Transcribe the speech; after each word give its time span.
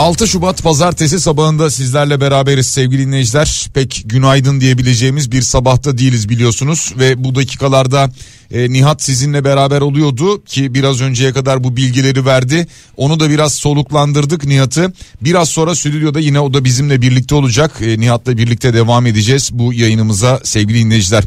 6 0.00 0.28
Şubat 0.28 0.62
pazartesi 0.62 1.20
sabahında 1.20 1.70
sizlerle 1.70 2.20
beraberiz 2.20 2.66
sevgili 2.66 3.06
dinleyiciler. 3.06 3.66
Pek 3.74 4.02
günaydın 4.06 4.60
diyebileceğimiz 4.60 5.32
bir 5.32 5.42
sabahta 5.42 5.98
değiliz 5.98 6.28
biliyorsunuz 6.28 6.92
ve 6.98 7.24
bu 7.24 7.34
dakikalarda 7.34 8.10
e, 8.50 8.72
Nihat 8.72 9.02
sizinle 9.02 9.44
beraber 9.44 9.80
oluyordu 9.80 10.44
ki 10.44 10.74
biraz 10.74 11.00
önceye 11.00 11.32
kadar 11.32 11.64
bu 11.64 11.76
bilgileri 11.76 12.26
verdi. 12.26 12.66
Onu 12.96 13.20
da 13.20 13.30
biraz 13.30 13.54
soluklandırdık 13.54 14.44
Nihat'ı. 14.44 14.92
Biraz 15.20 15.48
sonra 15.48 15.74
stüdyoda 15.74 16.20
yine 16.20 16.40
o 16.40 16.54
da 16.54 16.64
bizimle 16.64 17.02
birlikte 17.02 17.34
olacak. 17.34 17.72
E, 17.80 18.00
Nihat'la 18.00 18.36
birlikte 18.36 18.74
devam 18.74 19.06
edeceğiz 19.06 19.50
bu 19.52 19.72
yayınımıza 19.72 20.40
sevgili 20.44 20.84
dinleyiciler. 20.84 21.24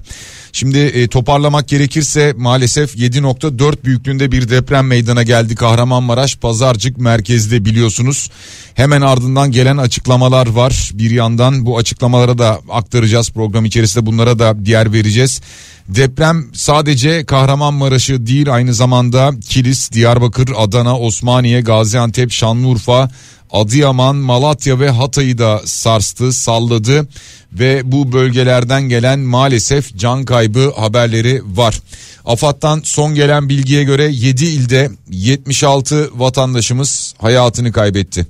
Şimdi 0.56 0.78
e, 0.78 1.08
toparlamak 1.08 1.68
gerekirse 1.68 2.34
maalesef 2.38 2.96
7.4 2.96 3.84
büyüklüğünde 3.84 4.32
bir 4.32 4.50
deprem 4.50 4.88
meydana 4.88 5.24
geldi 5.24 5.56
Kahramanmaraş 5.56 6.36
Pazarcık 6.36 6.98
merkezde 6.98 7.66
biliyorsunuz. 7.66 8.30
Hemen 8.76 9.02
ardından 9.02 9.52
gelen 9.52 9.78
açıklamalar 9.78 10.48
var. 10.48 10.92
Bir 10.94 11.12
yandan 11.12 11.66
bu 11.66 11.78
açıklamalara 11.78 12.38
da 12.38 12.60
aktaracağız 12.70 13.30
program 13.30 13.66
içerisinde 13.66 14.06
bunlara 14.06 14.40
da 14.40 14.66
diğer 14.66 14.94
vereceğiz. 14.94 15.42
Deprem 15.88 16.46
sadece 16.54 17.26
Kahramanmaraş'ı 17.26 18.28
değil 18.28 18.54
aynı 18.54 18.74
zamanda 18.74 19.32
Kilis, 19.50 19.92
Diyarbakır, 19.92 20.50
Adana, 20.58 21.00
Osmaniye, 21.00 21.62
Gaziantep, 21.62 22.32
Şanlıurfa, 22.32 23.10
Adıyaman, 23.52 24.16
Malatya 24.16 24.80
ve 24.80 24.90
Hatay'ı 24.90 25.38
da 25.38 25.62
sarstı, 25.66 26.34
salladı 26.34 27.08
ve 27.54 27.92
bu 27.92 28.12
bölgelerden 28.12 28.82
gelen 28.82 29.20
maalesef 29.20 29.98
can 29.98 30.26
kaybı 30.26 30.72
haberleri 30.76 31.42
var. 31.46 31.80
AFAD'dan 32.26 32.82
son 32.84 33.16
gelen 33.16 33.50
bilgiye 33.50 33.84
göre 33.84 34.10
7 34.12 34.46
ilde 34.46 34.92
76 35.10 36.10
vatandaşımız 36.20 37.14
hayatını 37.18 37.72
kaybetti. 37.72 38.28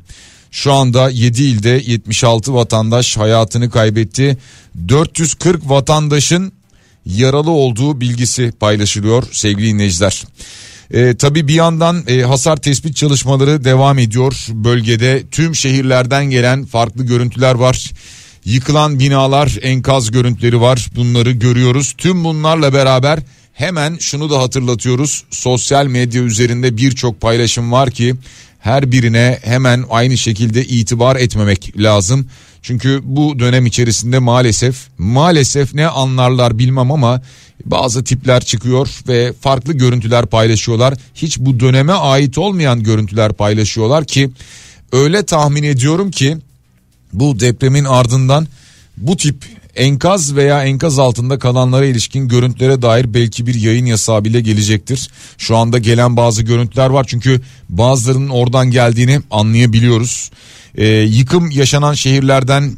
Şu 0.53 0.73
anda 0.73 1.09
7 1.09 1.43
ilde 1.43 1.81
76 1.85 2.53
vatandaş 2.53 3.17
hayatını 3.17 3.69
kaybetti. 3.69 4.37
440 4.87 5.69
vatandaşın 5.69 6.53
yaralı 7.05 7.51
olduğu 7.51 8.01
bilgisi 8.01 8.51
paylaşılıyor 8.59 9.23
sevgili 9.31 9.67
dinleyiciler. 9.67 10.23
E, 10.91 11.15
tabii 11.15 11.47
bir 11.47 11.53
yandan 11.53 12.03
e, 12.07 12.21
hasar 12.21 12.57
tespit 12.57 12.95
çalışmaları 12.95 13.63
devam 13.63 13.99
ediyor. 13.99 14.45
Bölgede 14.49 15.23
tüm 15.31 15.55
şehirlerden 15.55 16.25
gelen 16.25 16.65
farklı 16.65 17.03
görüntüler 17.03 17.55
var. 17.55 17.91
Yıkılan 18.45 18.99
binalar, 18.99 19.57
enkaz 19.61 20.11
görüntüleri 20.11 20.61
var. 20.61 20.87
Bunları 20.95 21.31
görüyoruz. 21.31 21.93
Tüm 21.97 22.23
bunlarla 22.23 22.73
beraber 22.73 23.19
hemen 23.53 23.97
şunu 23.99 24.29
da 24.29 24.39
hatırlatıyoruz. 24.39 25.23
Sosyal 25.31 25.87
medya 25.87 26.21
üzerinde 26.23 26.77
birçok 26.77 27.21
paylaşım 27.21 27.71
var 27.71 27.91
ki 27.91 28.15
her 28.63 28.91
birine 28.91 29.39
hemen 29.43 29.85
aynı 29.89 30.17
şekilde 30.17 30.65
itibar 30.65 31.15
etmemek 31.15 31.73
lazım. 31.77 32.27
Çünkü 32.61 33.01
bu 33.03 33.39
dönem 33.39 33.65
içerisinde 33.65 34.19
maalesef 34.19 34.87
maalesef 34.97 35.73
ne 35.73 35.87
anlarlar 35.87 36.59
bilmem 36.59 36.91
ama 36.91 37.21
bazı 37.65 38.03
tipler 38.03 38.43
çıkıyor 38.43 38.89
ve 39.07 39.33
farklı 39.41 39.73
görüntüler 39.73 40.25
paylaşıyorlar. 40.25 40.93
Hiç 41.15 41.39
bu 41.39 41.59
döneme 41.59 41.93
ait 41.93 42.37
olmayan 42.37 42.83
görüntüler 42.83 43.33
paylaşıyorlar 43.33 44.05
ki 44.05 44.29
öyle 44.91 45.25
tahmin 45.25 45.63
ediyorum 45.63 46.11
ki 46.11 46.37
bu 47.13 47.39
depremin 47.39 47.85
ardından 47.85 48.47
bu 48.97 49.17
tip 49.17 49.45
enkaz 49.75 50.35
veya 50.35 50.63
enkaz 50.63 50.99
altında 50.99 51.39
kalanlara 51.39 51.85
ilişkin 51.85 52.27
görüntülere 52.27 52.81
dair 52.81 53.13
belki 53.13 53.47
bir 53.47 53.55
yayın 53.55 53.85
yasağı 53.85 54.25
bile 54.25 54.41
gelecektir. 54.41 55.09
Şu 55.37 55.57
anda 55.57 55.77
gelen 55.77 56.17
bazı 56.17 56.43
görüntüler 56.43 56.89
var 56.89 57.05
çünkü 57.07 57.41
bazılarının 57.69 58.29
oradan 58.29 58.71
geldiğini 58.71 59.21
anlayabiliyoruz. 59.31 60.31
Ee, 60.75 60.85
yıkım 60.87 61.51
yaşanan 61.51 61.93
şehirlerden 61.93 62.77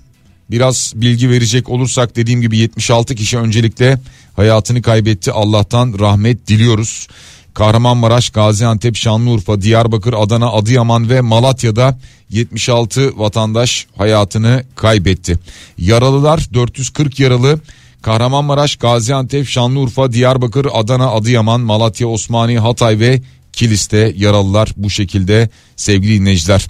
biraz 0.52 0.94
bilgi 0.96 1.30
verecek 1.30 1.70
olursak 1.70 2.16
dediğim 2.16 2.42
gibi 2.42 2.58
76 2.58 3.16
kişi 3.16 3.38
öncelikle 3.38 4.00
hayatını 4.36 4.82
kaybetti. 4.82 5.32
Allah'tan 5.32 5.96
rahmet 6.00 6.48
diliyoruz. 6.48 7.08
Kahramanmaraş, 7.56 8.30
Gaziantep, 8.30 8.96
Şanlıurfa, 8.98 9.62
Diyarbakır, 9.62 10.14
Adana, 10.18 10.52
Adıyaman 10.52 11.10
ve 11.10 11.22
Malatya'da 11.22 11.98
76 12.30 13.20
vatandaş 13.20 13.88
hayatını 13.98 14.64
kaybetti. 14.76 15.40
Yaralılar 15.78 16.48
440 16.54 17.20
yaralı 17.20 17.60
Kahramanmaraş, 18.02 18.76
Gaziantep, 18.76 19.48
Şanlıurfa, 19.48 20.12
Diyarbakır, 20.12 20.68
Adana, 20.74 21.12
Adıyaman, 21.12 21.62
Malatya, 21.62 22.08
Osmaniye, 22.08 22.60
Hatay 22.60 23.00
ve 23.00 23.22
Kilis'te 23.54 24.14
yaralılar 24.18 24.70
bu 24.78 24.90
şekilde 24.90 25.50
sevgili 25.76 26.20
dinleyiciler. 26.20 26.68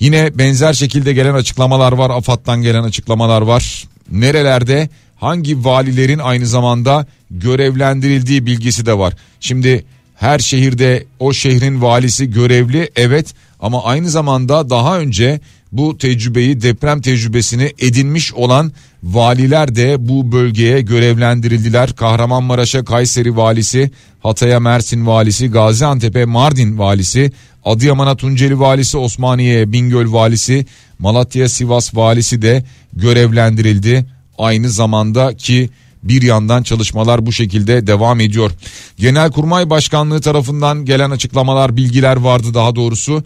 Yine 0.00 0.38
benzer 0.38 0.72
şekilde 0.72 1.12
gelen 1.12 1.34
açıklamalar 1.34 1.92
var. 1.92 2.10
AFAD'dan 2.10 2.62
gelen 2.62 2.82
açıklamalar 2.82 3.42
var. 3.42 3.84
Nerelerde 4.10 4.88
hangi 5.16 5.64
valilerin 5.64 6.18
aynı 6.18 6.46
zamanda 6.46 7.06
görevlendirildiği 7.30 8.46
bilgisi 8.46 8.86
de 8.86 8.98
var. 8.98 9.14
Şimdi 9.40 9.84
her 10.22 10.38
şehirde 10.38 11.04
o 11.18 11.32
şehrin 11.32 11.82
valisi 11.82 12.30
görevli 12.30 12.90
evet 12.96 13.34
ama 13.60 13.84
aynı 13.84 14.10
zamanda 14.10 14.70
daha 14.70 14.98
önce 14.98 15.40
bu 15.72 15.98
tecrübeyi 15.98 16.62
deprem 16.62 17.00
tecrübesini 17.00 17.72
edinmiş 17.78 18.34
olan 18.34 18.72
valiler 19.02 19.74
de 19.74 20.08
bu 20.08 20.32
bölgeye 20.32 20.80
görevlendirildiler. 20.80 21.92
Kahramanmaraş'a 21.92 22.84
Kayseri 22.84 23.36
valisi, 23.36 23.90
Hatay'a 24.20 24.60
Mersin 24.60 25.06
valisi, 25.06 25.50
Gaziantep'e 25.50 26.24
Mardin 26.24 26.78
valisi, 26.78 27.32
Adıyaman'a 27.64 28.16
Tunceli 28.16 28.60
valisi, 28.60 28.98
Osmaniye'ye 28.98 29.72
Bingöl 29.72 30.12
valisi, 30.12 30.66
Malatya 30.98 31.48
Sivas 31.48 31.94
valisi 31.94 32.42
de 32.42 32.64
görevlendirildi. 32.92 34.06
Aynı 34.38 34.70
zamanda 34.70 35.36
ki 35.36 35.70
bir 36.02 36.22
yandan 36.22 36.62
çalışmalar 36.62 37.26
bu 37.26 37.32
şekilde 37.32 37.86
devam 37.86 38.20
ediyor. 38.20 38.50
Genelkurmay 38.96 39.70
Başkanlığı 39.70 40.20
tarafından 40.20 40.84
gelen 40.84 41.10
açıklamalar, 41.10 41.76
bilgiler 41.76 42.16
vardı 42.16 42.54
daha 42.54 42.74
doğrusu. 42.74 43.24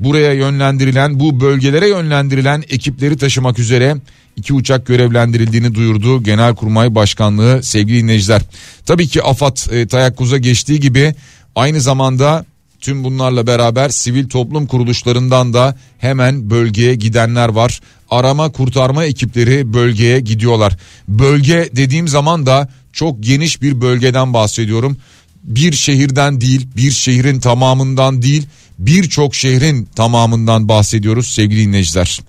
Buraya 0.00 0.32
yönlendirilen, 0.32 1.20
bu 1.20 1.40
bölgelere 1.40 1.88
yönlendirilen 1.88 2.64
ekipleri 2.70 3.16
taşımak 3.16 3.58
üzere 3.58 3.96
iki 4.36 4.54
uçak 4.54 4.86
görevlendirildiğini 4.86 5.74
duyurdu 5.74 6.22
Genelkurmay 6.22 6.94
Başkanlığı 6.94 7.62
sevgili 7.62 8.02
dinleyiciler. 8.02 8.42
Tabii 8.86 9.08
ki 9.08 9.22
AFAD 9.22 9.56
e, 9.70 9.86
tayakkuz'a 9.86 10.38
geçtiği 10.38 10.80
gibi 10.80 11.14
aynı 11.54 11.80
zamanda 11.80 12.44
Tüm 12.80 13.04
bunlarla 13.04 13.46
beraber 13.46 13.88
sivil 13.88 14.28
toplum 14.28 14.66
kuruluşlarından 14.66 15.54
da 15.54 15.76
hemen 15.98 16.50
bölgeye 16.50 16.94
gidenler 16.94 17.48
var. 17.48 17.80
Arama 18.10 18.52
kurtarma 18.52 19.04
ekipleri 19.04 19.72
bölgeye 19.72 20.20
gidiyorlar. 20.20 20.76
Bölge 21.08 21.70
dediğim 21.76 22.08
zaman 22.08 22.46
da 22.46 22.68
çok 22.92 23.22
geniş 23.22 23.62
bir 23.62 23.80
bölgeden 23.80 24.32
bahsediyorum. 24.32 24.96
Bir 25.44 25.72
şehirden 25.72 26.40
değil, 26.40 26.68
bir 26.76 26.90
şehrin 26.90 27.40
tamamından 27.40 28.22
değil, 28.22 28.46
birçok 28.78 29.34
şehrin 29.34 29.88
tamamından 29.96 30.68
bahsediyoruz 30.68 31.26
sevgili 31.26 31.66
dinleyiciler. 31.66 32.20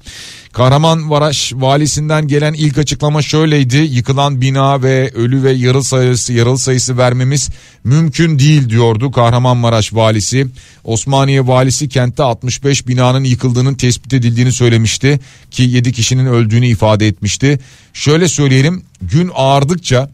Kahramanmaraş 0.58 1.54
valisinden 1.56 2.28
gelen 2.28 2.54
ilk 2.54 2.78
açıklama 2.78 3.22
şöyleydi. 3.22 3.78
Yıkılan 3.78 4.42
bina 4.42 4.84
ve 4.84 5.12
ölü 5.16 5.44
ve 5.44 5.52
yaralı 5.52 5.84
sayısı, 5.84 6.34
yaralı 6.34 6.58
sayısı 6.58 6.98
vermemiz 6.98 7.50
mümkün 7.84 8.40
değil 8.40 8.70
diyordu 8.70 9.12
Kahramanmaraş 9.12 9.94
valisi. 9.94 10.48
Osmaniye 10.84 11.48
valisi 11.48 11.90
kentte 11.90 12.24
65 12.24 12.88
binanın 12.88 13.24
yıkıldığının 13.24 13.74
tespit 13.76 14.14
edildiğini 14.14 14.52
söylemişti 14.52 15.20
ki 15.52 15.64
7 15.64 15.94
kişinin 15.94 16.26
öldüğünü 16.26 16.68
ifade 16.68 17.08
etmişti. 17.08 17.60
Şöyle 17.94 18.28
söyleyelim 18.28 18.84
gün 19.02 19.32
ağardıkça 19.36 20.10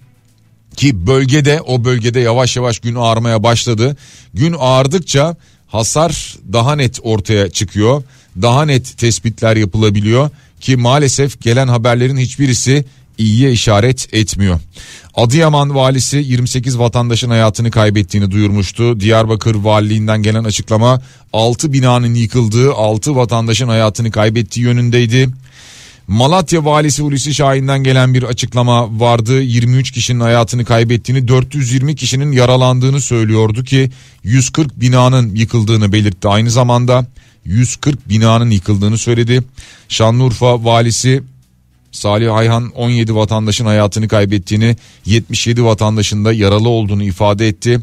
ki 0.75 1.07
bölgede 1.07 1.61
o 1.61 1.85
bölgede 1.85 2.19
yavaş 2.19 2.55
yavaş 2.55 2.79
gün 2.79 2.95
ağarmaya 2.95 3.43
başladı. 3.43 3.97
Gün 4.33 4.55
ağardıkça 4.59 5.35
hasar 5.67 6.35
daha 6.53 6.75
net 6.75 6.99
ortaya 7.03 7.49
çıkıyor 7.49 8.03
daha 8.41 8.65
net 8.65 8.97
tespitler 8.97 9.55
yapılabiliyor 9.55 10.29
ki 10.63 10.77
maalesef 10.77 11.41
gelen 11.41 11.67
haberlerin 11.67 12.17
hiçbirisi 12.17 12.85
iyiye 13.17 13.51
işaret 13.51 14.13
etmiyor. 14.13 14.59
Adıyaman 15.15 15.75
valisi 15.75 16.17
28 16.17 16.79
vatandaşın 16.79 17.29
hayatını 17.29 17.71
kaybettiğini 17.71 18.31
duyurmuştu. 18.31 18.99
Diyarbakır 18.99 19.55
valiliğinden 19.55 20.23
gelen 20.23 20.43
açıklama 20.43 21.01
6 21.33 21.73
binanın 21.73 22.13
yıkıldığı 22.13 22.73
6 22.73 23.15
vatandaşın 23.15 23.67
hayatını 23.67 24.11
kaybettiği 24.11 24.65
yönündeydi. 24.65 25.29
Malatya 26.07 26.65
valisi 26.65 27.01
Hulusi 27.01 27.33
Şahin'den 27.33 27.83
gelen 27.83 28.13
bir 28.13 28.23
açıklama 28.23 28.99
vardı. 28.99 29.41
23 29.41 29.91
kişinin 29.91 30.19
hayatını 30.19 30.65
kaybettiğini 30.65 31.27
420 31.27 31.95
kişinin 31.95 32.31
yaralandığını 32.31 33.01
söylüyordu 33.01 33.63
ki 33.63 33.91
140 34.23 34.81
binanın 34.81 35.35
yıkıldığını 35.35 35.93
belirtti. 35.93 36.27
Aynı 36.27 36.51
zamanda 36.51 37.05
140 37.45 38.09
binanın 38.09 38.49
yıkıldığını 38.49 38.97
söyledi. 38.97 39.43
Şanlıurfa 39.89 40.63
valisi 40.63 41.23
Salih 41.91 42.35
Ayhan 42.35 42.69
17 42.69 43.15
vatandaşın 43.15 43.65
hayatını 43.65 44.07
kaybettiğini 44.07 44.75
77 45.05 45.63
vatandaşın 45.63 46.25
da 46.25 46.33
yaralı 46.33 46.69
olduğunu 46.69 47.03
ifade 47.03 47.47
etti. 47.47 47.79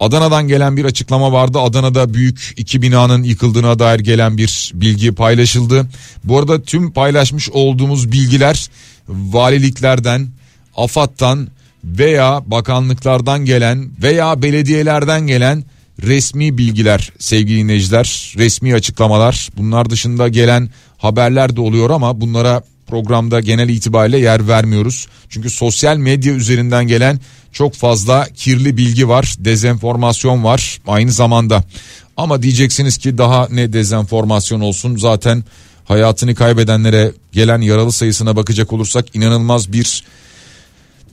Adana'dan 0.00 0.48
gelen 0.48 0.76
bir 0.76 0.84
açıklama 0.84 1.32
vardı. 1.32 1.58
Adana'da 1.58 2.14
büyük 2.14 2.54
iki 2.56 2.82
binanın 2.82 3.22
yıkıldığına 3.22 3.78
dair 3.78 4.00
gelen 4.00 4.38
bir 4.38 4.72
bilgi 4.74 5.12
paylaşıldı. 5.12 5.86
Bu 6.24 6.38
arada 6.38 6.62
tüm 6.62 6.92
paylaşmış 6.92 7.50
olduğumuz 7.50 8.12
bilgiler 8.12 8.68
valiliklerden, 9.08 10.28
AFAD'dan 10.76 11.48
veya 11.84 12.42
bakanlıklardan 12.46 13.44
gelen 13.44 13.90
veya 14.02 14.42
belediyelerden 14.42 15.26
gelen 15.26 15.64
resmi 16.02 16.58
bilgiler 16.58 17.12
sevgili 17.18 17.58
dinleyiciler, 17.58 18.34
resmi 18.38 18.74
açıklamalar. 18.74 19.48
Bunlar 19.56 19.90
dışında 19.90 20.28
gelen 20.28 20.70
haberler 20.98 21.56
de 21.56 21.60
oluyor 21.60 21.90
ama 21.90 22.20
bunlara 22.20 22.62
programda 22.86 23.40
genel 23.40 23.68
itibariyle 23.68 24.18
yer 24.18 24.48
vermiyoruz. 24.48 25.06
Çünkü 25.28 25.50
sosyal 25.50 25.96
medya 25.96 26.32
üzerinden 26.32 26.86
gelen 26.86 27.20
çok 27.52 27.74
fazla 27.74 28.28
kirli 28.34 28.76
bilgi 28.76 29.08
var, 29.08 29.34
dezenformasyon 29.38 30.44
var 30.44 30.80
aynı 30.86 31.12
zamanda. 31.12 31.64
Ama 32.16 32.42
diyeceksiniz 32.42 32.98
ki 32.98 33.18
daha 33.18 33.48
ne 33.50 33.72
dezenformasyon 33.72 34.60
olsun 34.60 34.96
zaten 34.96 35.44
hayatını 35.84 36.34
kaybedenlere 36.34 37.12
gelen 37.32 37.60
yaralı 37.60 37.92
sayısına 37.92 38.36
bakacak 38.36 38.72
olursak 38.72 39.16
inanılmaz 39.16 39.72
bir 39.72 40.04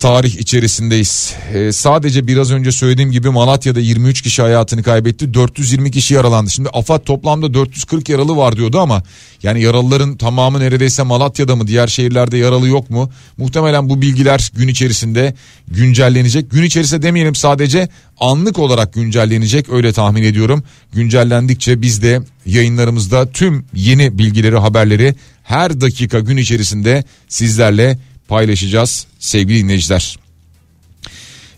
tarih 0.01 0.35
içerisindeyiz. 0.35 1.33
Ee, 1.53 1.71
sadece 1.71 2.27
biraz 2.27 2.51
önce 2.51 2.71
söylediğim 2.71 3.11
gibi 3.11 3.29
Malatya'da 3.29 3.79
23 3.79 4.21
kişi 4.21 4.41
hayatını 4.41 4.83
kaybetti. 4.83 5.33
420 5.33 5.91
kişi 5.91 6.13
yaralandı. 6.13 6.49
Şimdi 6.49 6.69
AFAD 6.69 7.03
toplamda 7.03 7.53
440 7.53 8.09
yaralı 8.09 8.37
var 8.37 8.55
diyordu 8.55 8.79
ama 8.79 9.03
yani 9.43 9.61
yaralıların 9.61 10.17
tamamı 10.17 10.59
neredeyse 10.59 11.03
Malatya'da 11.03 11.55
mı 11.55 11.67
diğer 11.67 11.87
şehirlerde 11.87 12.37
yaralı 12.37 12.67
yok 12.67 12.89
mu? 12.89 13.11
Muhtemelen 13.37 13.89
bu 13.89 14.01
bilgiler 14.01 14.51
gün 14.55 14.67
içerisinde 14.67 15.35
güncellenecek. 15.67 16.51
Gün 16.51 16.63
içerisinde 16.63 17.01
demeyelim 17.01 17.35
sadece 17.35 17.89
anlık 18.19 18.59
olarak 18.59 18.93
güncellenecek 18.93 19.69
öyle 19.69 19.93
tahmin 19.93 20.23
ediyorum. 20.23 20.63
Güncellendikçe 20.93 21.81
biz 21.81 22.03
de 22.03 22.21
yayınlarımızda 22.45 23.31
tüm 23.31 23.65
yeni 23.73 24.17
bilgileri 24.17 24.57
haberleri 24.57 25.15
her 25.43 25.81
dakika 25.81 26.19
gün 26.19 26.37
içerisinde 26.37 27.03
sizlerle 27.27 27.97
paylaşacağız 28.31 29.07
sevgili 29.19 29.63
dinleyiciler. 29.63 30.20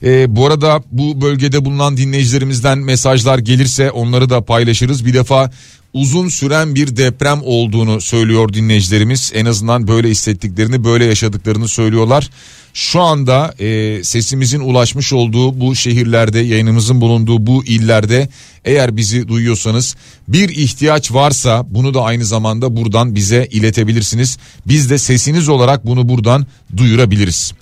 Ee, 0.03 0.35
bu 0.35 0.47
arada 0.47 0.83
bu 0.91 1.21
bölgede 1.21 1.65
bulunan 1.65 1.97
dinleyicilerimizden 1.97 2.77
mesajlar 2.77 3.39
gelirse 3.39 3.91
onları 3.91 4.29
da 4.29 4.41
paylaşırız. 4.41 5.05
Bir 5.05 5.13
defa 5.13 5.51
uzun 5.93 6.29
süren 6.29 6.75
bir 6.75 6.97
deprem 6.97 7.39
olduğunu 7.43 8.01
söylüyor 8.01 8.53
dinleyicilerimiz. 8.53 9.31
En 9.35 9.45
azından 9.45 9.87
böyle 9.87 10.09
hissettiklerini, 10.09 10.83
böyle 10.83 11.05
yaşadıklarını 11.05 11.67
söylüyorlar. 11.67 12.29
Şu 12.73 13.01
anda 13.01 13.53
e, 13.59 14.03
sesimizin 14.03 14.59
ulaşmış 14.59 15.13
olduğu 15.13 15.59
bu 15.59 15.75
şehirlerde, 15.75 16.39
yayınımızın 16.39 17.01
bulunduğu 17.01 17.47
bu 17.47 17.65
illerde 17.65 18.29
eğer 18.65 18.97
bizi 18.97 19.27
duyuyorsanız 19.27 19.95
bir 20.27 20.49
ihtiyaç 20.49 21.11
varsa 21.11 21.65
bunu 21.69 21.93
da 21.93 22.01
aynı 22.01 22.25
zamanda 22.25 22.75
buradan 22.75 23.15
bize 23.15 23.47
iletebilirsiniz. 23.51 24.37
Biz 24.67 24.89
de 24.89 24.97
sesiniz 24.97 25.49
olarak 25.49 25.85
bunu 25.85 26.09
buradan 26.09 26.47
duyurabiliriz. 26.77 27.53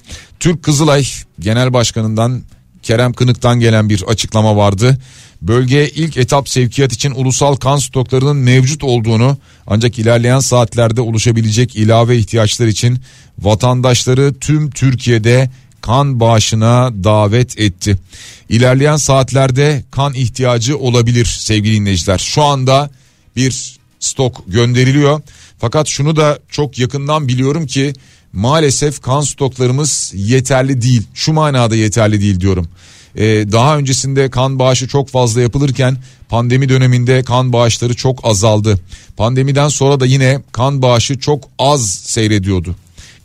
Türk 0.42 0.64
Kızılay 0.64 1.06
Genel 1.40 1.74
Başkanı'ndan 1.74 2.42
Kerem 2.84 3.14
Kınık'tan 3.14 3.60
gelen 3.60 3.90
bir 3.90 4.04
açıklama 4.04 4.56
vardı. 4.56 4.98
Bölgeye 5.42 5.90
ilk 5.90 6.18
etap 6.18 6.50
sevkiyat 6.50 6.94
için 6.94 7.12
ulusal 7.12 7.56
kan 7.56 7.78
stoklarının 7.78 8.38
mevcut 8.38 8.84
olduğunu 8.84 9.38
ancak 9.68 10.00
ilerleyen 10.00 10.40
saatlerde 10.40 11.02
oluşabilecek 11.02 11.76
ilave 11.76 12.18
ihtiyaçlar 12.18 12.68
için 12.68 13.00
vatandaşları 13.40 14.34
tüm 14.40 14.70
Türkiye'de 14.70 15.50
kan 15.82 16.20
bağışına 16.20 17.04
davet 17.04 17.60
etti. 17.60 17.98
İlerleyen 18.50 18.98
saatlerde 18.98 19.84
kan 19.92 20.14
ihtiyacı 20.14 20.78
olabilir 20.78 21.26
sevgili 21.26 21.76
dinleyiciler. 21.76 22.18
Şu 22.18 22.44
anda 22.44 22.90
bir 23.36 23.80
stok 24.00 24.44
gönderiliyor. 24.48 25.22
Fakat 25.60 25.88
şunu 25.88 26.16
da 26.16 26.40
çok 26.50 26.80
yakından 26.80 27.28
biliyorum 27.28 27.68
ki 27.68 27.94
maalesef 28.34 29.02
kan 29.02 29.22
stoklarımız 29.22 30.12
yeterli 30.16 30.82
değil. 30.82 31.04
Şu 31.14 31.34
manada 31.34 31.76
yeterli 31.76 32.22
değil 32.22 32.40
diyorum. 32.40 32.68
Ee, 33.16 33.24
daha 33.52 33.78
öncesinde 33.78 34.30
kan 34.30 34.60
bağışı 34.60 34.88
çok 34.88 35.10
fazla 35.10 35.42
yapılırken 35.42 35.98
pandemi 36.30 36.70
döneminde 36.70 37.24
kan 37.24 37.54
bağışları 37.54 37.94
çok 37.94 38.26
azaldı. 38.26 38.80
Pandemiden 39.18 39.68
sonra 39.68 40.00
da 40.00 40.06
yine 40.06 40.42
kan 40.52 40.82
bağışı 40.82 41.20
çok 41.20 41.44
az 41.60 41.90
seyrediyordu. 41.90 42.76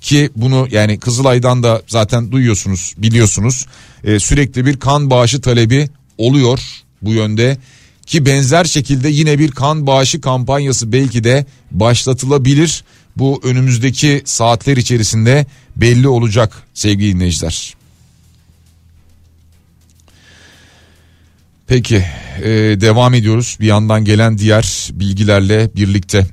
Ki 0.01 0.31
bunu 0.37 0.69
yani 0.71 0.99
Kızılay'dan 0.99 1.63
da 1.63 1.83
zaten 1.87 2.33
duyuyorsunuz 2.33 2.95
biliyorsunuz 2.99 3.67
ee, 4.05 4.19
sürekli 4.21 4.67
bir 4.67 4.77
kan 4.77 5.11
bağışı 5.11 5.41
talebi 5.41 5.89
oluyor 6.19 6.61
bu 7.03 7.13
yönde 7.13 7.59
ki 8.07 8.27
benzer 8.27 8.65
şekilde 8.65 9.09
yine 9.09 9.39
bir 9.39 9.51
kan 9.51 9.87
bağışı 9.87 10.21
kampanyası 10.21 10.93
belki 10.93 11.25
de 11.25 11.47
başlatılabilir. 11.71 12.85
Bu 13.17 13.41
önümüzdeki 13.45 14.23
saatler 14.25 14.77
içerisinde 14.77 15.47
belli 15.77 16.09
olacak 16.09 16.63
sevgili 16.75 17.15
dinleyiciler. 17.15 17.75
Peki 21.67 22.05
e, 22.43 22.51
devam 22.81 23.15
ediyoruz 23.15 23.57
bir 23.61 23.67
yandan 23.67 24.05
gelen 24.05 24.39
diğer 24.39 24.91
bilgilerle 24.93 25.71
birlikte. 25.77 26.27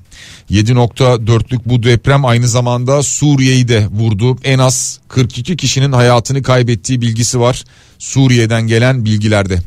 7.4'lük 0.51 1.59
bu 1.65 1.83
deprem 1.83 2.25
aynı 2.25 2.47
zamanda 2.47 3.03
Suriye'yi 3.03 3.68
de 3.68 3.88
vurdu. 3.88 4.38
En 4.44 4.59
az 4.59 5.00
42 5.07 5.57
kişinin 5.57 5.91
hayatını 5.91 6.44
kaybettiği 6.44 7.01
bilgisi 7.01 7.39
var 7.39 7.63
Suriye'den 8.00 8.68
gelen 8.68 9.06
bilgilerde. 9.06 9.59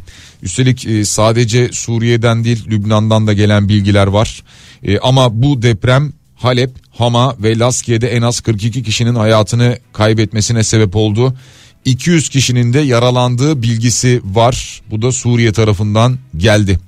Üstelik 0.43 0.87
e, 0.87 1.05
sadece 1.05 1.73
Suriye'den 1.73 2.45
değil 2.45 2.65
Lübnan'dan 2.69 3.27
da 3.27 3.33
gelen 3.33 3.69
bilgiler 3.69 4.07
var. 4.07 4.43
E, 4.83 4.99
ama 4.99 5.43
bu 5.43 5.63
deprem 5.63 6.13
Halep, 6.37 6.71
Hama 6.91 7.37
ve 7.43 7.59
Laskiye'de 7.59 8.09
en 8.09 8.23
az 8.23 8.41
42 8.41 8.83
kişinin 8.83 9.15
hayatını 9.15 9.79
kaybetmesine 9.93 10.63
sebep 10.63 10.97
oldu. 10.97 11.35
200 11.85 12.29
kişinin 12.29 12.73
de 12.73 12.81
yaralandığı 12.81 13.63
bilgisi 13.63 14.21
var. 14.25 14.83
Bu 14.91 15.03
da 15.03 15.13
Suriye 15.13 15.53
tarafından 15.53 16.19
geldi. 16.37 16.79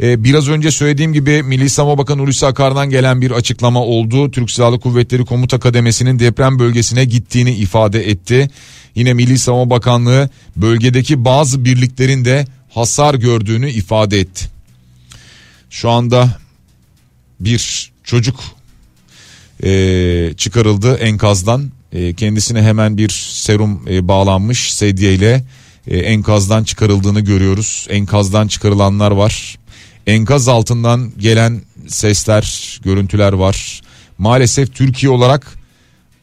Ee, 0.00 0.24
biraz 0.24 0.48
önce 0.48 0.70
söylediğim 0.70 1.12
gibi 1.12 1.42
Milli 1.42 1.70
Savunma 1.70 1.98
Bakanı 1.98 2.22
Hulusi 2.22 2.46
Akar'dan 2.46 2.90
gelen 2.90 3.20
bir 3.20 3.30
açıklama 3.30 3.82
oldu. 3.82 4.30
Türk 4.30 4.50
Silahlı 4.50 4.80
Kuvvetleri 4.80 5.24
Komuta 5.24 5.60
Kademesi'nin 5.60 6.18
deprem 6.18 6.58
bölgesine 6.58 7.04
gittiğini 7.04 7.52
ifade 7.54 8.10
etti. 8.10 8.50
Yine 8.94 9.14
Milli 9.14 9.38
Savunma 9.38 9.70
Bakanlığı 9.70 10.30
bölgedeki 10.56 11.24
bazı 11.24 11.64
birliklerin 11.64 12.24
de 12.24 12.46
hasar 12.70 13.14
gördüğünü 13.14 13.70
ifade 13.70 14.18
etti. 14.18 14.44
Şu 15.70 15.90
anda 15.90 16.38
bir 17.40 17.92
çocuk 18.04 18.40
e, 19.64 20.34
çıkarıldı 20.36 20.94
enkazdan. 20.94 21.70
E, 21.92 22.14
kendisine 22.14 22.62
hemen 22.62 22.98
bir 22.98 23.08
serum 23.32 23.82
e, 23.90 24.08
bağlanmış 24.08 24.74
sedyeyle 24.74 25.44
e, 25.86 25.98
enkazdan 25.98 26.64
çıkarıldığını 26.64 27.20
görüyoruz. 27.20 27.86
Enkazdan 27.90 28.48
çıkarılanlar 28.48 29.10
var. 29.10 29.58
Enkaz 30.06 30.48
altından 30.48 31.12
gelen 31.18 31.62
sesler, 31.88 32.78
görüntüler 32.84 33.32
var. 33.32 33.80
Maalesef 34.18 34.74
Türkiye 34.74 35.12
olarak 35.12 35.58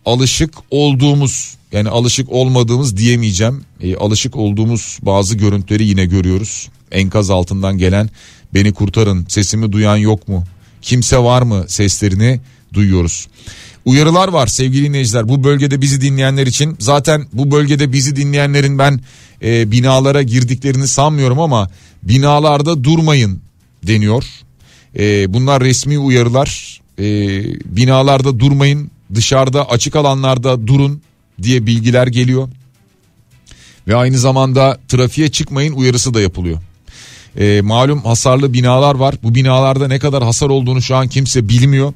alışık 0.05 0.53
olduğumuz 0.71 1.55
yani 1.71 1.89
alışık 1.89 2.31
olmadığımız 2.31 2.98
diyemeyeceğim. 2.98 3.63
E, 3.81 3.95
alışık 3.95 4.36
olduğumuz 4.36 5.00
bazı 5.01 5.38
görüntüleri 5.38 5.88
yine 5.88 6.05
görüyoruz. 6.05 6.69
Enkaz 6.91 7.29
altından 7.29 7.77
gelen 7.77 8.10
beni 8.53 8.74
kurtarın 8.74 9.25
sesimi 9.29 9.71
duyan 9.71 9.98
yok 9.98 10.27
mu? 10.27 10.43
Kimse 10.81 11.17
var 11.17 11.41
mı 11.41 11.65
seslerini 11.67 12.39
duyuyoruz. 12.73 13.27
Uyarılar 13.85 14.27
var 14.27 14.47
sevgili 14.47 14.85
dinleyiciler 14.85 15.29
bu 15.29 15.43
bölgede 15.43 15.81
bizi 15.81 16.01
dinleyenler 16.01 16.47
için 16.47 16.75
zaten 16.79 17.25
bu 17.33 17.51
bölgede 17.51 17.93
bizi 17.93 18.15
dinleyenlerin 18.15 18.79
ben 18.79 18.99
e, 19.43 19.71
binalara 19.71 20.21
girdiklerini 20.21 20.87
sanmıyorum 20.87 21.39
ama 21.39 21.69
binalarda 22.03 22.83
durmayın 22.83 23.41
deniyor. 23.87 24.23
E, 24.99 25.33
bunlar 25.33 25.63
resmi 25.63 25.99
uyarılar 25.99 26.81
e, 26.99 27.03
binalarda 27.65 28.39
durmayın 28.39 28.91
dışarıda 29.15 29.69
açık 29.69 29.95
alanlarda 29.95 30.67
durun 30.67 31.01
diye 31.41 31.65
bilgiler 31.65 32.07
geliyor. 32.07 32.49
Ve 33.87 33.95
aynı 33.95 34.17
zamanda 34.17 34.79
trafiğe 34.87 35.31
çıkmayın 35.31 35.73
uyarısı 35.73 36.13
da 36.13 36.21
yapılıyor. 36.21 36.57
E, 37.39 37.61
malum 37.61 38.01
hasarlı 38.01 38.53
binalar 38.53 38.95
var. 38.95 39.15
Bu 39.23 39.35
binalarda 39.35 39.87
ne 39.87 39.99
kadar 39.99 40.23
hasar 40.23 40.49
olduğunu 40.49 40.81
şu 40.81 40.95
an 40.95 41.07
kimse 41.07 41.49
bilmiyor. 41.49 41.93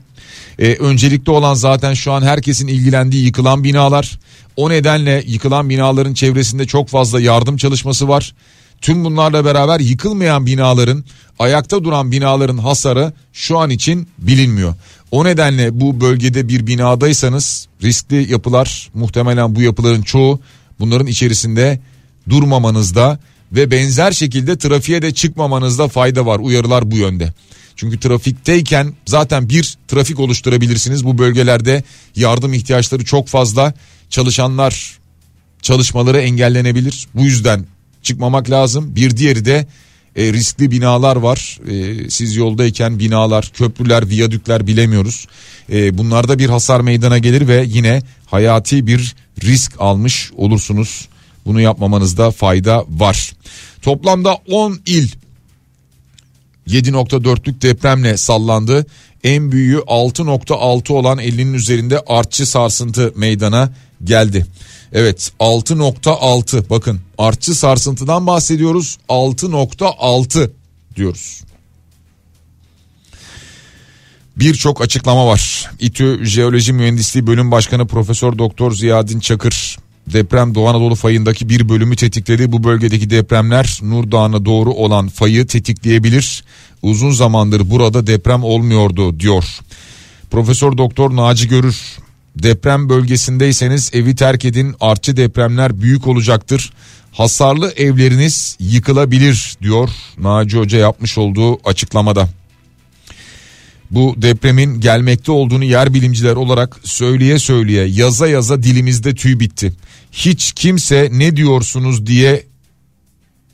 E, 0.59 0.73
öncelikli 0.73 1.31
olan 1.31 1.53
zaten 1.53 1.93
şu 1.93 2.11
an 2.11 2.21
herkesin 2.21 2.67
ilgilendiği 2.67 3.25
yıkılan 3.25 3.63
binalar. 3.63 4.19
O 4.55 4.69
nedenle 4.69 5.23
yıkılan 5.27 5.69
binaların 5.69 6.13
çevresinde 6.13 6.67
çok 6.67 6.89
fazla 6.89 7.21
yardım 7.21 7.57
çalışması 7.57 8.07
var. 8.07 8.33
Tüm 8.81 9.05
bunlarla 9.05 9.45
beraber 9.45 9.79
yıkılmayan 9.79 10.45
binaların, 10.45 11.03
ayakta 11.39 11.83
duran 11.83 12.11
binaların 12.11 12.57
hasarı 12.57 13.13
şu 13.33 13.57
an 13.57 13.69
için 13.69 14.07
bilinmiyor. 14.17 14.73
O 15.11 15.25
nedenle 15.25 15.79
bu 15.79 16.01
bölgede 16.01 16.47
bir 16.47 16.67
binadaysanız 16.67 17.67
riskli 17.83 18.31
yapılar 18.31 18.89
muhtemelen 18.93 19.55
bu 19.55 19.61
yapıların 19.61 20.01
çoğu 20.01 20.39
bunların 20.79 21.07
içerisinde 21.07 21.79
durmamanızda 22.29 23.19
ve 23.51 23.71
benzer 23.71 24.11
şekilde 24.11 24.57
trafiğe 24.57 25.01
de 25.01 25.13
çıkmamanızda 25.13 25.87
fayda 25.87 26.25
var. 26.25 26.39
Uyarılar 26.39 26.91
bu 26.91 26.95
yönde. 26.95 27.33
Çünkü 27.75 27.99
trafikteyken 27.99 28.93
zaten 29.05 29.49
bir 29.49 29.77
trafik 29.87 30.19
oluşturabilirsiniz. 30.19 31.05
Bu 31.05 31.17
bölgelerde 31.17 31.83
yardım 32.15 32.53
ihtiyaçları 32.53 33.05
çok 33.05 33.27
fazla. 33.27 33.73
Çalışanlar 34.09 34.99
çalışmaları 35.61 36.19
engellenebilir. 36.19 37.07
Bu 37.15 37.25
yüzden 37.25 37.65
çıkmamak 38.03 38.49
lazım. 38.49 38.95
Bir 38.95 39.17
diğeri 39.17 39.45
de 39.45 39.67
e, 40.15 40.33
riskli 40.33 40.71
binalar 40.71 41.15
var. 41.15 41.59
E, 41.69 42.09
siz 42.09 42.35
yoldayken 42.35 42.99
binalar, 42.99 43.51
köprüler, 43.53 44.09
viyadükler 44.09 44.67
bilemiyoruz. 44.67 45.27
E, 45.71 45.97
bunlarda 45.97 46.39
bir 46.39 46.49
hasar 46.49 46.81
meydana 46.81 47.17
gelir 47.17 47.47
ve 47.47 47.65
yine 47.67 48.03
hayati 48.25 48.87
bir 48.87 49.15
risk 49.43 49.73
almış 49.79 50.31
olursunuz. 50.35 51.07
Bunu 51.45 51.61
yapmamanızda 51.61 52.31
fayda 52.31 52.85
var. 52.89 53.33
Toplamda 53.81 54.33
10 54.33 54.79
il 54.85 55.09
7.4'lük 56.67 57.61
depremle 57.61 58.17
sallandı. 58.17 58.85
En 59.23 59.51
büyüğü 59.51 59.77
6.6 59.77 60.93
olan 60.93 61.17
50'nin 61.17 61.53
üzerinde 61.53 61.99
artçı 62.07 62.45
sarsıntı 62.45 63.13
meydana 63.15 63.73
geldi. 64.03 64.45
Evet 64.93 65.31
6.6 65.39 66.69
bakın 66.69 66.99
artçı 67.17 67.55
sarsıntıdan 67.55 68.27
bahsediyoruz 68.27 68.97
6.6 69.09 70.51
diyoruz. 70.95 71.41
Birçok 74.37 74.81
açıklama 74.81 75.27
var. 75.27 75.71
İTÜ 75.79 76.25
Jeoloji 76.25 76.73
Mühendisliği 76.73 77.27
Bölüm 77.27 77.51
Başkanı 77.51 77.87
Profesör 77.87 78.37
Doktor 78.37 78.71
Ziyadin 78.71 79.19
Çakır 79.19 79.77
deprem 80.15 80.55
Doğu 80.55 80.67
Anadolu 80.67 80.95
fayındaki 80.95 81.49
bir 81.49 81.69
bölümü 81.69 81.95
tetikledi. 81.95 82.51
Bu 82.51 82.63
bölgedeki 82.63 83.09
depremler 83.09 83.79
Nur 83.81 84.11
Dağı'na 84.11 84.45
doğru 84.45 84.71
olan 84.71 85.07
fayı 85.07 85.47
tetikleyebilir. 85.47 86.43
Uzun 86.81 87.11
zamandır 87.11 87.69
burada 87.69 88.07
deprem 88.07 88.43
olmuyordu 88.43 89.19
diyor. 89.19 89.45
Profesör 90.31 90.77
Doktor 90.77 91.15
Naci 91.15 91.47
Görür 91.47 91.77
deprem 92.35 92.89
bölgesindeyseniz 92.89 93.91
evi 93.93 94.15
terk 94.15 94.45
edin 94.45 94.75
artçı 94.79 95.17
depremler 95.17 95.81
büyük 95.81 96.07
olacaktır. 96.07 96.73
Hasarlı 97.11 97.73
evleriniz 97.77 98.57
yıkılabilir 98.59 99.57
diyor 99.61 99.89
Naci 100.17 100.57
Hoca 100.57 100.77
yapmış 100.77 101.17
olduğu 101.17 101.69
açıklamada. 101.69 102.29
Bu 103.91 104.15
depremin 104.17 104.79
gelmekte 104.79 105.31
olduğunu 105.31 105.63
yer 105.63 105.93
bilimciler 105.93 106.35
olarak 106.35 106.79
söyleye 106.83 107.39
söyleye 107.39 107.85
yaza 107.85 108.27
yaza 108.27 108.63
dilimizde 108.63 109.15
tüy 109.15 109.39
bitti. 109.39 109.73
Hiç 110.15 110.51
kimse 110.51 111.09
ne 111.11 111.35
diyorsunuz 111.35 112.05
diye 112.05 112.43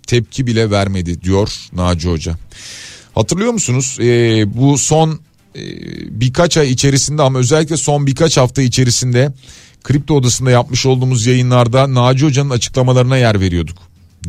tepki 0.07 0.47
bile 0.47 0.71
vermedi 0.71 1.21
diyor 1.21 1.49
Naci 1.73 2.09
Hoca. 2.09 2.37
Hatırlıyor 3.15 3.51
musunuz 3.51 3.97
ee, 3.99 4.43
bu 4.57 4.77
son 4.77 5.19
e, 5.55 5.61
birkaç 6.19 6.57
ay 6.57 6.71
içerisinde 6.71 7.21
ama 7.21 7.39
özellikle 7.39 7.77
son 7.77 8.07
birkaç 8.07 8.37
hafta 8.37 8.61
içerisinde 8.61 9.33
kripto 9.83 10.13
odasında 10.13 10.51
yapmış 10.51 10.85
olduğumuz 10.85 11.25
yayınlarda 11.25 11.93
Naci 11.93 12.25
Hoca'nın 12.25 12.49
açıklamalarına 12.49 13.17
yer 13.17 13.39
veriyorduk. 13.39 13.77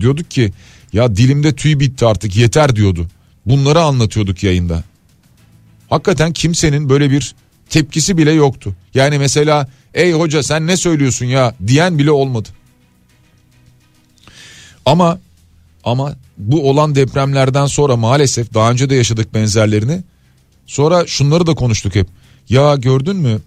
Diyorduk 0.00 0.30
ki 0.30 0.52
ya 0.92 1.16
dilimde 1.16 1.54
tüy 1.54 1.80
bitti 1.80 2.06
artık 2.06 2.36
yeter 2.36 2.76
diyordu. 2.76 3.06
Bunları 3.46 3.80
anlatıyorduk 3.80 4.42
yayında. 4.42 4.84
Hakikaten 5.90 6.32
kimsenin 6.32 6.88
böyle 6.88 7.10
bir 7.10 7.34
tepkisi 7.72 8.16
bile 8.18 8.32
yoktu. 8.32 8.74
Yani 8.94 9.18
mesela 9.18 9.68
ey 9.94 10.12
hoca 10.12 10.42
sen 10.42 10.66
ne 10.66 10.76
söylüyorsun 10.76 11.26
ya 11.26 11.54
diyen 11.66 11.98
bile 11.98 12.10
olmadı. 12.10 12.48
Ama 14.86 15.18
ama 15.84 16.16
bu 16.38 16.70
olan 16.70 16.94
depremlerden 16.94 17.66
sonra 17.66 17.96
maalesef 17.96 18.54
daha 18.54 18.70
önce 18.70 18.90
de 18.90 18.94
yaşadık 18.94 19.34
benzerlerini. 19.34 20.02
Sonra 20.66 21.06
şunları 21.06 21.46
da 21.46 21.54
konuştuk 21.54 21.94
hep. 21.94 22.06
Ya 22.48 22.74
gördün 22.74 23.16
mü? 23.16 23.40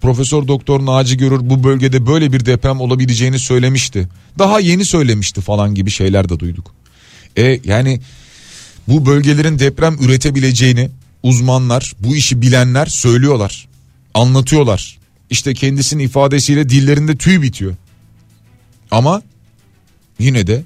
Profesör 0.00 0.48
Doktor 0.48 0.86
Naci 0.86 1.16
Görür 1.16 1.40
bu 1.42 1.64
bölgede 1.64 2.06
böyle 2.06 2.32
bir 2.32 2.46
deprem 2.46 2.80
olabileceğini 2.80 3.38
söylemişti. 3.38 4.08
Daha 4.38 4.60
yeni 4.60 4.84
söylemişti 4.84 5.40
falan 5.40 5.74
gibi 5.74 5.90
şeyler 5.90 6.28
de 6.28 6.40
duyduk. 6.40 6.74
E 7.36 7.60
yani 7.64 8.00
bu 8.88 9.06
bölgelerin 9.06 9.58
deprem 9.58 9.96
üretebileceğini 10.00 10.90
uzmanlar, 11.24 11.92
bu 12.00 12.16
işi 12.16 12.42
bilenler 12.42 12.86
söylüyorlar. 12.86 13.68
Anlatıyorlar. 14.14 14.98
İşte 15.30 15.54
kendisinin 15.54 16.04
ifadesiyle 16.04 16.68
dillerinde 16.68 17.16
tüy 17.16 17.42
bitiyor. 17.42 17.74
Ama 18.90 19.22
yine 20.18 20.46
de 20.46 20.62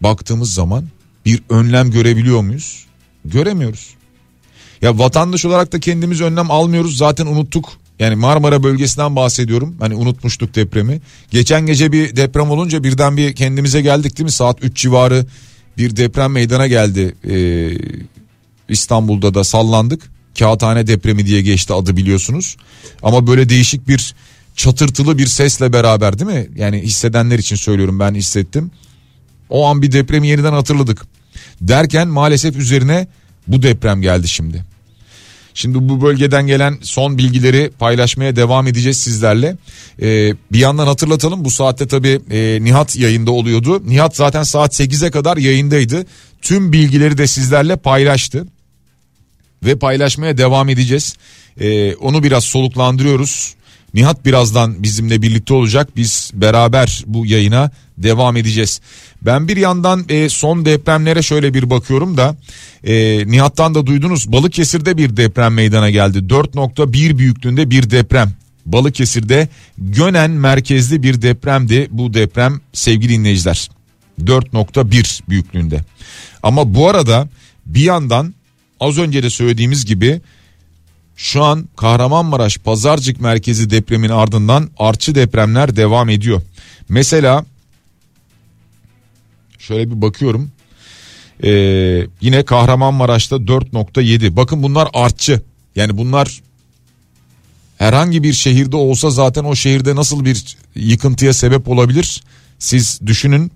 baktığımız 0.00 0.54
zaman 0.54 0.84
bir 1.24 1.42
önlem 1.50 1.90
görebiliyor 1.90 2.40
muyuz? 2.40 2.86
Göremiyoruz. 3.24 3.94
Ya 4.82 4.98
vatandaş 4.98 5.44
olarak 5.44 5.72
da 5.72 5.80
kendimiz 5.80 6.20
önlem 6.20 6.50
almıyoruz 6.50 6.96
zaten 6.96 7.26
unuttuk. 7.26 7.72
Yani 7.98 8.16
Marmara 8.16 8.62
bölgesinden 8.62 9.16
bahsediyorum. 9.16 9.76
Hani 9.80 9.94
unutmuştuk 9.94 10.54
depremi. 10.54 11.00
Geçen 11.30 11.66
gece 11.66 11.92
bir 11.92 12.16
deprem 12.16 12.50
olunca 12.50 12.84
birden 12.84 13.16
bir 13.16 13.34
kendimize 13.34 13.80
geldik 13.80 14.18
değil 14.18 14.24
mi? 14.24 14.30
Saat 14.30 14.64
3 14.64 14.76
civarı 14.76 15.26
bir 15.78 15.96
deprem 15.96 16.32
meydana 16.32 16.66
geldi. 16.66 17.14
Ee, 17.24 18.17
İstanbul'da 18.68 19.34
da 19.34 19.44
sallandık. 19.44 20.10
Kağıthane 20.38 20.86
depremi 20.86 21.26
diye 21.26 21.42
geçti 21.42 21.72
adı 21.72 21.96
biliyorsunuz. 21.96 22.56
Ama 23.02 23.26
böyle 23.26 23.48
değişik 23.48 23.88
bir 23.88 24.14
çatırtılı 24.56 25.18
bir 25.18 25.26
sesle 25.26 25.72
beraber 25.72 26.18
değil 26.18 26.30
mi? 26.30 26.48
Yani 26.56 26.80
hissedenler 26.82 27.38
için 27.38 27.56
söylüyorum 27.56 28.00
ben 28.00 28.14
hissettim. 28.14 28.70
O 29.50 29.66
an 29.66 29.82
bir 29.82 29.92
depremi 29.92 30.28
yeniden 30.28 30.52
hatırladık. 30.52 31.06
Derken 31.60 32.08
maalesef 32.08 32.56
üzerine 32.56 33.06
bu 33.46 33.62
deprem 33.62 34.02
geldi 34.02 34.28
şimdi. 34.28 34.64
Şimdi 35.54 35.88
bu 35.88 36.02
bölgeden 36.02 36.46
gelen 36.46 36.78
son 36.82 37.18
bilgileri 37.18 37.70
paylaşmaya 37.78 38.36
devam 38.36 38.66
edeceğiz 38.66 38.98
sizlerle. 38.98 39.56
Ee, 40.02 40.34
bir 40.52 40.58
yandan 40.58 40.86
hatırlatalım 40.86 41.44
bu 41.44 41.50
saatte 41.50 41.86
tabii 41.86 42.20
e, 42.30 42.58
Nihat 42.62 42.96
yayında 42.96 43.30
oluyordu. 43.30 43.82
Nihat 43.86 44.16
zaten 44.16 44.42
saat 44.42 44.80
8'e 44.80 45.10
kadar 45.10 45.36
yayındaydı. 45.36 46.06
Tüm 46.42 46.72
bilgileri 46.72 47.18
de 47.18 47.26
sizlerle 47.26 47.76
paylaştı. 47.76 48.46
Ve 49.62 49.78
paylaşmaya 49.78 50.38
devam 50.38 50.68
edeceğiz. 50.68 51.16
Ee, 51.60 51.94
onu 51.94 52.22
biraz 52.22 52.44
soluklandırıyoruz. 52.44 53.54
Nihat 53.94 54.24
birazdan 54.24 54.82
bizimle 54.82 55.22
birlikte 55.22 55.54
olacak. 55.54 55.88
Biz 55.96 56.30
beraber 56.34 57.04
bu 57.06 57.26
yayına 57.26 57.70
devam 57.98 58.36
edeceğiz. 58.36 58.80
Ben 59.22 59.48
bir 59.48 59.56
yandan 59.56 60.04
e, 60.08 60.28
son 60.28 60.64
depremlere 60.64 61.22
şöyle 61.22 61.54
bir 61.54 61.70
bakıyorum 61.70 62.16
da 62.16 62.36
e, 62.84 63.24
Nihat'tan 63.26 63.74
da 63.74 63.86
duydunuz 63.86 64.32
Balıkesir'de 64.32 64.96
bir 64.96 65.16
deprem 65.16 65.54
meydana 65.54 65.90
geldi. 65.90 66.18
4.1 66.18 67.18
büyüklüğünde 67.18 67.70
bir 67.70 67.90
deprem. 67.90 68.32
Balıkesir'de 68.66 69.48
Gönen 69.78 70.30
merkezli 70.30 71.02
bir 71.02 71.22
depremdi 71.22 71.88
bu 71.90 72.14
deprem 72.14 72.60
sevgili 72.72 73.12
dinleyiciler. 73.12 73.70
4.1 74.24 75.20
büyüklüğünde. 75.28 75.80
Ama 76.42 76.74
bu 76.74 76.88
arada 76.88 77.28
bir 77.66 77.80
yandan 77.82 78.34
az 78.80 78.98
önce 78.98 79.22
de 79.22 79.30
söylediğimiz 79.30 79.84
gibi 79.84 80.20
şu 81.16 81.44
an 81.44 81.68
Kahramanmaraş 81.76 82.58
Pazarcık 82.58 83.20
merkezi 83.20 83.70
depremin 83.70 84.08
ardından 84.08 84.70
artçı 84.78 85.14
depremler 85.14 85.76
devam 85.76 86.08
ediyor. 86.08 86.42
Mesela 86.88 87.44
şöyle 89.58 89.90
bir 89.90 90.02
bakıyorum. 90.02 90.50
Ee, 91.44 91.50
yine 92.20 92.44
Kahramanmaraş'ta 92.44 93.36
4.7. 93.36 94.36
Bakın 94.36 94.62
bunlar 94.62 94.88
artçı. 94.94 95.42
Yani 95.76 95.96
bunlar 95.96 96.40
herhangi 97.78 98.22
bir 98.22 98.32
şehirde 98.32 98.76
olsa 98.76 99.10
zaten 99.10 99.44
o 99.44 99.54
şehirde 99.54 99.96
nasıl 99.96 100.24
bir 100.24 100.56
yıkıntıya 100.74 101.32
sebep 101.32 101.68
olabilir? 101.68 102.22
Siz 102.58 103.00
düşünün 103.06 103.52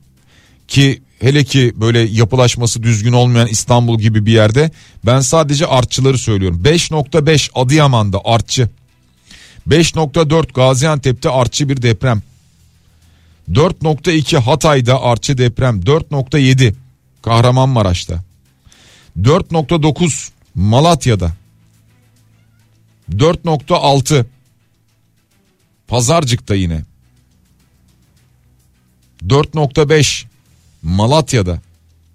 ki 0.69 1.03
hele 1.23 1.45
ki 1.45 1.73
böyle 1.77 1.99
yapılaşması 1.99 2.83
düzgün 2.83 3.13
olmayan 3.13 3.47
İstanbul 3.47 3.99
gibi 4.01 4.27
bir 4.27 4.33
yerde 4.33 4.71
ben 5.07 5.21
sadece 5.21 5.67
artçıları 5.67 6.19
söylüyorum. 6.19 6.63
5.5 6.65 7.51
Adıyaman'da 7.55 8.21
artçı. 8.25 8.69
5.4 9.69 10.53
Gaziantep'te 10.53 11.31
artçı 11.31 11.69
bir 11.69 11.83
deprem. 11.83 12.23
4.2 13.51 14.37
Hatay'da 14.39 15.03
artçı 15.03 15.39
deprem. 15.39 15.81
4.7 15.81 16.75
Kahramanmaraş'ta. 17.23 18.25
4.9 19.21 20.31
Malatya'da. 20.55 21.33
4.6 23.13 24.25
Pazarcık'ta 25.89 26.55
yine. 26.55 26.83
4.5 29.27 30.32
Malatya'da 30.83 31.61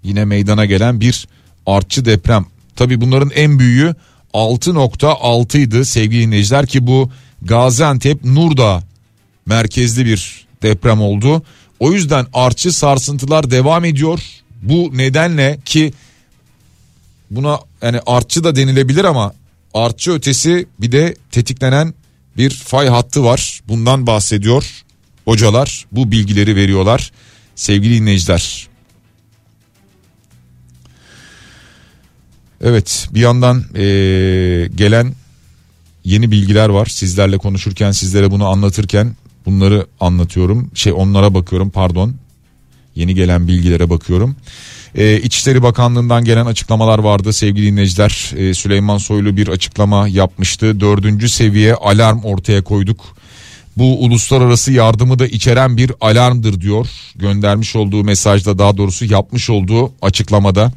yine 0.02 0.24
meydana 0.24 0.64
gelen 0.64 1.00
bir 1.00 1.28
artçı 1.66 2.04
deprem. 2.04 2.46
Tabi 2.76 3.00
bunların 3.00 3.30
en 3.30 3.58
büyüğü 3.58 3.94
6.6 4.34 5.58
idi 5.58 5.84
sevgili 5.84 6.22
dinleyiciler 6.22 6.66
ki 6.66 6.86
bu 6.86 7.10
Gaziantep 7.42 8.24
Nurdağ 8.24 8.82
merkezli 9.46 10.06
bir 10.06 10.46
deprem 10.62 11.00
oldu. 11.00 11.42
O 11.80 11.92
yüzden 11.92 12.26
artçı 12.34 12.72
sarsıntılar 12.72 13.50
devam 13.50 13.84
ediyor. 13.84 14.20
Bu 14.62 14.90
nedenle 14.94 15.58
ki 15.64 15.92
buna 17.30 17.60
yani 17.82 18.00
artçı 18.06 18.44
da 18.44 18.56
denilebilir 18.56 19.04
ama 19.04 19.32
artçı 19.74 20.12
ötesi 20.12 20.66
bir 20.80 20.92
de 20.92 21.14
tetiklenen 21.30 21.94
bir 22.36 22.50
fay 22.50 22.88
hattı 22.88 23.24
var. 23.24 23.60
Bundan 23.68 24.06
bahsediyor 24.06 24.84
hocalar 25.24 25.86
bu 25.92 26.10
bilgileri 26.10 26.56
veriyorlar 26.56 27.12
sevgili 27.58 28.00
dinleyiciler. 28.00 28.68
Evet 32.60 33.08
bir 33.14 33.20
yandan 33.20 33.64
ee, 33.74 34.68
gelen 34.74 35.14
yeni 36.04 36.30
bilgiler 36.30 36.68
var 36.68 36.86
sizlerle 36.86 37.38
konuşurken 37.38 37.90
sizlere 37.90 38.30
bunu 38.30 38.46
anlatırken 38.46 39.16
bunları 39.46 39.86
anlatıyorum 40.00 40.70
şey 40.74 40.92
onlara 40.92 41.34
bakıyorum 41.34 41.70
pardon 41.70 42.14
yeni 42.94 43.14
gelen 43.14 43.48
bilgilere 43.48 43.90
bakıyorum. 43.90 44.36
Ee, 44.94 45.20
İçişleri 45.20 45.62
Bakanlığı'ndan 45.62 46.24
gelen 46.24 46.46
açıklamalar 46.46 46.98
vardı 46.98 47.32
sevgili 47.32 47.66
dinleyiciler. 47.66 48.32
Ee, 48.36 48.54
Süleyman 48.54 48.98
Soylu 48.98 49.36
bir 49.36 49.48
açıklama 49.48 50.08
yapmıştı. 50.08 50.80
Dördüncü 50.80 51.28
seviye 51.28 51.74
alarm 51.74 52.18
ortaya 52.18 52.64
koyduk. 52.64 53.17
Bu 53.78 54.04
uluslararası 54.04 54.72
yardımı 54.72 55.18
da 55.18 55.26
içeren 55.26 55.76
bir 55.76 55.92
alarmdır 56.00 56.60
diyor. 56.60 56.88
Göndermiş 57.14 57.76
olduğu 57.76 58.04
mesajda 58.04 58.58
daha 58.58 58.76
doğrusu 58.76 59.04
yapmış 59.04 59.50
olduğu 59.50 59.92
açıklamada. 60.02 60.72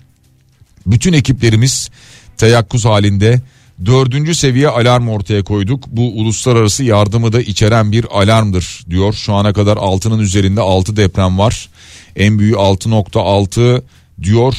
Bütün 0.88 1.14
ekiplerimiz 1.14 1.90
teyakkuz 2.38 2.86
halinde 2.86 3.42
dördüncü 3.86 4.36
seviye 4.36 4.68
alarm 4.68 5.10
ortaya 5.10 5.44
koyduk. 5.44 5.88
Bu 5.88 6.20
uluslararası 6.20 6.84
yardımı 6.84 7.34
da 7.34 7.42
içeren 7.42 7.92
bir 7.92 8.06
alarmdır 8.12 8.86
diyor. 8.90 9.14
Şu 9.14 9.34
ana 9.34 9.54
kadar 9.54 9.78
altının 9.78 10.20
üzerinde 10.20 10.62
6 10.62 10.96
deprem 10.96 11.40
var. 11.40 11.70
En 12.16 12.40
büyüğü 12.40 12.56
6.6 12.56 13.82
diyor. 14.24 14.56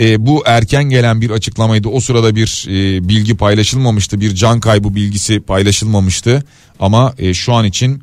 E, 0.00 0.26
bu 0.26 0.42
erken 0.46 0.84
gelen 0.84 1.20
bir 1.20 1.30
açıklamaydı. 1.30 1.88
O 1.88 2.00
sırada 2.00 2.36
bir 2.36 2.66
e, 2.68 3.08
bilgi 3.08 3.36
paylaşılmamıştı. 3.36 4.20
Bir 4.20 4.34
can 4.34 4.60
kaybı 4.60 4.94
bilgisi 4.94 5.40
paylaşılmamıştı. 5.40 6.44
Ama 6.80 7.14
e, 7.18 7.34
şu 7.34 7.52
an 7.52 7.64
için 7.64 8.02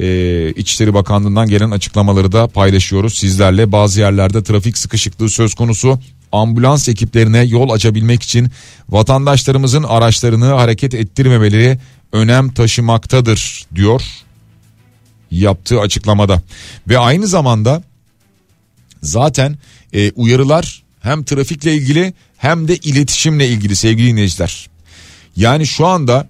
e, 0.00 0.50
İçişleri 0.56 0.94
Bakanlığı'ndan 0.94 1.48
gelen 1.48 1.70
açıklamaları 1.70 2.32
da 2.32 2.48
paylaşıyoruz 2.48 3.18
sizlerle. 3.18 3.72
Bazı 3.72 4.00
yerlerde 4.00 4.42
trafik 4.42 4.78
sıkışıklığı 4.78 5.30
söz 5.30 5.54
konusu. 5.54 6.00
Ambulans 6.32 6.88
ekiplerine 6.88 7.44
yol 7.44 7.70
açabilmek 7.70 8.22
için 8.22 8.50
vatandaşlarımızın 8.88 9.82
araçlarını 9.82 10.46
hareket 10.46 10.94
ettirmemeleri 10.94 11.78
önem 12.12 12.50
taşımaktadır 12.50 13.66
diyor 13.74 14.02
yaptığı 15.30 15.80
açıklamada. 15.80 16.42
Ve 16.88 16.98
aynı 16.98 17.26
zamanda 17.26 17.82
zaten 19.02 19.58
e, 19.92 20.10
uyarılar 20.10 20.82
hem 21.00 21.24
trafikle 21.24 21.74
ilgili 21.74 22.14
hem 22.36 22.68
de 22.68 22.76
iletişimle 22.76 23.48
ilgili 23.48 23.76
sevgili 23.76 24.08
dinleyiciler. 24.08 24.70
Yani 25.36 25.66
şu 25.66 25.86
anda 25.86 26.28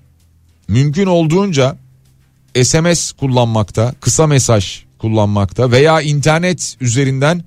mümkün 0.69 1.07
olduğunca 1.07 1.77
SMS 2.63 3.13
kullanmakta, 3.13 3.95
kısa 4.01 4.27
mesaj 4.27 4.83
kullanmakta 4.99 5.71
veya 5.71 6.01
internet 6.01 6.77
üzerinden 6.81 7.45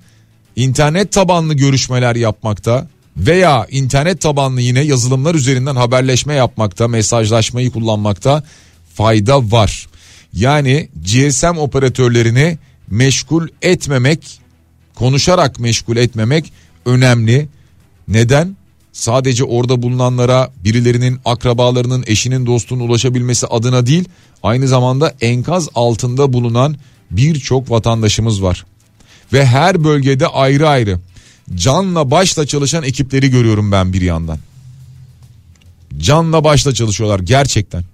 internet 0.56 1.12
tabanlı 1.12 1.54
görüşmeler 1.54 2.16
yapmakta 2.16 2.88
veya 3.16 3.66
internet 3.70 4.20
tabanlı 4.20 4.60
yine 4.60 4.80
yazılımlar 4.80 5.34
üzerinden 5.34 5.76
haberleşme 5.76 6.34
yapmakta, 6.34 6.88
mesajlaşmayı 6.88 7.70
kullanmakta 7.70 8.42
fayda 8.94 9.50
var. 9.50 9.86
Yani 10.32 10.88
GSM 11.04 11.58
operatörlerini 11.58 12.58
meşgul 12.90 13.48
etmemek, 13.62 14.40
konuşarak 14.94 15.60
meşgul 15.60 15.96
etmemek 15.96 16.52
önemli. 16.86 17.48
Neden? 18.08 18.56
Sadece 18.92 19.44
orada 19.44 19.82
bulunanlara 19.82 20.50
birilerinin 20.64 21.20
akrabalarının 21.24 22.04
eşinin 22.06 22.46
dostunun 22.46 22.88
ulaşabilmesi 22.88 23.46
adına 23.46 23.86
değil 23.86 24.04
aynı 24.42 24.68
zamanda 24.68 25.14
enkaz 25.20 25.68
altında 25.74 26.32
bulunan 26.32 26.76
birçok 27.10 27.70
vatandaşımız 27.70 28.42
var. 28.42 28.66
Ve 29.32 29.46
her 29.46 29.84
bölgede 29.84 30.26
ayrı 30.26 30.68
ayrı 30.68 30.98
canla 31.54 32.10
başla 32.10 32.46
çalışan 32.46 32.84
ekipleri 32.84 33.30
görüyorum 33.30 33.72
ben 33.72 33.92
bir 33.92 34.00
yandan. 34.00 34.38
Canla 35.98 36.44
başla 36.44 36.74
çalışıyorlar 36.74 37.20
gerçekten. 37.20 37.84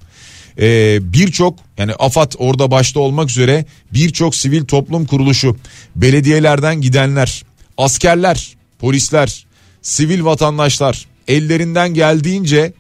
Ee, 0.61 0.99
birçok 1.03 1.59
yani 1.79 1.93
AFAD 1.93 2.33
orada 2.39 2.71
başta 2.71 3.01
olmak 3.01 3.31
üzere 3.31 3.65
birçok 3.93 4.35
sivil 4.35 4.65
toplum 4.65 5.07
kuruluşu, 5.07 5.57
belediyelerden 5.97 6.81
gidenler, 6.81 7.43
askerler, 7.77 8.58
polisler, 8.79 9.47
sivil 9.83 10.25
vatandaşlar 10.25 11.07
ellerinden 11.29 11.95
geldiğince 11.95 12.73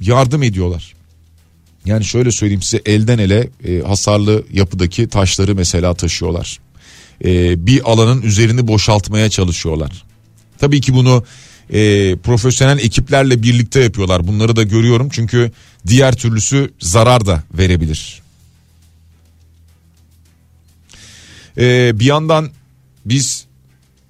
yardım 0.00 0.42
ediyorlar. 0.42 0.94
Yani 1.84 2.04
şöyle 2.04 2.30
söyleyeyim 2.30 2.62
size 2.62 2.82
elden 2.86 3.18
ele 3.18 3.48
e, 3.64 3.80
hasarlı 3.80 4.44
yapıdaki 4.52 5.08
taşları 5.08 5.54
mesela 5.54 5.94
taşıyorlar. 5.94 6.58
E, 7.24 7.66
bir 7.66 7.90
alanın 7.90 8.22
üzerini 8.22 8.68
boşaltmaya 8.68 9.30
çalışıyorlar. 9.30 10.04
Tabii 10.58 10.80
ki 10.80 10.94
bunu 10.94 11.24
e, 11.70 12.16
profesyonel 12.16 12.78
ekiplerle 12.78 13.42
birlikte 13.42 13.80
yapıyorlar. 13.80 14.26
Bunları 14.26 14.56
da 14.56 14.62
görüyorum 14.62 15.08
çünkü 15.12 15.52
diğer 15.86 16.16
türlüsü 16.16 16.72
zarar 16.80 17.26
da 17.26 17.42
verebilir. 17.54 18.22
E, 21.58 21.92
bir 22.00 22.04
yandan 22.04 22.50
biz 23.04 23.44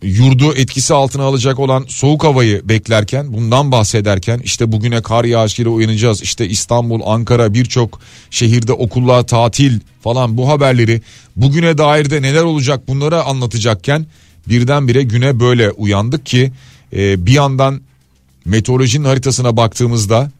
yurdu 0.02 0.54
etkisi 0.54 0.94
altına 0.94 1.22
alacak 1.22 1.58
olan 1.58 1.84
soğuk 1.88 2.24
havayı 2.24 2.68
beklerken 2.68 3.32
bundan 3.32 3.72
bahsederken 3.72 4.40
işte 4.44 4.72
bugüne 4.72 5.02
kar 5.02 5.24
yağışıyla 5.24 5.70
uyanacağız 5.70 6.22
işte 6.22 6.48
İstanbul 6.48 7.00
Ankara 7.04 7.54
birçok 7.54 8.00
şehirde 8.30 8.72
okullar 8.72 9.26
tatil 9.26 9.80
falan 10.00 10.36
bu 10.36 10.48
haberleri 10.48 11.02
bugüne 11.36 11.78
dair 11.78 12.10
de 12.10 12.22
neler 12.22 12.42
olacak 12.42 12.88
bunları 12.88 13.22
anlatacakken 13.22 14.06
birdenbire 14.48 15.02
güne 15.02 15.40
böyle 15.40 15.70
uyandık 15.70 16.26
ki 16.26 16.52
e, 16.92 17.26
bir 17.26 17.32
yandan 17.32 17.80
meteorolojinin 18.44 19.04
haritasına 19.04 19.56
baktığımızda 19.56 20.30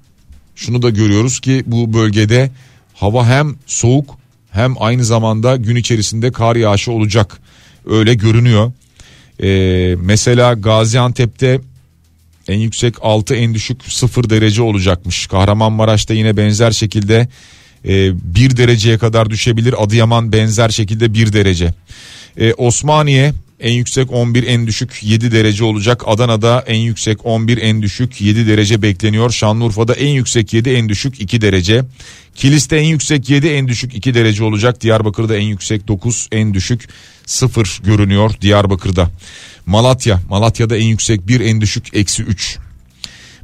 şunu 0.57 0.83
da 0.83 0.91
görüyoruz 0.91 1.41
ki 1.41 1.63
bu 1.67 1.93
bölgede 1.93 2.51
hava 2.95 3.27
hem 3.27 3.57
soğuk 3.67 4.19
hem 4.51 4.75
aynı 4.81 5.05
zamanda 5.05 5.57
gün 5.57 5.77
içerisinde 5.77 6.33
kar 6.33 6.57
yağışı 6.57 6.93
olacak 6.93 7.41
öyle 7.87 8.15
görünüyor. 8.15 8.73
Ee, 9.43 9.97
mesela 10.01 10.53
Gaziantep'te 10.55 11.61
en 12.49 12.59
yüksek 12.59 12.95
6 13.03 13.35
en 13.35 13.55
düşük 13.55 13.83
0 13.85 14.31
derece 14.31 14.63
olacakmış. 14.63 15.27
Kahramanmaraş'ta 15.27 16.15
yine 16.15 16.37
benzer 16.37 16.71
şekilde 16.71 17.29
e, 17.85 18.13
1 18.35 18.57
dereceye 18.57 18.99
kadar 18.99 19.31
düşebilir. 19.31 19.75
Adıyaman 19.85 20.33
benzer 20.33 20.69
şekilde 20.69 21.15
1 21.15 21.33
derece. 21.33 21.75
E, 22.37 22.55
Osmaniye 22.55 23.33
en 23.63 23.73
yüksek 23.73 24.13
11 24.13 24.43
en 24.43 24.67
düşük 24.67 24.99
7 25.03 25.33
derece 25.33 25.65
olacak. 25.65 26.03
Adana'da 26.07 26.65
en 26.67 26.79
yüksek 26.79 27.27
11 27.27 27.59
en 27.59 27.83
düşük 27.83 28.21
7 28.21 28.47
derece 28.47 28.83
bekleniyor. 28.83 29.31
Şanlıurfa'da 29.31 29.95
en 29.95 30.09
yüksek 30.09 30.53
7 30.53 30.71
en 30.71 30.89
düşük 30.89 31.21
2 31.21 31.41
derece. 31.41 31.85
Kilis'te 32.35 32.77
en 32.77 32.87
yüksek 32.87 33.31
7 33.31 33.49
en 33.49 33.69
düşük 33.69 33.95
2 33.95 34.15
derece 34.15 34.45
olacak. 34.45 34.81
Diyarbakır'da 34.81 35.37
en 35.37 35.47
yüksek 35.47 35.89
9 35.89 36.29
en 36.33 36.55
düşük 36.55 36.89
0 37.27 37.81
görünüyor 37.85 38.31
Diyarbakır'da. 38.41 39.11
Malatya, 39.67 40.21
Malatya'da 40.29 40.77
en 40.77 40.87
yüksek 40.87 41.29
1 41.29 41.41
en 41.41 41.61
düşük 41.61 41.97
eksi 41.97 42.23
3. 42.23 42.59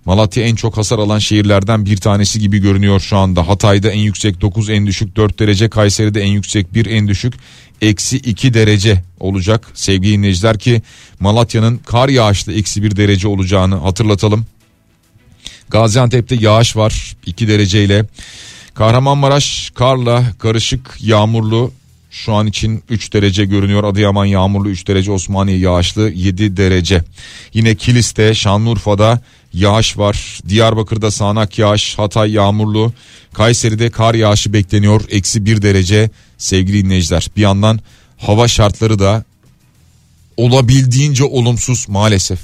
Malatya 0.05 0.45
en 0.45 0.55
çok 0.55 0.77
hasar 0.77 0.99
alan 0.99 1.19
şehirlerden 1.19 1.87
bir 1.87 1.97
tanesi 1.97 2.41
gibi 2.41 2.59
görünüyor 2.59 3.01
şu 3.01 3.17
anda. 3.17 3.49
Hatay'da 3.49 3.91
en 3.91 3.99
yüksek 3.99 4.41
9 4.41 4.71
en 4.71 4.87
düşük 4.87 5.17
4 5.17 5.39
derece. 5.39 5.69
Kayseri'de 5.69 6.21
en 6.21 6.33
yüksek 6.33 6.75
1 6.75 6.87
en 6.87 7.09
düşük 7.09 7.35
eksi 7.83 8.17
2 8.17 8.55
derece 8.55 9.03
olacak. 9.21 9.69
Sevgili 9.75 10.13
dinleyiciler 10.13 10.59
ki 10.59 10.83
Malatya'nın 11.21 11.77
kar 11.77 12.09
yağışlı 12.09 12.55
eksi 12.55 12.83
1 12.83 12.97
derece 12.97 13.29
olacağını 13.29 13.75
hatırlatalım. 13.75 14.47
Gaziantep'te 15.69 16.35
yağış 16.35 16.77
var 16.77 17.17
2 17.27 17.49
dereceyle. 17.49 18.05
Kahramanmaraş 18.75 19.73
karla 19.75 20.25
karışık 20.39 20.97
yağmurlu 21.01 21.73
şu 22.11 22.33
an 22.33 22.47
için 22.47 22.83
3 22.89 23.13
derece 23.13 23.45
görünüyor. 23.45 23.85
Adıyaman 23.85 24.25
yağmurlu 24.25 24.69
3 24.69 24.89
derece, 24.89 25.13
Osmaniye 25.13 25.59
yağışlı 25.59 26.11
7 26.11 26.57
derece. 26.57 27.05
Yine 27.55 27.75
Kilis'te, 27.75 28.35
Şanlıurfa'da 28.35 29.21
yağış 29.59 29.99
var. 29.99 30.41
Diyarbakır'da 30.49 31.11
sağanak 31.11 31.59
yağış, 31.59 31.99
Hatay 31.99 32.33
yağmurlu. 32.33 32.93
Kayseri'de 33.33 33.91
kar 33.91 34.15
yağışı 34.15 34.53
bekleniyor. 34.53 35.01
Eksi 35.11 35.45
1 35.45 35.63
derece 35.63 36.11
sevgili 36.39 36.85
dinleyiciler. 36.85 37.31
Bir 37.37 37.43
yandan 37.43 37.81
hava 38.17 38.49
şartları 38.49 38.99
da 38.99 39.25
olabildiğince 40.37 41.25
olumsuz 41.25 41.89
maalesef. 41.89 42.39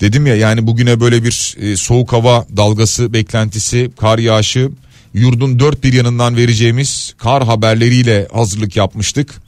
Dedim 0.00 0.26
ya 0.26 0.36
yani 0.36 0.66
bugüne 0.66 1.00
böyle 1.00 1.24
bir 1.24 1.56
e, 1.60 1.76
soğuk 1.76 2.12
hava 2.12 2.46
dalgası 2.56 3.12
beklentisi, 3.12 3.90
kar 4.00 4.18
yağışı 4.18 4.70
yurdun 5.14 5.58
dört 5.58 5.84
bir 5.84 5.92
yanından 5.92 6.36
vereceğimiz 6.36 7.14
kar 7.18 7.44
haberleriyle 7.44 8.28
hazırlık 8.32 8.76
yapmıştık. 8.76 9.42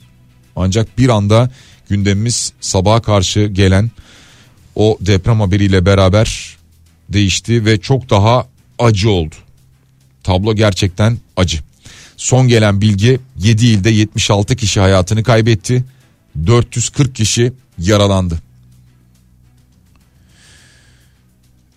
Ancak 0.55 0.97
bir 0.97 1.09
anda 1.09 1.49
gündemimiz 1.89 2.53
sabaha 2.61 3.01
karşı 3.01 3.45
gelen 3.45 3.91
o 4.75 4.97
deprem 5.01 5.39
haberiyle 5.39 5.85
beraber 5.85 6.57
değişti 7.09 7.65
ve 7.65 7.81
çok 7.81 8.09
daha 8.09 8.47
acı 8.79 9.09
oldu. 9.09 9.35
Tablo 10.23 10.55
gerçekten 10.55 11.17
acı. 11.37 11.59
Son 12.17 12.47
gelen 12.47 12.81
bilgi 12.81 13.19
7 13.39 13.65
ilde 13.65 13.89
76 13.89 14.55
kişi 14.55 14.79
hayatını 14.79 15.23
kaybetti. 15.23 15.83
440 16.47 17.15
kişi 17.15 17.53
yaralandı. 17.79 18.39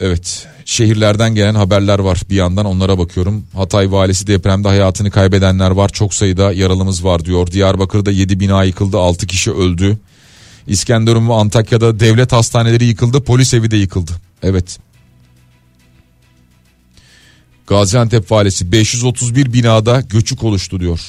Evet 0.01 0.47
şehirlerden 0.65 1.35
gelen 1.35 1.55
haberler 1.55 1.99
var 1.99 2.21
bir 2.31 2.37
yandan 2.37 2.67
onlara 2.67 2.99
bakıyorum. 2.99 3.45
Hatay 3.55 3.93
valisi 3.93 4.27
depremde 4.27 4.69
hayatını 4.69 5.11
kaybedenler 5.11 5.71
var 5.71 5.89
çok 5.89 6.15
sayıda 6.15 6.53
yaralımız 6.53 7.05
var 7.05 7.25
diyor. 7.25 7.47
Diyarbakır'da 7.47 8.11
7 8.11 8.41
bina 8.41 8.65
yıkıldı 8.65 8.99
6 8.99 9.27
kişi 9.27 9.53
öldü. 9.53 9.99
İskenderun 10.67 11.29
ve 11.29 11.33
Antakya'da 11.33 12.01
devlet 12.01 12.33
hastaneleri 12.33 12.85
yıkıldı 12.85 13.21
polis 13.21 13.55
evi 13.55 13.71
de 13.71 13.77
yıkıldı. 13.77 14.13
Evet. 14.43 14.79
Gaziantep 17.67 18.31
valisi 18.31 18.73
531 18.73 19.53
binada 19.53 20.01
göçük 20.01 20.45
oluştu 20.45 20.81
diyor. 20.81 21.01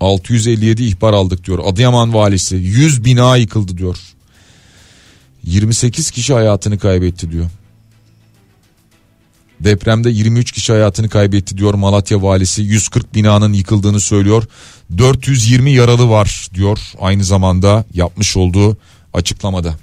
657 0.00 0.84
ihbar 0.84 1.12
aldık 1.12 1.46
diyor. 1.46 1.58
Adıyaman 1.64 2.14
valisi 2.14 2.56
100 2.56 3.04
bina 3.04 3.36
yıkıldı 3.36 3.78
diyor. 3.78 3.98
28 5.44 6.10
kişi 6.10 6.32
hayatını 6.32 6.78
kaybetti 6.78 7.32
diyor. 7.32 7.50
Depremde 9.64 10.10
23 10.10 10.52
kişi 10.52 10.72
hayatını 10.72 11.08
kaybetti 11.08 11.58
diyor 11.58 11.74
Malatya 11.74 12.22
valisi. 12.22 12.62
140 12.62 13.14
binanın 13.14 13.52
yıkıldığını 13.52 14.00
söylüyor. 14.00 14.44
420 14.98 15.72
yaralı 15.72 16.08
var 16.08 16.48
diyor 16.54 16.78
aynı 17.00 17.24
zamanda 17.24 17.84
yapmış 17.94 18.36
olduğu 18.36 18.76
açıklamada. 19.14 19.74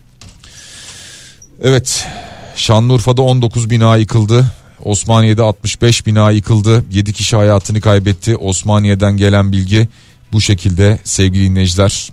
Evet 1.64 2.08
Şanlıurfa'da 2.56 3.22
19 3.22 3.70
bina 3.70 3.98
yıkıldı. 3.98 4.52
Osmaniye'de 4.84 5.42
65 5.42 6.06
bina 6.06 6.32
yıkıldı. 6.32 6.86
7 6.92 7.14
kişi 7.14 7.36
hayatını 7.36 7.82
kaybetti. 7.82 8.38
Osmaniye'den 8.38 9.18
gelen 9.18 9.52
bilgi 9.52 9.88
bu 10.32 10.42
şekilde 10.42 11.00
sevgili 11.04 11.50
dinleyiciler. 11.50 12.10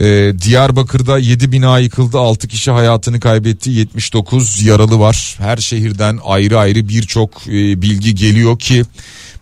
Ee, 0.00 0.32
Diyarbakır'da 0.42 1.18
7 1.18 1.52
bina 1.52 1.78
yıkıldı 1.78 2.18
6 2.18 2.48
kişi 2.48 2.70
hayatını 2.70 3.20
kaybetti 3.20 3.70
79 3.70 4.62
yaralı 4.62 4.98
var. 4.98 5.36
Her 5.38 5.56
şehirden 5.56 6.18
ayrı 6.24 6.58
ayrı 6.58 6.88
birçok 6.88 7.46
e, 7.46 7.82
bilgi 7.82 8.14
geliyor 8.14 8.58
ki 8.58 8.84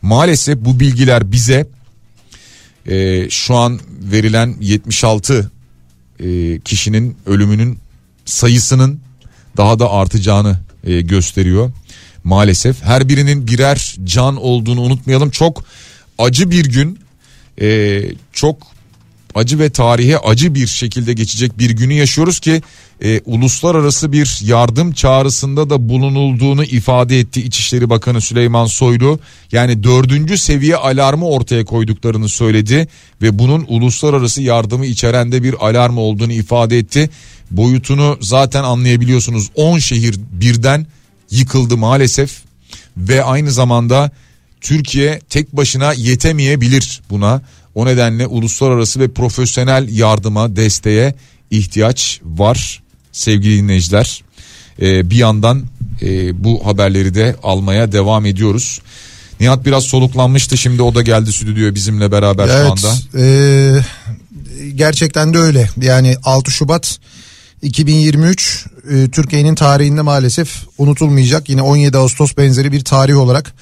maalesef 0.02 0.58
bu 0.58 0.80
bilgiler 0.80 1.32
bize 1.32 1.66
e, 2.86 3.30
şu 3.30 3.56
an 3.56 3.80
verilen 4.02 4.56
76 4.60 5.50
e, 6.20 6.60
kişinin 6.60 7.16
ölümünün 7.26 7.78
sayısının 8.24 9.00
daha 9.56 9.78
da 9.78 9.90
artacağını 9.90 10.58
e, 10.84 11.00
gösteriyor. 11.00 11.72
Maalesef 12.24 12.82
her 12.82 13.08
birinin 13.08 13.46
birer 13.46 13.96
can 14.04 14.36
olduğunu 14.36 14.80
unutmayalım. 14.80 15.30
Çok 15.30 15.64
acı 16.18 16.50
bir 16.50 16.64
gün 16.64 16.98
e, 17.60 18.02
çok 18.32 18.56
acı 19.34 19.58
ve 19.58 19.70
tarihe 19.70 20.18
acı 20.18 20.54
bir 20.54 20.66
şekilde 20.66 21.12
geçecek 21.12 21.58
bir 21.58 21.70
günü 21.70 21.92
yaşıyoruz 21.92 22.40
ki 22.40 22.62
e, 23.02 23.20
uluslararası 23.24 24.12
bir 24.12 24.38
yardım 24.44 24.92
çağrısında 24.92 25.70
da 25.70 25.88
bulunulduğunu 25.88 26.64
ifade 26.64 27.18
etti 27.18 27.42
İçişleri 27.42 27.90
Bakanı 27.90 28.20
Süleyman 28.20 28.66
Soylu. 28.66 29.20
Yani 29.52 29.82
dördüncü 29.82 30.38
seviye 30.38 30.76
alarmı 30.76 31.28
ortaya 31.28 31.64
koyduklarını 31.64 32.28
söyledi 32.28 32.88
ve 33.22 33.38
bunun 33.38 33.64
uluslararası 33.68 34.42
yardımı 34.42 34.86
içeren 34.86 35.32
de 35.32 35.42
bir 35.42 35.66
alarm 35.68 35.98
olduğunu 35.98 36.32
ifade 36.32 36.78
etti. 36.78 37.10
Boyutunu 37.50 38.18
zaten 38.20 38.64
anlayabiliyorsunuz 38.64 39.50
10 39.54 39.78
şehir 39.78 40.20
birden 40.32 40.86
yıkıldı 41.30 41.76
maalesef 41.76 42.42
ve 42.96 43.24
aynı 43.24 43.52
zamanda 43.52 44.10
Türkiye 44.60 45.20
tek 45.28 45.56
başına 45.56 45.92
yetemeyebilir 45.92 47.00
buna. 47.10 47.42
O 47.74 47.86
nedenle 47.86 48.26
uluslararası 48.26 49.00
ve 49.00 49.08
profesyonel 49.08 49.88
yardıma, 49.88 50.56
desteğe 50.56 51.14
ihtiyaç 51.50 52.20
var 52.24 52.82
sevgili 53.12 53.58
dinleyiciler. 53.62 54.24
Ee, 54.82 55.10
bir 55.10 55.16
yandan 55.16 55.64
e, 56.02 56.44
bu 56.44 56.66
haberleri 56.66 57.14
de 57.14 57.36
almaya 57.42 57.92
devam 57.92 58.26
ediyoruz. 58.26 58.80
Nihat 59.40 59.66
biraz 59.66 59.84
soluklanmıştı 59.84 60.58
şimdi 60.58 60.82
o 60.82 60.94
da 60.94 61.02
geldi 61.02 61.32
stüdyoya 61.32 61.74
bizimle 61.74 62.12
beraber 62.12 62.48
evet, 62.48 62.66
şu 62.66 62.72
anda. 62.72 62.96
E, 63.18 63.84
gerçekten 64.74 65.34
de 65.34 65.38
öyle 65.38 65.68
yani 65.80 66.16
6 66.24 66.50
Şubat 66.50 66.98
2023 67.62 68.66
e, 68.90 69.10
Türkiye'nin 69.10 69.54
tarihinde 69.54 70.02
maalesef 70.02 70.62
unutulmayacak 70.78 71.48
yine 71.48 71.62
17 71.62 71.98
Ağustos 71.98 72.36
benzeri 72.36 72.72
bir 72.72 72.84
tarih 72.84 73.18
olarak 73.18 73.54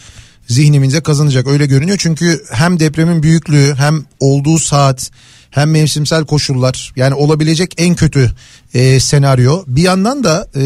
zihnimize 0.49 1.01
kazanacak 1.01 1.47
öyle 1.47 1.67
görünüyor. 1.67 1.99
Çünkü 2.01 2.43
hem 2.51 2.81
depremin 2.81 3.23
büyüklüğü 3.23 3.75
hem 3.75 4.05
olduğu 4.21 4.59
saat 4.59 5.11
hem 5.51 5.71
mevsimsel 5.71 6.25
koşullar 6.25 6.93
yani 6.97 7.15
olabilecek 7.15 7.75
en 7.79 7.95
kötü 7.95 8.33
e, 8.75 9.01
senaryo. 9.01 9.65
Bir 9.67 9.83
yandan 9.83 10.25
da 10.25 10.49
e, 10.57 10.63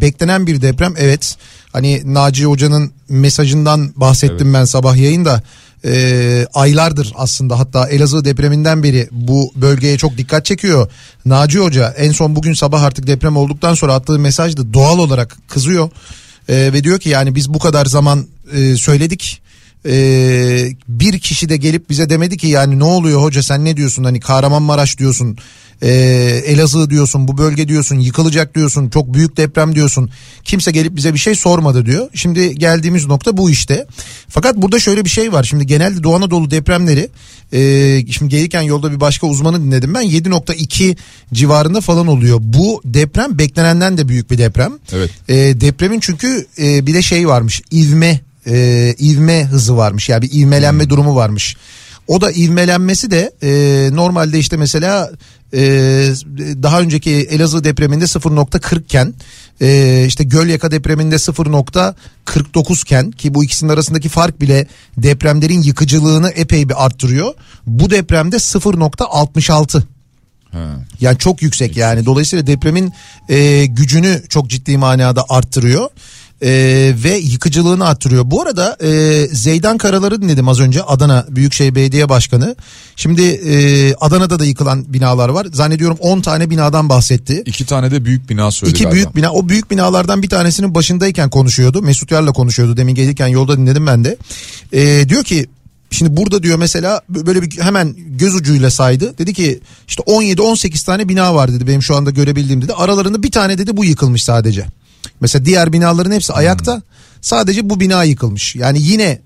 beklenen 0.00 0.46
bir 0.46 0.62
deprem 0.62 0.94
evet 0.98 1.36
hani 1.72 2.02
Naci 2.04 2.44
Hoca'nın 2.44 2.92
mesajından 3.08 3.92
bahsettim 3.96 4.46
evet. 4.46 4.54
ben 4.54 4.64
sabah 4.64 4.96
yayında. 4.96 5.42
E, 5.84 6.46
aylardır 6.54 7.12
aslında 7.16 7.58
hatta 7.58 7.88
Elazığ 7.88 8.24
depreminden 8.24 8.82
beri 8.82 9.08
bu 9.10 9.52
bölgeye 9.56 9.98
çok 9.98 10.18
dikkat 10.18 10.44
çekiyor. 10.44 10.90
Naci 11.24 11.58
Hoca 11.58 11.88
en 11.88 12.12
son 12.12 12.36
bugün 12.36 12.52
sabah 12.52 12.82
artık 12.82 13.06
deprem 13.06 13.36
olduktan 13.36 13.74
sonra 13.74 13.94
attığı 13.94 14.18
mesajda 14.18 14.74
doğal 14.74 14.98
olarak 14.98 15.36
kızıyor. 15.48 15.90
E, 16.48 16.72
ve 16.72 16.84
diyor 16.84 17.00
ki 17.00 17.08
yani 17.08 17.34
biz 17.34 17.48
bu 17.48 17.58
kadar 17.58 17.86
zaman 17.86 18.26
e, 18.52 18.76
söyledik. 18.76 19.42
E, 19.86 19.94
bir 20.88 21.18
kişi 21.18 21.48
de 21.48 21.56
gelip 21.56 21.90
bize 21.90 22.10
demedi 22.10 22.36
ki 22.36 22.46
yani 22.46 22.78
ne 22.78 22.84
oluyor 22.84 23.22
hoca 23.22 23.42
sen 23.42 23.64
ne 23.64 23.76
diyorsun 23.76 24.04
hani 24.04 24.20
Kahramanmaraş 24.20 24.98
diyorsun 24.98 25.38
e, 25.82 25.90
Elazığ 26.46 26.90
diyorsun 26.90 27.28
bu 27.28 27.38
bölge 27.38 27.68
diyorsun 27.68 27.98
yıkılacak 27.98 28.54
diyorsun 28.54 28.88
çok 28.88 29.14
büyük 29.14 29.36
deprem 29.36 29.74
diyorsun 29.74 30.10
kimse 30.44 30.70
gelip 30.70 30.96
bize 30.96 31.14
bir 31.14 31.18
şey 31.18 31.34
sormadı 31.34 31.86
diyor. 31.86 32.08
Şimdi 32.14 32.54
geldiğimiz 32.58 33.06
nokta 33.06 33.36
bu 33.36 33.50
işte 33.50 33.86
fakat 34.28 34.56
burada 34.56 34.78
şöyle 34.78 35.04
bir 35.04 35.10
şey 35.10 35.32
var 35.32 35.44
şimdi 35.44 35.66
genelde 35.66 36.02
Doğu 36.02 36.14
Anadolu 36.14 36.50
depremleri 36.50 37.08
e, 37.52 38.12
şimdi 38.12 38.30
gelirken 38.30 38.62
yolda 38.62 38.92
bir 38.92 39.00
başka 39.00 39.26
uzmanı 39.26 39.64
dinledim 39.64 39.94
ben 39.94 40.04
7.2 40.04 40.96
civarında 41.32 41.80
falan 41.80 42.06
oluyor. 42.06 42.38
Bu 42.42 42.82
deprem 42.84 43.38
beklenenden 43.38 43.98
de 43.98 44.08
büyük 44.08 44.30
bir 44.30 44.38
deprem. 44.38 44.72
Evet. 44.92 45.10
E, 45.28 45.34
depremin 45.60 46.00
çünkü 46.00 46.46
e, 46.58 46.86
bir 46.86 46.94
de 46.94 47.02
şey 47.02 47.28
varmış 47.28 47.62
ivme 47.72 48.20
e, 48.46 48.94
ivme 49.00 49.44
hızı 49.44 49.76
varmış 49.76 50.08
yani 50.08 50.22
bir 50.22 50.32
ivmelenme 50.32 50.82
hmm. 50.82 50.90
durumu 50.90 51.16
varmış. 51.16 51.56
O 52.06 52.20
da 52.20 52.32
ivmelenmesi 52.32 53.10
de 53.10 53.32
e, 53.42 53.50
normalde 53.96 54.38
işte 54.38 54.56
mesela 54.56 55.10
e, 55.54 55.60
daha 56.62 56.80
önceki 56.80 57.10
Elazığ 57.10 57.64
depreminde 57.64 58.04
0.40 58.04 58.80
iken 58.80 59.14
e, 59.60 60.04
işte 60.06 60.24
Gölyaka 60.24 60.70
depreminde 60.70 61.14
0.49 61.14 62.82
iken 62.82 63.10
ki 63.10 63.34
bu 63.34 63.44
ikisinin 63.44 63.70
arasındaki 63.70 64.08
fark 64.08 64.40
bile 64.40 64.66
depremlerin 64.96 65.62
yıkıcılığını 65.62 66.28
epey 66.28 66.68
bir 66.68 66.84
arttırıyor. 66.84 67.34
Bu 67.66 67.90
depremde 67.90 68.36
0.66 68.36 69.82
Yani 71.00 71.18
çok 71.18 71.42
yüksek 71.42 71.76
yani. 71.76 72.06
Dolayısıyla 72.06 72.46
depremin 72.46 72.92
e, 73.28 73.66
gücünü 73.66 74.22
çok 74.28 74.50
ciddi 74.50 74.78
manada 74.78 75.24
arttırıyor 75.28 75.88
e, 76.42 76.50
ve 77.04 77.16
yıkıcılığını 77.16 77.86
arttırıyor. 77.86 78.30
Bu 78.30 78.42
arada 78.42 78.76
e, 78.82 78.90
Zeydan 79.32 79.78
Karaları 79.78 80.22
dinledim 80.22 80.48
az 80.48 80.60
önce 80.60 80.82
Adana 80.82 81.26
Büyükşehir 81.28 81.74
Belediye 81.74 82.08
Başkanı. 82.08 82.56
Şimdi 82.96 83.22
e, 83.22 83.94
Adana'da 83.94 84.38
da 84.38 84.44
yıkılan 84.44 84.92
binalar 84.92 85.28
var. 85.28 85.46
Zannediyorum 85.52 85.96
10 86.00 86.20
tane 86.20 86.50
binadan 86.50 86.88
bahsetti. 86.88 87.42
İki 87.46 87.66
tane 87.66 87.90
de 87.90 88.04
büyük 88.04 88.30
bina 88.30 88.50
söyledi 88.50 88.74
İki 88.74 88.84
galiba. 88.84 88.94
büyük 88.94 89.16
bina. 89.16 89.32
O 89.32 89.48
büyük 89.48 89.70
binalardan 89.70 90.22
bir 90.22 90.28
tanesinin 90.28 90.74
başındayken 90.74 91.30
konuşuyordu. 91.30 91.82
Mesut 91.82 92.10
Yar'la 92.10 92.32
konuşuyordu. 92.32 92.76
Demin 92.76 92.94
gelirken 92.94 93.26
yolda 93.26 93.56
dinledim 93.56 93.86
ben 93.86 94.04
de. 94.04 94.16
E, 94.72 95.08
diyor 95.08 95.24
ki 95.24 95.46
Şimdi 95.90 96.16
burada 96.16 96.42
diyor 96.42 96.58
mesela 96.58 97.00
böyle 97.08 97.42
bir 97.42 97.60
hemen 97.60 97.94
göz 97.96 98.34
ucuyla 98.34 98.70
saydı. 98.70 99.18
Dedi 99.18 99.34
ki 99.34 99.60
işte 99.88 100.02
17-18 100.02 100.86
tane 100.86 101.08
bina 101.08 101.34
var 101.34 101.52
dedi 101.52 101.66
benim 101.66 101.82
şu 101.82 101.96
anda 101.96 102.10
görebildiğim 102.10 102.62
dedi. 102.62 102.72
Aralarında 102.72 103.22
bir 103.22 103.30
tane 103.30 103.58
dedi 103.58 103.76
bu 103.76 103.84
yıkılmış 103.84 104.24
sadece. 104.24 104.66
Mesela 105.20 105.44
diğer 105.44 105.72
binaların 105.72 106.12
hepsi 106.12 106.32
ayakta. 106.32 106.74
Hmm. 106.74 106.82
Sadece 107.20 107.70
bu 107.70 107.80
bina 107.80 108.04
yıkılmış. 108.04 108.56
Yani 108.56 108.82
yine 108.82 109.20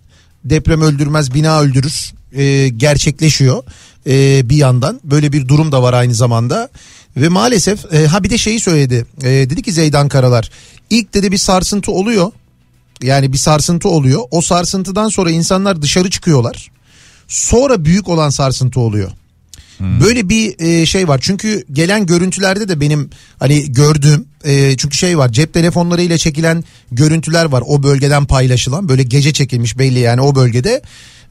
deprem 0.44 0.82
öldürmez 0.82 1.34
bina 1.34 1.60
öldürür 1.60 2.12
e, 2.32 2.68
gerçekleşiyor 2.68 3.62
e, 4.06 4.42
bir 4.50 4.56
yandan. 4.56 5.00
Böyle 5.04 5.32
bir 5.32 5.48
durum 5.48 5.72
da 5.72 5.82
var 5.82 5.92
aynı 5.92 6.14
zamanda. 6.14 6.68
Ve 7.16 7.28
maalesef 7.28 7.94
e, 7.94 8.06
ha 8.06 8.24
bir 8.24 8.30
de 8.30 8.38
şeyi 8.38 8.60
söyledi. 8.60 9.06
E, 9.22 9.28
dedi 9.28 9.62
ki 9.62 9.72
Zeydan 9.72 10.08
Karalar 10.08 10.50
ilk 10.90 11.14
dedi 11.14 11.32
bir 11.32 11.38
sarsıntı 11.38 11.92
oluyor. 11.92 12.32
Yani 13.02 13.32
bir 13.32 13.38
sarsıntı 13.38 13.88
oluyor. 13.88 14.22
O 14.30 14.40
sarsıntıdan 14.40 15.08
sonra 15.08 15.30
insanlar 15.30 15.82
dışarı 15.82 16.10
çıkıyorlar. 16.10 16.70
Sonra 17.28 17.84
büyük 17.84 18.08
olan 18.08 18.30
sarsıntı 18.30 18.80
oluyor. 18.80 19.10
Böyle 19.80 20.28
bir 20.28 20.60
e, 20.60 20.86
şey 20.86 21.08
var. 21.08 21.18
Çünkü 21.22 21.64
gelen 21.72 22.06
görüntülerde 22.06 22.68
de 22.68 22.80
benim 22.80 23.10
hani 23.38 23.72
gördüğüm 23.72 24.26
e, 24.44 24.76
çünkü 24.76 24.96
şey 24.96 25.18
var. 25.18 25.32
Cep 25.32 25.54
telefonlarıyla 25.54 26.18
çekilen 26.18 26.64
görüntüler 26.92 27.44
var. 27.44 27.62
O 27.66 27.82
bölgeden 27.82 28.24
paylaşılan 28.24 28.88
böyle 28.88 29.02
gece 29.02 29.32
çekilmiş 29.32 29.78
belli 29.78 29.98
yani 29.98 30.20
o 30.20 30.34
bölgede. 30.34 30.82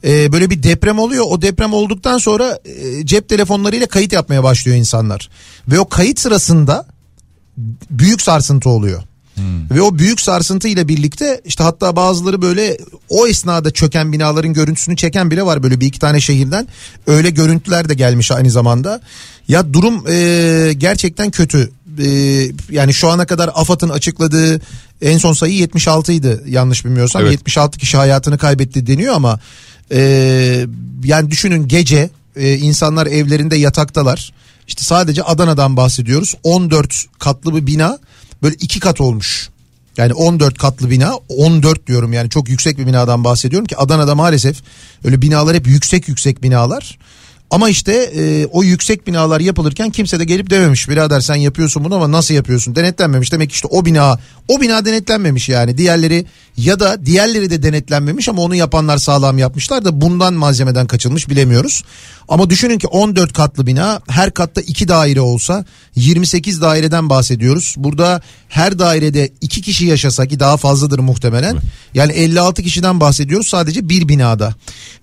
E, 0.04 0.32
böyle 0.32 0.50
bir 0.50 0.62
deprem 0.62 0.98
oluyor. 0.98 1.24
O 1.28 1.42
deprem 1.42 1.72
olduktan 1.72 2.18
sonra 2.18 2.58
e, 2.64 3.06
cep 3.06 3.28
telefonlarıyla 3.28 3.86
kayıt 3.86 4.12
yapmaya 4.12 4.42
başlıyor 4.42 4.76
insanlar. 4.76 5.28
Ve 5.68 5.80
o 5.80 5.88
kayıt 5.88 6.20
sırasında 6.20 6.86
büyük 7.90 8.22
sarsıntı 8.22 8.68
oluyor. 8.68 9.02
Hmm. 9.36 9.70
Ve 9.70 9.82
o 9.82 9.98
büyük 9.98 10.20
sarsıntı 10.20 10.68
ile 10.68 10.88
birlikte 10.88 11.40
işte 11.44 11.64
hatta 11.64 11.96
bazıları 11.96 12.42
böyle 12.42 12.78
o 13.08 13.26
esnada 13.26 13.70
çöken 13.70 14.12
binaların 14.12 14.52
görüntüsünü 14.52 14.96
çeken 14.96 15.30
bile 15.30 15.42
var 15.42 15.62
böyle 15.62 15.80
bir 15.80 15.86
iki 15.86 15.98
tane 15.98 16.20
şehirden. 16.20 16.68
Öyle 17.06 17.30
görüntüler 17.30 17.88
de 17.88 17.94
gelmiş 17.94 18.30
aynı 18.30 18.50
zamanda. 18.50 19.00
Ya 19.48 19.72
durum 19.72 20.04
e, 20.08 20.72
gerçekten 20.72 21.30
kötü. 21.30 21.70
E, 21.98 22.08
yani 22.70 22.94
şu 22.94 23.08
ana 23.08 23.26
kadar 23.26 23.50
AFAD'ın 23.54 23.88
açıkladığı 23.88 24.60
en 25.02 25.18
son 25.18 25.32
sayı 25.32 25.54
76 25.54 26.12
idi 26.12 26.40
yanlış 26.48 26.84
bilmiyorsam. 26.84 27.22
Evet. 27.22 27.32
76 27.32 27.78
kişi 27.78 27.96
hayatını 27.96 28.38
kaybetti 28.38 28.86
deniyor 28.86 29.14
ama 29.14 29.40
e, 29.92 30.66
yani 31.04 31.30
düşünün 31.30 31.68
gece 31.68 32.10
e, 32.36 32.56
insanlar 32.56 33.06
evlerinde 33.06 33.56
yataktalar. 33.56 34.32
İşte 34.68 34.84
sadece 34.84 35.22
Adana'dan 35.22 35.76
bahsediyoruz. 35.76 36.34
14 36.42 37.04
katlı 37.18 37.56
bir 37.56 37.66
bina 37.66 37.98
böyle 38.42 38.54
iki 38.54 38.80
kat 38.80 39.00
olmuş. 39.00 39.48
Yani 39.96 40.14
14 40.14 40.58
katlı 40.58 40.90
bina 40.90 41.14
14 41.28 41.86
diyorum 41.86 42.12
yani 42.12 42.30
çok 42.30 42.48
yüksek 42.48 42.78
bir 42.78 42.86
binadan 42.86 43.24
bahsediyorum 43.24 43.66
ki 43.66 43.76
Adana'da 43.76 44.14
maalesef 44.14 44.62
öyle 45.04 45.22
binalar 45.22 45.56
hep 45.56 45.66
yüksek 45.66 46.08
yüksek 46.08 46.42
binalar. 46.42 46.98
Ama 47.50 47.68
işte 47.68 47.92
e, 47.92 48.46
o 48.46 48.62
yüksek 48.62 49.06
binalar 49.06 49.40
yapılırken 49.40 49.90
kimse 49.90 50.18
de 50.18 50.24
gelip 50.24 50.50
dememiş 50.50 50.88
birader 50.88 51.20
sen 51.20 51.34
yapıyorsun 51.34 51.84
bunu 51.84 51.94
ama 51.94 52.12
nasıl 52.12 52.34
yapıyorsun 52.34 52.76
denetlenmemiş. 52.76 53.32
Demek 53.32 53.52
işte 53.52 53.68
o 53.70 53.84
bina 53.84 54.18
o 54.48 54.60
bina 54.60 54.84
denetlenmemiş 54.84 55.48
yani 55.48 55.78
diğerleri 55.78 56.26
ya 56.56 56.80
da 56.80 57.06
diğerleri 57.06 57.50
de 57.50 57.62
denetlenmemiş 57.62 58.28
ama 58.28 58.42
onu 58.42 58.54
yapanlar 58.54 58.98
sağlam 58.98 59.38
yapmışlar 59.38 59.84
da 59.84 60.00
bundan 60.00 60.34
malzemeden 60.34 60.86
kaçılmış 60.86 61.28
bilemiyoruz. 61.28 61.84
Ama 62.28 62.50
düşünün 62.50 62.78
ki 62.78 62.86
14 62.86 63.32
katlı 63.32 63.66
bina 63.66 64.00
her 64.08 64.30
katta 64.30 64.60
2 64.60 64.88
daire 64.88 65.20
olsa 65.20 65.64
28 65.96 66.60
daireden 66.60 67.10
bahsediyoruz. 67.10 67.74
Burada 67.78 68.20
her 68.48 68.78
dairede 68.78 69.30
2 69.40 69.62
kişi 69.62 69.86
yaşasa 69.86 70.26
ki 70.26 70.40
daha 70.40 70.56
fazladır 70.56 70.98
muhtemelen. 70.98 71.56
Yani 71.94 72.12
56 72.12 72.62
kişiden 72.62 73.00
bahsediyoruz 73.00 73.46
sadece 73.46 73.88
bir 73.88 74.08
binada. 74.08 74.54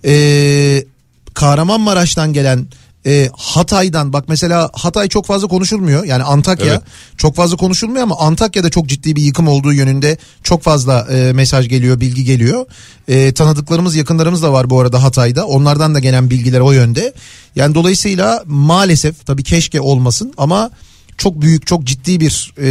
Eee 0.04 0.93
Kahramanmaraş'tan 1.34 2.34
gelen 2.34 2.68
e, 3.06 3.30
Hatay'dan 3.38 4.14
bak 4.14 4.26
mesela 4.28 4.70
Hatay 4.74 5.08
çok 5.08 5.26
fazla 5.26 5.48
konuşulmuyor. 5.48 6.04
Yani 6.04 6.24
Antakya 6.24 6.68
evet. 6.68 6.82
çok 7.18 7.36
fazla 7.36 7.58
konuşulmuyor 7.58 8.04
ama 8.04 8.18
Antakya'da 8.20 8.70
çok 8.70 8.88
ciddi 8.88 9.16
bir 9.16 9.22
yıkım 9.22 9.48
olduğu 9.48 9.74
yönünde 9.74 10.18
çok 10.44 10.64
fazla 10.64 11.08
e, 11.12 11.34
mesaj 11.34 11.70
geliyor 11.70 12.00
bilgi 12.00 12.24
geliyor. 12.24 12.66
E, 13.08 13.34
tanıdıklarımız 13.34 13.96
yakınlarımız 13.96 14.44
da 14.44 14.54
var 14.54 14.70
bu 14.70 14.80
arada 14.80 15.04
Hatay'da. 15.04 15.46
Onlardan 15.48 15.96
da 15.96 16.00
gelen 16.00 16.30
bilgiler 16.30 16.60
o 16.60 16.72
yönde. 16.72 17.14
Yani 17.56 17.76
dolayısıyla 17.76 18.44
maalesef 18.46 19.26
tabii 19.26 19.44
keşke 19.44 19.82
olmasın 19.82 20.34
ama 20.38 20.72
çok 21.18 21.42
büyük 21.42 21.68
çok 21.68 21.84
ciddi 21.84 22.20
bir 22.20 22.54
e, 22.58 22.70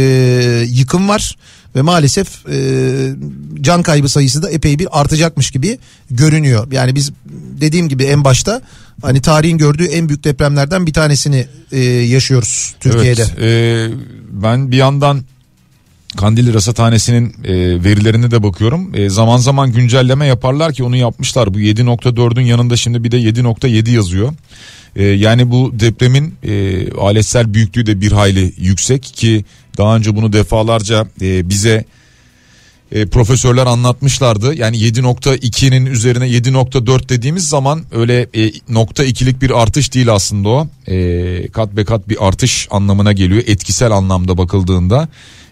yıkım 0.65 1.09
var 1.09 1.35
ve 1.75 1.81
maalesef 1.81 2.27
e, 2.49 3.15
can 3.61 3.83
kaybı 3.83 4.09
sayısı 4.09 4.43
da 4.43 4.49
epey 4.49 4.79
bir 4.79 4.87
artacakmış 4.91 5.51
gibi 5.51 5.79
görünüyor. 6.11 6.71
Yani 6.71 6.95
biz 6.95 7.11
dediğim 7.61 7.89
gibi 7.89 8.03
en 8.03 8.23
başta 8.23 8.61
hani 9.01 9.21
tarihin 9.21 9.57
gördüğü 9.57 9.85
en 9.85 10.09
büyük 10.09 10.23
depremlerden 10.23 10.85
bir 10.85 10.93
tanesini 10.93 11.47
e, 11.71 11.79
yaşıyoruz 11.83 12.75
Türkiye'de. 12.79 13.25
Evet, 13.37 13.91
e, 13.91 13.95
ben 14.31 14.71
bir 14.71 14.77
yandan 14.77 15.23
Kandilli 16.17 16.53
Rasathanesi'nin 16.53 17.35
e, 17.43 17.53
verilerine 17.83 18.31
de 18.31 18.43
bakıyorum. 18.43 18.95
E, 18.95 19.09
zaman 19.09 19.37
zaman 19.37 19.71
güncelleme 19.71 20.25
yaparlar 20.25 20.73
ki 20.73 20.83
onu 20.83 20.95
yapmışlar. 20.95 21.53
Bu 21.53 21.59
7.4'ün 21.59 22.45
yanında 22.45 22.77
şimdi 22.77 23.03
bir 23.03 23.11
de 23.11 23.17
7.7 23.17 23.89
yazıyor. 23.89 24.33
E, 24.95 25.03
yani 25.03 25.51
bu 25.51 25.71
depremin 25.73 26.35
e, 26.43 26.91
aletsel 26.91 27.53
büyüklüğü 27.53 27.85
de 27.85 28.01
bir 28.01 28.11
hayli 28.11 28.53
yüksek 28.57 29.03
ki 29.03 29.45
daha 29.77 29.95
önce 29.95 30.15
bunu 30.15 30.33
defalarca 30.33 31.07
e, 31.21 31.49
bize 31.49 31.85
e, 32.93 33.05
profesörler 33.05 33.65
anlatmışlardı. 33.65 34.55
Yani 34.55 34.77
7.2'nin 34.77 35.85
üzerine 35.85 36.27
7.4 36.27 37.09
dediğimiz 37.09 37.49
zaman 37.49 37.83
öyle 37.91 38.27
e, 38.35 38.51
nokta 38.69 39.03
ikilik 39.03 39.41
bir 39.41 39.61
artış 39.61 39.93
değil 39.93 40.13
aslında 40.13 40.49
o. 40.49 40.67
E, 40.87 41.47
kat 41.47 41.77
be 41.77 41.85
kat 41.85 42.09
bir 42.09 42.27
artış 42.27 42.67
anlamına 42.71 43.13
geliyor 43.13 43.43
etkisel 43.47 43.91
anlamda 43.91 44.37
bakıldığında. 44.37 45.07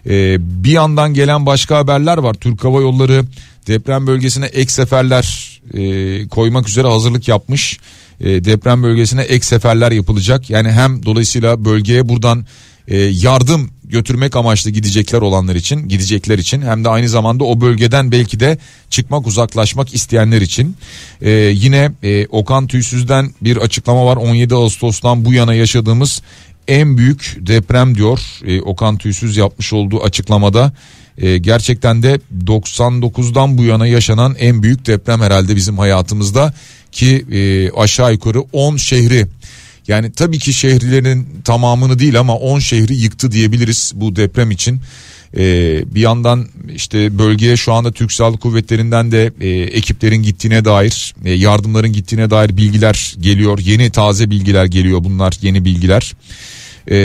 E, 0.06 0.36
bir 0.64 0.72
yandan 0.72 1.14
gelen 1.14 1.46
başka 1.46 1.76
haberler 1.76 2.18
var. 2.18 2.34
Türk 2.34 2.64
Hava 2.64 2.80
Yolları 2.80 3.24
deprem 3.66 4.06
bölgesine 4.06 4.46
ek 4.46 4.70
seferler 4.70 5.60
e, 5.74 6.28
koymak 6.28 6.68
üzere 6.68 6.88
hazırlık 6.88 7.28
yapmış. 7.28 7.78
E, 8.20 8.44
deprem 8.44 8.82
bölgesine 8.82 9.22
ek 9.22 9.46
seferler 9.46 9.92
yapılacak. 9.92 10.50
Yani 10.50 10.72
hem 10.72 11.06
dolayısıyla 11.06 11.64
bölgeye 11.64 12.08
buradan 12.08 12.46
e, 12.88 12.96
yardım 12.98 13.70
götürmek 13.84 14.36
amaçlı 14.36 14.70
gidecekler 14.70 15.20
olanlar 15.20 15.54
için 15.54 15.88
gidecekler 15.88 16.38
için. 16.38 16.62
Hem 16.62 16.84
de 16.84 16.88
aynı 16.88 17.08
zamanda 17.08 17.44
o 17.44 17.60
bölgeden 17.60 18.12
belki 18.12 18.40
de 18.40 18.58
çıkmak 18.90 19.26
uzaklaşmak 19.26 19.94
isteyenler 19.94 20.40
için. 20.40 20.76
Ee, 21.20 21.30
yine 21.54 21.92
e, 22.02 22.26
Okan 22.26 22.66
Tüysüz'den 22.66 23.30
bir 23.42 23.56
açıklama 23.56 24.06
var. 24.06 24.16
17 24.16 24.54
Ağustos'tan 24.54 25.24
bu 25.24 25.32
yana 25.32 25.54
yaşadığımız 25.54 26.22
en 26.68 26.98
büyük 26.98 27.36
deprem 27.40 27.94
diyor 27.94 28.20
e, 28.46 28.60
Okan 28.60 28.98
Tüysüz 28.98 29.36
yapmış 29.36 29.72
olduğu 29.72 30.02
açıklamada. 30.02 30.72
E, 31.18 31.38
gerçekten 31.38 32.02
de 32.02 32.20
99'dan 32.44 33.58
bu 33.58 33.64
yana 33.64 33.86
yaşanan 33.86 34.36
en 34.38 34.62
büyük 34.62 34.86
deprem 34.86 35.20
herhalde 35.20 35.56
bizim 35.56 35.78
hayatımızda 35.78 36.54
ki 36.92 37.26
e, 37.32 37.70
aşağı 37.70 38.12
yukarı 38.12 38.40
10 38.40 38.76
şehri 38.76 39.26
yani 39.88 40.12
tabii 40.12 40.38
ki 40.38 40.52
şehirlerin 40.52 41.28
tamamını 41.44 41.98
değil 41.98 42.20
ama 42.20 42.36
10 42.36 42.58
şehri 42.58 42.96
yıktı 42.96 43.32
diyebiliriz 43.32 43.92
bu 43.94 44.16
deprem 44.16 44.50
için. 44.50 44.80
Ee, 45.36 45.84
bir 45.94 46.00
yandan 46.00 46.48
işte 46.74 47.18
bölgeye 47.18 47.56
şu 47.56 47.72
anda 47.72 47.92
Türk 47.92 48.12
Sağlık 48.12 48.40
Kuvvetleri'nden 48.40 49.12
de 49.12 49.32
e, 49.40 49.48
ekiplerin 49.48 50.22
gittiğine 50.22 50.64
dair 50.64 51.14
e, 51.24 51.32
yardımların 51.32 51.92
gittiğine 51.92 52.30
dair 52.30 52.56
bilgiler 52.56 53.14
geliyor. 53.20 53.58
Yeni 53.58 53.90
taze 53.90 54.30
bilgiler 54.30 54.64
geliyor 54.64 55.04
bunlar 55.04 55.38
yeni 55.42 55.64
bilgiler. 55.64 56.12
E, 56.90 56.96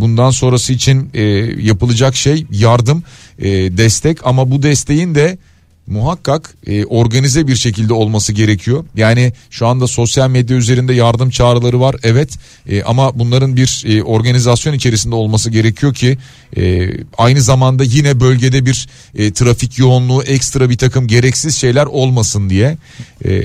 bundan 0.00 0.30
sonrası 0.30 0.72
için 0.72 1.10
e, 1.14 1.22
yapılacak 1.62 2.16
şey 2.16 2.46
yardım 2.50 3.02
e, 3.38 3.50
destek 3.50 4.26
ama 4.26 4.50
bu 4.50 4.62
desteğin 4.62 5.14
de 5.14 5.38
muhakkak 5.86 6.54
e, 6.66 6.84
organize 6.84 7.46
bir 7.46 7.56
şekilde 7.56 7.92
olması 7.92 8.32
gerekiyor. 8.32 8.84
Yani 8.96 9.32
şu 9.50 9.66
anda 9.66 9.86
sosyal 9.86 10.30
medya 10.30 10.56
üzerinde 10.56 10.94
yardım 10.94 11.30
çağrıları 11.30 11.80
var 11.80 11.96
evet 12.02 12.38
e, 12.68 12.82
ama 12.82 13.18
bunların 13.18 13.56
bir 13.56 13.84
e, 13.86 14.02
organizasyon 14.02 14.74
içerisinde 14.74 15.14
olması 15.14 15.50
gerekiyor 15.50 15.94
ki 15.94 16.18
e, 16.56 16.90
aynı 17.18 17.40
zamanda 17.40 17.84
yine 17.84 18.20
bölgede 18.20 18.66
bir 18.66 18.88
e, 19.14 19.32
trafik 19.32 19.78
yoğunluğu 19.78 20.22
ekstra 20.22 20.70
bir 20.70 20.78
takım 20.78 21.06
gereksiz 21.06 21.56
şeyler 21.56 21.86
olmasın 21.86 22.50
diye. 22.50 22.76
E, 23.24 23.42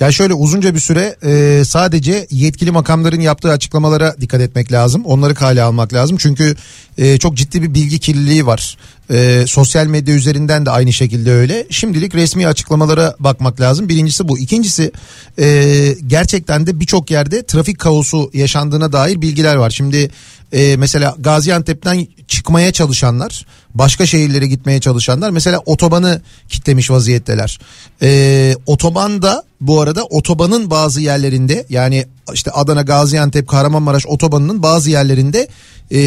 ya 0.00 0.12
şöyle 0.12 0.34
uzunca 0.34 0.74
bir 0.74 0.80
süre 0.80 1.16
e, 1.22 1.64
sadece 1.64 2.26
yetkili 2.30 2.70
makamların 2.70 3.20
yaptığı 3.20 3.50
açıklamalara 3.50 4.16
dikkat 4.20 4.40
etmek 4.40 4.72
lazım. 4.72 5.04
Onları 5.04 5.34
kale 5.34 5.62
almak 5.62 5.92
lazım. 5.92 6.16
Çünkü 6.16 6.56
e, 6.98 7.18
çok 7.18 7.36
ciddi 7.36 7.62
bir 7.62 7.74
bilgi 7.74 7.98
kirliliği 7.98 8.46
var. 8.46 8.76
E, 9.10 9.44
sosyal 9.46 9.86
medya 9.86 10.14
üzerinden 10.14 10.66
de 10.66 10.70
aynı 10.70 10.92
şekilde 10.92 11.32
öyle. 11.32 11.66
Şimdilik 11.70 12.14
resmi 12.14 12.46
açıklamalara 12.46 13.16
bakmak 13.18 13.60
lazım. 13.60 13.88
Birincisi 13.88 14.28
bu. 14.28 14.38
İkincisi 14.38 14.92
e, 15.38 15.96
gerçekten 16.06 16.66
de 16.66 16.80
birçok 16.80 17.10
yerde 17.10 17.46
trafik 17.46 17.78
kaosu 17.78 18.30
yaşandığına 18.34 18.92
dair 18.92 19.22
bilgiler 19.22 19.56
var. 19.56 19.70
Şimdi 19.70 20.10
e, 20.52 20.76
mesela 20.76 21.16
Gaziantep'ten 21.18 22.06
çıkmaya 22.28 22.72
çalışanlar 22.72 23.46
başka 23.74 24.06
şehirlere 24.06 24.46
gitmeye 24.46 24.80
çalışanlar 24.80 25.30
mesela 25.30 25.58
otobanı 25.66 26.22
kitlemiş 26.48 26.90
vaziyetteler. 26.90 27.60
E, 28.02 28.54
otobanda 28.66 29.42
bu 29.60 29.80
arada 29.80 30.04
otobanın 30.04 30.70
bazı 30.70 31.00
yerlerinde 31.00 31.66
yani 31.68 32.06
işte 32.34 32.50
Adana 32.50 32.82
Gaziantep 32.82 33.48
Kahramanmaraş 33.48 34.06
otobanının 34.06 34.62
bazı 34.62 34.90
yerlerinde 34.90 35.48
e, 35.92 36.00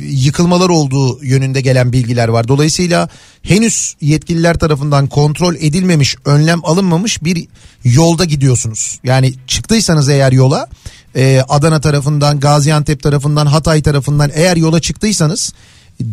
yıkılmalar 0.00 0.68
olduğu 0.68 1.24
yönünde 1.24 1.60
gelen 1.60 1.92
bilgiler 1.92 2.28
var. 2.28 2.48
Dolayısıyla 2.48 3.08
henüz 3.42 3.94
yetkililer 4.00 4.58
tarafından 4.58 5.06
kontrol 5.06 5.54
edilmemiş, 5.54 6.16
önlem 6.24 6.60
alınmamış 6.64 7.24
bir 7.24 7.48
yolda 7.84 8.24
gidiyorsunuz. 8.24 9.00
Yani 9.04 9.34
çıktıysanız 9.46 10.08
eğer 10.08 10.32
yola 10.32 10.68
e, 11.16 11.42
Adana 11.48 11.80
tarafından, 11.80 12.40
Gaziantep 12.40 13.02
tarafından, 13.02 13.46
Hatay 13.46 13.82
tarafından 13.82 14.30
eğer 14.34 14.56
yola 14.56 14.80
çıktıysanız 14.80 15.52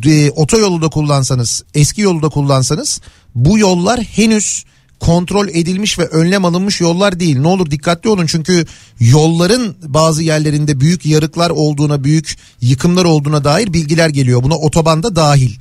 e, 0.06 0.32
otoyolu 0.32 0.82
da 0.82 0.90
kullansanız, 0.90 1.64
eski 1.74 2.02
yolu 2.02 2.22
da 2.22 2.30
kullansanız 2.30 3.02
bu 3.36 3.60
yollar 3.60 4.00
henüz 4.00 4.66
kontrol 5.00 5.48
edilmiş 5.48 6.00
ve 6.00 6.08
önlem 6.08 6.46
alınmış 6.46 6.82
yollar 6.82 7.20
değil. 7.20 7.40
Ne 7.40 7.48
olur 7.48 7.72
dikkatli 7.72 8.10
olun 8.10 8.26
çünkü 8.26 8.66
yolların 9.00 9.76
bazı 9.84 10.24
yerlerinde 10.24 10.80
büyük 10.80 11.06
yarıklar 11.06 11.50
olduğuna, 11.50 12.04
büyük 12.04 12.38
yıkımlar 12.62 13.06
olduğuna 13.06 13.44
dair 13.44 13.74
bilgiler 13.74 14.10
geliyor. 14.10 14.44
Buna 14.44 14.56
otobanda 14.56 15.16
dahil. 15.16 15.56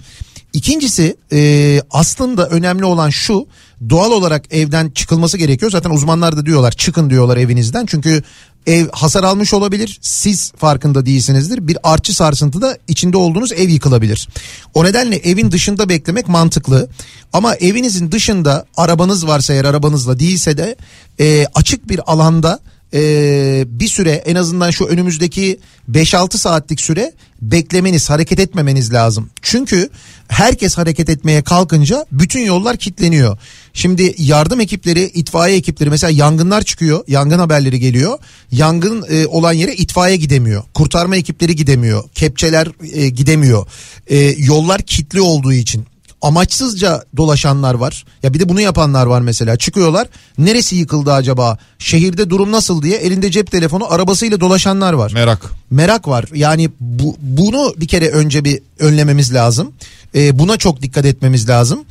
İkincisi 0.56 1.16
e, 1.32 1.80
aslında 1.90 2.48
önemli 2.48 2.84
olan 2.84 3.10
şu 3.10 3.46
doğal 3.90 4.10
olarak 4.10 4.54
evden 4.54 4.90
çıkılması 4.90 5.38
gerekiyor. 5.38 5.70
Zaten 5.70 5.90
uzmanlar 5.90 6.36
da 6.36 6.46
diyorlar 6.46 6.72
çıkın 6.72 7.10
diyorlar 7.10 7.36
evinizden. 7.36 7.86
Çünkü 7.86 8.22
ev 8.66 8.86
hasar 8.92 9.24
almış 9.24 9.54
olabilir. 9.54 9.98
Siz 10.00 10.52
farkında 10.56 11.06
değilsinizdir. 11.06 11.68
Bir 11.68 11.78
artçı 11.82 12.14
sarsıntıda 12.14 12.78
içinde 12.88 13.16
olduğunuz 13.16 13.52
ev 13.52 13.68
yıkılabilir. 13.68 14.28
O 14.74 14.84
nedenle 14.84 15.16
evin 15.16 15.50
dışında 15.50 15.88
beklemek 15.88 16.28
mantıklı. 16.28 16.88
Ama 17.32 17.54
evinizin 17.54 18.12
dışında 18.12 18.66
arabanız 18.76 19.26
varsa 19.26 19.52
eğer 19.52 19.64
arabanızla 19.64 20.18
değilse 20.18 20.58
de 20.58 20.76
e, 21.20 21.46
açık 21.54 21.88
bir 21.88 22.12
alanda 22.12 22.60
e, 22.94 23.64
bir 23.66 23.88
süre 23.88 24.10
en 24.10 24.34
azından 24.34 24.70
şu 24.70 24.84
önümüzdeki 24.84 25.58
5-6 25.92 26.36
saatlik 26.36 26.80
süre 26.80 27.12
beklemeniz 27.42 28.10
hareket 28.10 28.40
etmemeniz 28.40 28.92
lazım. 28.92 29.30
Çünkü 29.42 29.88
herkes 30.28 30.78
hareket 30.78 31.08
etmeye 31.08 31.42
kalkınca 31.42 32.06
bütün 32.12 32.40
yollar 32.40 32.76
kilitleniyor. 32.76 33.38
Şimdi 33.72 34.14
yardım 34.18 34.60
ekipleri 34.60 35.02
itfaiye 35.02 35.56
ekipleri 35.56 35.90
mesela 35.90 36.10
yangınlar 36.10 36.62
çıkıyor 36.62 37.04
yangın 37.08 37.38
haberleri 37.38 37.80
geliyor. 37.80 38.18
Yangın 38.52 39.04
e, 39.10 39.26
olan 39.26 39.52
yere 39.52 39.74
itfaiye 39.74 40.16
gidemiyor. 40.16 40.64
Kurtarma 40.74 41.16
ekipleri 41.16 41.56
gidemiyor. 41.56 42.04
Kepçeler 42.14 42.68
e, 42.92 43.08
gidemiyor. 43.08 43.66
E, 44.06 44.18
yollar 44.38 44.82
kilitli 44.82 45.20
olduğu 45.20 45.52
için 45.52 45.86
amaçsızca 46.22 47.04
dolaşanlar 47.16 47.74
var. 47.74 48.04
Ya 48.22 48.34
bir 48.34 48.40
de 48.40 48.48
bunu 48.48 48.60
yapanlar 48.60 49.06
var 49.06 49.20
mesela. 49.20 49.56
Çıkıyorlar. 49.56 50.08
Neresi 50.38 50.76
yıkıldı 50.76 51.12
acaba? 51.12 51.58
Şehirde 51.78 52.30
durum 52.30 52.52
nasıl 52.52 52.82
diye 52.82 52.96
elinde 52.96 53.30
cep 53.30 53.50
telefonu 53.50 53.92
arabasıyla 53.92 54.40
dolaşanlar 54.40 54.92
var. 54.92 55.12
Merak. 55.14 55.50
Merak 55.70 56.08
var. 56.08 56.24
Yani 56.34 56.70
bu, 56.80 57.16
bunu 57.20 57.74
bir 57.76 57.88
kere 57.88 58.08
önce 58.08 58.44
bir 58.44 58.62
önlememiz 58.78 59.34
lazım. 59.34 59.72
Ee, 60.14 60.38
buna 60.38 60.56
çok 60.56 60.82
dikkat 60.82 61.04
etmemiz 61.04 61.48
lazım. 61.48 61.84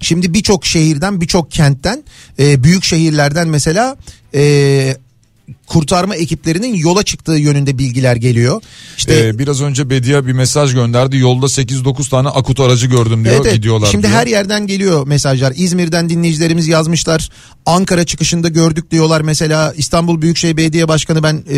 Şimdi 0.00 0.34
birçok 0.34 0.66
şehirden 0.66 1.20
birçok 1.20 1.50
kentten 1.50 2.04
e, 2.38 2.62
büyük 2.62 2.84
şehirlerden 2.84 3.48
mesela 3.48 3.96
e, 4.34 4.96
kurtarma 5.66 6.16
ekiplerinin 6.16 6.74
yola 6.74 7.02
çıktığı 7.02 7.32
yönünde 7.32 7.78
bilgiler 7.78 8.16
geliyor. 8.16 8.62
İşte 8.96 9.26
Ee, 9.26 9.38
biraz 9.38 9.60
önce 9.62 9.90
Bedia 9.90 10.26
bir 10.26 10.32
mesaj 10.32 10.74
gönderdi. 10.74 11.16
Yolda 11.16 11.46
8-9 11.46 12.10
tane 12.10 12.28
akut 12.28 12.60
aracı 12.60 12.86
gördüm 12.86 13.24
diyor. 13.24 13.36
Evet. 13.42 13.54
Gidiyorlar 13.54 13.88
Şimdi 13.90 14.06
diyor. 14.06 14.18
her 14.18 14.26
yerden 14.26 14.66
geliyor 14.66 15.06
mesajlar. 15.06 15.52
İzmir'den 15.56 16.08
dinleyicilerimiz 16.08 16.68
yazmışlar. 16.68 17.30
Ankara 17.66 18.04
çıkışında 18.06 18.48
gördük 18.48 18.90
diyorlar. 18.90 19.20
Mesela 19.20 19.72
İstanbul 19.76 20.22
Büyükşehir 20.22 20.56
Belediye 20.56 20.88
Başkanı 20.88 21.22
ben 21.22 21.44
e, 21.50 21.56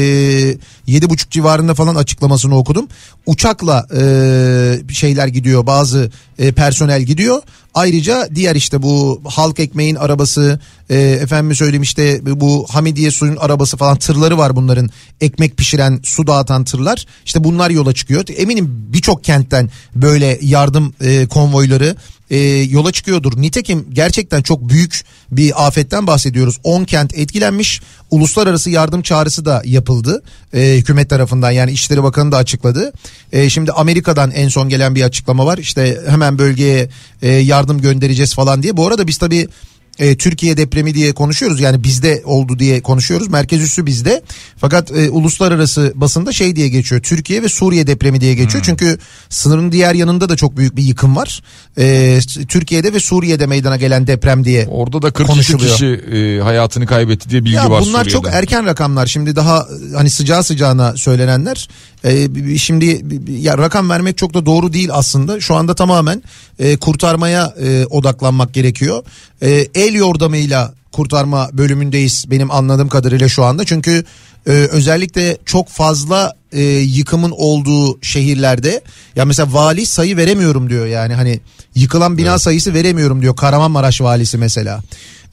7.30 0.88 1.30
civarında 1.30 1.74
falan 1.74 1.94
açıklamasını 1.94 2.58
okudum. 2.58 2.88
Uçakla 3.26 3.86
e, 3.96 4.94
şeyler 4.94 5.26
gidiyor 5.26 5.66
bazı 5.66 6.10
e, 6.38 6.52
personel 6.52 7.02
gidiyor. 7.02 7.42
Ayrıca 7.74 8.28
diğer 8.34 8.56
işte 8.56 8.82
bu 8.82 9.20
halk 9.24 9.60
ekmeğin 9.60 9.94
arabası 9.94 10.60
e, 10.90 10.96
efendim 11.00 11.54
söyleyeyim 11.56 11.82
işte 11.82 12.20
bu 12.40 12.66
Hamidiye 12.70 13.10
suyun 13.10 13.36
arabası 13.36 13.76
falan 13.76 13.97
tırları 13.98 14.38
var 14.38 14.56
bunların 14.56 14.90
ekmek 15.20 15.56
pişiren 15.56 16.00
su 16.02 16.26
dağıtan 16.26 16.64
tırlar 16.64 17.06
işte 17.24 17.44
bunlar 17.44 17.70
yola 17.70 17.92
çıkıyor 17.94 18.24
eminim 18.36 18.86
birçok 18.92 19.24
kentten 19.24 19.70
böyle 19.94 20.38
yardım 20.42 20.94
e, 21.00 21.26
konvoyları 21.26 21.96
e, 22.30 22.38
yola 22.70 22.92
çıkıyordur. 22.92 23.32
Nitekim 23.40 23.86
gerçekten 23.92 24.42
çok 24.42 24.68
büyük 24.68 25.04
bir 25.30 25.66
afetten 25.66 26.06
bahsediyoruz. 26.06 26.58
10 26.64 26.84
kent 26.84 27.18
etkilenmiş. 27.18 27.80
Uluslararası 28.10 28.70
yardım 28.70 29.02
çağrısı 29.02 29.44
da 29.44 29.62
yapıldı. 29.64 30.22
E, 30.54 30.76
hükümet 30.76 31.10
tarafından 31.10 31.50
yani 31.50 31.72
İçişleri 31.72 32.02
Bakanı 32.02 32.32
da 32.32 32.36
açıkladı. 32.36 32.92
E, 33.32 33.50
şimdi 33.50 33.72
Amerika'dan 33.72 34.30
en 34.30 34.48
son 34.48 34.68
gelen 34.68 34.94
bir 34.94 35.02
açıklama 35.02 35.46
var. 35.46 35.58
İşte 35.58 36.00
hemen 36.08 36.38
bölgeye 36.38 36.88
e, 37.22 37.28
yardım 37.28 37.80
göndereceğiz 37.80 38.34
falan 38.34 38.62
diye. 38.62 38.76
Bu 38.76 38.86
arada 38.86 39.06
biz 39.06 39.18
tabii 39.18 39.48
e, 39.98 40.16
Türkiye 40.16 40.56
depremi 40.56 40.94
diye 40.94 41.12
konuşuyoruz. 41.12 41.60
Yani 41.60 41.84
bizde 41.84 42.22
oldu 42.24 42.58
diye 42.58 42.80
konuşuyoruz. 42.82 43.28
Merkez 43.28 43.62
üssü 43.62 43.86
bizde. 43.86 44.22
Fakat 44.56 44.90
e, 44.92 45.10
uluslararası 45.10 45.92
basında 45.94 46.32
şey 46.32 46.56
diye 46.56 46.68
geçiyor. 46.68 47.02
Türkiye 47.02 47.42
ve 47.42 47.48
Suriye 47.48 47.86
depremi 47.86 48.20
diye 48.20 48.34
geçiyor. 48.34 48.64
Çünkü 48.66 48.98
sınırın 49.28 49.72
diğer 49.72 49.94
yanında 49.94 50.28
da 50.28 50.36
çok 50.36 50.56
büyük 50.56 50.76
bir 50.76 50.82
yıkım 50.82 51.16
var. 51.16 51.42
E, 51.78 52.18
Türkiye'de 52.48 52.92
ve 52.92 53.00
Suriye'de 53.00 53.46
meydana 53.46 53.76
gelen 53.76 54.06
deprem 54.06 54.44
diye 54.44 54.66
Orada 54.70 55.02
da 55.02 55.10
42 55.10 55.32
konuşuluyor. 55.32 55.70
kişi 55.72 55.86
e, 55.86 56.40
hayatını 56.40 56.86
kaybetti 56.86 57.30
diye 57.30 57.44
bilgi 57.44 57.56
ya 57.56 57.70
var 57.70 57.82
bunlar 57.86 58.04
Suriye'de. 58.04 58.10
çok 58.10 58.34
erken 58.34 58.66
rakamlar. 58.66 59.06
Şimdi 59.06 59.36
daha 59.36 59.66
hani 59.96 60.10
sıcağı 60.10 60.42
sıcağına 60.44 60.96
söylenenler 60.96 61.68
e, 62.04 62.58
şimdi 62.58 63.04
ya 63.30 63.58
rakam 63.58 63.90
vermek 63.90 64.18
çok 64.18 64.34
da 64.34 64.46
doğru 64.46 64.72
değil 64.72 64.88
aslında. 64.92 65.40
Şu 65.40 65.54
anda 65.54 65.74
tamamen 65.74 66.22
e, 66.58 66.76
kurtarmaya 66.76 67.54
e, 67.62 67.86
odaklanmak 67.86 68.54
gerekiyor. 68.54 69.04
E, 69.42 69.50
el 69.74 69.94
yordamıyla 69.94 70.74
kurtarma 70.92 71.50
bölümündeyiz 71.52 72.24
benim 72.30 72.50
anladığım 72.50 72.88
kadarıyla 72.88 73.28
şu 73.28 73.44
anda. 73.44 73.64
Çünkü 73.64 74.04
e, 74.46 74.50
özellikle 74.50 75.38
çok 75.44 75.68
fazla 75.68 76.34
e, 76.52 76.62
yıkımın 76.62 77.30
olduğu 77.30 78.02
şehirlerde 78.02 78.80
ya 79.16 79.24
mesela 79.24 79.52
vali 79.52 79.86
sayı 79.86 80.16
veremiyorum 80.16 80.70
diyor 80.70 80.86
yani. 80.86 81.14
Hani 81.14 81.40
yıkılan 81.74 82.18
bina 82.18 82.38
sayısı 82.38 82.74
veremiyorum 82.74 83.22
diyor 83.22 83.36
Kahramanmaraş 83.36 84.00
valisi 84.00 84.38
mesela. 84.38 84.80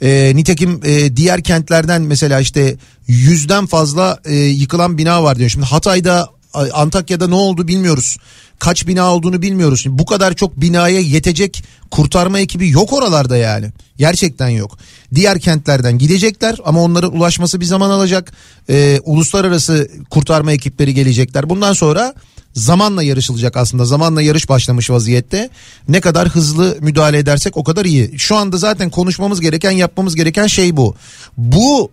E, 0.01 0.31
nitekim 0.35 0.79
e, 0.85 1.15
diğer 1.15 1.43
kentlerden 1.43 2.01
mesela 2.01 2.39
işte 2.39 2.75
yüzden 3.07 3.65
fazla 3.65 4.19
e, 4.25 4.35
yıkılan 4.35 4.97
bina 4.97 5.23
var 5.23 5.37
diyor. 5.37 5.49
Şimdi 5.49 5.65
Hatay'da 5.65 6.34
Antakya'da 6.73 7.27
ne 7.27 7.35
oldu 7.35 7.67
bilmiyoruz. 7.67 8.17
Kaç 8.59 8.87
bina 8.87 9.13
olduğunu 9.15 9.41
bilmiyoruz. 9.41 9.81
Şimdi 9.81 9.99
bu 9.99 10.05
kadar 10.05 10.33
çok 10.33 10.61
binaya 10.61 10.99
yetecek 10.99 11.63
kurtarma 11.91 12.39
ekibi 12.39 12.69
yok 12.69 12.93
oralarda 12.93 13.37
yani. 13.37 13.67
Gerçekten 13.97 14.49
yok. 14.49 14.77
Diğer 15.15 15.39
kentlerden 15.39 15.97
gidecekler 15.97 16.57
ama 16.65 16.83
onların 16.83 17.15
ulaşması 17.15 17.59
bir 17.59 17.65
zaman 17.65 17.89
alacak. 17.89 18.33
Ee, 18.69 18.99
uluslararası 19.03 19.89
kurtarma 20.09 20.51
ekipleri 20.51 20.93
gelecekler. 20.93 21.49
Bundan 21.49 21.73
sonra 21.73 22.13
zamanla 22.53 23.03
yarışılacak 23.03 23.57
aslında. 23.57 23.85
Zamanla 23.85 24.21
yarış 24.21 24.49
başlamış 24.49 24.89
vaziyette. 24.89 25.49
Ne 25.89 26.01
kadar 26.01 26.29
hızlı 26.29 26.77
müdahale 26.81 27.17
edersek 27.17 27.57
o 27.57 27.63
kadar 27.63 27.85
iyi. 27.85 28.19
Şu 28.19 28.35
anda 28.35 28.57
zaten 28.57 28.89
konuşmamız 28.89 29.41
gereken, 29.41 29.71
yapmamız 29.71 30.15
gereken 30.15 30.47
şey 30.47 30.77
bu. 30.77 30.95
Bu 31.37 31.91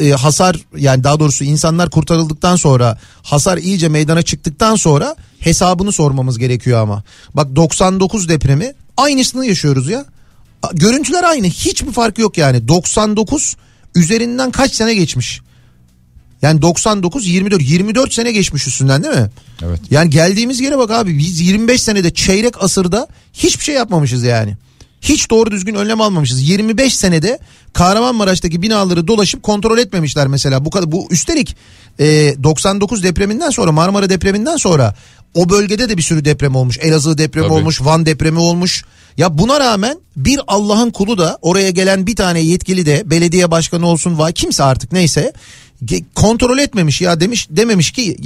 e, 0.00 0.10
hasar 0.10 0.56
yani 0.76 1.04
daha 1.04 1.20
doğrusu 1.20 1.44
insanlar 1.44 1.90
kurtarıldıktan 1.90 2.56
sonra 2.56 2.98
hasar 3.22 3.58
iyice 3.58 3.88
meydana 3.88 4.22
çıktıktan 4.22 4.76
sonra 4.76 5.16
hesabını 5.38 5.92
sormamız 5.92 6.38
gerekiyor 6.38 6.80
ama. 6.80 7.04
Bak 7.34 7.56
99 7.56 8.28
depremi 8.28 8.72
aynısını 8.96 9.46
yaşıyoruz 9.46 9.88
ya. 9.88 10.04
Görüntüler 10.72 11.24
aynı 11.24 11.46
hiçbir 11.46 11.92
fark 11.92 12.18
yok 12.18 12.38
yani 12.38 12.68
99 12.68 13.56
üzerinden 13.94 14.50
kaç 14.50 14.72
sene 14.72 14.94
geçmiş. 14.94 15.40
Yani 16.42 16.62
99 16.62 17.26
24 17.26 17.62
24 17.62 18.12
sene 18.12 18.32
geçmiş 18.32 18.66
üstünden 18.66 19.02
değil 19.02 19.14
mi? 19.14 19.30
Evet. 19.62 19.80
Yani 19.90 20.10
geldiğimiz 20.10 20.60
yere 20.60 20.78
bak 20.78 20.90
abi 20.90 21.18
biz 21.18 21.40
25 21.40 21.82
senede 21.82 22.14
çeyrek 22.14 22.62
asırda 22.62 23.08
hiçbir 23.32 23.64
şey 23.64 23.74
yapmamışız 23.74 24.22
yani. 24.22 24.56
Hiç 25.08 25.30
doğru 25.30 25.50
düzgün 25.50 25.74
önlem 25.74 26.00
almamışız. 26.00 26.48
25 26.48 26.96
senede 26.96 27.38
Kahramanmaraş'taki 27.72 28.62
binaları 28.62 29.08
dolaşıp 29.08 29.42
kontrol 29.42 29.78
etmemişler 29.78 30.26
mesela. 30.26 30.64
Bu 30.64 30.70
kadar 30.70 30.92
bu 30.92 31.08
üstelik 31.10 31.56
e, 31.98 32.04
99 32.42 33.02
depreminden 33.02 33.50
sonra 33.50 33.72
Marmara 33.72 34.10
depreminden 34.10 34.56
sonra 34.56 34.94
o 35.34 35.48
bölgede 35.48 35.88
de 35.88 35.96
bir 35.96 36.02
sürü 36.02 36.24
deprem 36.24 36.56
olmuş. 36.56 36.78
Elazığ 36.78 37.18
depremi 37.18 37.46
Tabii. 37.46 37.54
olmuş, 37.54 37.80
Van 37.80 38.06
depremi 38.06 38.38
olmuş. 38.38 38.84
Ya 39.16 39.38
buna 39.38 39.60
rağmen 39.60 39.98
bir 40.16 40.40
Allah'ın 40.46 40.90
kulu 40.90 41.18
da 41.18 41.38
oraya 41.42 41.70
gelen 41.70 42.06
bir 42.06 42.16
tane 42.16 42.40
yetkili 42.40 42.86
de 42.86 43.02
belediye 43.06 43.50
başkanı 43.50 43.86
olsun 43.86 44.18
var 44.18 44.32
kimse 44.32 44.62
artık 44.62 44.92
neyse 44.92 45.32
kontrol 46.14 46.58
etmemiş 46.58 47.00
ya 47.00 47.20
demiş 47.20 47.48
dememiş 47.50 47.90
ki 47.90 48.16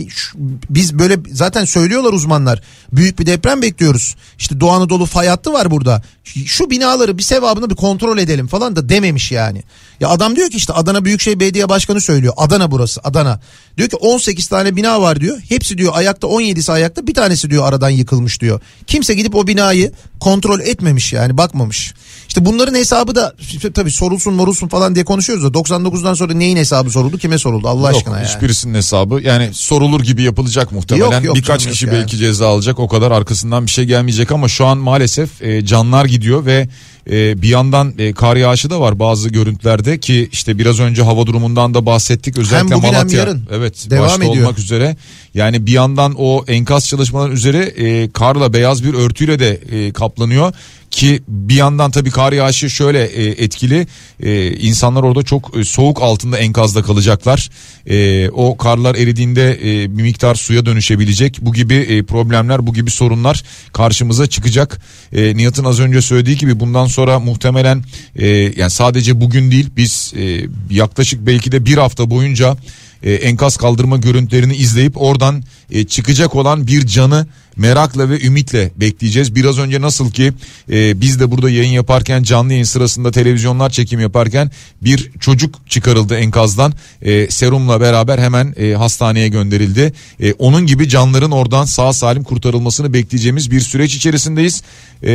biz 0.71 0.99
böyle 0.99 1.19
zaten 1.33 1.65
söylüyorlar 1.65 2.13
uzmanlar 2.13 2.63
büyük 2.93 3.19
bir 3.19 3.27
deprem 3.27 3.63
bekliyoruz 3.63 4.17
işte 4.39 4.61
Doğu 4.61 4.71
Anadolu 4.71 5.07
fay 5.07 5.29
hattı 5.29 5.53
var 5.53 5.71
burada 5.71 6.03
Şu- 6.47 6.71
binaları 6.71 7.19
bir 7.19 7.23
sevabını 7.23 7.71
bir 7.71 7.75
kontrol 7.75 8.19
edelim 8.19 8.47
falan 8.47 8.77
da 8.77 8.89
dememiş 8.89 9.33
yani 9.33 9.63
ya 10.01 10.09
adam 10.09 10.37
diyor 10.37 10.51
ki 10.51 10.57
işte 10.57 10.73
Adana 10.73 11.05
Büyükşehir 11.05 11.41
Belediye 11.41 11.69
Başkanı 11.69 12.01
söylüyor 12.01 12.35
Adana 12.37 12.71
burası 12.71 13.01
Adana 13.05 13.41
diyor 13.77 13.89
ki 13.89 13.97
18 13.97 14.47
tane 14.49 14.77
bina 14.77 15.03
var 15.03 15.21
diyor 15.21 15.39
hepsi 15.49 15.79
diyor 15.79 15.93
ayakta 15.97 16.27
17'si 16.27 16.73
ayakta 16.73 17.07
bir 17.07 17.15
tanesi 17.15 17.51
diyor 17.51 17.69
aradan 17.69 17.91
yıkılmış 17.91 18.41
diyor 18.41 18.61
kimse 18.87 19.15
gidip 19.15 19.35
o 19.35 19.47
binayı 19.47 19.93
kontrol 20.21 20.61
etmemiş 20.61 21.13
yani 21.13 21.37
bakmamış 21.37 21.95
işte 22.29 22.45
bunların 22.45 22.75
hesabı 22.75 23.15
da 23.15 23.35
tabii 23.75 23.91
sorulsun 23.91 24.35
morulsun 24.35 24.69
falan 24.69 24.95
diye 24.95 25.05
konuşuyoruz 25.05 25.45
da 25.45 25.59
99'dan 25.59 26.15
sonra 26.15 26.35
neyin 26.35 26.57
hesabı 26.57 26.91
soruldu 26.91 27.19
kime 27.19 27.39
soruldu 27.39 27.69
Allah 27.69 27.89
Yok 27.89 27.97
aşkına 27.97 28.19
yani. 28.19 28.29
hiçbirisinin 28.29 28.75
hesabı 28.75 29.21
yani 29.23 29.51
sorulur 29.53 30.01
gibi 30.01 30.23
yapılacak 30.23 30.73
muhtemelen. 30.73 31.11
Yok, 31.11 31.25
yok 31.25 31.37
Birkaç 31.37 31.67
kişi 31.69 31.87
yani. 31.87 31.95
belki 31.97 32.17
ceza 32.17 32.49
alacak 32.49 32.79
o 32.79 32.89
kadar 32.89 33.11
arkasından 33.11 33.67
bir 33.67 33.71
şey 33.71 33.85
gelmeyecek 33.85 34.33
ama 34.33 34.49
şu 34.49 34.67
an 34.67 34.79
maalesef 34.79 35.43
e, 35.43 35.67
canlar 35.67 36.05
gidiyor. 36.05 36.20
Gidiyor 36.21 36.47
ve 36.47 36.69
e, 37.11 37.43
bir 37.43 37.49
yandan 37.49 37.95
e, 37.99 38.13
kar 38.13 38.37
yağışı 38.37 38.71
da 38.71 38.81
var 38.81 38.99
bazı 38.99 39.29
görüntülerde 39.29 39.99
ki 39.99 40.29
işte 40.33 40.59
biraz 40.59 40.81
önce 40.81 41.03
hava 41.03 41.27
durumundan 41.27 41.75
da 41.75 41.87
bahsettik. 41.87 42.39
Özellikle 42.39 42.75
bugün 42.77 42.87
hem 42.87 42.95
Malatya 42.95 43.19
yarın 43.19 43.43
evet 43.51 43.91
devam 43.91 44.05
başta 44.05 44.25
ediyor. 44.25 44.45
olmak 44.45 44.59
üzere. 44.59 44.97
Yani 45.35 45.67
bir 45.67 45.73
yandan 45.73 46.15
o 46.19 46.45
enkaz 46.49 46.89
çalışmaların 46.89 47.37
üzeri 47.37 47.59
e, 47.59 48.11
karla 48.11 48.53
beyaz 48.53 48.85
bir 48.85 48.95
örtüyle 48.95 49.39
de 49.39 49.61
e, 49.71 49.93
kaplanıyor 49.93 50.53
ki 50.91 51.23
bir 51.29 51.55
yandan 51.55 51.91
tabii 51.91 52.11
kar 52.11 52.33
yağışı 52.33 52.71
şöyle 52.71 53.05
e, 53.05 53.45
etkili. 53.45 53.87
E, 54.23 54.53
insanlar 54.53 55.03
orada 55.03 55.23
çok 55.23 55.57
e, 55.57 55.65
soğuk 55.65 56.03
altında 56.03 56.39
enkazda 56.39 56.83
kalacaklar. 56.83 57.51
E, 57.87 58.29
o 58.29 58.57
karlar 58.57 58.95
eridiğinde 58.95 59.59
e, 59.63 59.97
bir 59.99 60.03
miktar 60.03 60.35
suya 60.35 60.67
dönüşebilecek. 60.67 61.39
Bu 61.43 61.53
gibi 61.53 61.75
e, 61.75 62.03
problemler 62.03 62.67
bu 62.67 62.75
gibi 62.75 62.91
sorunlar 62.91 63.43
karşımıza 63.73 64.27
çıkacak. 64.27 64.81
E, 65.13 65.37
Nihat'ın 65.37 65.65
az 65.65 65.81
önce 65.81 66.03
söylediği 66.03 66.37
gibi 66.37 66.61
bundan 66.61 66.87
sonra 66.87 67.21
muhtemelen 67.21 67.85
e, 68.17 68.29
yani 68.29 68.71
sadece 68.71 69.21
bugün 69.21 69.51
değil 69.51 69.71
biz 69.77 70.13
e, 70.17 70.47
yaklaşık 70.71 71.27
belki 71.27 71.53
de 71.53 71.67
bir 71.67 71.79
hafta 71.79 72.11
boyunca 72.11 72.57
e, 73.03 73.13
enkaz 73.13 73.57
kaldırma 73.57 73.97
görüntülerini 73.97 74.57
izleyip 74.57 75.03
oradan 75.03 75.43
e, 75.71 75.85
çıkacak 75.85 76.35
olan 76.35 76.67
bir 76.67 76.87
canı 76.87 77.27
merakla 77.57 78.11
ve 78.11 78.21
ümitle 78.21 78.71
bekleyeceğiz. 78.77 79.35
Biraz 79.35 79.59
önce 79.59 79.81
nasıl 79.81 80.11
ki 80.11 80.33
e, 80.73 81.01
biz 81.01 81.21
de 81.21 81.31
burada 81.31 81.51
yayın 81.51 81.71
yaparken 81.71 82.23
canlı 82.23 82.53
yayın 82.53 82.65
sırasında 82.65 83.11
televizyonlar 83.11 83.71
çekim 83.71 84.01
yaparken 84.01 84.51
bir 84.83 85.11
çocuk 85.21 85.55
çıkarıldı 85.69 86.17
enkazdan 86.17 86.73
e, 87.03 87.31
serumla 87.31 87.81
beraber 87.81 88.19
hemen 88.19 88.55
e, 88.57 88.73
hastaneye 88.73 89.29
gönderildi. 89.29 89.93
E, 90.21 90.33
onun 90.33 90.67
gibi 90.67 90.89
canların 90.89 91.31
oradan 91.31 91.65
sağ 91.65 91.93
salim 91.93 92.23
kurtarılmasını 92.23 92.93
bekleyeceğimiz 92.93 93.51
bir 93.51 93.61
süreç 93.61 93.95
içerisindeyiz 93.95 94.63
E, 95.03 95.13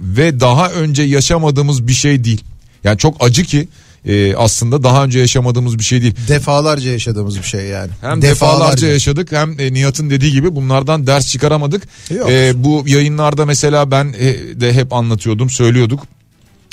ve 0.00 0.40
daha 0.40 0.70
önce 0.70 1.02
yaşamadığımız 1.02 1.86
bir 1.86 1.92
şey 1.92 2.24
değil. 2.24 2.40
Yani 2.84 2.98
çok 2.98 3.16
acı 3.20 3.44
ki 3.44 3.68
e, 4.06 4.34
aslında 4.36 4.82
daha 4.82 5.04
önce 5.04 5.18
yaşamadığımız 5.18 5.78
bir 5.78 5.84
şey 5.84 6.02
değil. 6.02 6.14
Defalarca 6.28 6.90
yaşadığımız 6.90 7.38
bir 7.38 7.42
şey 7.42 7.66
yani. 7.66 7.90
Hem 8.00 8.22
defalarca 8.22 8.88
yaşadık 8.88 9.32
hem 9.32 9.60
e, 9.60 9.72
Nihat'ın 9.72 10.10
dediği 10.10 10.32
gibi 10.32 10.54
bunlardan 10.54 11.06
ders 11.06 11.28
çıkaramadık. 11.28 11.82
Yok. 12.10 12.30
E, 12.30 12.52
bu 12.64 12.84
yayınlarda 12.86 13.46
mesela 13.46 13.90
ben 13.90 14.14
e, 14.18 14.60
de 14.60 14.72
hep 14.72 14.92
anlatıyordum 14.92 15.50
söylüyorduk. 15.50 16.06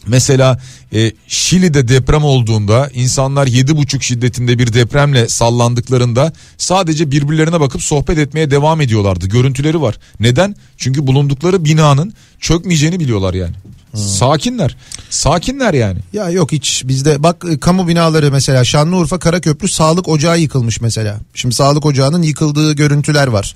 Mesela 0.07 0.59
e, 0.93 1.11
Şili'de 1.27 1.87
deprem 1.87 2.23
olduğunda 2.23 2.89
insanlar 2.93 3.47
7,5 3.47 4.01
şiddetinde 4.01 4.59
bir 4.59 4.73
depremle 4.73 5.27
sallandıklarında 5.29 6.33
sadece 6.57 7.11
birbirlerine 7.11 7.59
bakıp 7.59 7.81
sohbet 7.81 8.17
etmeye 8.17 8.51
devam 8.51 8.81
ediyorlardı. 8.81 9.27
Görüntüleri 9.27 9.81
var. 9.81 9.95
Neden? 10.19 10.55
Çünkü 10.77 11.07
bulundukları 11.07 11.65
binanın 11.65 12.13
çökmeyeceğini 12.39 12.99
biliyorlar 12.99 13.33
yani. 13.33 13.53
Sakinler. 13.93 14.75
Sakinler 15.09 15.73
yani. 15.73 15.99
Ya 16.13 16.29
yok 16.29 16.51
hiç 16.51 16.83
bizde 16.85 17.23
bak 17.23 17.45
e, 17.51 17.59
kamu 17.59 17.87
binaları 17.87 18.31
mesela 18.31 18.63
Şanlıurfa 18.63 19.19
Karaköprü 19.19 19.67
sağlık 19.67 20.07
ocağı 20.07 20.39
yıkılmış 20.39 20.81
mesela. 20.81 21.19
Şimdi 21.33 21.55
sağlık 21.55 21.85
ocağının 21.85 22.21
yıkıldığı 22.21 22.73
görüntüler 22.73 23.27
var. 23.27 23.55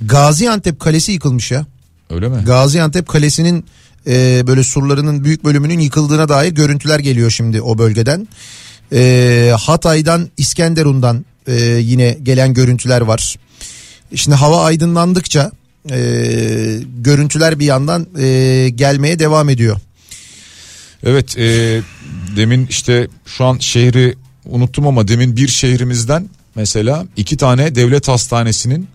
Gaziantep 0.00 0.80
Kalesi 0.80 1.12
yıkılmış 1.12 1.50
ya. 1.50 1.66
Öyle 2.10 2.28
mi? 2.28 2.42
Gaziantep 2.46 3.08
Kalesi'nin 3.08 3.64
e, 4.06 4.46
böyle 4.46 4.62
surlarının 4.64 5.24
büyük 5.24 5.44
bölümünün 5.44 5.78
yıkıldığına 5.78 6.28
dair 6.28 6.52
görüntüler 6.52 6.98
geliyor 6.98 7.30
şimdi 7.30 7.62
o 7.62 7.78
bölgeden. 7.78 8.28
E, 8.92 9.52
Hatay'dan 9.60 10.30
İskenderun'dan 10.36 11.24
e, 11.46 11.54
yine 11.64 12.18
gelen 12.22 12.54
görüntüler 12.54 13.00
var. 13.00 13.36
Şimdi 14.14 14.36
hava 14.36 14.64
aydınlandıkça 14.64 15.50
e, 15.90 16.80
görüntüler 16.98 17.58
bir 17.58 17.64
yandan 17.64 18.06
e, 18.18 18.68
gelmeye 18.74 19.18
devam 19.18 19.48
ediyor. 19.48 19.80
Evet 21.02 21.38
e, 21.38 21.80
demin 22.36 22.66
işte 22.66 23.08
şu 23.26 23.44
an 23.44 23.58
şehri 23.58 24.14
unuttum 24.44 24.86
ama 24.86 25.08
demin 25.08 25.36
bir 25.36 25.48
şehrimizden 25.48 26.28
mesela 26.54 27.06
iki 27.16 27.36
tane 27.36 27.74
devlet 27.74 28.08
hastanesinin 28.08 28.88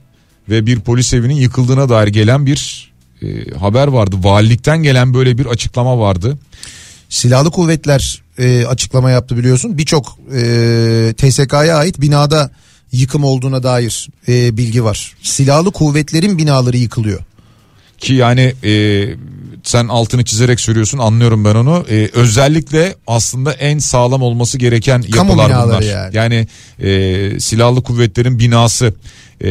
ve 0.50 0.66
bir 0.66 0.80
polis 0.80 1.14
evinin 1.14 1.36
yıkıldığına 1.36 1.90
dair 1.90 2.08
gelen 2.08 2.46
bir 2.46 2.92
e, 3.22 3.52
haber 3.60 3.88
vardı. 3.88 4.16
Valilikten 4.20 4.84
gelen 4.84 5.14
böyle 5.14 5.38
bir 5.38 5.46
açıklama 5.46 6.00
vardı. 6.00 6.38
Silahlı 7.10 7.52
kuvvetler 7.52 8.22
e, 8.40 8.66
açıklama 8.66 9.12
yaptı 9.12 9.38
biliyorsun. 9.38 9.78
Birçok 9.78 10.18
e, 10.36 11.14
TSK'ya 11.18 11.78
ait 11.78 12.02
binada 12.02 12.52
yıkım 12.92 13.24
olduğuna 13.24 13.64
dair 13.64 14.08
e, 14.28 14.58
bilgi 14.58 14.84
var. 14.84 15.14
Silahlı 15.22 15.72
kuvvetlerin 15.72 16.38
binaları 16.38 16.78
yıkılıyor. 16.78 17.20
Ki 17.98 18.14
yani 18.14 18.54
e, 18.64 19.06
sen 19.64 19.88
altını 19.88 20.26
çizerek 20.26 20.60
söylüyorsun 20.60 20.98
anlıyorum 20.98 21.46
ben 21.46 21.56
onu. 21.56 21.86
E, 21.90 22.10
özellikle 22.14 22.96
aslında 23.08 23.54
en 23.54 23.78
sağlam 23.80 24.22
olması 24.22 24.58
gereken 24.58 25.02
Kamu 25.02 25.30
yapılar 25.30 25.66
bunlar. 25.66 25.82
yani. 25.82 26.16
Yani 26.16 26.48
e, 26.80 27.40
silahlı 27.40 27.84
kuvvetlerin 27.84 28.40
binası, 28.40 28.94
e, 29.42 29.50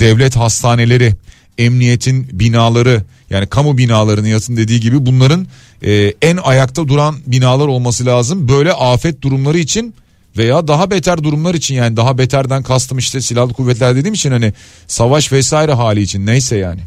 devlet 0.00 0.36
hastaneleri, 0.36 1.14
emniyetin 1.60 2.28
binaları 2.32 3.02
yani 3.30 3.46
kamu 3.46 3.78
binaları 3.78 4.24
Nihat'ın 4.24 4.56
dediği 4.56 4.80
gibi 4.80 5.06
bunların 5.06 5.46
e, 5.82 6.14
en 6.22 6.36
ayakta 6.36 6.88
duran 6.88 7.16
binalar 7.26 7.68
olması 7.68 8.06
lazım. 8.06 8.48
Böyle 8.48 8.72
afet 8.72 9.22
durumları 9.22 9.58
için 9.58 9.94
veya 10.36 10.68
daha 10.68 10.90
beter 10.90 11.24
durumlar 11.24 11.54
için 11.54 11.74
yani 11.74 11.96
daha 11.96 12.18
beterden 12.18 12.62
kastım 12.62 12.98
işte 12.98 13.20
silahlı 13.20 13.52
kuvvetler 13.52 13.96
dediğim 13.96 14.14
için 14.14 14.30
hani 14.30 14.52
savaş 14.86 15.32
vesaire 15.32 15.72
hali 15.72 16.02
için 16.02 16.26
neyse 16.26 16.56
yani. 16.56 16.80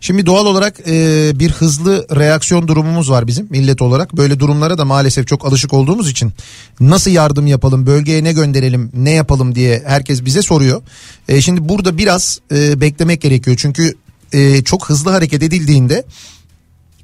Şimdi 0.00 0.26
doğal 0.26 0.46
olarak 0.46 0.80
e, 0.88 1.32
bir 1.34 1.50
hızlı 1.50 2.06
reaksiyon 2.16 2.68
durumumuz 2.68 3.10
var 3.10 3.26
bizim 3.26 3.46
millet 3.50 3.82
olarak. 3.82 4.16
Böyle 4.16 4.40
durumlara 4.40 4.78
da 4.78 4.84
maalesef 4.84 5.26
çok 5.26 5.46
alışık 5.46 5.72
olduğumuz 5.72 6.10
için 6.10 6.32
nasıl 6.80 7.10
yardım 7.10 7.46
yapalım, 7.46 7.86
bölgeye 7.86 8.24
ne 8.24 8.32
gönderelim, 8.32 8.90
ne 8.94 9.10
yapalım 9.10 9.54
diye 9.54 9.82
herkes 9.86 10.24
bize 10.24 10.42
soruyor. 10.42 10.82
E, 11.28 11.40
şimdi 11.40 11.68
burada 11.68 11.98
biraz 11.98 12.40
e, 12.52 12.80
beklemek 12.80 13.20
gerekiyor. 13.20 13.56
Çünkü 13.60 13.94
e, 14.32 14.64
çok 14.64 14.88
hızlı 14.88 15.10
hareket 15.10 15.42
edildiğinde 15.42 16.04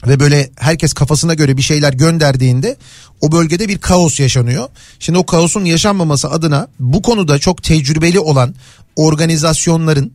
ve 0.07 0.21
böyle 0.21 0.51
herkes 0.57 0.93
kafasına 0.93 1.35
göre 1.35 1.57
bir 1.57 1.63
şeyler 1.63 1.93
gönderdiğinde 1.93 2.77
o 3.21 3.33
bölgede 3.33 3.69
bir 3.69 3.79
kaos 3.79 4.21
yaşanıyor. 4.21 4.69
Şimdi 4.99 5.19
o 5.19 5.27
kaosun 5.27 5.65
yaşanmaması 5.65 6.31
adına 6.31 6.69
bu 6.81 7.03
konuda 7.03 7.39
çok 7.39 7.63
tecrübeli 7.63 8.21
olan 8.21 8.55
organizasyonların 8.97 10.13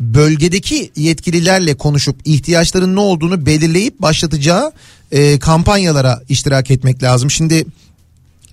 bölgedeki 0.00 0.90
yetkililerle 0.96 1.74
konuşup 1.74 2.16
ihtiyaçların 2.24 2.96
ne 2.96 3.00
olduğunu 3.00 3.46
belirleyip 3.46 4.02
başlatacağı 4.02 4.72
e, 5.12 5.38
kampanyalara 5.38 6.22
iştirak 6.28 6.70
etmek 6.70 7.02
lazım. 7.02 7.30
Şimdi 7.30 7.66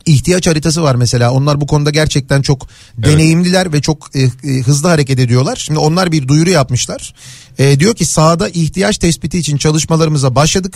ihtiyaç 0.08 0.48
haritası 0.48 0.84
var 0.84 0.96
mesela. 0.96 1.32
Onlar 1.32 1.62
bu 1.62 1.68
konuda 1.68 1.90
gerçekten 1.90 2.42
çok 2.42 2.68
deneyimliler 2.98 3.74
ve 3.74 3.82
çok 3.82 4.16
e, 4.16 4.22
e, 4.22 4.62
hızlı 4.62 4.88
hareket 4.88 5.20
ediyorlar. 5.20 5.56
Şimdi 5.56 5.80
onlar 5.80 6.12
bir 6.12 6.28
duyuru 6.28 6.50
yapmışlar. 6.50 7.14
E, 7.60 7.80
diyor 7.80 7.96
ki 7.96 8.06
sahada 8.06 8.50
ihtiyaç 8.50 8.98
tespiti 8.98 9.38
için 9.38 9.58
çalışmalarımıza 9.58 10.36
başladık. 10.36 10.76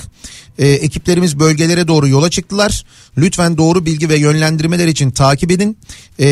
E, 0.59 0.67
ekiplerimiz 0.67 1.39
bölgelere 1.39 1.87
doğru 1.87 2.07
yola 2.07 2.29
çıktılar. 2.29 2.85
Lütfen 3.17 3.57
doğru 3.57 3.85
bilgi 3.85 4.09
ve 4.09 4.17
yönlendirmeler 4.17 4.87
için 4.87 5.11
takip 5.11 5.51
edin 5.51 5.77
e, 6.19 6.27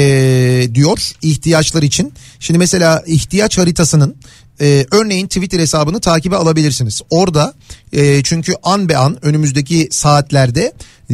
diyor 0.74 1.12
ihtiyaçlar 1.22 1.84
için. 1.84 2.14
Şimdi 2.39 2.58
mesela 2.58 3.04
ihtiyaç 3.08 3.58
haritasının 3.58 4.16
e, 4.62 4.86
örneğin 4.91 5.28
Twitter 5.28 5.60
hesabını 5.60 6.00
takibe 6.00 6.36
alabilirsiniz. 6.36 7.02
Orada 7.10 7.54
e, 7.93 8.24
çünkü 8.24 8.54
an 8.64 8.89
be 8.89 8.97
an 8.97 9.26
önümüzdeki 9.26 9.88
saatlerde 9.91 10.74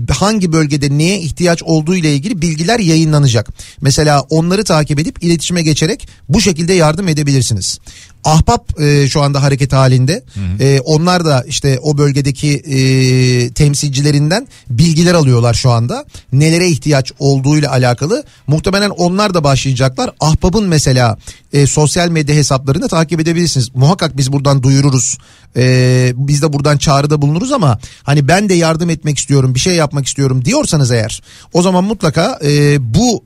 hangi 0.10 0.52
bölgede 0.52 0.98
neye 0.98 1.20
ihtiyaç 1.20 1.64
olduğu 1.64 1.96
ile 1.96 2.14
ilgili 2.16 2.42
bilgiler 2.42 2.80
yayınlanacak. 2.80 3.50
Mesela 3.82 4.22
onları 4.22 4.64
takip 4.64 5.00
edip 5.00 5.24
iletişime 5.24 5.62
geçerek 5.62 6.08
bu 6.30 6.42
şekilde 6.42 6.74
yardım 6.74 7.08
edebilirsiniz. 7.08 7.80
Ahbap 8.26 8.82
e, 8.82 9.10
şu 9.10 9.22
anda 9.22 9.44
hareket 9.44 9.74
halinde. 9.74 10.24
E, 10.60 10.80
onlar 10.80 11.26
da 11.26 11.44
işte 11.48 11.80
o 11.82 11.98
bölgedeki 11.98 12.52
e, 12.54 13.50
temsilcilerinden 13.50 14.48
bilgiler 14.70 15.14
alıyorlar 15.14 15.54
şu 15.54 15.72
anda. 15.72 16.06
Nelere 16.34 16.68
ihtiyaç 16.68 17.12
olduğuyla 17.20 17.72
alakalı. 17.72 18.24
Muhtemelen 18.48 18.90
onlar 18.90 19.34
da 19.34 19.44
başlayacaklar. 19.44 20.12
Ahbap'ın 20.20 20.68
mesela 20.68 21.18
e, 21.54 21.68
sosyal 21.68 22.10
medya 22.10 22.36
hesaplarını 22.36 22.88
takip 22.88 23.20
edebilirsiniz. 23.20 23.76
Muhakkak 23.76 24.18
biz 24.18 24.32
buradan 24.32 24.64
duyururuz. 24.64 25.18
E, 25.58 26.14
biz 26.16 26.42
de 26.42 26.54
buradan 26.54 26.78
çağrıda 26.78 27.22
bulunuruz 27.22 27.52
ama 27.52 27.80
hani 28.04 28.28
ben 28.28 28.50
de 28.50 28.54
yardım 28.54 28.90
etmek 28.90 29.18
istiyorum, 29.18 29.56
bir 29.56 29.60
şey 29.60 29.76
yapmak 29.76 30.08
istiyorum 30.08 30.46
diyorsanız 30.46 30.92
eğer 30.92 31.22
o 31.54 31.62
zaman 31.62 31.84
mutlaka 31.84 32.40
e, 32.44 32.78
bu 32.94 33.24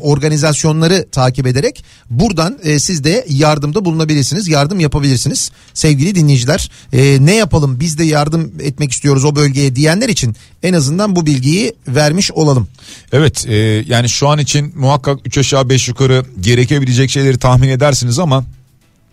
organizasyonları 0.00 1.06
takip 1.12 1.46
ederek 1.46 1.84
buradan 2.10 2.58
e, 2.62 2.78
siz 2.78 3.04
de 3.04 3.26
yardımda 3.28 3.84
bulunabilirsiniz. 3.84 4.48
Yardım 4.48 4.80
yapabilirsiniz 4.80 5.50
sevgili 5.74 6.14
dinleyiciler. 6.14 6.70
E, 6.92 7.18
ne 7.20 7.34
yapalım 7.34 7.80
biz 7.80 7.98
de 7.98 8.04
yardım 8.04 8.52
etmek 8.60 8.92
istiyoruz 8.92 9.24
o 9.24 9.36
bölgeye 9.36 9.76
diyenler 9.76 10.08
için 10.08 10.36
en 10.62 10.72
azından 10.72 11.16
bu 11.16 11.26
bilgiyi 11.26 11.74
vermiş 11.88 12.32
olalım. 12.32 12.68
Evet 13.12 13.46
e, 13.48 13.54
yani 13.86 14.08
şu 14.08 14.28
an 14.28 14.38
için 14.38 14.72
muhakkak 14.76 15.18
3 15.24 15.38
aşağı 15.38 15.68
5 15.68 15.88
yukarı 15.88 16.24
gerekebilecek 16.40 17.10
şeyleri 17.10 17.38
tahmin 17.38 17.68
edersiniz 17.68 18.18
ama 18.18 18.44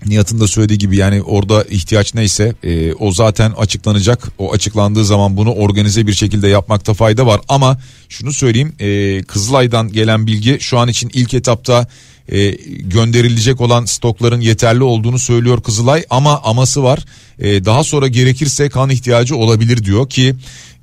Nihat'ın 0.06 0.40
da 0.40 0.48
söylediği 0.48 0.80
gibi 0.80 0.98
yani 0.98 1.22
orada 1.22 1.64
ihtiyaç 1.64 2.14
neyse 2.14 2.56
e, 2.64 2.94
o 2.94 3.12
zaten 3.12 3.52
açıklanacak. 3.52 4.32
O 4.38 4.54
açıklandığı 4.54 5.06
zaman 5.06 5.38
bunu 5.38 5.54
organize 5.54 6.08
bir 6.08 6.14
şekilde 6.14 6.48
yapmakta 6.48 6.94
fayda 6.94 7.26
var. 7.26 7.42
Ama 7.50 7.78
şunu 8.10 8.34
söyleyeyim 8.34 8.76
e, 8.80 9.22
Kızılay'dan 9.24 9.92
gelen 9.92 10.28
bilgi 10.28 10.58
şu 10.60 10.80
an 10.80 10.88
için 10.88 11.12
ilk 11.14 11.34
etapta 11.34 11.88
e, 12.30 12.50
gönderilecek 12.80 13.62
olan 13.62 13.86
stokların 13.86 14.42
yeterli 14.42 14.84
olduğunu 14.84 15.20
söylüyor 15.20 15.62
Kızılay. 15.62 16.04
Ama 16.10 16.42
aması 16.44 16.84
var 16.84 17.06
e, 17.40 17.66
daha 17.66 17.84
sonra 17.84 18.08
gerekirse 18.08 18.70
kan 18.70 18.90
ihtiyacı 18.90 19.36
olabilir 19.36 19.84
diyor 19.84 20.10
ki 20.10 20.36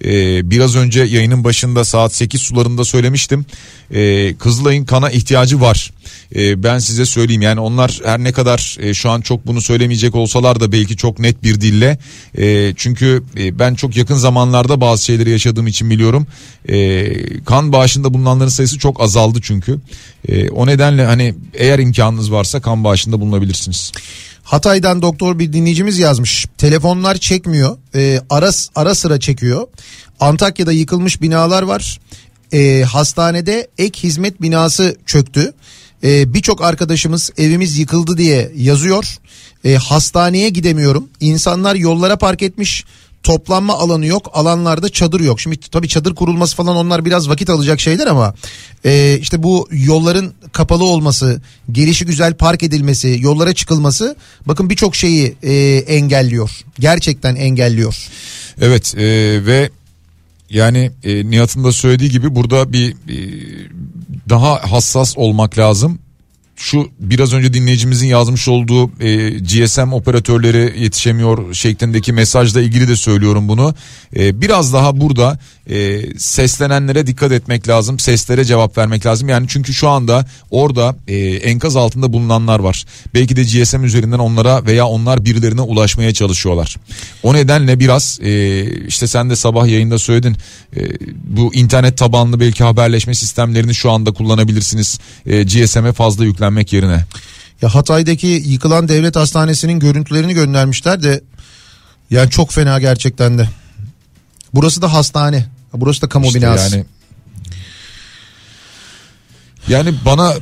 e, 0.04 0.50
biraz 0.50 0.76
önce 0.76 1.00
yayının 1.02 1.44
başında 1.44 1.84
saat 1.84 2.14
8 2.14 2.40
sularında 2.40 2.84
söylemiştim. 2.84 3.46
E, 3.90 4.34
Kızılay'ın 4.34 4.84
kana 4.84 5.10
ihtiyacı 5.10 5.60
var. 5.60 5.90
E, 6.34 6.62
ben 6.62 6.78
size 6.78 7.06
söyleyeyim 7.06 7.42
yani 7.42 7.60
onlar 7.60 8.00
her 8.04 8.18
ne 8.18 8.32
kadar 8.32 8.76
e, 8.80 8.94
şu 8.94 9.10
an 9.10 9.20
çok 9.20 9.46
bunu 9.46 9.60
söylemeyecek 9.60 10.14
olsalar 10.14 10.60
da 10.60 10.72
belki 10.72 10.96
çok 10.96 11.18
net 11.18 11.42
bir 11.42 11.60
dille. 11.60 11.98
E, 12.38 12.74
çünkü 12.76 13.22
e, 13.38 13.58
ben 13.58 13.74
çok 13.74 13.96
yakın 13.96 14.16
zamanlarda 14.16 14.80
bazı 14.80 15.04
şeyleri 15.04 15.30
yaşadığım 15.30 15.66
için 15.66 15.90
biliyorum. 15.90 16.26
E, 16.68 17.08
kan 17.44 17.72
bağışında 17.72 18.14
bulunanların 18.14 18.48
sayısı 18.48 18.78
çok 18.78 19.00
azaldı 19.00 19.38
çünkü. 19.42 19.78
E, 20.28 20.50
o 20.50 20.66
nedenle 20.66 21.04
hani 21.04 21.34
eğer 21.54 21.78
imkanınız 21.78 22.32
varsa 22.32 22.60
kan 22.60 22.84
bağışında 22.84 23.20
bulunabilirsiniz. 23.20 23.92
Hatay'dan 24.44 25.02
doktor 25.02 25.38
bir 25.38 25.52
dinleyicimiz 25.52 25.98
yazmış. 25.98 26.46
Telefonlar 26.58 27.16
çekmiyor. 27.16 27.76
E, 27.94 28.20
ara, 28.30 28.50
ara 28.74 28.94
sıra 28.94 29.20
çekiyor. 29.20 29.66
Antakya'da 30.20 30.72
yıkılmış 30.72 31.22
binalar 31.22 31.62
var. 31.62 32.00
E, 32.52 32.82
hastanede 32.82 33.68
ek 33.78 34.02
hizmet 34.02 34.42
binası 34.42 34.96
çöktü. 35.06 35.52
E, 36.04 36.34
Birçok 36.34 36.62
arkadaşımız 36.62 37.30
evimiz 37.38 37.78
yıkıldı 37.78 38.18
diye 38.18 38.52
yazıyor. 38.56 39.18
E, 39.64 39.74
hastaneye 39.74 40.48
gidemiyorum. 40.48 41.08
İnsanlar 41.20 41.74
yollara 41.74 42.16
park 42.18 42.42
etmiş 42.42 42.84
toplanma 43.24 43.74
alanı 43.74 44.06
yok 44.06 44.30
alanlarda 44.32 44.88
çadır 44.88 45.20
yok. 45.20 45.40
Şimdi 45.40 45.56
tabii 45.56 45.88
çadır 45.88 46.14
kurulması 46.14 46.56
falan 46.56 46.76
onlar 46.76 47.04
biraz 47.04 47.28
vakit 47.28 47.50
alacak 47.50 47.80
şeyler 47.80 48.06
ama 48.06 48.34
e, 48.84 49.18
işte 49.20 49.42
bu 49.42 49.68
yolların 49.72 50.34
kapalı 50.52 50.84
olması, 50.84 51.42
gelişi 51.72 52.06
güzel 52.06 52.34
park 52.34 52.62
edilmesi, 52.62 53.18
yollara 53.20 53.54
çıkılması 53.54 54.16
bakın 54.46 54.70
birçok 54.70 54.96
şeyi 54.96 55.36
e, 55.42 55.52
engelliyor. 55.86 56.50
Gerçekten 56.78 57.36
engelliyor. 57.36 58.08
Evet 58.60 58.94
e, 58.96 59.04
ve 59.46 59.70
yani 60.50 60.90
e, 61.04 61.30
Nihat'ın 61.30 61.64
da 61.64 61.72
söylediği 61.72 62.10
gibi 62.10 62.34
burada 62.34 62.72
bir 62.72 62.90
e, 62.90 63.18
daha 64.28 64.72
hassas 64.72 65.18
olmak 65.18 65.58
lazım 65.58 65.98
şu 66.56 66.88
biraz 67.00 67.32
önce 67.32 67.54
dinleyicimizin 67.54 68.06
yazmış 68.06 68.48
olduğu 68.48 69.02
e, 69.02 69.30
GSM 69.30 69.92
operatörleri 69.92 70.82
yetişemiyor 70.82 71.54
şeklindeki 71.54 72.12
mesajla 72.12 72.60
ilgili 72.60 72.88
de 72.88 72.96
söylüyorum 72.96 73.48
bunu. 73.48 73.74
E, 74.16 74.40
biraz 74.40 74.72
daha 74.72 75.00
burada 75.00 75.38
e, 75.70 76.02
seslenenlere 76.18 77.06
dikkat 77.06 77.32
etmek 77.32 77.68
lazım. 77.68 77.98
Seslere 77.98 78.44
cevap 78.44 78.78
vermek 78.78 79.06
lazım. 79.06 79.28
Yani 79.28 79.46
çünkü 79.48 79.74
şu 79.74 79.88
anda 79.88 80.26
orada 80.50 80.96
e, 81.08 81.16
enkaz 81.18 81.76
altında 81.76 82.12
bulunanlar 82.12 82.58
var. 82.60 82.84
Belki 83.14 83.36
de 83.36 83.42
GSM 83.42 83.84
üzerinden 83.84 84.18
onlara 84.18 84.66
veya 84.66 84.86
onlar 84.86 85.24
birilerine 85.24 85.60
ulaşmaya 85.60 86.14
çalışıyorlar. 86.14 86.76
O 87.22 87.34
nedenle 87.34 87.80
biraz 87.80 88.18
e, 88.22 88.64
işte 88.86 89.06
sen 89.06 89.30
de 89.30 89.36
sabah 89.36 89.66
yayında 89.66 89.98
söyledin. 89.98 90.36
E, 90.76 90.80
bu 91.24 91.54
internet 91.54 91.98
tabanlı 91.98 92.40
belki 92.40 92.64
haberleşme 92.64 93.14
sistemlerini 93.14 93.74
şu 93.74 93.90
anda 93.90 94.12
kullanabilirsiniz. 94.12 94.98
E, 95.26 95.42
GSM'e 95.42 95.92
fazla 95.92 96.24
yüklenmek 96.44 96.72
yerine. 96.72 97.04
Ya 97.62 97.74
Hatay'daki 97.74 98.26
yıkılan 98.26 98.88
devlet 98.88 99.16
hastanesinin 99.16 99.78
görüntülerini 99.78 100.34
göndermişler 100.34 101.02
de 101.02 101.22
yani 102.10 102.30
çok 102.30 102.52
fena 102.52 102.78
gerçekten 102.78 103.38
de. 103.38 103.48
Burası 104.54 104.82
da 104.82 104.92
hastane. 104.92 105.46
Burası 105.72 106.02
da 106.02 106.08
kamu 106.08 106.26
işte 106.26 106.38
binası. 106.38 106.76
Yani 106.76 106.86
yani 109.68 109.94
bana 110.04 110.34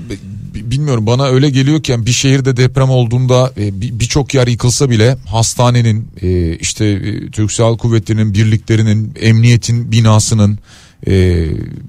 bilmiyorum 0.54 1.06
bana 1.06 1.26
öyle 1.26 1.50
geliyor 1.50 1.82
ki 1.82 2.06
bir 2.06 2.12
şehirde 2.12 2.56
deprem 2.56 2.90
olduğunda 2.90 3.52
e, 3.56 3.80
birçok 3.98 4.34
yer 4.34 4.46
yıkılsa 4.46 4.90
bile 4.90 5.16
hastanenin 5.26 6.08
e, 6.22 6.56
işte 6.56 6.84
e, 6.84 7.30
Türk 7.30 7.52
Silahlı 7.52 7.76
Kuvvetleri'nin 7.78 8.34
birliklerinin 8.34 9.14
emniyetin 9.20 9.92
binasının 9.92 10.58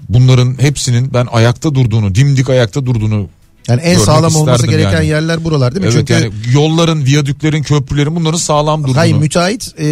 bunların 0.09 0.61
hepsinin 0.61 1.14
ben 1.14 1.28
ayakta 1.32 1.76
durduğunu 1.76 2.16
dimdik 2.16 2.49
ayakta 2.49 2.86
durduğunu 2.86 3.30
yani 3.68 3.82
en 3.82 3.97
sağlam 3.97 4.36
olması 4.36 4.68
gereken 4.68 4.91
yani. 4.91 5.07
yerler 5.07 5.43
buralar 5.43 5.76
değil 5.76 5.86
mi? 5.86 5.91
Evet 5.93 6.07
Çünkü 6.07 6.14
yani 6.14 6.34
yolların, 6.53 7.05
viyadüklerin, 7.05 7.64
köprülerin 7.64 8.16
bunların 8.16 8.38
sağlam 8.38 8.84
durduğunu. 8.84 8.97
Hayır 8.97 9.16
müteahhit 9.16 9.74
e, 9.80 9.86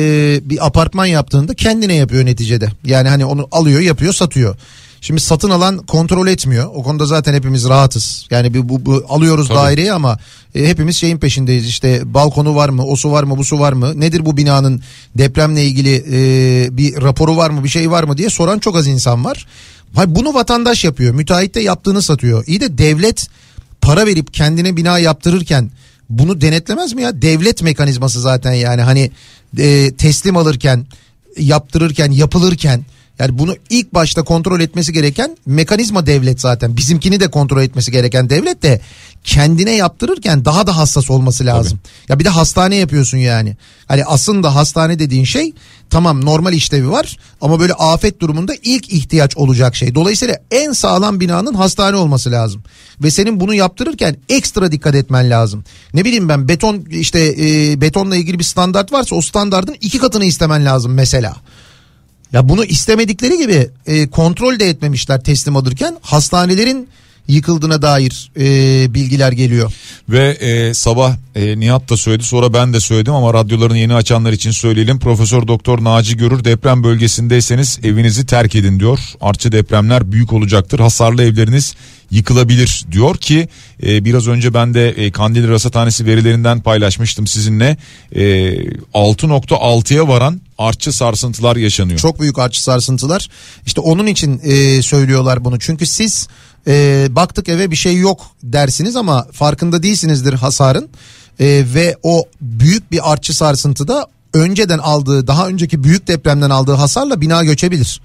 bir 0.50 0.66
apartman 0.66 1.06
yaptığında 1.06 1.54
kendine 1.54 1.96
yapıyor 1.96 2.26
neticede. 2.26 2.70
Yani 2.86 3.10
hani 3.10 3.26
onu 3.26 3.48
alıyor, 3.52 3.82
yapıyor, 3.82 4.14
satıyor. 4.14 4.56
Şimdi 5.04 5.22
satın 5.22 5.50
alan 5.50 5.78
kontrol 5.78 6.28
etmiyor. 6.28 6.70
O 6.74 6.84
konuda 6.84 7.06
zaten 7.06 7.34
hepimiz 7.34 7.70
rahatız. 7.70 8.26
Yani 8.30 8.54
bu, 8.54 8.70
bu, 8.70 8.86
bu 8.86 9.06
alıyoruz 9.10 9.48
Tabii. 9.48 9.58
daireyi 9.58 9.94
ama 9.94 10.20
e, 10.56 10.68
hepimiz 10.68 10.98
şeyin 10.98 11.18
peşindeyiz. 11.18 11.68
İşte 11.68 12.14
balkonu 12.14 12.56
var 12.56 12.70
mı, 12.70 12.86
o 12.86 12.96
su 12.96 13.12
var 13.12 13.24
mı, 13.24 13.38
bu 13.38 13.44
su 13.44 13.60
var 13.60 13.74
mı? 13.74 14.00
Nedir 14.00 14.26
bu 14.26 14.38
binanın 14.38 14.82
depremle 15.18 15.66
ilgili 15.66 15.96
e, 15.96 16.78
bir 16.78 17.02
raporu 17.02 17.38
var 17.38 17.50
mı, 17.50 17.64
bir 17.64 17.70
şey 17.70 17.92
var 17.92 18.04
mı 18.04 18.18
diye 18.18 18.30
soran 18.30 18.60
çok 18.60 18.76
az 18.76 18.88
insan 18.88 19.26
var. 19.26 19.48
Hayır, 19.96 20.16
bunu 20.16 20.34
vatandaş 20.34 20.84
yapıyor. 20.84 21.14
Müteahhit 21.14 21.56
de 21.56 21.60
yaptığını 21.60 22.02
satıyor. 22.02 22.44
İyi 22.48 22.62
de 22.62 22.78
devlet 22.78 23.28
para 23.82 24.06
verip 24.06 24.34
kendine 24.34 24.78
bina 24.78 25.00
yaptırırken 25.00 25.72
bunu 26.10 26.42
denetlemez 26.42 26.94
mi 26.94 27.02
ya? 27.02 27.22
Devlet 27.22 27.62
mekanizması 27.62 28.22
zaten 28.22 28.54
yani 28.54 28.82
hani 28.82 29.12
e, 29.58 29.92
teslim 29.98 30.38
alırken, 30.38 30.86
yaptırırken, 31.38 32.12
yapılırken 32.12 32.86
yani 33.22 33.38
bunu 33.38 33.56
ilk 33.70 33.94
başta 33.94 34.24
kontrol 34.24 34.62
etmesi 34.62 34.94
gereken 34.94 35.38
mekanizma 35.46 36.06
devlet 36.06 36.42
zaten. 36.42 36.78
Bizimkini 36.78 37.20
de 37.20 37.28
kontrol 37.32 37.62
etmesi 37.62 37.92
gereken 37.92 38.30
devlet 38.30 38.64
de 38.64 38.82
kendine 39.24 39.72
yaptırırken 39.72 40.46
daha 40.46 40.68
da 40.68 40.78
hassas 40.78 41.10
olması 41.10 41.46
lazım. 41.46 41.80
Tabii. 41.84 42.12
Ya 42.12 42.20
bir 42.20 42.26
de 42.26 42.30
hastane 42.30 42.76
yapıyorsun 42.76 43.18
yani. 43.18 43.58
Hani 43.88 44.06
aslında 44.06 44.56
hastane 44.56 45.00
dediğin 45.00 45.24
şey 45.24 45.54
tamam 45.90 46.26
normal 46.26 46.54
işlevi 46.54 46.92
var 46.92 47.18
ama 47.42 47.60
böyle 47.60 47.74
afet 47.74 48.20
durumunda 48.20 48.54
ilk 48.64 48.94
ihtiyaç 48.94 49.38
olacak 49.38 49.76
şey. 49.76 49.96
Dolayısıyla 49.96 50.36
en 50.52 50.72
sağlam 50.72 51.20
binanın 51.20 51.54
hastane 51.54 51.98
olması 51.98 52.32
lazım. 52.32 52.64
Ve 53.04 53.12
senin 53.12 53.40
bunu 53.40 53.54
yaptırırken 53.54 54.16
ekstra 54.30 54.72
dikkat 54.72 54.96
etmen 54.96 55.30
lazım. 55.30 55.64
Ne 55.94 56.06
bileyim 56.06 56.30
ben 56.30 56.48
beton 56.48 56.86
işte 56.90 57.36
e, 57.40 57.82
betonla 57.82 58.16
ilgili 58.16 58.40
bir 58.40 58.44
standart 58.44 58.92
varsa 58.92 59.16
o 59.16 59.22
standartın 59.22 59.76
iki 59.82 59.98
katını 59.98 60.26
istemen 60.26 60.66
lazım 60.66 60.94
mesela. 60.94 61.36
Ya 62.34 62.50
bunu 62.50 62.66
istemedikleri 62.66 63.38
gibi 63.38 63.70
e, 63.86 64.08
kontrol 64.08 64.60
de 64.60 64.70
etmemişler 64.70 65.24
teslim 65.24 65.56
alırken 65.56 65.98
hastanelerin 66.02 66.88
yıkıldığına 67.28 67.82
dair 67.82 68.32
e, 68.40 68.94
bilgiler 68.94 69.32
geliyor. 69.32 69.74
Ve 70.10 70.30
e, 70.30 70.74
sabah 70.74 71.16
e, 71.36 71.60
Nihat 71.60 71.90
da 71.90 71.98
söyledi 71.98 72.24
sonra 72.24 72.54
ben 72.54 72.74
de 72.74 72.80
söyledim 72.80 73.14
ama 73.14 73.34
radyolarını 73.34 73.78
yeni 73.78 73.94
açanlar 73.94 74.34
için 74.34 74.52
söyleyelim. 74.52 75.00
Profesör 75.00 75.48
Doktor 75.48 75.84
Naci 75.84 76.18
Görür 76.18 76.44
deprem 76.44 76.84
bölgesindeyseniz 76.84 77.80
evinizi 77.84 78.26
terk 78.26 78.56
edin 78.56 78.80
diyor. 78.80 79.00
Artçı 79.22 79.52
depremler 79.52 80.12
büyük 80.12 80.34
olacaktır. 80.34 80.80
Hasarlı 80.80 81.24
evleriniz 81.24 81.76
yıkılabilir 82.12 82.86
diyor 82.92 83.18
ki 83.18 83.48
e, 83.84 84.06
biraz 84.06 84.28
önce 84.28 84.54
ben 84.54 84.74
de 84.74 84.90
e, 84.90 85.12
Kandil 85.12 85.50
Rasathanesi 85.50 86.06
verilerinden 86.06 86.62
paylaşmıştım 86.62 87.28
sizinle. 87.28 87.78
E, 88.12 88.22
6.6'ya 88.94 90.08
varan 90.08 90.42
artçı 90.58 90.94
sarsıntılar 90.94 91.56
yaşanıyor. 91.56 92.00
Çok 92.00 92.20
büyük 92.20 92.40
artçı 92.40 92.64
sarsıntılar. 92.64 93.30
İşte 93.66 93.82
onun 93.82 94.08
için 94.08 94.42
e, 94.44 94.82
söylüyorlar 94.82 95.46
bunu. 95.46 95.60
Çünkü 95.60 95.86
siz 95.86 96.28
e, 96.68 97.08
baktık 97.10 97.50
eve 97.50 97.72
bir 97.72 97.76
şey 97.76 97.98
yok 97.98 98.22
dersiniz 98.44 98.96
ama 98.96 99.28
farkında 99.32 99.84
değilsinizdir 99.84 100.34
hasarın. 100.34 100.90
E, 101.40 101.64
ve 101.74 101.98
o 102.04 102.26
büyük 102.42 102.92
bir 102.92 103.12
artçı 103.12 103.34
sarsıntıda 103.34 104.08
önceden 104.34 104.80
aldığı 104.80 105.28
daha 105.28 105.48
önceki 105.48 105.84
büyük 105.84 106.08
depremden 106.08 106.50
aldığı 106.50 106.74
hasarla 106.74 107.22
bina 107.22 107.44
göçebilir. 107.44 108.02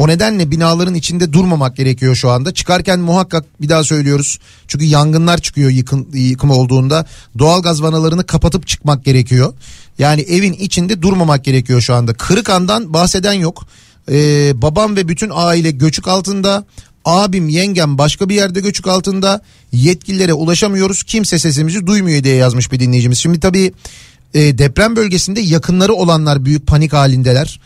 O 0.00 0.08
nedenle 0.08 0.50
binaların 0.50 0.94
içinde 0.94 1.32
durmamak 1.32 1.76
gerekiyor 1.76 2.14
şu 2.14 2.30
anda. 2.30 2.54
Çıkarken 2.54 3.00
muhakkak 3.00 3.44
bir 3.60 3.68
daha 3.68 3.84
söylüyoruz. 3.84 4.38
Çünkü 4.68 4.84
yangınlar 4.84 5.38
çıkıyor 5.38 5.70
yıkım, 5.70 6.08
yıkım 6.14 6.50
olduğunda. 6.50 7.06
Doğalgaz 7.38 7.82
vanalarını 7.82 8.26
kapatıp 8.26 8.66
çıkmak 8.66 9.04
gerekiyor. 9.04 9.54
Yani 9.98 10.20
evin 10.20 10.52
içinde 10.52 11.02
durmamak 11.02 11.44
gerekiyor 11.44 11.80
şu 11.80 11.94
anda. 11.94 12.14
Kırıkan'dan 12.14 12.92
bahseden 12.94 13.32
yok. 13.32 13.66
Ee, 14.10 14.52
babam 14.62 14.96
ve 14.96 15.08
bütün 15.08 15.30
aile 15.34 15.70
göçük 15.70 16.08
altında. 16.08 16.64
Abim 17.04 17.48
yengem 17.48 17.98
başka 17.98 18.28
bir 18.28 18.34
yerde 18.34 18.60
göçük 18.60 18.86
altında. 18.86 19.42
Yetkililere 19.72 20.32
ulaşamıyoruz. 20.32 21.02
Kimse 21.02 21.38
sesimizi 21.38 21.86
duymuyor 21.86 22.24
diye 22.24 22.34
yazmış 22.34 22.72
bir 22.72 22.80
dinleyicimiz. 22.80 23.18
Şimdi 23.18 23.40
tabii 23.40 23.72
e, 24.34 24.58
deprem 24.58 24.96
bölgesinde 24.96 25.40
yakınları 25.40 25.94
olanlar 25.94 26.44
büyük 26.44 26.66
panik 26.66 26.92
halindeler 26.92 27.60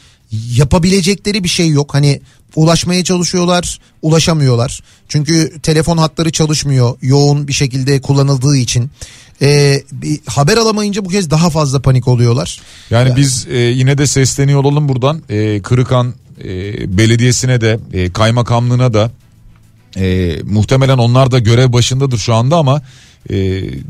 yapabilecekleri 0.56 1.44
bir 1.44 1.48
şey 1.48 1.68
yok. 1.68 1.94
Hani 1.94 2.20
ulaşmaya 2.56 3.04
çalışıyorlar, 3.04 3.78
ulaşamıyorlar. 4.02 4.80
Çünkü 5.08 5.60
telefon 5.62 5.98
hatları 5.98 6.32
çalışmıyor 6.32 6.96
yoğun 7.02 7.48
bir 7.48 7.52
şekilde 7.52 8.00
kullanıldığı 8.00 8.56
için. 8.56 8.90
Ee, 9.42 9.82
bir 9.92 10.20
haber 10.26 10.56
alamayınca 10.56 11.04
bu 11.04 11.08
kez 11.08 11.30
daha 11.30 11.50
fazla 11.50 11.82
panik 11.82 12.08
oluyorlar. 12.08 12.60
Yani 12.90 13.08
ya. 13.08 13.16
biz 13.16 13.46
e, 13.50 13.58
yine 13.58 13.98
de 13.98 14.06
sesleniyor 14.06 14.60
olalım 14.60 14.88
buradan. 14.88 15.22
E, 15.28 15.62
Kırıkan 15.62 16.14
e, 16.44 16.48
Belediyesi'ne 16.98 17.60
de 17.60 17.78
e, 17.92 18.12
kaymakamlığına 18.12 18.94
da 18.94 19.10
e, 19.96 20.36
muhtemelen 20.42 20.98
onlar 20.98 21.30
da 21.30 21.38
görev 21.38 21.72
başındadır 21.72 22.18
şu 22.18 22.34
anda 22.34 22.56
ama 22.56 22.82
e, 23.30 23.36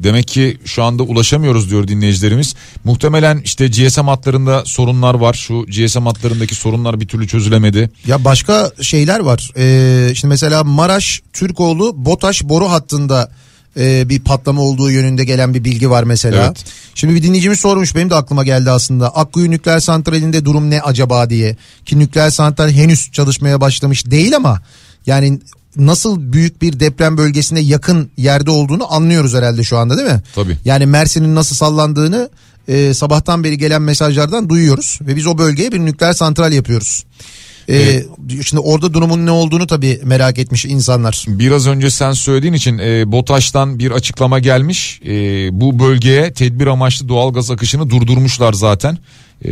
demek 0.03 0.28
ki 0.28 0.59
şu 0.64 0.82
anda 0.82 1.03
ulaşamıyoruz 1.03 1.70
diyor 1.70 1.89
dinleyicilerimiz. 1.89 2.55
Muhtemelen 2.85 3.41
işte 3.45 3.68
GSM 3.68 4.01
hatlarında 4.01 4.62
sorunlar 4.64 5.14
var. 5.14 5.35
Şu 5.35 5.66
GSM 5.66 6.07
hatlarındaki 6.07 6.55
sorunlar 6.55 7.01
bir 7.01 7.09
türlü 7.09 7.28
çözülemedi. 7.28 7.91
Ya 8.07 8.24
başka 8.24 8.70
şeyler 8.80 9.20
var. 9.20 9.51
Ee, 9.57 10.14
şimdi 10.14 10.28
mesela 10.28 10.64
Maraş 10.64 11.22
Türkoğlu 11.32 12.05
Botaş 12.05 12.45
boru 12.45 12.70
hattında 12.70 13.30
e, 13.76 14.09
bir 14.09 14.20
patlama 14.20 14.62
olduğu 14.62 14.91
yönünde 14.91 15.24
gelen 15.24 15.55
bir 15.55 15.64
bilgi 15.64 15.91
var 15.91 16.05
mesela. 16.05 16.47
Evet. 16.47 16.64
Şimdi 16.95 17.14
bir 17.14 17.22
dinleyicimiz 17.22 17.61
sormuş 17.61 17.97
benim 17.97 18.11
de 18.11 18.14
aklıma 18.14 18.45
geldi 18.45 18.70
aslında. 18.70 19.09
Akkuyu 19.16 19.51
nükleer 19.51 19.80
santralinde 19.80 20.45
durum 20.45 20.70
ne 20.70 20.80
acaba 20.82 21.30
diye. 21.30 21.57
Ki 21.87 21.99
nükleer 21.99 22.30
santral 22.30 22.70
henüz 22.70 23.12
çalışmaya 23.12 23.61
başlamış 23.61 24.07
değil 24.07 24.37
ama 24.37 24.61
yani 25.07 25.41
nasıl 25.77 26.33
büyük 26.33 26.62
bir 26.62 26.81
deprem 26.81 27.16
bölgesine 27.16 27.61
yakın 27.61 28.11
yerde 28.16 28.51
olduğunu 28.51 28.93
anlıyoruz 28.93 29.35
herhalde 29.35 29.64
şu 29.64 29.79
anda 29.79 29.99
değil 29.99 30.11
mi? 30.11 30.22
Tabii. 30.35 30.59
Yani 30.64 30.87
Mersin'in 30.87 31.35
nasıl 31.35 31.57
sallandığını 31.57 32.31
e, 32.68 32.95
sabahtan 32.95 33.45
beri 33.45 33.59
gelen 33.59 33.83
mesajlardan 33.83 34.49
duyuyoruz 34.49 34.99
ve 35.01 35.16
biz 35.16 35.27
o 35.27 35.39
bölgeye 35.39 35.72
bir 35.72 35.79
nükleer 35.79 36.12
santral 36.12 36.53
yapıyoruz. 36.53 37.05
Ee, 37.68 37.77
evet. 37.77 38.07
Şimdi 38.45 38.61
orada 38.61 38.95
durumun 38.95 39.27
ne 39.27 39.31
olduğunu 39.31 39.66
tabii 39.66 40.01
merak 40.05 40.39
etmiş 40.39 40.64
insanlar. 40.64 41.25
Biraz 41.29 41.66
önce 41.66 41.91
sen 41.91 42.12
söylediğin 42.12 42.53
için 42.53 42.79
e, 42.79 43.12
BOTAŞ'tan 43.12 43.79
bir 43.79 43.91
açıklama 43.91 44.39
gelmiş. 44.39 45.01
E, 45.07 45.11
bu 45.61 45.79
bölgeye 45.79 46.33
tedbir 46.33 46.66
amaçlı 46.66 47.09
doğal 47.09 47.33
gaz 47.33 47.51
akışını 47.51 47.91
durdurmuşlar 47.91 48.53
zaten. 48.53 48.99
Ee, 49.45 49.51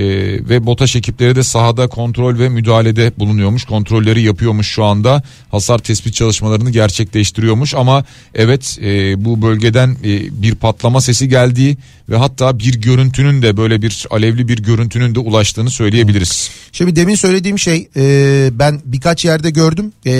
ve 0.49 0.67
BOTAŞ 0.67 0.97
ekipleri 0.97 1.37
de 1.37 1.43
sahada 1.43 1.87
kontrol 1.87 2.39
ve 2.39 2.49
müdahalede 2.49 3.13
bulunuyormuş. 3.19 3.65
Kontrolleri 3.65 4.23
yapıyormuş 4.23 4.67
şu 4.67 4.85
anda. 4.85 5.23
Hasar 5.51 5.79
tespit 5.79 6.15
çalışmalarını 6.15 6.71
gerçekleştiriyormuş 6.71 7.75
ama 7.75 8.05
evet 8.35 8.79
e, 8.83 9.25
bu 9.25 9.43
bölgeden 9.43 9.97
e, 10.05 10.43
bir 10.43 10.55
patlama 10.55 11.01
sesi 11.01 11.29
geldiği 11.29 11.77
ve 12.09 12.17
hatta 12.17 12.59
bir 12.59 12.81
görüntünün 12.81 13.43
de 13.43 13.57
böyle 13.57 13.83
bir 13.83 14.07
alevli 14.11 14.49
bir 14.49 14.59
görüntünün 14.59 15.15
de 15.15 15.19
ulaştığını 15.19 15.71
söyleyebiliriz. 15.71 16.51
Şimdi 16.73 16.97
demin 16.97 17.15
söylediğim 17.15 17.59
şey 17.59 17.89
e, 17.97 18.51
ben 18.53 18.81
birkaç 18.85 19.25
yerde 19.25 19.51
gördüm. 19.51 19.93
E, 20.07 20.13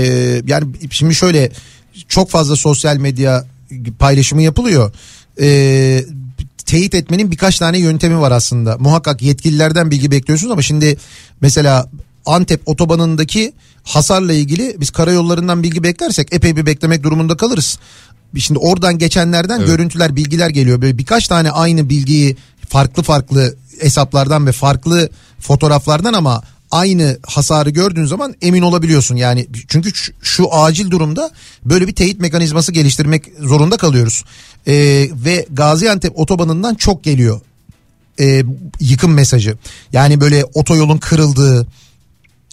yani 0.47 0.67
şimdi 0.91 1.15
şöyle 1.15 1.51
çok 2.09 2.31
fazla 2.31 2.57
sosyal 2.57 2.97
medya 2.97 3.45
paylaşımı 3.99 4.43
yapılıyor. 4.43 4.93
E, 5.41 6.05
teyit 6.73 6.95
etmenin 6.95 7.31
birkaç 7.31 7.59
tane 7.59 7.79
yöntemi 7.79 8.21
var 8.21 8.33
aslında. 8.33 8.79
Muhakkak 8.79 9.23
yetkililerden 9.23 9.91
bilgi 9.91 10.11
bekliyorsunuz 10.11 10.53
ama 10.53 10.63
şimdi 10.63 10.97
mesela 11.41 11.91
Antep 12.27 12.69
otobanındaki 12.69 13.53
hasarla 13.83 14.33
ilgili 14.33 14.77
biz 14.81 14.91
karayollarından 14.91 15.63
bilgi 15.63 15.83
beklersek 15.83 16.29
epey 16.33 16.57
bir 16.57 16.67
beklemek 16.67 17.03
durumunda 17.03 17.37
kalırız. 17.37 17.79
Şimdi 18.39 18.59
oradan 18.59 18.99
geçenlerden 18.99 19.59
evet. 19.59 19.67
görüntüler, 19.67 20.17
bilgiler 20.17 20.51
geliyor. 20.51 20.83
Böyle 20.83 20.99
birkaç 20.99 21.29
tane 21.29 21.51
aynı 21.51 21.89
bilgiyi 21.89 22.37
farklı 22.69 23.03
farklı 23.03 23.57
hesaplardan 23.81 24.47
ve 24.47 24.53
farklı 24.53 25.11
fotoğraflardan 25.41 26.13
ama 26.13 26.43
aynı 26.71 27.19
hasarı 27.27 27.71
gördüğün 27.71 28.07
zaman 28.07 28.35
emin 28.43 28.63
olabiliyorsun. 28.63 29.17
Yani 29.17 29.47
çünkü 29.69 29.95
şu, 29.95 30.13
şu 30.23 30.55
acil 30.55 30.91
durumda 30.91 31.31
böyle 31.65 31.89
bir 31.89 31.95
teyit 31.95 32.21
mekanizması 32.21 32.73
geliştirmek 32.73 33.25
zorunda 33.41 33.77
kalıyoruz. 33.77 34.25
Ee, 34.67 35.09
ve 35.13 35.47
Gaziantep 35.51 36.19
otobanından 36.19 36.75
çok 36.75 37.05
geliyor 37.05 37.41
e, 38.21 38.43
yıkım 38.81 39.15
mesajı. 39.15 39.57
Yani 39.93 40.21
böyle 40.21 40.45
otoyolun 40.55 40.99
kırıldığı, 40.99 41.67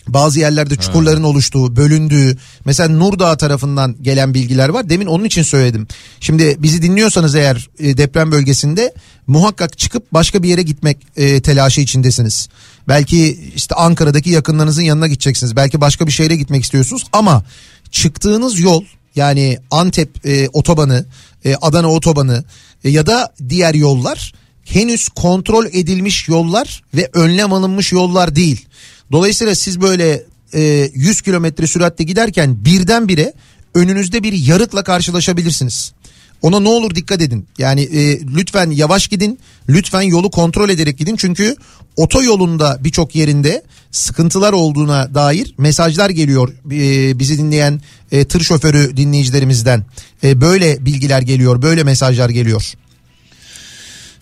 bazı 0.07 0.39
yerlerde 0.39 0.75
çukurların 0.75 1.23
oluştuğu, 1.23 1.75
bölündüğü. 1.75 2.37
Mesela 2.65 2.89
Nurdağ 2.89 3.37
tarafından 3.37 3.95
gelen 4.01 4.33
bilgiler 4.33 4.69
var. 4.69 4.89
Demin 4.89 5.05
onun 5.05 5.23
için 5.23 5.43
söyledim. 5.43 5.87
Şimdi 6.19 6.55
bizi 6.59 6.81
dinliyorsanız 6.81 7.35
eğer 7.35 7.69
e, 7.79 7.97
deprem 7.97 8.31
bölgesinde 8.31 8.93
muhakkak 9.27 9.77
çıkıp 9.77 10.13
başka 10.13 10.43
bir 10.43 10.49
yere 10.49 10.61
gitmek 10.61 10.97
e, 11.17 11.41
telaşı 11.41 11.81
içindesiniz. 11.81 12.49
Belki 12.87 13.39
işte 13.55 13.75
Ankara'daki 13.75 14.29
yakınlarınızın 14.29 14.81
yanına 14.81 15.07
gideceksiniz. 15.07 15.55
Belki 15.55 15.81
başka 15.81 16.07
bir 16.07 16.11
şehre 16.11 16.35
gitmek 16.35 16.63
istiyorsunuz 16.63 17.05
ama 17.13 17.43
çıktığınız 17.91 18.59
yol 18.59 18.83
yani 19.15 19.57
Antep 19.71 20.25
e, 20.25 20.49
otobanı, 20.53 21.05
e, 21.45 21.55
Adana 21.55 21.91
otobanı 21.91 22.43
e, 22.83 22.89
ya 22.89 23.05
da 23.05 23.33
diğer 23.49 23.73
yollar 23.73 24.33
henüz 24.65 25.09
kontrol 25.09 25.65
edilmiş 25.65 26.27
yollar 26.27 26.83
ve 26.93 27.09
önlem 27.13 27.53
alınmış 27.53 27.91
yollar 27.91 28.35
değil. 28.35 28.65
Dolayısıyla 29.11 29.55
siz 29.55 29.81
böyle 29.81 30.23
e, 30.53 30.89
100 30.93 31.21
kilometre 31.21 31.67
süratle 31.67 32.03
giderken 32.03 32.65
birdenbire 32.65 33.33
önünüzde 33.73 34.23
bir 34.23 34.33
yarıkla 34.33 34.83
karşılaşabilirsiniz. 34.83 35.93
Ona 36.41 36.59
ne 36.59 36.69
olur 36.69 36.95
dikkat 36.95 37.21
edin. 37.21 37.47
Yani 37.57 37.81
e, 37.81 38.19
lütfen 38.19 38.71
yavaş 38.71 39.07
gidin. 39.07 39.39
Lütfen 39.69 40.01
yolu 40.01 40.31
kontrol 40.31 40.69
ederek 40.69 40.97
gidin. 40.97 41.15
Çünkü 41.15 41.55
otoyolunda 41.95 42.77
birçok 42.83 43.15
yerinde 43.15 43.63
sıkıntılar 43.91 44.53
olduğuna 44.53 45.15
dair 45.15 45.55
mesajlar 45.57 46.09
geliyor 46.09 46.49
e, 46.71 47.19
bizi 47.19 47.37
dinleyen 47.37 47.81
e, 48.11 48.25
tır 48.25 48.41
şoförü 48.41 48.97
dinleyicilerimizden. 48.97 49.85
E, 50.23 50.41
böyle 50.41 50.85
bilgiler 50.85 51.21
geliyor, 51.21 51.61
böyle 51.61 51.83
mesajlar 51.83 52.29
geliyor. 52.29 52.73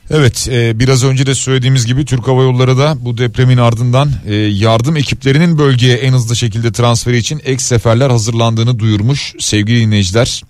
Evet 0.09 0.47
e, 0.51 0.79
biraz 0.79 1.03
önce 1.03 1.25
de 1.25 1.35
söylediğimiz 1.35 1.85
gibi 1.85 2.05
Türk 2.05 2.27
Hava 2.27 2.43
Yolları 2.43 2.77
da 2.77 2.97
bu 2.99 3.17
depremin 3.17 3.57
ardından 3.57 4.11
e, 4.25 4.35
yardım 4.35 4.97
ekiplerinin 4.97 5.57
bölgeye 5.57 5.97
en 5.97 6.13
hızlı 6.13 6.35
şekilde 6.35 6.71
transferi 6.71 7.17
için 7.17 7.41
ek 7.45 7.63
seferler 7.63 8.09
hazırlandığını 8.09 8.79
duyurmuş 8.79 9.33
sevgili 9.39 9.81
dinleyiciler. 9.81 10.43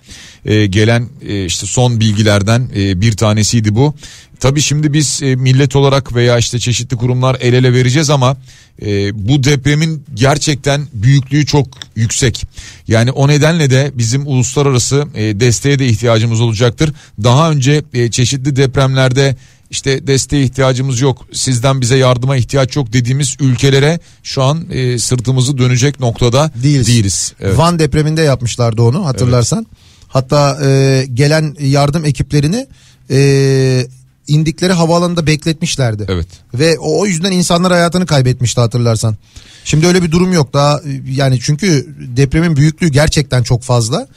E, 0.45 0.65
gelen 0.65 1.09
e, 1.27 1.45
işte 1.45 1.65
son 1.65 1.99
bilgilerden 1.99 2.69
e, 2.75 3.01
bir 3.01 3.17
tanesiydi 3.17 3.75
bu. 3.75 3.93
Tabii 4.39 4.61
şimdi 4.61 4.93
biz 4.93 5.23
e, 5.23 5.35
millet 5.35 5.75
olarak 5.75 6.15
veya 6.15 6.38
işte 6.38 6.59
çeşitli 6.59 6.97
kurumlar 6.97 7.38
el 7.41 7.53
ele 7.53 7.73
vereceğiz 7.73 8.09
ama 8.09 8.38
e, 8.81 8.88
bu 9.27 9.43
depremin 9.43 10.03
gerçekten 10.13 10.88
büyüklüğü 10.93 11.45
çok 11.45 11.67
yüksek. 11.95 12.45
Yani 12.88 13.11
o 13.11 13.27
nedenle 13.27 13.69
de 13.69 13.91
bizim 13.93 14.27
uluslararası 14.27 15.07
e, 15.15 15.39
desteğe 15.39 15.79
de 15.79 15.88
ihtiyacımız 15.88 16.41
olacaktır. 16.41 16.93
Daha 17.23 17.51
önce 17.51 17.83
e, 17.93 18.11
çeşitli 18.11 18.55
depremlerde 18.55 19.35
işte 19.69 20.07
desteğe 20.07 20.43
ihtiyacımız 20.43 21.01
yok 21.01 21.25
sizden 21.31 21.81
bize 21.81 21.97
yardıma 21.97 22.38
ihtiyaç 22.38 22.75
yok 22.75 22.93
dediğimiz 22.93 23.35
ülkelere 23.39 23.99
şu 24.23 24.43
an 24.43 24.65
e, 24.71 24.99
sırtımızı 24.99 25.57
dönecek 25.57 25.99
noktada 25.99 26.51
değiliz. 26.63 26.88
değiliz. 26.88 27.33
Evet. 27.41 27.57
Van 27.57 27.79
depreminde 27.79 28.21
yapmışlardı 28.21 28.81
onu 28.81 29.05
hatırlarsan. 29.05 29.67
Evet. 29.69 29.86
Hatta 30.08 30.60
e, 30.66 31.05
gelen 31.14 31.55
yardım 31.60 32.05
ekiplerini 32.05 32.68
e, 33.12 33.88
indikleri 34.28 34.74
havaalanında 34.74 35.28
bekletmişlerdi. 35.28 36.05
Evet. 36.10 36.28
Ve 36.53 36.80
o, 36.80 36.99
o 37.01 37.05
yüzden 37.05 37.32
insanlar 37.32 37.72
hayatını 37.72 38.05
kaybetmişti 38.05 38.62
hatırlarsan. 38.62 39.16
Şimdi 39.64 39.88
öyle 39.88 40.03
bir 40.03 40.12
durum 40.12 40.34
yok 40.34 40.53
daha 40.53 40.82
yani 41.12 41.39
çünkü 41.39 41.95
depremin 41.99 42.55
büyüklüğü 42.55 42.88
gerçekten 42.88 43.43
çok 43.43 43.64
fazla. 43.64 44.08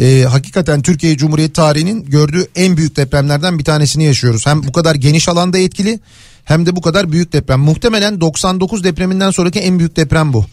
Ee, 0.00 0.26
hakikaten 0.28 0.82
Türkiye 0.82 1.16
Cumhuriyeti 1.16 1.52
tarihinin 1.52 2.04
gördüğü 2.04 2.46
en 2.56 2.76
büyük 2.76 2.96
depremlerden 2.96 3.58
bir 3.58 3.64
tanesini 3.64 4.04
yaşıyoruz. 4.04 4.46
Hem 4.46 4.62
bu 4.62 4.72
kadar 4.72 4.94
geniş 4.94 5.28
alanda 5.28 5.58
etkili 5.58 6.00
hem 6.44 6.66
de 6.66 6.76
bu 6.76 6.80
kadar 6.80 7.12
büyük 7.12 7.32
deprem. 7.32 7.60
Muhtemelen 7.60 8.20
99 8.20 8.84
depreminden 8.84 9.30
sonraki 9.30 9.60
en 9.60 9.78
büyük 9.78 9.96
deprem 9.96 10.32
bu. 10.32 10.46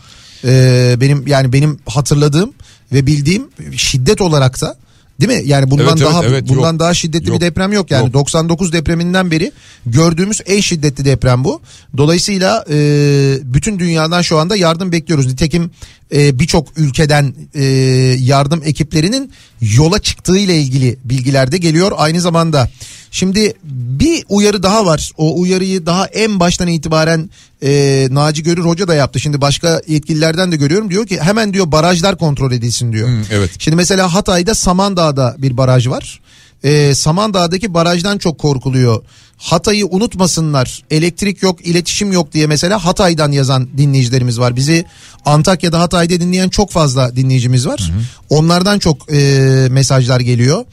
Ee, 0.45 0.95
benim 1.01 1.27
yani 1.27 1.53
benim 1.53 1.79
hatırladığım 1.85 2.53
ve 2.93 3.05
bildiğim 3.05 3.47
şiddet 3.75 4.21
olarak 4.21 4.61
da 4.61 4.75
Değil 5.21 5.41
mi? 5.41 5.49
Yani 5.49 5.71
bundan 5.71 5.87
evet, 5.87 5.99
daha 5.99 6.21
evet, 6.21 6.31
evet, 6.31 6.49
bundan 6.49 6.71
yok. 6.71 6.79
daha 6.79 6.93
şiddetli 6.93 7.29
yok. 7.29 7.41
bir 7.41 7.45
deprem 7.45 7.73
yok 7.73 7.91
yani. 7.91 8.05
Yok. 8.05 8.13
99 8.13 8.73
depreminden 8.73 9.31
beri 9.31 9.51
gördüğümüz 9.85 10.41
en 10.45 10.59
şiddetli 10.59 11.05
deprem 11.05 11.43
bu. 11.43 11.61
Dolayısıyla 11.97 12.65
e, 12.69 12.75
bütün 13.43 13.79
dünyadan 13.79 14.21
şu 14.21 14.37
anda 14.37 14.55
yardım 14.55 14.91
bekliyoruz. 14.91 15.25
Nitekim 15.25 15.71
e, 16.13 16.39
birçok 16.39 16.77
ülkeden 16.77 17.33
e, 17.55 17.63
yardım 18.19 18.61
ekiplerinin 18.65 19.31
yola 19.61 19.99
çıktığı 19.99 20.37
ile 20.37 20.57
ilgili 20.57 20.97
bilgiler 21.03 21.51
de 21.51 21.57
geliyor. 21.57 21.91
Aynı 21.95 22.21
zamanda 22.21 22.69
Şimdi 23.15 23.53
bir 23.63 24.23
uyarı 24.29 24.63
daha 24.63 24.85
var. 24.85 25.11
O 25.17 25.39
uyarıyı 25.39 25.85
daha 25.85 26.05
en 26.05 26.39
baştan 26.39 26.67
itibaren 26.67 27.29
e, 27.63 28.07
Naci 28.11 28.43
Görür 28.43 28.65
Hoca 28.65 28.87
da 28.87 28.95
yaptı. 28.95 29.19
Şimdi 29.19 29.41
başka 29.41 29.81
yetkililerden 29.87 30.51
de 30.51 30.55
görüyorum. 30.55 30.89
Diyor 30.89 31.07
ki 31.07 31.19
hemen 31.21 31.53
diyor 31.53 31.71
barajlar 31.71 32.17
kontrol 32.17 32.51
edilsin 32.51 32.93
diyor. 32.93 33.07
Hmm, 33.07 33.23
evet. 33.31 33.51
Şimdi 33.59 33.75
mesela 33.75 34.13
Hatay'da 34.13 34.55
Samandağ'da 34.55 35.35
bir 35.37 35.57
baraj 35.57 35.87
var. 35.87 36.21
E, 36.63 36.95
Samandağ'daki 36.95 37.73
barajdan 37.73 38.17
çok 38.17 38.37
korkuluyor. 38.37 39.03
Hatay'ı 39.37 39.85
unutmasınlar. 39.85 40.83
Elektrik 40.91 41.43
yok, 41.43 41.65
iletişim 41.65 42.11
yok 42.11 42.33
diye 42.33 42.47
mesela 42.47 42.85
Hatay'dan 42.85 43.31
yazan 43.31 43.67
dinleyicilerimiz 43.77 44.39
var. 44.39 44.55
Bizi 44.55 44.85
Antakya'da 45.25 45.79
Hatay'da 45.79 46.19
dinleyen 46.19 46.49
çok 46.49 46.71
fazla 46.71 47.15
dinleyicimiz 47.15 47.67
var. 47.67 47.79
Hı 47.79 47.93
hı. 47.93 48.01
Onlardan 48.29 48.79
çok 48.79 49.13
e, 49.13 49.17
mesajlar 49.71 50.19
geliyor. 50.19 50.65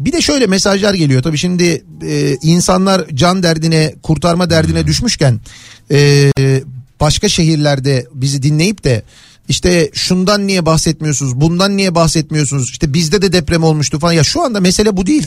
Bir 0.00 0.12
de 0.12 0.22
şöyle 0.22 0.46
mesajlar 0.46 0.94
geliyor 0.94 1.22
tabii 1.22 1.38
şimdi 1.38 1.84
e, 2.02 2.36
insanlar 2.42 3.08
can 3.14 3.42
derdine 3.42 3.94
kurtarma 4.02 4.50
derdine 4.50 4.86
düşmüşken 4.86 5.40
e, 5.90 6.32
başka 7.00 7.28
şehirlerde 7.28 8.06
bizi 8.14 8.42
dinleyip 8.42 8.84
de 8.84 9.02
işte 9.48 9.90
şundan 9.94 10.46
niye 10.46 10.66
bahsetmiyorsunuz 10.66 11.40
bundan 11.40 11.76
niye 11.76 11.94
bahsetmiyorsunuz 11.94 12.70
işte 12.70 12.94
bizde 12.94 13.22
de 13.22 13.32
deprem 13.32 13.64
olmuştu 13.64 13.98
falan 13.98 14.12
ya 14.12 14.24
şu 14.24 14.42
anda 14.42 14.60
mesele 14.60 14.96
bu 14.96 15.06
değil. 15.06 15.26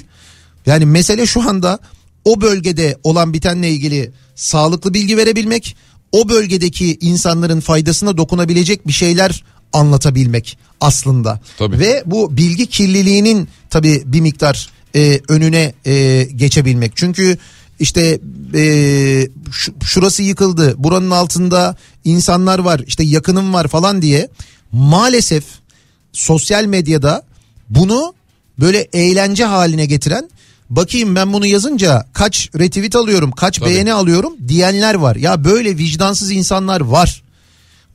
Yani 0.66 0.86
mesele 0.86 1.26
şu 1.26 1.50
anda 1.50 1.80
o 2.26 2.42
bölgede 2.42 2.98
olan 3.04 3.34
bitenle 3.34 3.70
ilgili 3.70 4.12
sağlıklı 4.36 4.94
bilgi 4.94 5.18
verebilmek 5.18 5.76
o 6.12 6.30
bölgedeki 6.30 6.98
insanların 7.02 7.60
faydasına 7.60 8.18
dokunabilecek 8.18 8.88
bir 8.88 8.94
şeyler 8.94 9.44
anlatabilmek 9.74 10.58
aslında. 10.82 11.40
Tabii. 11.58 11.80
Ve 11.80 12.04
bu 12.06 12.38
bilgi 12.38 12.68
kirliliğinin 12.68 13.50
tabii 13.70 14.04
bir 14.06 14.22
miktar 14.22 14.70
e, 14.96 15.20
önüne 15.28 15.74
e, 15.86 16.28
geçebilmek. 16.36 16.92
Çünkü 16.96 17.38
işte 17.80 18.20
e, 18.56 19.28
şurası 19.84 20.24
yıkıldı 20.24 20.76
buranın 20.78 21.12
altında 21.12 21.76
insanlar 22.04 22.60
var 22.60 22.82
işte 22.88 23.04
yakınım 23.04 23.54
var 23.54 23.68
falan 23.68 24.02
diye 24.02 24.30
maalesef 24.72 25.44
sosyal 26.14 26.66
medyada 26.66 27.24
bunu 27.70 28.14
böyle 28.60 28.88
eğlence 28.94 29.46
haline 29.46 29.86
getiren 29.86 30.30
bakayım 30.76 31.16
ben 31.16 31.34
bunu 31.34 31.46
yazınca 31.46 32.06
kaç 32.14 32.50
retweet 32.60 32.96
alıyorum 32.96 33.32
kaç 33.32 33.58
Tabii. 33.58 33.70
beğeni 33.70 33.94
alıyorum 33.94 34.34
diyenler 34.48 34.96
var. 34.96 35.16
Ya 35.16 35.44
böyle 35.44 35.78
vicdansız 35.78 36.32
insanlar 36.32 36.82
var. 36.82 37.24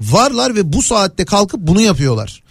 Varlar 0.01 0.55
ve 0.55 0.72
bu 0.72 0.83
saatte 0.83 1.24
kalkıp 1.24 1.61
bunu 1.61 1.81
yapıyorlar. 1.81 2.43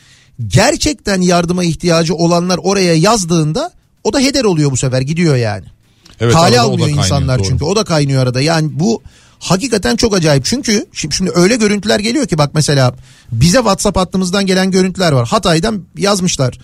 Gerçekten 0.48 1.22
yardıma 1.22 1.64
ihtiyacı 1.64 2.16
olanlar 2.16 2.60
oraya 2.64 2.96
yazdığında 2.96 3.72
o 4.04 4.14
da 4.14 4.20
heder 4.20 4.44
oluyor 4.44 4.72
bu 4.72 4.78
sefer 4.78 5.02
gidiyor 5.02 5.36
yani. 5.36 5.66
Evet, 6.20 6.34
Kale 6.34 6.60
almıyor 6.60 6.90
insanlar 6.90 7.40
doğru. 7.40 7.48
çünkü 7.48 7.66
o 7.66 7.76
da 7.76 7.84
kaynıyor 7.84 8.24
arada. 8.24 8.42
Yani 8.42 8.70
bu 8.72 9.02
hakikaten 9.40 9.96
çok 9.96 10.16
acayip. 10.16 10.46
Çünkü 10.46 10.86
şimdi, 10.94 11.16
şimdi 11.16 11.32
öyle 11.36 11.56
görüntüler 11.56 12.00
geliyor 12.00 12.28
ki 12.28 12.38
bak 12.38 12.52
mesela 12.54 12.96
bize 13.32 13.58
WhatsApp 13.58 13.98
hattımızdan 13.98 14.46
gelen 14.46 14.72
görüntüler 14.72 15.12
var. 15.12 15.28
Hatay'dan 15.28 15.84
yazmışlar. 15.98 16.60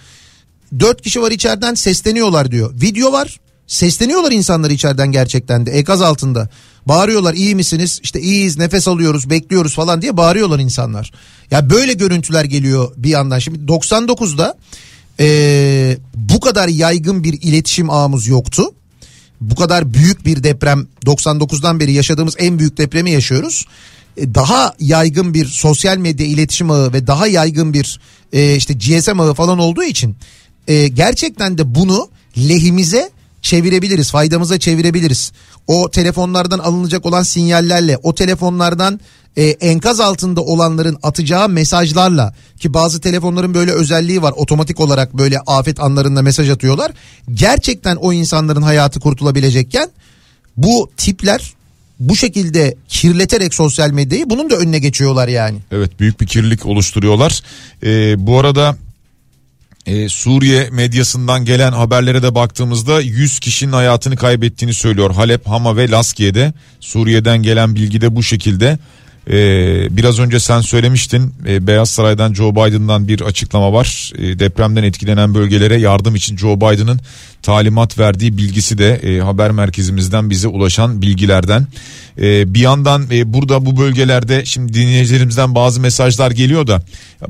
Dört 0.80 1.01
kişi 1.01 1.22
var 1.22 1.32
içeriden 1.32 1.74
sesleniyorlar 1.74 2.51
diyor. 2.51 2.74
Video 2.82 3.12
var. 3.12 3.39
Sesleniyorlar 3.72 4.32
insanlar 4.32 4.69
içeriden 4.69 5.11
gerçekten 5.11 5.65
de 5.65 5.72
enkaz 5.72 6.01
altında. 6.01 6.49
Bağırıyorlar 6.86 7.34
iyi 7.34 7.55
misiniz? 7.55 7.99
İşte 8.03 8.22
iyiyiz 8.22 8.57
nefes 8.57 8.88
alıyoruz 8.88 9.30
bekliyoruz 9.30 9.76
falan 9.76 10.01
diye 10.01 10.17
bağırıyorlar 10.17 10.59
insanlar. 10.59 11.11
Ya 11.51 11.69
böyle 11.69 11.93
görüntüler 11.93 12.43
geliyor 12.43 12.91
bir 12.97 13.09
yandan. 13.09 13.39
Şimdi 13.39 13.59
99'da 13.59 14.57
ee, 15.19 15.97
bu 16.15 16.39
kadar 16.39 16.67
yaygın 16.67 17.24
bir 17.24 17.34
iletişim 17.41 17.89
ağımız 17.89 18.28
yoktu. 18.28 18.63
Bu 19.41 19.55
kadar 19.55 19.93
büyük 19.93 20.26
bir 20.26 20.43
deprem 20.43 20.88
99'dan 21.05 21.80
beri 21.80 21.91
yaşadığımız 21.91 22.36
en 22.39 22.59
büyük 22.59 22.78
depremi 22.78 23.11
yaşıyoruz. 23.11 23.65
E, 24.17 24.36
daha 24.36 24.76
yaygın 24.80 25.34
bir 25.34 25.45
sosyal 25.45 25.97
medya 25.97 26.28
iletişim 26.28 26.72
ağı 26.72 26.93
ve 26.93 27.07
daha 27.07 27.28
yaygın 27.28 27.74
bir 27.74 27.99
e, 28.34 28.55
işte 28.55 28.74
GSM 28.74 29.19
ağı 29.19 29.34
falan 29.34 29.59
olduğu 29.59 29.84
için 29.84 30.15
e, 30.67 30.88
gerçekten 30.88 31.57
de 31.57 31.76
bunu 31.76 32.09
lehimize 32.38 33.09
çevirebiliriz, 33.42 34.12
faydamıza 34.12 34.60
çevirebiliriz. 34.60 35.32
O 35.68 35.92
telefonlardan 35.92 36.60
alınacak 36.60 37.06
olan 37.06 37.24
sinyallerle, 37.24 37.98
o 38.04 38.16
telefonlardan 38.16 39.00
e, 39.38 39.44
enkaz 39.44 40.00
altında 40.00 40.42
olanların 40.42 40.98
atacağı 41.04 41.50
mesajlarla 41.50 42.34
ki 42.60 42.74
bazı 42.74 43.02
telefonların 43.02 43.54
böyle 43.54 43.72
özelliği 43.72 44.22
var 44.22 44.34
otomatik 44.36 44.80
olarak 44.80 45.18
böyle 45.18 45.39
afet 45.39 45.80
anlarında 45.80 46.22
mesaj 46.22 46.50
atıyorlar. 46.50 46.92
Gerçekten 47.34 47.96
o 47.96 48.14
insanların 48.14 48.62
hayatı 48.62 49.00
kurtulabilecekken 49.00 49.89
bu 50.58 50.92
tipler 50.98 51.54
bu 52.00 52.16
şekilde 52.16 52.76
kirleterek 52.88 53.54
sosyal 53.54 53.92
medyayı 53.92 54.30
bunun 54.30 54.50
da 54.50 54.56
önüne 54.56 54.80
geçiyorlar 54.80 55.28
yani. 55.28 55.58
Evet 55.72 56.00
büyük 56.00 56.22
bir 56.22 56.28
kirlilik 56.28 56.66
oluşturuyorlar. 56.66 57.42
Ee, 57.84 58.28
bu 58.28 58.39
arada 58.39 58.78
ee, 59.86 60.09
Suriye 60.09 60.69
medyasından 60.71 61.45
gelen 61.45 61.71
haberlere 61.71 62.23
de 62.23 62.36
baktığımızda 62.36 63.01
100 63.01 63.39
kişinin 63.39 63.71
hayatını 63.71 64.15
kaybettiğini 64.15 64.73
söylüyor. 64.73 65.11
Halep, 65.11 65.47
Hama 65.47 65.77
ve 65.77 65.89
Laskiye'de 65.89 66.53
Suriye'den 66.79 67.43
gelen 67.43 67.75
bilgi 67.75 68.01
de 68.01 68.15
bu 68.15 68.23
şekilde. 68.23 68.77
Ee, 69.27 69.97
biraz 69.97 70.19
önce 70.19 70.39
sen 70.39 70.61
söylemiştin 70.61 71.34
e, 71.47 71.67
Beyaz 71.67 71.89
Saray'dan 71.89 72.34
Joe 72.34 72.51
Biden'dan 72.51 73.07
bir 73.07 73.21
açıklama 73.21 73.73
var. 73.73 74.11
E, 74.17 74.39
depremden 74.39 74.84
etkilenen 74.84 75.34
bölgelere 75.36 75.75
yardım 75.75 76.15
için 76.15 76.38
Joe 76.38 76.57
Biden'ın 76.57 76.99
talimat 77.42 78.00
verdiği 78.00 78.38
bilgisi 78.38 78.78
de 78.78 78.94
e, 78.94 79.20
haber 79.20 79.52
merkezimizden 79.52 80.30
bize 80.30 80.48
ulaşan 80.48 81.02
bilgilerden. 81.02 81.68
E, 82.18 82.54
bir 82.54 82.60
yandan 82.60 83.08
e, 83.12 83.34
burada 83.34 83.66
bu 83.66 83.78
bölgelerde 83.78 84.46
şimdi 84.46 84.74
dinleyicilerimizden 84.74 85.56
bazı 85.56 85.82
mesajlar 85.82 86.32
geliyor 86.32 86.68
da 86.68 86.82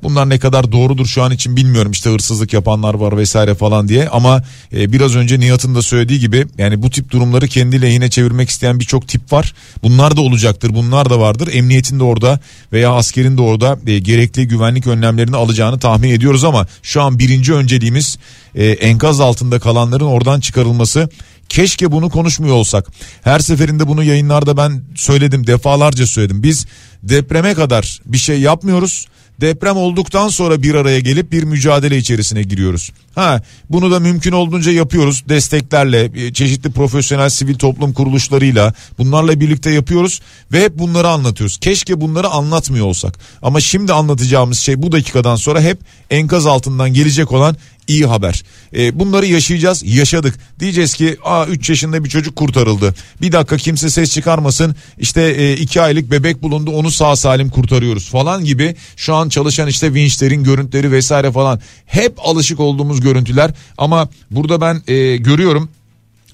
bunlar 0.04 0.30
ne 0.30 0.40
kadar 0.40 0.72
doğrudur 0.72 1.06
şu 1.06 1.24
an 1.24 1.32
için 1.32 1.56
bilmiyorum 1.56 1.92
işte 1.92 2.10
hırsızlık 2.10 2.54
yapanlar 2.54 2.94
var 2.94 3.18
vesaire 3.18 3.56
falan 3.56 3.88
diye 3.88 4.10
ama 4.10 4.44
e, 4.74 4.94
biraz 4.94 5.16
önce 5.16 5.40
Nihat'ın 5.40 5.76
da 5.76 5.82
söylediği 5.82 6.20
gibi 6.20 6.48
yani 6.58 6.82
bu 6.82 6.90
tip 6.90 7.12
durumları 7.12 7.48
kendi 7.48 7.82
lehine 7.82 8.10
çevirmek 8.10 8.50
isteyen 8.50 8.80
birçok 8.80 9.08
tip 9.08 9.34
var. 9.34 9.54
Bunlar 9.84 10.18
da 10.18 10.22
olacaktır 10.22 10.74
bunlar 10.74 11.10
da 11.10 11.20
vardır 11.20 11.50
emniyetin 11.54 12.00
de 12.00 12.04
orada 12.04 12.40
veya 12.74 12.92
askerin 12.92 13.38
de 13.38 13.42
orada 13.42 13.80
e, 13.88 14.00
gerekli 14.00 14.48
güvenlik 14.48 14.88
önlemlerini 14.88 15.36
alacağını 15.36 15.80
tahmin 15.80 16.10
ediyoruz 16.10 16.44
ama 16.44 16.68
şu 16.84 17.02
an 17.02 17.20
birinci 17.20 17.54
önceliğimiz 17.54 18.18
e, 18.56 18.66
enkaz 18.66 19.20
altında 19.20 19.60
kalanların 19.60 20.01
oradan 20.06 20.40
çıkarılması. 20.40 21.10
Keşke 21.50 21.92
bunu 21.92 22.10
konuşmuyor 22.10 22.56
olsak. 22.56 22.88
Her 23.22 23.40
seferinde 23.40 23.88
bunu 23.88 24.04
yayınlarda 24.04 24.58
ben 24.58 24.82
söyledim 24.96 25.48
defalarca 25.48 26.08
söyledim. 26.08 26.44
Biz 26.44 26.66
depreme 27.04 27.54
kadar 27.54 28.00
bir 28.06 28.18
şey 28.18 28.40
yapmıyoruz 28.42 29.08
deprem 29.42 29.78
olduktan 29.78 30.28
sonra 30.28 30.64
bir 30.64 30.76
araya 30.76 31.00
gelip 31.00 31.32
bir 31.32 31.44
mücadele 31.44 31.98
içerisine 31.98 32.44
giriyoruz. 32.44 32.92
Ha 33.16 33.42
bunu 33.70 33.92
da 33.92 34.00
mümkün 34.00 34.32
olduğunca 34.32 34.72
yapıyoruz 34.72 35.24
desteklerle 35.30 36.12
e, 36.16 36.34
çeşitli 36.34 36.72
profesyonel 36.72 37.30
sivil 37.30 37.56
toplum 37.56 37.94
kuruluşlarıyla 37.94 38.74
bunlarla 38.98 39.40
birlikte 39.40 39.72
yapıyoruz 39.72 40.22
ve 40.52 40.64
hep 40.64 40.80
bunları 40.80 41.08
anlatıyoruz. 41.08 41.58
Keşke 41.58 42.02
bunları 42.02 42.28
anlatmıyor 42.28 42.86
olsak 42.86 43.20
ama 43.42 43.62
şimdi 43.62 43.94
anlatacağımız 43.94 44.60
şey 44.60 44.82
bu 44.82 44.92
dakikadan 44.92 45.36
sonra 45.36 45.62
hep 45.62 45.80
enkaz 46.10 46.46
altından 46.46 46.94
gelecek 46.94 47.32
olan 47.32 47.56
iyi 47.92 48.06
haber. 48.06 48.44
E, 48.76 49.00
bunları 49.00 49.26
yaşayacağız 49.26 49.84
yaşadık. 49.86 50.36
Diyeceğiz 50.60 50.94
ki 50.94 51.18
aa 51.24 51.46
3 51.46 51.70
yaşında 51.70 52.04
bir 52.04 52.10
çocuk 52.10 52.36
kurtarıldı. 52.36 52.96
Bir 53.22 53.32
dakika 53.32 53.58
kimse 53.58 53.90
ses 53.90 54.14
çıkarmasın 54.14 54.76
işte 54.98 55.56
2 55.58 55.80
e, 55.80 55.82
aylık 55.82 56.12
bebek 56.12 56.42
bulundu 56.42 56.72
onu 56.72 56.92
sağ 56.92 57.16
salim 57.16 57.50
kurtarıyoruz 57.50 58.10
falan 58.10 58.46
gibi. 58.46 58.76
Şu 58.96 59.16
an 59.16 59.30
çalışan 59.30 59.68
işte 59.68 59.94
vinçlerin 59.94 60.44
görüntüleri 60.44 60.92
vesaire 60.92 61.32
falan 61.32 61.62
hep 61.86 62.14
alışık 62.24 62.60
olduğumuz 62.60 63.02
görüntüler. 63.02 63.52
Ama 63.78 64.10
burada 64.32 64.62
ben 64.62 64.82
e, 64.88 65.18
görüyorum 65.18 65.70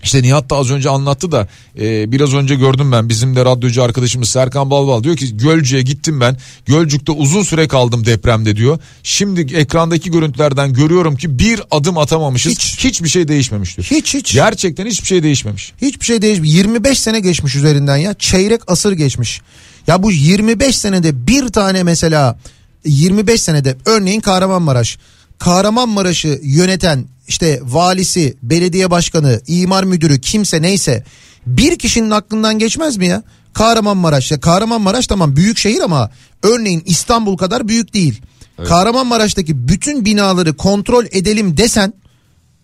işte 0.07 0.23
Nihat 0.23 0.49
da 0.49 0.55
az 0.55 0.71
önce 0.71 0.89
anlattı 0.89 1.31
da 1.31 1.47
e, 1.79 2.11
biraz 2.11 2.33
önce 2.33 2.55
gördüm 2.55 2.91
ben 2.91 3.09
bizim 3.09 3.35
de 3.35 3.45
radyocu 3.45 3.83
arkadaşımız 3.83 4.29
Serkan 4.29 4.69
Balbal 4.69 5.03
diyor 5.03 5.17
ki 5.17 5.37
Gölcük'e 5.37 5.81
gittim 5.81 6.19
ben 6.19 6.37
Gölcük'te 6.65 7.11
uzun 7.11 7.43
süre 7.43 7.67
kaldım 7.67 8.05
depremde 8.05 8.55
diyor. 8.55 8.79
Şimdi 9.03 9.55
ekrandaki 9.55 10.11
görüntülerden 10.11 10.73
görüyorum 10.73 11.15
ki 11.15 11.39
bir 11.39 11.61
adım 11.71 11.97
atamamışız 11.97 12.51
hiç. 12.51 12.77
hiçbir 12.79 13.09
şey 13.09 13.27
değişmemiş 13.27 13.77
diyor. 13.77 13.87
Hiç 13.91 14.13
hiç. 14.13 14.33
Gerçekten 14.33 14.85
hiçbir 14.85 15.07
şey 15.07 15.23
değişmemiş. 15.23 15.73
Hiçbir 15.81 16.05
şey 16.05 16.21
değişmiş 16.21 16.49
25 16.49 16.99
sene 16.99 17.19
geçmiş 17.19 17.55
üzerinden 17.55 17.97
ya 17.97 18.13
çeyrek 18.13 18.61
asır 18.67 18.91
geçmiş. 18.91 19.41
Ya 19.87 20.03
bu 20.03 20.11
25 20.11 20.77
senede 20.77 21.27
bir 21.27 21.47
tane 21.47 21.83
mesela 21.83 22.39
25 22.85 23.41
senede 23.41 23.77
örneğin 23.85 24.21
Kahramanmaraş 24.21 24.97
Kahramanmaraş'ı 25.39 26.39
yöneten 26.43 27.05
işte 27.27 27.59
valisi, 27.63 28.37
belediye 28.43 28.91
başkanı, 28.91 29.41
imar 29.47 29.83
müdürü 29.83 30.21
kimse 30.21 30.61
neyse 30.61 31.03
bir 31.45 31.79
kişinin 31.79 32.11
aklından 32.11 32.59
geçmez 32.59 32.97
mi 32.97 33.07
ya? 33.07 33.23
Kahramanmaraş 33.53 34.31
ya 34.31 34.39
Kahramanmaraş 34.39 35.07
tamam 35.07 35.35
büyük 35.35 35.57
şehir 35.57 35.81
ama 35.81 36.11
örneğin 36.43 36.83
İstanbul 36.85 37.37
kadar 37.37 37.67
büyük 37.67 37.93
değil. 37.93 38.21
Evet. 38.59 38.69
Kahramanmaraş'taki 38.69 39.67
bütün 39.67 40.05
binaları 40.05 40.57
kontrol 40.57 41.05
edelim 41.11 41.57
desen 41.57 41.93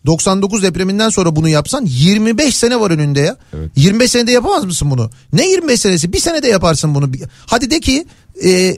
99 0.05 0.63
depreminden 0.63 1.09
sonra 1.09 1.36
bunu 1.36 1.49
yapsan 1.49 1.86
25 1.86 2.55
sene 2.55 2.80
var 2.80 2.91
önünde 2.91 3.19
ya. 3.19 3.38
Evet. 3.53 3.71
25 3.76 4.11
senede 4.11 4.32
yapamaz 4.32 4.65
mısın 4.65 4.91
bunu? 4.91 5.09
Ne 5.34 5.49
25 5.49 5.82
senesi? 5.82 6.13
Bir 6.13 6.19
senede 6.19 6.47
yaparsın 6.47 6.95
bunu. 6.95 7.11
Hadi 7.45 7.71
de 7.71 7.80
ki 7.80 8.05
e, 8.43 8.78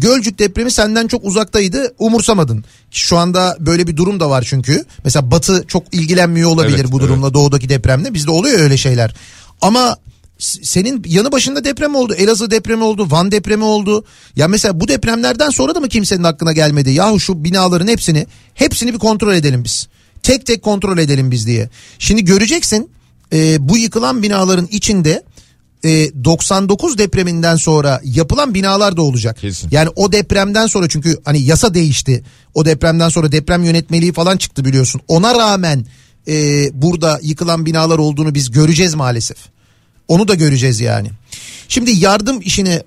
Gölcük 0.00 0.38
depremi 0.38 0.70
senden 0.70 1.06
çok 1.06 1.24
uzaktaydı 1.24 1.94
umursamadın. 1.98 2.64
Şu 2.90 3.16
anda 3.16 3.56
böyle 3.60 3.86
bir 3.86 3.96
durum 3.96 4.20
da 4.20 4.30
var 4.30 4.44
çünkü. 4.48 4.84
Mesela 5.04 5.30
Batı 5.30 5.64
çok 5.68 5.94
ilgilenmiyor 5.94 6.50
olabilir 6.50 6.78
evet, 6.80 6.92
bu 6.92 7.00
durumla 7.00 7.26
evet. 7.26 7.34
doğudaki 7.34 7.68
depremle. 7.68 8.14
Bizde 8.14 8.30
oluyor 8.30 8.60
öyle 8.60 8.76
şeyler. 8.76 9.14
Ama 9.60 9.96
senin 10.38 11.02
yanı 11.06 11.32
başında 11.32 11.64
deprem 11.64 11.94
oldu. 11.94 12.14
Elazığ 12.14 12.50
depremi 12.50 12.82
oldu. 12.82 13.10
Van 13.10 13.32
depremi 13.32 13.64
oldu. 13.64 14.04
Ya 14.36 14.48
mesela 14.48 14.80
bu 14.80 14.88
depremlerden 14.88 15.50
sonra 15.50 15.74
da 15.74 15.80
mı 15.80 15.88
kimsenin 15.88 16.24
aklına 16.24 16.52
gelmedi? 16.52 16.90
Yahu 16.90 17.20
şu 17.20 17.44
binaların 17.44 17.88
hepsini 17.88 18.26
hepsini 18.54 18.92
bir 18.92 18.98
kontrol 18.98 19.34
edelim 19.34 19.64
biz. 19.64 19.88
Tek 20.22 20.46
tek 20.46 20.62
kontrol 20.62 20.98
edelim 20.98 21.30
biz 21.30 21.46
diye. 21.46 21.70
Şimdi 21.98 22.24
göreceksin 22.24 22.90
e, 23.32 23.68
bu 23.68 23.78
yıkılan 23.78 24.22
binaların 24.22 24.68
içinde 24.70 25.22
e, 25.84 26.24
99 26.24 26.98
depreminden 26.98 27.56
sonra 27.56 28.00
yapılan 28.04 28.54
binalar 28.54 28.96
da 28.96 29.02
olacak. 29.02 29.38
Kesin. 29.40 29.68
Yani 29.70 29.88
o 29.96 30.12
depremden 30.12 30.66
sonra 30.66 30.88
çünkü 30.88 31.18
hani 31.24 31.42
yasa 31.42 31.74
değişti. 31.74 32.24
O 32.54 32.64
depremden 32.64 33.08
sonra 33.08 33.32
deprem 33.32 33.64
yönetmeliği 33.64 34.12
falan 34.12 34.36
çıktı 34.36 34.64
biliyorsun. 34.64 35.00
Ona 35.08 35.34
rağmen 35.34 35.86
e, 36.28 36.68
burada 36.82 37.20
yıkılan 37.22 37.66
binalar 37.66 37.98
olduğunu 37.98 38.34
biz 38.34 38.50
göreceğiz 38.50 38.94
maalesef. 38.94 39.55
Onu 40.08 40.28
da 40.28 40.34
göreceğiz 40.34 40.80
yani. 40.80 41.10
Şimdi 41.68 41.90
yardım 41.90 42.40
işine 42.40 42.82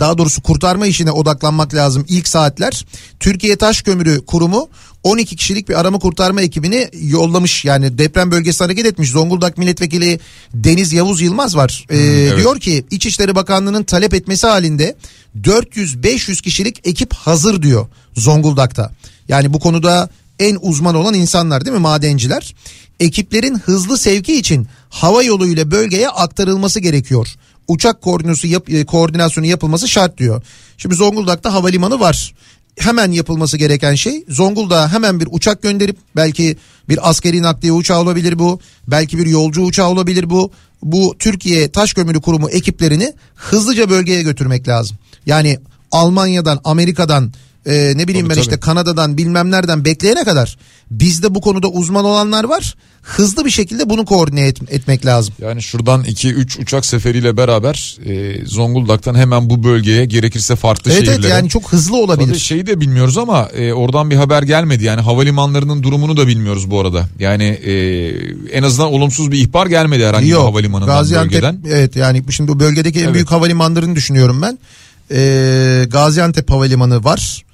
daha 0.00 0.18
doğrusu 0.18 0.42
kurtarma 0.42 0.86
işine 0.86 1.10
odaklanmak 1.10 1.74
lazım 1.74 2.04
ilk 2.08 2.28
saatler. 2.28 2.86
Türkiye 3.20 3.56
Taş 3.56 3.82
Kömürü 3.82 4.26
Kurumu 4.26 4.68
12 5.02 5.36
kişilik 5.36 5.68
bir 5.68 5.80
arama 5.80 5.98
kurtarma 5.98 6.42
ekibini 6.42 6.88
yollamış. 6.92 7.64
Yani 7.64 7.98
deprem 7.98 8.30
bölgesi 8.30 8.64
hareket 8.64 8.86
etmiş. 8.86 9.10
Zonguldak 9.10 9.58
Milletvekili 9.58 10.20
Deniz 10.54 10.92
Yavuz 10.92 11.20
Yılmaz 11.20 11.56
var. 11.56 11.86
Ee, 11.90 11.96
evet. 11.98 12.36
Diyor 12.36 12.60
ki 12.60 12.84
İçişleri 12.90 13.34
Bakanlığı'nın 13.34 13.84
talep 13.84 14.14
etmesi 14.14 14.46
halinde 14.46 14.96
400-500 15.42 16.42
kişilik 16.42 16.86
ekip 16.86 17.14
hazır 17.14 17.62
diyor 17.62 17.86
Zonguldak'ta. 18.16 18.92
Yani 19.28 19.52
bu 19.52 19.60
konuda 19.60 20.10
en 20.38 20.58
uzman 20.60 20.94
olan 20.94 21.14
insanlar 21.14 21.64
değil 21.64 21.76
mi 21.76 21.80
madenciler? 21.80 22.54
Ekiplerin 23.02 23.58
hızlı 23.58 23.98
sevki 23.98 24.36
için 24.36 24.66
hava 24.90 25.22
yoluyla 25.22 25.70
bölgeye 25.70 26.08
aktarılması 26.08 26.80
gerekiyor. 26.80 27.28
Uçak 27.68 28.02
koordinasyonu, 28.02 28.52
yap, 28.52 28.70
e, 28.70 28.84
koordinasyonu 28.84 29.46
yapılması 29.46 29.88
şart 29.88 30.18
diyor. 30.18 30.42
Şimdi 30.78 30.94
Zonguldak'ta 30.94 31.52
havalimanı 31.52 32.00
var 32.00 32.34
hemen 32.78 33.12
yapılması 33.12 33.56
gereken 33.56 33.94
şey 33.94 34.24
Zonguldak'a 34.28 34.92
hemen 34.92 35.20
bir 35.20 35.28
uçak 35.30 35.62
gönderip 35.62 35.96
belki 36.16 36.56
bir 36.88 37.10
askeri 37.10 37.42
nakliye 37.42 37.72
uçağı 37.72 38.00
olabilir 38.00 38.38
bu. 38.38 38.60
Belki 38.88 39.18
bir 39.18 39.26
yolcu 39.26 39.62
uçağı 39.62 39.88
olabilir 39.88 40.30
bu. 40.30 40.50
Bu 40.82 41.14
Türkiye 41.18 41.68
Taş 41.68 41.94
Kömürü 41.94 42.20
Kurumu 42.20 42.50
ekiplerini 42.50 43.12
hızlıca 43.34 43.90
bölgeye 43.90 44.22
götürmek 44.22 44.68
lazım. 44.68 44.98
Yani 45.26 45.58
Almanya'dan, 45.92 46.60
Amerika'dan, 46.64 47.32
e, 47.66 47.92
ne 47.96 48.08
bileyim 48.08 48.26
tabii, 48.26 48.28
ben 48.28 48.34
tabii. 48.34 48.40
işte 48.40 48.60
Kanada'dan 48.60 49.18
bilmem 49.18 49.50
nereden 49.50 49.84
bekleyene 49.84 50.24
kadar 50.24 50.56
bizde 50.90 51.34
bu 51.34 51.40
konuda 51.40 51.68
uzman 51.68 52.04
olanlar 52.04 52.44
var. 52.44 52.74
Hızlı 53.02 53.44
bir 53.44 53.50
şekilde 53.50 53.90
bunu 53.90 54.04
koordine 54.04 54.46
et, 54.46 54.72
etmek 54.72 55.06
lazım. 55.06 55.34
Yani 55.40 55.62
şuradan 55.62 56.04
2-3 56.04 56.62
uçak 56.62 56.86
seferiyle 56.86 57.36
beraber 57.36 57.96
e, 58.06 58.46
Zonguldak'tan 58.46 59.14
hemen 59.14 59.50
bu 59.50 59.64
bölgeye 59.64 60.04
gerekirse 60.04 60.56
farklı 60.56 60.90
evet, 60.90 61.04
şehirlere. 61.04 61.20
Evet 61.20 61.30
yani 61.30 61.48
çok 61.48 61.72
hızlı 61.72 61.96
olabilir. 61.96 62.28
Tabii 62.28 62.38
şeyi 62.38 62.66
de 62.66 62.80
bilmiyoruz 62.80 63.18
ama 63.18 63.48
e, 63.48 63.72
oradan 63.72 64.10
bir 64.10 64.16
haber 64.16 64.42
gelmedi. 64.42 64.84
Yani 64.84 65.00
havalimanlarının 65.00 65.82
durumunu 65.82 66.16
da 66.16 66.26
bilmiyoruz 66.26 66.70
bu 66.70 66.80
arada. 66.80 67.08
Yani 67.18 67.44
e, 67.44 67.72
en 68.52 68.62
azından 68.62 68.92
olumsuz 68.92 69.30
bir 69.30 69.38
ihbar 69.38 69.66
gelmedi 69.66 70.06
herhangi 70.06 70.28
Yok, 70.28 70.40
bir 70.40 70.46
havalimanından 70.46 70.98
Gaziantep, 70.98 71.32
bölgeden. 71.32 71.58
Evet 71.68 71.96
yani 71.96 72.24
şimdi 72.30 72.52
bu 72.52 72.60
bölgedeki 72.60 72.98
en 72.98 73.04
evet. 73.04 73.14
büyük 73.14 73.30
havalimanlarını 73.30 73.96
düşünüyorum 73.96 74.42
ben. 74.42 74.58
E, 75.10 75.86
Gaziantep 75.90 76.50
Havalimanı 76.50 77.04
var. 77.04 77.44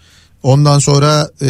Ondan 0.43 0.79
sonra 0.79 1.31
e, 1.43 1.49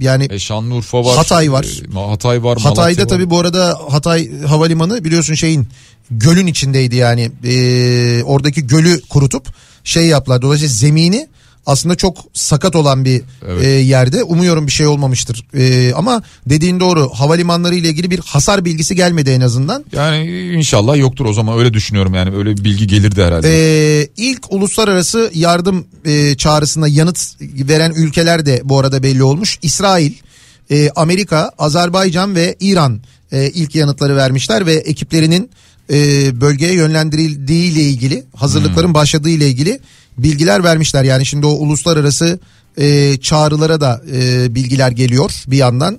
yani 0.00 0.26
e, 0.30 0.38
Şanlıurfa 0.38 1.04
var. 1.04 1.16
Hatay 1.16 1.52
var. 1.52 1.66
E, 1.96 2.00
Hatay 2.08 2.42
var. 2.44 2.58
Hatay'da 2.58 3.06
tabii 3.06 3.30
bu 3.30 3.38
arada 3.38 3.80
Hatay 3.88 4.42
havalimanı 4.42 5.04
biliyorsun 5.04 5.34
şeyin 5.34 5.68
gölün 6.10 6.46
içindeydi 6.46 6.96
yani. 6.96 7.32
E, 7.44 8.22
oradaki 8.22 8.66
gölü 8.66 9.00
kurutup 9.00 9.46
şey 9.84 10.06
yaptılar. 10.06 10.42
Dolayısıyla 10.42 10.74
zemini 10.74 11.28
aslında 11.66 11.94
çok 11.94 12.16
sakat 12.32 12.76
olan 12.76 13.04
bir 13.04 13.22
evet. 13.48 13.64
e, 13.64 13.68
yerde. 13.68 14.22
Umuyorum 14.22 14.66
bir 14.66 14.72
şey 14.72 14.86
olmamıştır. 14.86 15.46
E, 15.54 15.92
ama 15.94 16.22
dediğin 16.46 16.80
doğru 16.80 17.10
havalimanları 17.14 17.74
ile 17.74 17.88
ilgili 17.88 18.10
bir 18.10 18.18
hasar 18.18 18.64
bilgisi 18.64 18.96
gelmedi 18.96 19.30
en 19.30 19.40
azından. 19.40 19.84
Yani 19.92 20.50
inşallah 20.52 20.96
yoktur 20.96 21.24
o 21.24 21.32
zaman 21.32 21.58
öyle 21.58 21.74
düşünüyorum 21.74 22.14
yani 22.14 22.36
öyle 22.36 22.56
bir 22.56 22.64
bilgi 22.64 22.86
gelirdi 22.86 23.24
herhalde. 23.24 23.48
E, 23.48 24.08
ilk 24.16 24.52
uluslararası 24.52 25.30
yardım 25.34 25.86
e, 26.04 26.36
çağrısına 26.36 26.88
yanıt 26.88 27.18
veren 27.40 27.92
ülkeler 27.96 28.46
de 28.46 28.60
bu 28.64 28.78
arada 28.78 29.02
belli 29.02 29.22
olmuş. 29.22 29.58
İsrail, 29.62 30.12
e, 30.70 30.90
Amerika, 30.96 31.50
Azerbaycan 31.58 32.34
ve 32.34 32.56
İran 32.60 33.00
e, 33.32 33.50
ilk 33.50 33.74
yanıtları 33.74 34.16
vermişler 34.16 34.66
ve 34.66 34.74
ekiplerinin 34.74 35.50
e, 35.92 36.40
bölgeye 36.40 36.72
yönlendirildiği 36.72 37.72
ile 37.72 37.82
ilgili 37.82 38.24
hazırlıkların 38.36 38.86
hmm. 38.86 38.94
başladığı 38.94 39.30
ile 39.30 39.48
ilgili 39.48 39.80
bilgiler 40.18 40.64
vermişler. 40.64 41.04
Yani 41.04 41.26
şimdi 41.26 41.46
o 41.46 41.50
uluslararası 41.50 42.40
e, 42.78 43.16
çağrılara 43.16 43.80
da 43.80 44.02
e, 44.12 44.54
bilgiler 44.54 44.90
geliyor 44.90 45.32
bir 45.46 45.56
yandan. 45.56 45.98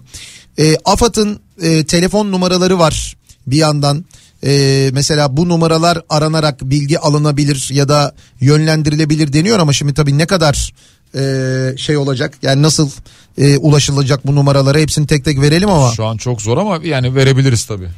E, 0.59 0.77
AFAD'ın 0.85 1.39
e, 1.61 1.83
telefon 1.83 2.31
numaraları 2.31 2.79
var 2.79 3.17
bir 3.47 3.57
yandan. 3.57 4.05
E, 4.43 4.89
mesela 4.93 5.37
bu 5.37 5.49
numaralar 5.49 6.01
aranarak 6.09 6.61
bilgi 6.61 6.99
alınabilir 6.99 7.69
ya 7.71 7.89
da 7.89 8.15
yönlendirilebilir 8.39 9.33
deniyor 9.33 9.59
ama 9.59 9.73
şimdi 9.73 9.93
tabii 9.93 10.17
ne 10.17 10.25
kadar 10.25 10.73
e, 11.15 11.77
şey 11.77 11.97
olacak 11.97 12.33
yani 12.41 12.61
nasıl 12.61 12.89
e, 13.37 13.57
ulaşılacak 13.57 14.27
bu 14.27 14.35
numaralara 14.35 14.79
hepsini 14.79 15.07
tek 15.07 15.25
tek 15.25 15.41
verelim 15.41 15.69
ama. 15.69 15.91
Şu 15.91 16.05
an 16.05 16.17
çok 16.17 16.41
zor 16.41 16.57
ama 16.57 16.79
yani 16.83 17.15
verebiliriz 17.15 17.65
tabii. 17.65 17.89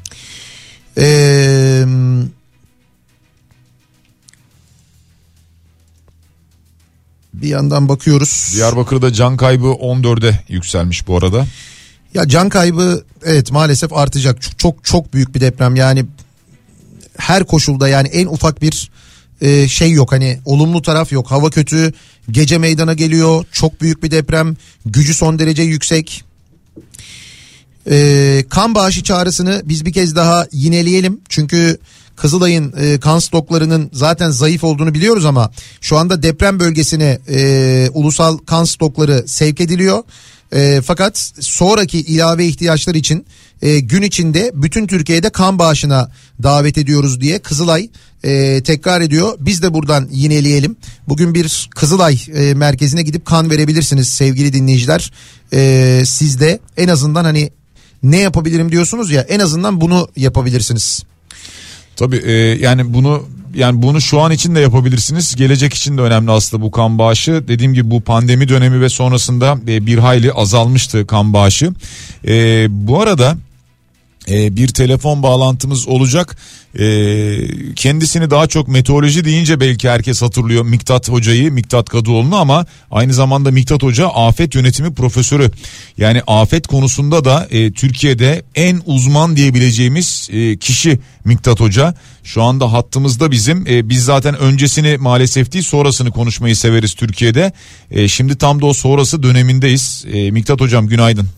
Eee 0.97 1.86
Bir 7.34 7.48
yandan 7.48 7.90
bakıyoruz. 7.90 8.52
Diyarbakır'da 8.56 9.14
can 9.14 9.38
kaybı 9.38 9.66
14'e 9.68 10.44
yükselmiş 10.50 11.08
bu 11.08 11.18
arada. 11.18 11.46
Ya 12.14 12.28
can 12.28 12.50
kaybı 12.50 13.04
evet 13.26 13.52
maalesef 13.52 13.94
artacak. 13.94 14.42
Çok 14.42 14.60
çok, 14.60 14.84
çok 14.84 15.14
büyük 15.14 15.36
bir 15.36 15.42
deprem. 15.42 15.76
Yani 15.76 16.06
her 17.18 17.44
koşulda 17.44 17.88
yani 17.88 18.08
en 18.08 18.28
ufak 18.28 18.62
bir 18.62 18.92
e, 19.42 19.68
şey 19.68 19.92
yok. 19.92 20.12
Hani 20.12 20.40
olumlu 20.46 20.82
taraf 20.82 21.12
yok. 21.12 21.32
Hava 21.32 21.50
kötü. 21.50 21.94
Gece 22.32 22.58
meydana 22.58 22.94
geliyor. 22.94 23.46
Çok 23.52 23.82
büyük 23.82 24.04
bir 24.04 24.12
deprem. 24.12 24.56
Gücü 24.86 25.14
son 25.14 25.40
derece 25.40 25.64
yüksek. 25.64 26.24
E, 27.90 28.46
kan 28.50 28.76
bağışı 28.76 29.04
çağrısını 29.04 29.62
biz 29.66 29.86
bir 29.86 29.94
kez 29.94 30.16
daha 30.16 30.48
yineleyelim. 30.52 31.22
Çünkü 31.30 31.78
Kızılay'ın 32.16 32.74
e, 32.78 32.99
kan 32.99 33.20
stoklarının 33.20 33.89
zaten 33.93 34.30
zayıf 34.30 34.64
olduğunu 34.64 34.93
biliyoruz 34.93 35.26
ama 35.26 35.51
şu 35.82 35.97
anda 35.97 36.24
deprem 36.24 36.59
bölgesine 36.59 37.20
e, 37.30 37.89
ulusal 37.93 38.38
kan 38.38 38.64
stokları 38.64 39.24
sevk 39.28 39.61
ediliyor. 39.61 40.03
E, 40.53 40.82
fakat 40.86 41.32
sonraki 41.39 41.99
ilave 41.99 42.45
ihtiyaçlar 42.45 42.95
için 42.95 43.26
e, 43.61 43.80
gün 43.80 44.01
içinde 44.01 44.51
bütün 44.53 44.88
Türkiye'de 44.88 45.30
kan 45.30 45.59
bağışına 45.59 46.11
davet 46.43 46.78
ediyoruz 46.78 47.22
diye 47.22 47.39
Kızılay 47.39 47.89
e, 48.24 48.61
tekrar 48.64 49.01
ediyor. 49.01 49.34
Biz 49.39 49.61
de 49.61 49.74
buradan 49.74 50.07
yineleyelim. 50.11 50.76
Bugün 51.07 51.34
bir 51.34 51.70
Kızılay 51.76 52.20
e, 52.34 52.53
merkezine 52.53 53.01
gidip 53.01 53.26
kan 53.26 53.49
verebilirsiniz 53.49 54.09
sevgili 54.09 54.53
dinleyiciler. 54.53 55.11
E, 55.53 56.03
siz 56.05 56.39
de 56.39 56.59
en 56.78 56.88
azından 56.88 57.24
hani 57.24 57.51
ne 58.03 58.18
yapabilirim 58.18 58.72
diyorsunuz 58.72 59.11
ya 59.11 59.22
en 59.22 59.39
azından 59.39 59.82
bunu 59.82 60.09
yapabilirsiniz. 60.16 61.03
Tabii 61.96 62.18
e, 62.18 62.32
yani 62.62 62.94
bunu 62.94 63.24
yani 63.56 63.82
bunu 63.82 64.02
şu 64.02 64.22
an 64.22 64.32
için 64.32 64.56
de 64.56 64.60
yapabilirsiniz. 64.60 65.36
Gelecek 65.36 65.74
için 65.74 65.98
de 65.98 66.02
önemli 66.02 66.32
aslında 66.32 66.64
bu 66.64 66.72
kan 66.72 66.98
bağışı. 66.98 67.44
Dediğim 67.48 67.74
gibi 67.74 67.91
bu 67.91 68.02
pandemi 68.02 68.50
dönemi 68.50 68.82
ve 68.82 68.89
sonrasında 68.89 69.58
e, 69.68 69.86
bir 69.86 69.98
hayli 69.98 70.32
azalmıştı 70.32 71.08
kan 71.08 71.34
bağışı. 71.34 71.74
E, 72.28 72.66
bu 72.70 73.02
arada 73.02 73.38
e, 74.30 74.56
bir 74.56 74.68
telefon 74.68 75.24
bağlantımız 75.24 75.88
olacak. 75.88 76.38
E, 76.80 76.86
kendisini 77.76 78.30
daha 78.30 78.48
çok 78.48 78.68
meteoroloji 78.68 79.26
deyince 79.26 79.60
belki 79.60 79.90
herkes 79.90 80.22
hatırlıyor 80.22 80.64
Miktat 80.64 81.10
Hoca'yı, 81.10 81.52
Miktat 81.52 81.90
Kadıoğlu'nu 81.90 82.36
ama 82.36 82.66
aynı 82.92 83.14
zamanda 83.14 83.52
Miktat 83.52 83.84
Hoca 83.84 84.08
afet 84.08 84.56
yönetimi 84.56 84.94
profesörü. 84.94 85.52
Yani 85.98 86.22
afet 86.28 86.68
konusunda 86.68 87.26
da 87.26 87.48
e, 87.52 87.72
Türkiye'de 87.72 88.44
en 88.56 88.82
uzman 88.86 89.36
diyebileceğimiz 89.36 90.30
e, 90.32 90.58
kişi 90.58 91.00
Miktat 91.26 91.60
Hoca. 91.60 91.94
Şu 92.24 92.44
anda 92.44 92.74
hattımızda 92.74 93.32
bizim. 93.32 93.68
E, 93.68 93.90
biz 93.90 94.06
zaten 94.06 94.40
öncesini 94.40 94.98
maalesef 94.98 95.52
değil 95.52 95.64
sonrasını 95.64 96.12
konuşmayı 96.12 96.56
severiz 96.56 96.94
Türkiye'de. 96.94 97.52
E, 97.92 98.08
şimdi 98.08 98.38
tam 98.38 98.62
da 98.62 98.66
o 98.66 98.74
sonrası 98.74 99.24
dönemindeyiz. 99.24 100.06
E, 100.14 100.32
Miktat 100.32 100.62
Hocam 100.62 100.88
günaydın. 100.88 101.30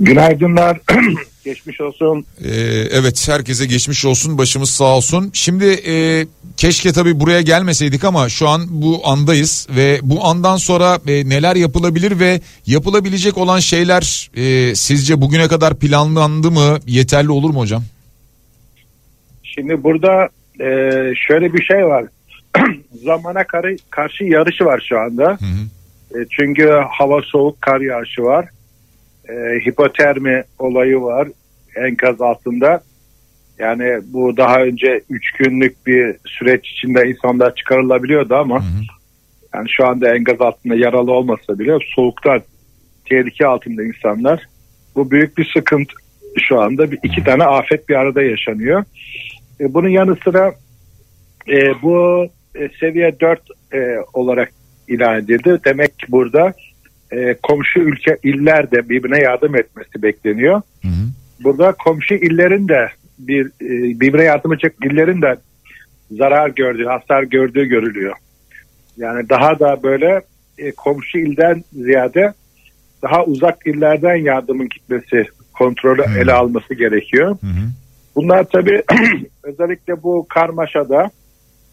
Günaydınlar. 0.00 0.80
Geçmiş 1.48 1.80
olsun. 1.80 2.26
Ee, 2.44 2.50
evet 2.90 3.28
herkese 3.28 3.66
geçmiş 3.66 4.04
olsun 4.04 4.38
başımız 4.38 4.70
sağ 4.70 4.96
olsun. 4.96 5.30
Şimdi 5.32 5.64
e, 5.64 6.26
keşke 6.56 6.92
tabii 6.92 7.20
buraya 7.20 7.40
gelmeseydik 7.40 8.04
ama 8.04 8.28
şu 8.28 8.48
an 8.48 8.66
bu 8.68 9.00
andayız 9.04 9.68
ve 9.76 9.98
bu 10.02 10.24
andan 10.24 10.56
sonra 10.56 10.98
e, 11.06 11.28
neler 11.28 11.56
yapılabilir 11.56 12.20
ve 12.20 12.40
yapılabilecek 12.66 13.38
olan 13.38 13.58
şeyler 13.58 14.30
e, 14.36 14.74
sizce 14.74 15.20
bugüne 15.20 15.48
kadar 15.48 15.78
planlandı 15.78 16.50
mı 16.50 16.78
yeterli 16.86 17.30
olur 17.30 17.50
mu 17.50 17.60
hocam? 17.60 17.82
Şimdi 19.42 19.82
burada 19.82 20.28
e, 20.60 20.66
şöyle 21.26 21.52
bir 21.54 21.62
şey 21.62 21.86
var. 21.86 22.04
Zamana 23.04 23.44
karı, 23.44 23.76
karşı 23.90 24.24
yarışı 24.24 24.64
var 24.64 24.84
şu 24.88 24.98
anda. 24.98 25.24
Hı 25.24 25.44
hı. 26.14 26.20
E, 26.20 26.26
çünkü 26.30 26.82
hava 26.90 27.22
soğuk 27.22 27.62
kar 27.62 27.80
yağışı 27.80 28.22
var. 28.22 28.48
E, 29.28 29.34
hipotermi 29.66 30.44
olayı 30.58 31.00
var 31.00 31.28
enkaz 31.86 32.20
altında. 32.20 32.80
Yani 33.58 34.00
bu 34.06 34.36
daha 34.36 34.62
önce 34.62 35.00
3 35.10 35.32
günlük 35.32 35.86
bir 35.86 36.16
süreç 36.26 36.68
içinde 36.68 37.08
insanlar 37.08 37.54
çıkarılabiliyordu 37.54 38.34
ama 38.34 38.56
Hı 38.56 38.60
hı. 38.60 38.82
yani 39.54 39.68
şu 39.70 39.86
anda 39.86 40.14
enkaz 40.14 40.40
altında 40.40 40.74
yaralı 40.74 41.12
olmasa 41.12 41.58
bile 41.58 41.78
soğuktan 41.94 42.42
tehlike 43.08 43.46
altında 43.46 43.84
insanlar. 43.84 44.42
Bu 44.94 45.10
büyük 45.10 45.38
bir 45.38 45.50
sıkıntı 45.54 45.92
şu 46.38 46.60
anda. 46.60 46.90
Bir, 46.90 46.98
iki 47.02 47.24
tane 47.24 47.44
afet 47.44 47.88
bir 47.88 47.94
arada 47.94 48.22
yaşanıyor. 48.22 48.84
E, 49.60 49.74
bunun 49.74 49.88
yanı 49.88 50.16
sıra 50.24 50.54
e, 51.48 51.82
bu 51.82 52.26
e, 52.54 52.68
seviye 52.80 53.20
4 53.20 53.40
e, 53.72 53.78
olarak 54.12 54.52
ilan 54.88 55.18
edildi. 55.18 55.60
Demek 55.64 55.98
ki 55.98 56.06
burada 56.08 56.52
e, 57.10 57.34
komşu 57.42 57.80
ülke 57.80 58.18
iller 58.22 58.70
de 58.70 58.88
birbirine 58.88 59.18
yardım 59.18 59.56
etmesi 59.56 60.02
bekleniyor. 60.02 60.62
Hı 60.82 60.88
hı. 60.88 61.08
Burada 61.44 61.72
komşu 61.72 62.14
illerin 62.14 62.68
de 62.68 62.88
bir 63.18 63.46
e, 63.46 64.00
birbirine 64.00 64.24
yardım 64.24 64.52
edecek 64.52 64.74
illerin 64.84 65.22
de 65.22 65.36
zarar 66.10 66.48
gördüğü, 66.48 66.84
hasar 66.84 67.22
gördüğü 67.22 67.64
görülüyor. 67.64 68.16
Yani 68.96 69.28
daha 69.28 69.58
da 69.58 69.82
böyle 69.82 70.20
e, 70.58 70.72
komşu 70.72 71.18
ilden 71.18 71.64
ziyade 71.72 72.32
daha 73.02 73.24
uzak 73.24 73.66
illerden 73.66 74.16
yardımın 74.16 74.68
gitmesi, 74.68 75.24
kontrolü 75.52 76.04
Hmm. 76.04 76.16
ele 76.16 76.32
alması 76.32 76.74
gerekiyor. 76.74 77.28
Hı 77.28 77.46
hı. 77.46 77.70
Bunlar 78.16 78.44
tabii 78.44 78.82
özellikle 79.42 80.02
bu 80.02 80.26
karmaşada 80.28 81.10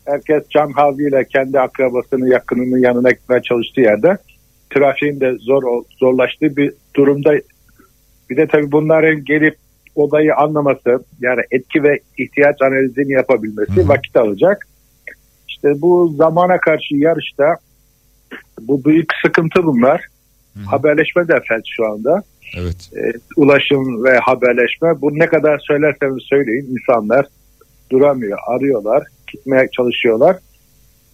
herkes 0.06 0.44
can 0.50 0.72
havliyle 0.72 1.26
kendi 1.26 1.60
akrabasının 1.60 2.26
yakınının 2.26 2.78
yanına 2.78 3.12
gitmeye 3.12 3.42
çalıştığı 3.42 3.82
yerde 3.82 4.18
trafiğin 4.70 5.20
de 5.20 5.34
zor 5.40 5.84
zorlaştığı 6.00 6.58
bir 6.58 6.74
durumda. 6.96 7.34
Bir 8.30 8.38
de 8.38 8.48
tabii 8.48 8.72
bunların 8.72 9.26
gelip 9.26 9.58
olayı 9.96 10.36
anlaması 10.36 11.04
yani 11.20 11.42
etki 11.52 11.84
ve 11.84 12.00
ihtiyaç 12.18 12.62
analizini 12.62 13.12
yapabilmesi 13.12 13.76
Hı 13.76 13.82
hı. 13.82 13.88
vakit 13.88 14.16
alacak. 14.16 14.68
İşte 15.48 15.82
bu 15.82 16.14
zamana 16.18 16.60
karşı 16.60 16.96
yarışta 16.96 17.58
bu 18.62 18.86
büyük 18.86 19.10
sıkıntı 19.26 19.64
bunlar. 19.64 20.06
Hı 20.54 20.60
hı. 20.60 20.66
Haberleşme 20.66 21.28
de 21.28 21.34
felç 21.48 21.66
şu 21.76 21.86
anda 21.86 22.24
Evet. 22.58 22.90
e, 22.96 23.02
ulaşım 23.38 24.04
ve 24.04 24.18
haberleşme. 24.18 25.02
Bu 25.02 25.20
ne 25.20 25.26
kadar 25.26 25.60
söylerseniz 25.60 26.24
söyleyin 26.24 26.66
insanlar 26.66 27.26
duramıyor, 27.92 28.38
arıyorlar, 28.48 29.04
gitmeye 29.32 29.70
çalışıyorlar. 29.78 30.38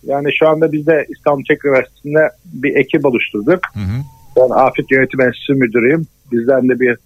Yani 0.04 0.30
şu 0.40 0.48
anda 0.48 0.72
biz 0.72 0.88
de 0.88 1.06
İstanbul 1.10 1.44
Teknik 1.44 1.66
Üniversitesi'nde 1.66 2.30
bir 2.46 2.76
ekip 2.76 3.06
oluşturduk. 3.06 3.60
Hı 3.74 3.80
hı. 3.80 4.02
Ben 4.38 4.50
Afet 4.50 4.92
Yönetim 4.92 5.22
Enstitüsü 5.22 5.54
Müdürüyüm. 5.54 6.08
Bizden 6.32 6.70
de 6.70 6.80
bir 6.80 6.98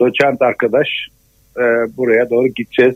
doçent 0.00 0.42
arkadaş 0.42 0.88
e, 1.56 1.62
buraya 1.96 2.30
doğru 2.30 2.48
gideceğiz. 2.48 2.94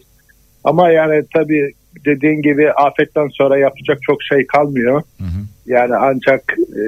Ama 0.64 0.90
yani 0.90 1.24
tabii 1.34 1.72
dediğin 2.06 2.42
gibi 2.42 2.72
afetten 2.72 3.28
sonra 3.28 3.58
yapacak 3.58 3.98
çok 4.02 4.22
şey 4.22 4.46
kalmıyor. 4.46 5.02
Hı 5.18 5.24
hı. 5.24 5.40
Yani 5.66 5.96
ancak 5.96 6.56
e, 6.76 6.84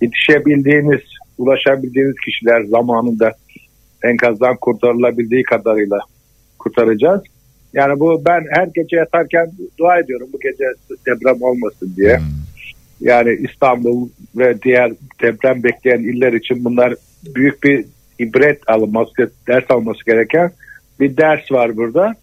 yetişebildiğiniz, 0.00 1.00
ulaşabildiğiniz 1.38 2.14
kişiler 2.24 2.64
zamanında 2.64 3.32
enkazdan 4.04 4.56
kurtarılabildiği 4.56 5.42
kadarıyla 5.42 5.98
kurtaracağız. 6.58 7.22
Yani 7.72 8.00
bu 8.00 8.22
ben 8.26 8.44
her 8.50 8.66
gece 8.74 8.96
yatarken 8.96 9.50
dua 9.78 9.98
ediyorum 9.98 10.28
bu 10.32 10.40
gece 10.40 10.64
deprem 11.06 11.42
olmasın 11.42 11.92
diye. 11.96 12.16
Hı. 12.16 12.22
Yani 13.00 13.38
İstanbul 13.50 14.08
ve 14.36 14.62
diğer 14.62 14.92
deprem 15.22 15.62
bekleyen 15.62 15.98
iller 15.98 16.32
için 16.32 16.64
bunlar 16.64 16.94
büyük 17.34 17.62
bir 17.62 17.84
ibret 18.18 18.60
alınması, 18.66 19.30
ders 19.48 19.70
alması 19.70 20.04
gereken 20.06 20.50
bir 21.00 21.16
ders 21.16 21.52
var 21.52 21.76
burada. 21.76 22.14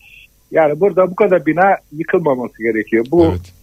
Yani 0.52 0.80
burada 0.80 1.12
bu 1.12 1.16
kadar 1.16 1.46
bina 1.46 1.78
yıkılmaması 1.92 2.64
gerekiyor. 2.64 3.06
Bu 3.12 3.26
Evet. 3.26 3.54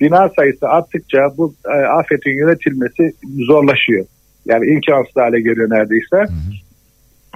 bina 0.00 0.28
sayısı 0.28 0.68
arttıkça 0.68 1.18
bu 1.36 1.54
e, 1.66 1.70
afetin 1.70 2.38
yönetilmesi 2.38 3.12
zorlaşıyor. 3.46 4.06
Yani 4.46 4.66
imkansız 4.66 5.16
hale 5.16 5.40
geliyor 5.40 5.70
neredeyse. 5.70 6.16
Hı 6.16 6.22
hı. 6.22 6.54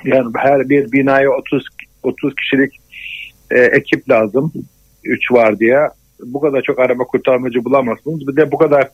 Yani 0.05 0.33
her 0.37 0.69
bir 0.69 0.93
binaya 0.93 1.31
30 1.31 1.67
30 2.03 2.35
kişilik 2.35 2.81
e, 3.51 3.59
ekip 3.59 4.11
lazım. 4.11 4.53
3 5.05 5.33
var 5.33 5.59
diye. 5.59 5.79
Bu 6.21 6.41
kadar 6.41 6.63
çok 6.63 6.79
arama 6.79 7.05
kurtarmacı 7.05 7.65
bulamazsınız. 7.65 8.29
Bir 8.29 8.37
de 8.37 8.53
bu 8.53 8.59
kadar 8.59 8.89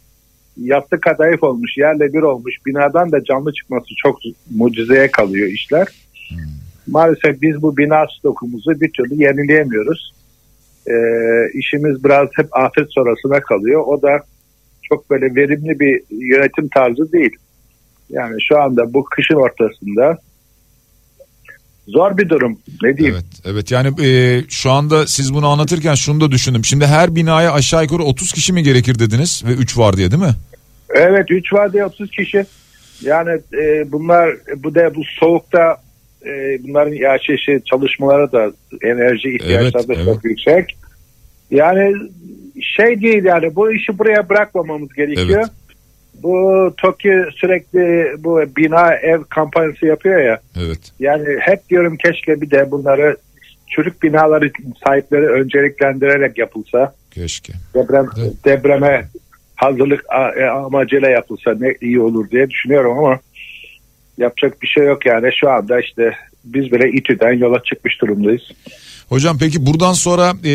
yassı 0.56 1.00
kadayıf 1.00 1.42
olmuş, 1.42 1.76
yerle 1.76 2.12
bir 2.12 2.22
olmuş 2.22 2.54
binadan 2.66 3.12
da 3.12 3.24
canlı 3.24 3.52
çıkması 3.52 3.88
çok 3.96 4.18
mucizeye 4.50 5.10
kalıyor 5.10 5.48
işler. 5.48 5.86
Hmm. 6.28 6.38
Maalesef 6.86 7.42
biz 7.42 7.62
bu 7.62 7.76
bina 7.76 8.06
stokumuzu 8.18 8.80
bir 8.80 8.90
türlü 8.90 9.14
yenileyemiyoruz. 9.14 10.14
E, 10.86 10.94
işimiz 11.54 12.04
biraz 12.04 12.28
hep 12.36 12.46
afet 12.56 12.92
sonrasına 12.92 13.40
kalıyor. 13.40 13.82
O 13.86 14.02
da 14.02 14.20
çok 14.82 15.10
böyle 15.10 15.34
verimli 15.34 15.80
bir 15.80 16.02
yönetim 16.10 16.68
tarzı 16.68 17.12
değil. 17.12 17.36
Yani 18.10 18.36
şu 18.48 18.60
anda 18.60 18.94
bu 18.94 19.04
kışın 19.04 19.34
ortasında 19.34 20.18
zor 21.92 22.18
bir 22.18 22.28
durum. 22.28 22.58
Ne 22.82 22.96
diyeyim? 22.96 23.16
Evet, 23.16 23.40
evet 23.44 23.70
yani 23.70 24.06
e, 24.06 24.40
şu 24.48 24.70
anda 24.70 25.06
siz 25.06 25.34
bunu 25.34 25.46
anlatırken 25.48 25.94
şunu 25.94 26.20
da 26.20 26.30
düşündüm. 26.30 26.64
Şimdi 26.64 26.86
her 26.86 27.14
binaya 27.14 27.52
aşağı 27.52 27.82
yukarı 27.82 28.02
30 28.02 28.32
kişi 28.32 28.52
mi 28.52 28.62
gerekir 28.62 28.98
dediniz 28.98 29.42
ve 29.46 29.52
3 29.52 29.78
var 29.78 29.96
diye 29.96 30.10
değil 30.10 30.22
mi? 30.22 30.34
Evet 30.94 31.30
3 31.30 31.52
var 31.52 31.72
diye 31.72 31.84
30 31.84 32.10
kişi. 32.10 32.44
Yani 33.02 33.40
e, 33.52 33.92
bunlar 33.92 34.36
bu 34.56 34.74
da 34.74 34.94
bu 34.94 35.00
soğukta 35.20 35.76
e, 36.26 36.58
bunların 36.62 36.92
yaşı 36.92 37.38
şey, 37.38 37.60
çalışmaları 37.60 38.32
da 38.32 38.52
enerji 38.82 39.34
ihtiyaçları 39.34 39.88
da 39.88 39.94
Evet, 39.94 40.04
çok 40.04 40.24
yüksek. 40.24 40.76
Yani 41.50 41.94
şey 42.60 43.00
değil 43.02 43.24
yani 43.24 43.56
bu 43.56 43.72
işi 43.72 43.98
buraya 43.98 44.28
bırakmamamız 44.28 44.92
gerekiyor. 44.92 45.40
Evet. 45.40 45.59
Bu 46.14 46.74
TOKİ 46.76 47.24
sürekli 47.34 48.14
bu 48.18 48.42
bina 48.56 48.94
ev 48.94 49.22
kampanyası 49.24 49.86
yapıyor 49.86 50.20
ya. 50.20 50.40
Evet. 50.56 50.92
Yani 51.00 51.26
hep 51.40 51.68
diyorum 51.68 51.96
keşke 51.96 52.40
bir 52.40 52.50
de 52.50 52.70
bunları 52.70 53.16
çürük 53.66 54.02
binaları 54.02 54.50
sahipleri 54.86 55.26
önceliklendirerek 55.26 56.38
yapılsa. 56.38 56.94
Keşke. 57.10 57.52
Deprem 57.74 58.06
Evet. 58.18 58.44
depreme 58.44 59.04
hazırlık 59.56 60.04
e, 60.36 60.44
amacıyla 60.44 61.10
yapılsa 61.10 61.54
ne 61.60 61.74
iyi 61.80 62.00
olur 62.00 62.30
diye 62.30 62.50
düşünüyorum 62.50 62.98
ama 62.98 63.18
yapacak 64.18 64.62
bir 64.62 64.66
şey 64.66 64.84
yok 64.84 65.06
yani 65.06 65.30
şu 65.40 65.50
anda 65.50 65.80
işte 65.80 66.12
biz 66.44 66.72
bile 66.72 66.90
İTÜ'den 66.98 67.32
yola 67.32 67.62
çıkmış 67.62 68.00
durumdayız. 68.00 68.42
Hocam 69.08 69.38
peki 69.38 69.66
buradan 69.66 69.92
sonra 69.92 70.32
e, 70.44 70.52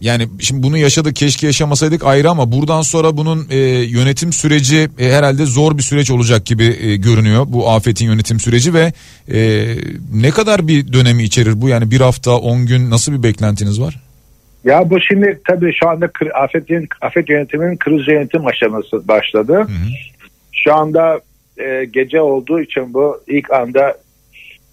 yani 0.00 0.28
şimdi 0.40 0.62
bunu 0.62 0.78
yaşadık 0.78 1.16
keşke 1.16 1.46
yaşamasaydık 1.46 2.04
ayrı 2.04 2.30
ama 2.30 2.52
buradan 2.52 2.82
sonra 2.82 3.16
bunun 3.16 3.46
e, 3.50 3.56
yönetim 3.68 4.32
süreci 4.32 4.88
e, 4.98 5.12
herhalde 5.12 5.44
zor 5.44 5.78
bir 5.78 5.82
süreç 5.82 6.10
olacak 6.10 6.46
gibi 6.46 6.64
e, 6.64 6.96
görünüyor 6.96 7.46
bu 7.48 7.70
afetin 7.70 8.06
yönetim 8.06 8.40
süreci 8.40 8.74
ve 8.74 8.92
e, 9.32 9.66
ne 10.14 10.30
kadar 10.30 10.68
bir 10.68 10.92
dönemi 10.92 11.22
içerir 11.22 11.60
bu 11.60 11.68
yani 11.68 11.90
bir 11.90 12.00
hafta 12.00 12.36
10 12.36 12.66
gün 12.66 12.90
nasıl 12.90 13.12
bir 13.12 13.22
beklentiniz 13.22 13.80
var? 13.80 13.96
Ya 14.64 14.90
bu 14.90 15.00
şimdi 15.00 15.40
tabii 15.48 15.72
şu 15.74 15.88
anda 15.88 16.08
kır- 16.08 16.42
afet, 16.44 16.70
yön- 16.70 16.88
afet 17.00 17.28
yönetiminin 17.28 17.76
kriz 17.76 18.08
yönetim 18.08 18.46
aşaması 18.46 19.08
başladı. 19.08 19.54
Hı 19.54 19.62
hı. 19.62 19.88
Şu 20.52 20.74
anda 20.74 21.20
e, 21.58 21.84
gece 21.84 22.20
olduğu 22.20 22.60
için 22.60 22.94
bu 22.94 23.20
ilk 23.26 23.52
anda 23.52 23.96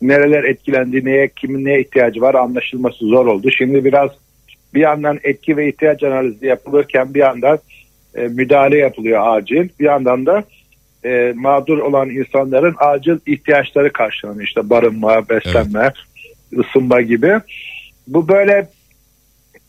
nereler 0.02 0.44
etkilendi, 0.44 1.06
neye 1.06 1.30
kimin 1.36 1.66
neye 1.66 1.82
ihtiyacı 1.82 2.22
var 2.22 2.36
anlaşılması 2.36 3.06
zor 3.06 3.26
oldu. 3.26 3.50
Şimdi 3.58 3.86
biraz 3.86 4.10
bir 4.74 4.82
yandan 4.82 5.20
etki 5.24 5.58
ve 5.58 5.70
ihtiyaç 5.70 6.04
analizi 6.04 6.46
yapılırken 6.46 7.14
bir 7.14 7.20
yandan 7.20 7.60
e, 8.16 8.22
müdahale 8.22 8.78
yapılıyor 8.78 9.38
acil. 9.38 9.70
Bir 9.80 9.86
yandan 9.86 10.26
da 10.26 10.44
e, 11.06 11.34
mağdur 11.36 11.78
olan 11.78 12.10
insanların 12.10 12.76
acil 12.78 13.18
ihtiyaçları 13.26 13.94
karşılanıyor. 13.94 14.48
İşte 14.48 14.70
barınma, 14.70 15.30
beslenme, 15.30 15.92
ısınma 16.60 17.02
gibi. 17.02 17.40
Bu 18.08 18.28
böyle 18.28 18.68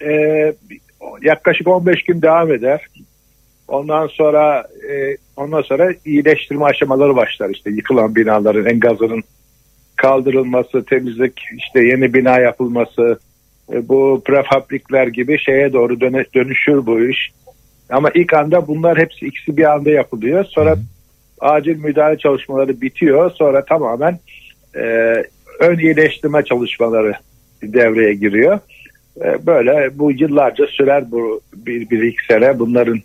e, 0.03 0.13
yaklaşık 1.23 1.69
15 1.69 2.03
gün 2.03 2.23
devam 2.23 2.53
eder. 2.53 2.87
Ondan 3.69 4.07
sonra 4.07 4.67
e, 4.91 5.17
ondan 5.37 5.63
sonra 5.63 5.95
iyileştirme 6.05 6.65
aşamaları 6.65 7.17
başlar. 7.17 7.51
İşte 7.51 7.71
yıkılan 7.71 8.15
binaların 8.15 8.67
enkazının 8.67 9.23
kaldırılması, 9.99 10.85
temizlik, 10.85 11.41
işte 11.57 11.81
yeni 11.81 12.15
bina 12.15 12.41
yapılması, 12.41 13.19
e, 13.73 13.89
bu 13.89 14.23
prefabrikler 14.25 15.07
gibi 15.07 15.39
şeye 15.39 15.73
doğru 15.73 16.01
döne, 16.01 16.25
dönüşür 16.35 16.87
bu 16.87 17.01
iş. 17.01 17.31
Ama 17.91 18.11
ilk 18.15 18.35
anda 18.35 18.69
bunlar 18.69 18.99
hepsi 18.99 19.27
ikisi 19.27 19.57
bir 19.57 19.73
anda 19.73 19.91
yapılıyor. 19.91 20.45
Sonra 20.45 20.73
Hı. 20.73 20.79
acil 21.41 21.77
müdahale 21.77 22.19
çalışmaları 22.19 22.81
bitiyor. 22.81 23.31
Sonra 23.31 23.65
tamamen 23.65 24.19
e, 24.75 24.83
ön 25.61 25.79
iyileştirme 25.79 26.45
çalışmaları 26.45 27.13
devreye 27.63 28.15
giriyor. 28.15 28.59
E, 29.25 29.47
böyle 29.47 29.99
bu 29.99 30.13
yıllarca 30.13 30.67
sürer 30.67 31.11
bu 31.11 31.41
bir, 31.57 31.91
bir 31.91 32.03
iki 32.03 32.27
sene 32.27 32.59
bunların 32.59 33.01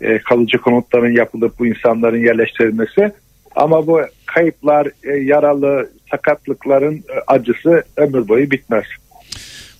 e, 0.00 0.18
kalıcı 0.18 0.58
konutların 0.58 1.12
yapılıp 1.12 1.58
bu 1.58 1.66
insanların 1.66 2.18
yerleştirilmesi. 2.18 3.12
Ama 3.56 3.86
bu 3.86 4.00
kayıplar, 4.26 4.88
e, 5.04 5.16
yaralı, 5.16 5.90
sakatlıkların 6.12 6.96
e, 6.96 7.14
acısı 7.26 7.84
ömür 7.96 8.28
boyu 8.28 8.50
bitmez. 8.50 8.84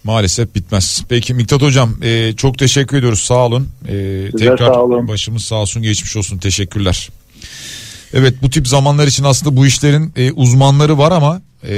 Maalesef 0.04 0.54
bitmez. 0.54 1.04
Peki 1.08 1.34
Miktat 1.34 1.62
Hocam 1.62 1.94
e, 2.02 2.32
çok 2.32 2.58
teşekkür 2.58 2.96
ediyoruz 2.98 3.22
sağ 3.22 3.46
olun. 3.46 3.68
E, 3.88 4.30
tekrar 4.38 4.72
sağ 4.72 4.82
olun. 4.82 5.08
başımız 5.08 5.44
sağ 5.44 5.56
olsun 5.56 5.82
geçmiş 5.82 6.16
olsun 6.16 6.38
teşekkürler. 6.38 7.10
Evet 8.14 8.34
bu 8.42 8.50
tip 8.50 8.68
zamanlar 8.68 9.06
için 9.06 9.24
aslında 9.24 9.56
bu 9.56 9.66
işlerin 9.66 10.12
e, 10.16 10.32
uzmanları 10.32 10.98
var 10.98 11.12
ama 11.12 11.42
e, 11.62 11.74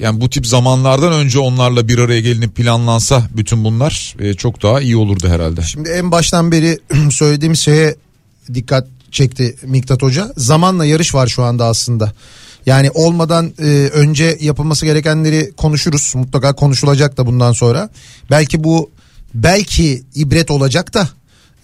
yani 0.00 0.20
bu 0.20 0.30
tip 0.30 0.46
zamanlardan 0.46 1.12
önce 1.12 1.38
onlarla 1.38 1.88
bir 1.88 1.98
araya 1.98 2.20
gelinip 2.20 2.56
planlansa 2.56 3.22
bütün 3.36 3.64
bunlar 3.64 4.16
e, 4.20 4.34
çok 4.34 4.62
daha 4.62 4.80
iyi 4.80 4.96
olurdu 4.96 5.28
herhalde. 5.28 5.62
Şimdi 5.62 5.88
en 5.88 6.10
baştan 6.12 6.52
beri 6.52 6.78
söylediğim 7.10 7.56
şeye 7.56 7.96
dikkat 8.54 8.86
çekti 9.10 9.56
Miktat 9.62 10.02
Hoca. 10.02 10.32
Zamanla 10.36 10.84
yarış 10.84 11.14
var 11.14 11.26
şu 11.26 11.42
anda 11.42 11.64
aslında. 11.64 12.12
Yani 12.66 12.90
olmadan 12.90 13.52
e, 13.58 13.64
önce 13.92 14.38
yapılması 14.40 14.86
gerekenleri 14.86 15.52
konuşuruz. 15.56 16.12
Mutlaka 16.14 16.52
konuşulacak 16.52 17.16
da 17.16 17.26
bundan 17.26 17.52
sonra. 17.52 17.90
Belki 18.30 18.64
bu 18.64 18.90
belki 19.34 20.02
ibret 20.14 20.50
olacak 20.50 20.94
da 20.94 21.08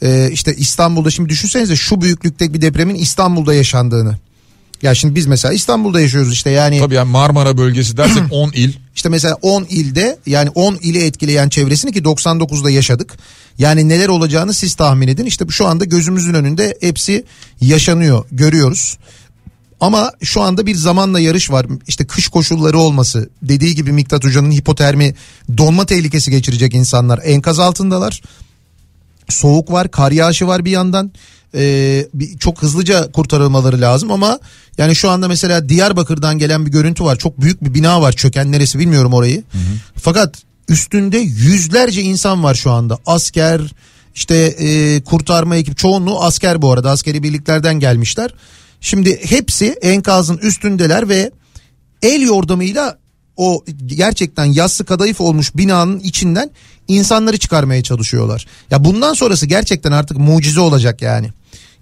e, 0.03 0.31
işte 0.33 0.55
İstanbul'da 0.55 1.11
şimdi 1.11 1.29
düşünsenize 1.29 1.77
şu 1.77 2.01
büyüklükte 2.01 2.55
bir 2.55 2.61
depremin 2.61 2.95
İstanbul'da 2.95 3.55
yaşandığını. 3.55 4.17
Ya 4.83 4.95
şimdi 4.95 5.15
biz 5.15 5.27
mesela 5.27 5.55
İstanbul'da 5.55 6.01
yaşıyoruz 6.01 6.33
işte 6.33 6.51
yani. 6.51 6.79
Tabii 6.79 6.95
yani 6.95 7.11
Marmara 7.11 7.59
bölgesi 7.59 7.97
dersek 7.97 8.23
10 8.31 8.51
il. 8.51 8.73
İşte 8.95 9.09
mesela 9.09 9.35
10 9.43 9.65
ilde 9.65 10.19
yani 10.27 10.51
10 10.51 10.75
ili 10.75 11.05
etkileyen 11.05 11.49
çevresini 11.49 11.93
ki 11.93 12.03
99'da 12.03 12.71
yaşadık. 12.71 13.17
Yani 13.59 13.89
neler 13.89 14.09
olacağını 14.09 14.55
siz 14.55 14.75
tahmin 14.75 15.09
edin. 15.09 15.25
İşte 15.27 15.45
şu 15.51 15.67
anda 15.67 15.85
gözümüzün 15.85 16.35
önünde 16.35 16.79
hepsi 16.81 17.25
yaşanıyor, 17.61 18.25
görüyoruz. 18.33 18.99
Ama 19.81 20.13
şu 20.23 20.43
anda 20.43 20.67
bir 20.67 20.75
zamanla 20.75 21.21
yarış 21.21 21.51
var. 21.51 21.67
İşte 21.87 22.07
kış 22.07 22.29
koşulları 22.29 22.79
olması, 22.79 23.31
dediği 23.43 23.75
gibi 23.75 23.93
Miktat 23.93 24.25
Hoca'nın 24.25 24.51
hipotermi, 24.51 25.15
donma 25.59 25.87
tehlikesi 25.87 26.31
geçirecek 26.31 26.75
insanlar 26.75 27.21
enkaz 27.25 27.59
altındalar. 27.59 28.23
Soğuk 29.29 29.73
var, 29.73 29.91
kar 29.91 30.13
yağışı 30.13 30.47
var 30.47 30.65
bir 30.65 30.71
yandan. 30.71 31.13
Ee, 31.55 32.07
bir, 32.15 32.39
çok 32.39 32.63
hızlıca 32.63 33.13
kurtarılmaları 33.13 33.81
lazım 33.81 34.11
ama 34.11 34.39
yani 34.79 34.97
şu 34.97 35.11
anda 35.11 35.29
mesela 35.29 35.69
Diyarbakır'dan 35.69 36.39
gelen 36.39 36.67
bir 36.67 36.71
görüntü 36.71 37.05
var. 37.05 37.17
Çok 37.17 37.41
büyük 37.41 37.65
bir 37.65 37.75
bina 37.75 38.01
var 38.03 38.13
çöken 38.13 38.53
neresi 38.53 38.79
bilmiyorum 38.79 39.13
orayı. 39.13 39.43
Fakat 39.97 40.43
üstünde 40.69 41.19
yüzlerce 41.19 42.03
insan 42.03 42.45
var 42.45 42.55
şu 42.55 42.71
anda. 42.71 42.99
Asker, 43.07 43.61
işte 44.15 44.35
e, 44.35 45.01
kurtarma 45.03 45.57
ekip 45.57 45.79
çoğunluğu 45.79 46.23
asker 46.23 46.63
bu 46.63 46.73
arada 46.73 46.91
askeri 46.91 47.23
birliklerden 47.23 47.75
gelmişler. 47.81 48.31
Şimdi 48.81 49.21
hepsi 49.25 49.67
enkazın 49.83 50.39
üstündeler 50.39 51.09
ve 51.09 51.31
el 52.03 52.21
yordamıyla 52.21 52.99
o 53.37 53.65
gerçekten 53.87 54.45
yassı 54.45 54.85
kadayıf 54.85 55.21
olmuş 55.21 55.57
binanın 55.57 55.99
içinden 56.01 56.51
insanları 56.89 57.39
çıkarmaya 57.39 57.83
çalışıyorlar. 57.83 58.47
Ya 58.71 58.85
bundan 58.85 59.15
sonrası 59.15 59.47
gerçekten 59.47 59.93
artık 59.93 60.19
mucize 60.19 60.61
olacak 60.61 61.03
yani. 61.03 61.29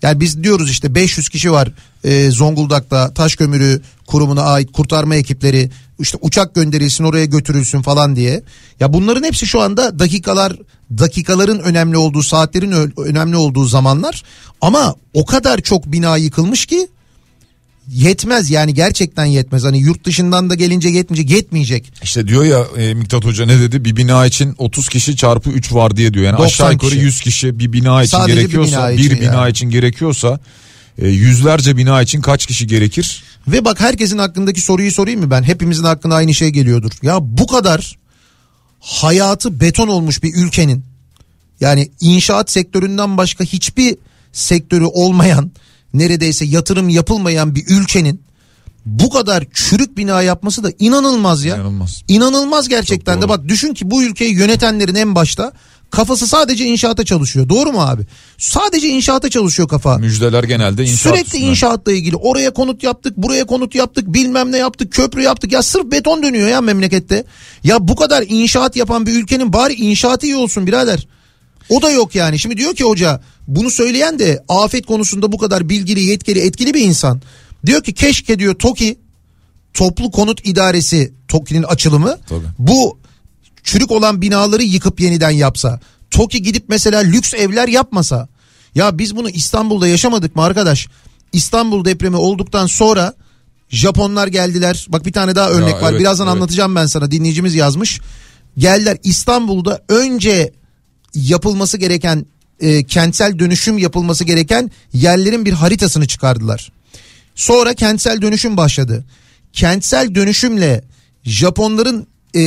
Yani 0.03 0.21
biz 0.21 0.43
diyoruz 0.43 0.71
işte 0.71 0.95
500 0.95 1.29
kişi 1.29 1.53
var 1.53 1.73
e, 2.05 2.31
Zonguldak'ta 2.31 3.15
taş 3.15 3.37
kömürü 3.37 3.83
kurumuna 4.07 4.43
ait 4.43 4.73
kurtarma 4.73 5.15
ekipleri 5.15 5.71
işte 5.99 6.19
uçak 6.21 6.55
gönderilsin 6.55 7.05
oraya 7.05 7.25
götürülsün 7.25 7.83
falan 7.83 8.17
diye. 8.17 8.43
Ya 8.81 8.93
bunların 8.93 9.23
hepsi 9.23 9.47
şu 9.47 9.61
anda 9.61 9.99
dakikalar 9.99 10.57
dakikaların 10.99 11.59
önemli 11.59 11.97
olduğu 11.97 12.23
saatlerin 12.23 12.93
önemli 12.99 13.37
olduğu 13.37 13.65
zamanlar 13.65 14.23
ama 14.61 14.95
o 15.15 15.25
kadar 15.25 15.59
çok 15.59 15.87
bina 15.87 16.17
yıkılmış 16.17 16.67
ki 16.67 16.89
yetmez 17.89 18.51
yani 18.51 18.75
gerçekten 18.75 19.25
yetmez. 19.25 19.65
Hani 19.65 19.79
yurt 19.79 20.05
dışından 20.05 20.51
da 20.51 20.55
gelince 20.55 20.89
yetmeyecek 20.89 21.31
yetmeyecek. 21.31 21.93
İşte 22.03 22.29
diyor 22.29 22.45
ya 22.45 22.67
e, 22.77 22.95
Miktat 22.95 23.25
Hoca 23.25 23.47
ne 23.47 23.61
dedi? 23.61 23.85
Bir 23.85 23.97
bina 23.97 24.27
için 24.27 24.55
30 24.59 24.89
kişi 24.89 25.17
çarpı 25.17 25.51
3 25.51 25.73
var 25.73 25.97
diye 25.97 26.15
diyor. 26.15 26.25
Yani 26.25 26.39
90 26.39 26.47
aşağı 26.47 26.73
yukarı 26.73 26.91
kişi. 26.91 27.03
100 27.03 27.21
kişi 27.21 27.59
bir 27.59 27.73
bina 27.73 28.03
için 28.03 28.11
Sadece 28.11 28.37
bir 28.37 28.41
gerekiyorsa 28.41 28.89
bina 28.89 28.99
bir 28.99 29.11
için 29.11 29.21
bina 29.21 29.43
ya. 29.43 29.49
için 29.49 29.71
gerekiyorsa 29.71 30.41
e, 30.99 31.09
yüzlerce 31.09 31.77
bina 31.77 32.03
için 32.03 32.21
kaç 32.21 32.47
kişi 32.47 32.67
gerekir? 32.67 33.23
Ve 33.49 33.65
bak 33.65 33.81
herkesin 33.81 34.19
hakkındaki 34.19 34.61
soruyu 34.61 34.93
sorayım 34.93 35.21
mı 35.21 35.31
ben? 35.31 35.43
Hepimizin 35.43 35.85
aklına 35.85 36.15
aynı 36.15 36.35
şey 36.35 36.51
geliyordur. 36.51 36.91
Ya 37.03 37.19
bu 37.21 37.47
kadar 37.47 37.97
hayatı 38.81 39.61
beton 39.61 39.89
olmuş 39.89 40.23
bir 40.23 40.35
ülkenin 40.35 40.85
yani 41.61 41.91
inşaat 42.01 42.51
sektöründen 42.51 43.17
başka 43.17 43.45
hiçbir 43.45 43.97
sektörü 44.33 44.85
olmayan 44.85 45.51
neredeyse 45.95 46.45
yatırım 46.45 46.89
yapılmayan 46.89 47.55
bir 47.55 47.65
ülkenin 47.69 48.23
bu 48.87 49.11
kadar 49.11 49.45
çürük 49.55 49.97
bina 49.97 50.23
yapması 50.23 50.65
da 50.65 50.73
inanılmaz 50.79 51.45
ya. 51.45 51.57
İnanılmaz. 51.57 52.03
İnanılmaz 52.09 52.69
gerçekten 52.69 53.23
de 53.23 53.29
bak 53.29 53.49
düşün 53.49 53.75
ki 53.75 53.91
bu 53.91 54.03
ülkeyi 54.03 54.35
yönetenlerin 54.35 54.95
en 54.95 55.15
başta 55.15 55.53
kafası 55.91 56.27
sadece 56.27 56.65
inşaata 56.65 57.05
çalışıyor. 57.05 57.49
Doğru 57.49 57.73
mu 57.73 57.81
abi? 57.81 58.03
Sadece 58.39 58.89
inşaata 58.89 59.31
çalışıyor 59.31 59.69
kafa. 59.69 59.99
Müjdeler 59.99 60.45
genelde 60.45 60.83
inşaat 60.83 60.99
Sürekli 60.99 61.25
üstüne. 61.27 61.43
inşaatla 61.51 61.93
ilgili 61.93 62.17
oraya 62.17 62.51
konut 62.53 62.83
yaptık 62.83 63.17
buraya 63.17 63.45
konut 63.47 63.75
yaptık 63.75 64.15
bilmem 64.15 64.53
ne 64.53 64.57
yaptık 64.59 64.93
köprü 64.93 65.23
yaptık 65.23 65.53
ya 65.53 65.63
sırf 65.63 65.85
beton 65.85 66.23
dönüyor 66.23 66.49
ya 66.49 66.61
memlekette. 66.61 67.25
Ya 67.65 67.89
bu 67.89 67.97
kadar 67.97 68.25
inşaat 68.29 68.77
yapan 68.77 69.07
bir 69.07 69.13
ülkenin 69.23 69.53
bari 69.53 69.75
inşaatı 69.75 70.27
iyi 70.27 70.37
olsun 70.37 70.67
birader. 70.67 71.07
O 71.69 71.83
da 71.83 71.91
yok 71.91 72.15
yani 72.15 72.39
şimdi 72.39 72.57
diyor 72.57 72.75
ki 72.75 72.85
hoca 72.85 73.21
bunu 73.49 73.71
söyleyen 73.71 74.19
de 74.19 74.45
afet 74.49 74.87
konusunda 74.87 75.33
bu 75.33 75.39
kadar 75.39 75.69
bilgili 75.69 76.03
yetkili 76.03 76.41
etkili 76.41 76.75
bir 76.75 76.81
insan. 76.81 77.23
Diyor 77.67 77.83
ki 77.83 77.95
keşke 77.95 78.39
diyor 78.39 78.55
TOKİ 78.55 78.99
toplu 79.75 80.11
konut 80.11 80.47
idaresi 80.47 81.13
TOKİ'nin 81.29 81.63
açılımı 81.63 82.19
Tabii. 82.29 82.47
bu 82.59 82.99
çürük 83.63 83.91
olan 83.91 84.23
binaları 84.23 84.63
yıkıp 84.63 85.01
yeniden 85.01 85.31
yapsa. 85.31 85.81
TOKİ 86.11 86.43
gidip 86.43 86.65
mesela 86.69 87.01
lüks 87.01 87.35
evler 87.35 87.69
yapmasa. 87.69 88.29
Ya 88.75 88.99
biz 88.99 89.17
bunu 89.17 89.31
İstanbul'da 89.31 89.89
yaşamadık 89.89 90.37
mı 90.37 90.43
arkadaş? 90.43 90.89
İstanbul 91.33 91.85
depremi 91.85 92.17
olduktan 92.17 92.67
sonra 92.67 93.15
Japonlar 93.69 94.27
geldiler. 94.27 94.87
Bak 94.89 95.07
bir 95.07 95.13
tane 95.13 95.35
daha 95.35 95.51
örnek 95.51 95.75
Ya 95.75 95.83
var. 95.83 95.91
evet, 95.91 96.01
Birazdan 96.01 96.27
evet. 96.27 96.37
anlatacağım 96.37 96.75
ben 96.75 96.87
sana. 96.87 97.11
Dinleyicimiz 97.11 97.55
yazmış. 97.55 98.01
Geldiler 98.59 98.99
İstanbul'da 99.05 99.83
önce 99.89 100.53
yapılması 101.15 101.79
gereken 101.79 102.27
e, 102.61 102.85
kentsel 102.85 103.39
dönüşüm 103.39 103.79
yapılması 103.79 104.25
gereken 104.25 104.71
yerlerin 104.93 105.45
bir 105.45 105.53
haritasını 105.53 106.07
çıkardılar. 106.07 106.73
Sonra 107.35 107.75
kentsel 107.75 108.23
dönüşüm 108.23 108.57
başladı. 108.57 109.05
Kentsel 109.53 110.15
dönüşümle 110.15 110.85
Japonların 111.25 112.07
e, 112.37 112.43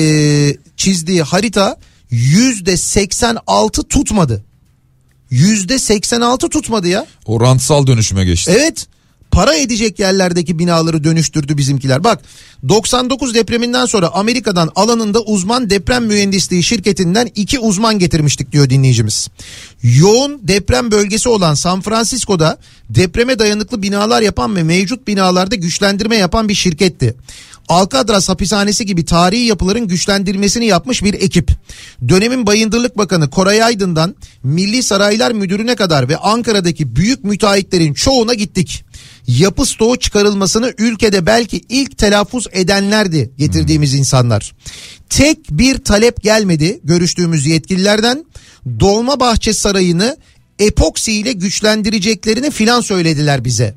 çizdiği 0.78 1.22
harita 1.22 1.78
yüzde 2.12 2.78
86 2.78 3.84
tutmadı. 3.84 4.44
Yüzde 5.30 5.80
86 5.80 6.50
tutmadı 6.50 6.88
ya. 6.88 7.06
O 7.26 7.42
rantsal 7.42 7.88
dönüşüme 7.88 8.26
geçti. 8.26 8.52
Evet. 8.56 8.88
Para 9.38 9.56
edecek 9.56 10.00
yerlerdeki 10.00 10.60
binaları 10.60 11.04
dönüştürdü 11.04 11.58
bizimkiler. 11.58 12.04
Bak 12.04 12.22
99 12.70 13.36
depreminden 13.36 13.86
sonra 13.86 14.10
Amerika'dan 14.14 14.72
alanında 14.76 15.22
uzman 15.22 15.70
deprem 15.70 16.06
mühendisliği 16.06 16.64
şirketinden 16.64 17.30
iki 17.36 17.60
uzman 17.60 18.00
getirmiştik 18.00 18.52
diyor 18.52 18.70
dinleyicimiz. 18.70 19.28
Yoğun 19.84 20.40
deprem 20.44 20.92
bölgesi 20.92 21.30
olan 21.30 21.54
San 21.54 21.82
Francisco'da 21.82 22.58
depreme 22.90 23.40
dayanıklı 23.40 23.82
binalar 23.82 24.22
yapan 24.22 24.56
ve 24.56 24.64
mevcut 24.64 25.08
binalarda 25.08 25.56
güçlendirme 25.56 26.16
yapan 26.16 26.50
bir 26.50 26.56
şirketti. 26.56 27.16
Alcatraz 27.68 28.30
hapishanesi 28.30 28.86
gibi 28.86 29.06
tarihi 29.06 29.44
yapıların 29.44 29.88
güçlendirmesini 29.88 30.66
yapmış 30.66 31.04
bir 31.04 31.14
ekip. 31.14 31.52
Dönemin 32.10 32.48
Bayındırlık 32.48 32.98
Bakanı 32.98 33.30
Koray 33.30 33.64
Aydın'dan 33.64 34.16
Milli 34.44 34.84
Saraylar 34.84 35.32
Müdürü'ne 35.32 35.76
kadar 35.76 36.10
ve 36.10 36.18
Ankara'daki 36.18 36.96
büyük 36.96 37.24
müteahhitlerin 37.24 37.94
çoğuna 37.94 38.34
gittik. 38.34 38.86
Yapı 39.28 39.66
stoğu 39.66 40.00
çıkarılmasını 40.00 40.74
ülkede 40.78 41.26
belki 41.26 41.62
ilk 41.70 41.98
telaffuz 41.98 42.48
edenlerdi 42.52 43.32
getirdiğimiz 43.38 43.94
insanlar. 43.94 44.56
Tek 45.10 45.38
bir 45.52 45.78
talep 45.78 46.24
gelmedi 46.24 46.80
görüştüğümüz 46.84 47.46
yetkililerden. 47.46 48.26
Dolmabahçe 48.80 49.54
Sarayı'nı 49.54 50.18
epoksi 50.60 51.14
ile 51.14 51.32
güçlendireceklerini 51.32 52.52
filan 52.52 52.82
söylediler 52.82 53.46
bize. 53.46 53.76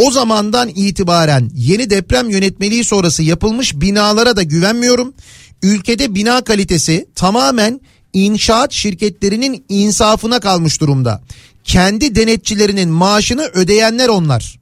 O 0.00 0.10
zamandan 0.10 0.68
itibaren 0.68 1.50
yeni 1.54 1.90
deprem 1.90 2.30
yönetmeliği 2.30 2.84
sonrası 2.84 3.22
yapılmış 3.22 3.74
binalara 3.74 4.36
da 4.36 4.42
güvenmiyorum. 4.42 5.14
Ülkede 5.62 6.14
bina 6.14 6.44
kalitesi 6.44 7.08
tamamen 7.14 7.80
inşaat 8.12 8.72
şirketlerinin 8.72 9.64
insafına 9.68 10.40
kalmış 10.40 10.80
durumda. 10.80 11.22
Kendi 11.64 12.14
denetçilerinin 12.14 12.88
maaşını 12.88 13.42
ödeyenler 13.42 14.08
onlar. 14.08 14.58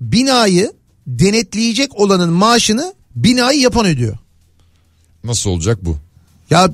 Binayı 0.00 0.72
denetleyecek 1.06 2.00
olanın 2.00 2.32
maaşını 2.32 2.94
binayı 3.16 3.60
yapan 3.60 3.86
ödüyor. 3.86 4.18
Nasıl 5.24 5.50
olacak 5.50 5.78
bu? 5.84 5.96
Ya 6.50 6.70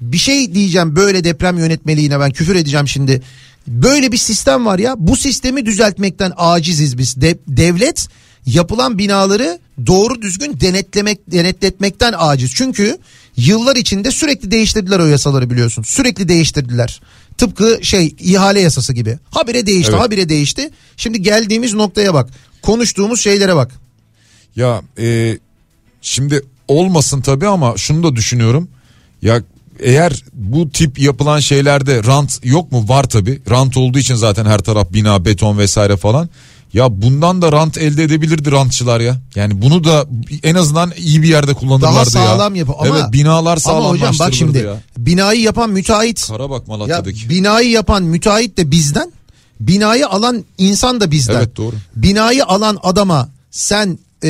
bir 0.00 0.18
şey 0.18 0.54
diyeceğim 0.54 0.96
böyle 0.96 1.24
deprem 1.24 1.58
yönetmeliğine 1.58 2.20
ben 2.20 2.30
küfür 2.30 2.56
edeceğim 2.56 2.88
şimdi. 2.88 3.22
Böyle 3.68 4.12
bir 4.12 4.16
sistem 4.16 4.66
var 4.66 4.78
ya 4.78 4.94
bu 4.98 5.16
sistemi 5.16 5.66
düzeltmekten 5.66 6.32
aciziz 6.36 6.98
biz. 6.98 7.20
De, 7.20 7.38
devlet 7.48 8.08
yapılan 8.46 8.98
binaları 8.98 9.58
doğru 9.86 10.22
düzgün 10.22 10.60
denetlemek 10.60 11.30
denetletmekten 11.32 12.14
aciz. 12.16 12.54
Çünkü 12.54 12.98
yıllar 13.36 13.76
içinde 13.76 14.10
sürekli 14.10 14.50
değiştirdiler 14.50 14.98
o 14.98 15.06
yasaları 15.06 15.50
biliyorsun. 15.50 15.82
Sürekli 15.82 16.28
değiştirdiler. 16.28 17.00
Tıpkı 17.38 17.78
şey 17.82 18.14
ihale 18.18 18.60
yasası 18.60 18.92
gibi. 18.92 19.18
Habire 19.30 19.66
değişti, 19.66 19.92
Evet. 19.92 20.04
habire 20.04 20.28
değişti. 20.28 20.70
Şimdi 20.96 21.22
geldiğimiz 21.22 21.74
noktaya 21.74 22.14
bak. 22.14 22.30
Konuştuğumuz 22.62 23.20
şeylere 23.20 23.56
bak. 23.56 23.72
Ya 24.56 24.82
e, 24.98 25.38
şimdi 26.02 26.42
olmasın 26.68 27.20
tabii 27.20 27.46
ama 27.46 27.76
şunu 27.76 28.02
da 28.02 28.16
düşünüyorum. 28.16 28.68
Ya 29.22 29.42
eğer 29.80 30.22
bu 30.32 30.70
tip 30.70 30.98
yapılan 30.98 31.40
şeylerde 31.40 32.04
rant 32.04 32.40
yok 32.44 32.72
mu? 32.72 32.84
Var 32.88 33.04
tabii. 33.04 33.40
Rant 33.50 33.76
olduğu 33.76 33.98
için 33.98 34.14
zaten 34.14 34.46
her 34.46 34.58
taraf 34.58 34.92
bina, 34.92 35.24
beton 35.24 35.58
vesaire 35.58 35.96
falan. 35.96 36.28
Ya 36.72 37.02
bundan 37.02 37.42
da 37.42 37.52
rant 37.52 37.78
elde 37.78 38.02
edebilirdi 38.04 38.52
rantçılar 38.52 39.00
ya. 39.00 39.16
Yani 39.34 39.62
bunu 39.62 39.84
da 39.84 40.06
en 40.42 40.54
azından 40.54 40.92
iyi 40.98 41.22
bir 41.22 41.28
yerde 41.28 41.54
kullanırlardı 41.54 42.14
Daha 42.14 42.24
ya. 42.24 42.30
sağlam 42.30 42.54
yapı. 42.54 42.72
Ama, 42.72 42.86
evet 42.88 43.12
binalar 43.12 43.50
ama 43.50 43.60
sağlamlaştırılırdı 43.60 44.12
hocam 44.14 44.26
bak 44.28 44.34
şimdi 44.34 44.58
ya. 44.58 44.80
binayı 44.98 45.40
yapan 45.40 45.70
müteahhit 45.70 46.26
Kara 46.28 46.50
bak 46.50 46.68
Ya 46.68 46.76
Malatya'daki. 46.76 47.28
binayı 47.28 47.70
yapan 47.70 48.02
müteahhit 48.02 48.56
de 48.58 48.70
bizden, 48.70 49.12
binayı 49.60 50.08
alan 50.08 50.44
insan 50.58 51.00
da 51.00 51.10
bizden. 51.10 51.34
Evet, 51.34 51.56
doğru. 51.56 51.74
Binayı 51.96 52.44
alan 52.44 52.78
adama 52.82 53.28
sen 53.50 53.98
e, 54.24 54.28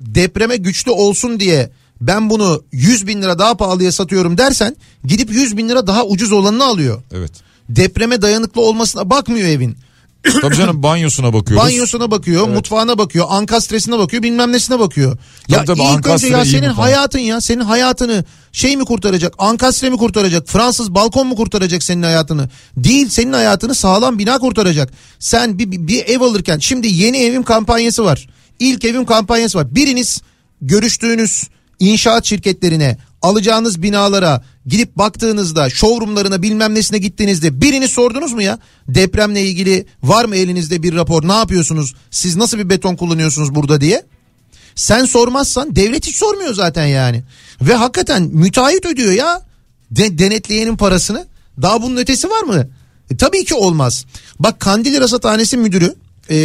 depreme 0.00 0.56
güçlü 0.56 0.90
olsun 0.90 1.40
diye 1.40 1.70
ben 2.00 2.30
bunu 2.30 2.64
100 2.72 3.06
bin 3.06 3.22
lira 3.22 3.38
daha 3.38 3.56
pahalıya 3.56 3.92
satıyorum 3.92 4.38
dersen 4.38 4.76
gidip 5.04 5.32
100 5.32 5.56
bin 5.56 5.68
lira 5.68 5.86
daha 5.86 6.04
ucuz 6.04 6.32
olanını 6.32 6.64
alıyor. 6.64 7.02
Evet. 7.12 7.32
Depreme 7.68 8.22
dayanıklı 8.22 8.60
olmasına 8.60 9.10
bakmıyor 9.10 9.48
evin. 9.48 9.76
Tabii 10.42 10.56
canım 10.56 10.82
banyosuna 10.82 11.32
bakıyoruz. 11.32 11.66
Banyosuna 11.66 12.10
bakıyor, 12.10 12.48
mutfağına 12.48 12.98
bakıyor, 12.98 13.26
ankastresine 13.28 13.98
bakıyor, 13.98 14.22
bilmem 14.22 14.52
nesine 14.52 14.78
bakıyor. 14.78 15.18
Ya 15.48 15.64
Tabii 15.64 15.80
ilk 15.82 16.06
önce 16.06 16.26
ya 16.26 16.44
senin 16.44 16.68
hayatın 16.68 17.18
ya, 17.18 17.40
senin 17.40 17.60
hayatını 17.60 18.24
şey 18.52 18.76
mi 18.76 18.84
kurtaracak? 18.84 19.34
Ankastre 19.38 19.90
mi 19.90 19.96
kurtaracak? 19.96 20.48
Fransız 20.48 20.94
balkon 20.94 21.26
mu 21.26 21.36
kurtaracak 21.36 21.82
senin 21.82 22.02
hayatını? 22.02 22.48
Değil, 22.76 23.08
senin 23.08 23.32
hayatını 23.32 23.74
sağlam 23.74 24.18
bina 24.18 24.38
kurtaracak. 24.38 24.92
Sen 25.18 25.58
bir, 25.58 25.70
bir, 25.70 25.86
bir 25.86 26.06
ev 26.06 26.20
alırken 26.20 26.58
şimdi 26.58 26.88
yeni 26.88 27.18
evim 27.18 27.42
kampanyası 27.42 28.04
var. 28.04 28.28
İlk 28.58 28.84
evim 28.84 29.04
kampanyası 29.04 29.58
var. 29.58 29.74
Biriniz 29.74 30.22
görüştüğünüz 30.60 31.48
inşaat 31.80 32.24
şirketlerine 32.24 32.98
alacağınız 33.22 33.82
binalara 33.82 34.42
gidip 34.66 34.96
baktığınızda 34.96 35.70
showroomlarına 35.70 36.42
bilmem 36.42 36.74
nesine 36.74 36.98
gittiğinizde 36.98 37.60
birini 37.60 37.88
sordunuz 37.88 38.32
mu 38.32 38.42
ya? 38.42 38.58
Depremle 38.88 39.42
ilgili 39.42 39.86
var 40.02 40.24
mı 40.24 40.36
elinizde 40.36 40.82
bir 40.82 40.94
rapor 40.94 41.28
ne 41.28 41.32
yapıyorsunuz? 41.32 41.94
Siz 42.10 42.36
nasıl 42.36 42.58
bir 42.58 42.68
beton 42.68 42.96
kullanıyorsunuz 42.96 43.54
burada 43.54 43.80
diye? 43.80 44.04
Sen 44.74 45.04
sormazsan 45.04 45.76
devlet 45.76 46.06
hiç 46.06 46.16
sormuyor 46.16 46.54
zaten 46.54 46.86
yani. 46.86 47.22
Ve 47.62 47.74
hakikaten 47.74 48.22
müteahhit 48.22 48.86
ödüyor 48.86 49.12
ya 49.12 49.42
de, 49.90 50.18
denetleyenin 50.18 50.76
parasını. 50.76 51.26
Daha 51.62 51.82
bunun 51.82 51.96
ötesi 51.96 52.30
var 52.30 52.42
mı? 52.42 52.68
E, 53.10 53.16
tabii 53.16 53.44
ki 53.44 53.54
olmaz. 53.54 54.04
Bak 54.38 54.60
Kandili 54.60 55.00
Rasathanesi 55.00 55.56
Müdürü 55.56 55.94
e, 56.30 56.36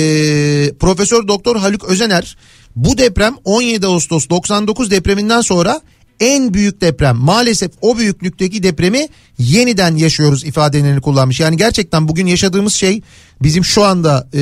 Profesör 0.79 1.27
Doktor 1.27 1.55
Haluk 1.55 1.83
Özener 1.83 2.37
bu 2.75 2.97
deprem 2.97 3.35
17 3.43 3.87
Ağustos 3.87 4.29
99 4.29 4.91
depreminden 4.91 5.41
sonra 5.41 5.81
en 6.19 6.53
büyük 6.53 6.81
deprem 6.81 7.15
maalesef 7.15 7.71
o 7.81 7.97
büyüklükteki 7.97 8.63
depremi 8.63 9.07
yeniden 9.39 9.95
yaşıyoruz 9.95 10.43
ifadelerini 10.43 11.01
kullanmış. 11.01 11.39
Yani 11.39 11.57
gerçekten 11.57 12.07
bugün 12.07 12.27
yaşadığımız 12.27 12.73
şey 12.73 13.01
bizim 13.41 13.65
şu 13.65 13.83
anda 13.83 14.27
e, 14.33 14.39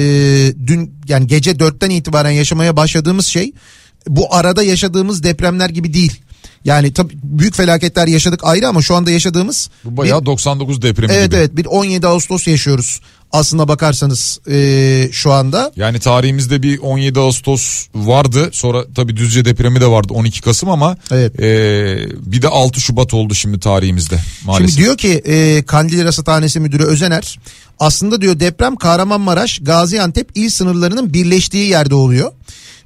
dün 0.68 0.94
yani 1.08 1.28
gece 1.28 1.52
4'ten 1.52 1.90
itibaren 1.90 2.32
yaşamaya 2.32 2.78
başladığımız 2.78 3.26
şey 3.26 3.54
bu 4.08 4.36
arada 4.36 4.64
yaşadığımız 4.64 5.24
depremler 5.24 5.70
gibi 5.70 5.94
değil. 5.94 6.22
Yani 6.66 6.94
tabii 6.94 7.14
büyük 7.24 7.56
felaketler 7.56 8.08
yaşadık 8.08 8.40
ayrı 8.44 8.68
ama 8.68 8.82
şu 8.82 8.96
anda 8.96 9.12
yaşadığımız 9.12 9.70
Bu 9.86 9.98
bayağı 9.98 10.22
bir- 10.22 10.26
99 10.26 10.82
depremi 10.82 11.14
evet 11.14 11.26
gibi. 11.26 11.36
evet 11.36 11.58
bir 11.58 11.66
17 11.66 12.08
Ağustos 12.08 12.48
yaşıyoruz 12.48 13.00
aslına 13.32 13.68
bakarsanız 13.68 14.40
e, 14.50 15.10
şu 15.12 15.32
anda. 15.32 15.72
Yani 15.76 16.00
tarihimizde 16.00 16.64
bir 16.64 16.80
17 16.80 17.20
Ağustos 17.20 17.88
vardı. 17.96 18.50
Sonra 18.54 18.86
tabii 18.96 19.18
Düzce 19.18 19.46
depremi 19.46 19.82
de 19.82 19.88
vardı 19.88 20.14
12 20.14 20.42
Kasım 20.42 20.70
ama 20.70 20.98
Evet. 21.12 21.40
e, 21.40 21.46
bir 22.32 22.42
de 22.42 22.48
6 22.48 22.82
Şubat 22.82 23.14
oldu 23.14 23.36
şimdi 23.36 23.60
tarihimizde 23.60 24.20
maalesef. 24.46 24.70
Şimdi 24.70 24.84
diyor 24.86 24.98
ki 24.98 25.22
e, 25.26 25.64
Kandilli 25.66 26.06
Rasathanesi 26.06 26.60
Müdürü 26.60 26.84
Özener 26.84 27.40
aslında 27.80 28.22
diyor 28.22 28.40
deprem 28.40 28.76
Kahramanmaraş 28.76 29.60
Gaziantep 29.62 30.30
il 30.36 30.50
sınırlarının 30.50 31.14
birleştiği 31.14 31.70
yerde 31.70 31.96
oluyor. 31.96 32.32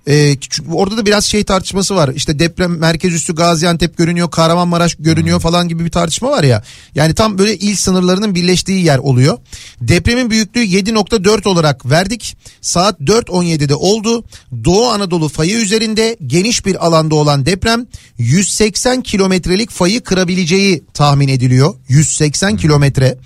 E, 0.08 0.38
çünkü 0.40 0.72
orada 0.72 0.98
da 0.98 1.06
biraz 1.06 1.26
şey 1.26 1.44
tartışması 1.44 1.96
var. 1.96 2.12
İşte 2.16 2.40
deprem 2.40 2.78
merkez 2.78 3.14
üssü 3.14 3.36
Gaziantep 3.36 3.98
görünüyor, 3.98 4.32
Kahramanmaraş 4.32 4.96
görünüyor 4.96 5.40
falan 5.40 5.68
gibi 5.68 5.86
bir 5.86 5.92
tartışma 5.92 6.32
var 6.32 6.44
ya. 6.44 6.64
Yani 6.96 7.14
tam 7.14 7.38
böyle 7.38 7.58
il 7.58 7.76
sınırlarının 7.76 8.36
birleştiği 8.36 8.86
yer 8.86 8.98
oluyor. 8.98 9.38
Depremin 9.82 10.30
büyüklüğü 10.30 10.66
7.4 10.66 11.48
olarak 11.48 11.86
verdik. 11.86 12.38
Saat 12.62 13.00
4.17'de 13.00 13.76
oldu. 13.76 14.24
Doğu 14.66 14.90
Anadolu 14.90 15.30
fayı 15.30 15.58
üzerinde 15.58 16.18
geniş 16.28 16.66
bir 16.66 16.86
alanda 16.86 17.16
olan 17.16 17.46
deprem 17.46 17.88
180 18.18 19.02
kilometrelik 19.02 19.72
fayı 19.72 20.02
kırabileceği 20.02 20.84
tahmin 20.94 21.28
ediliyor. 21.28 21.76
180 21.88 22.58
kilometre. 22.58 23.18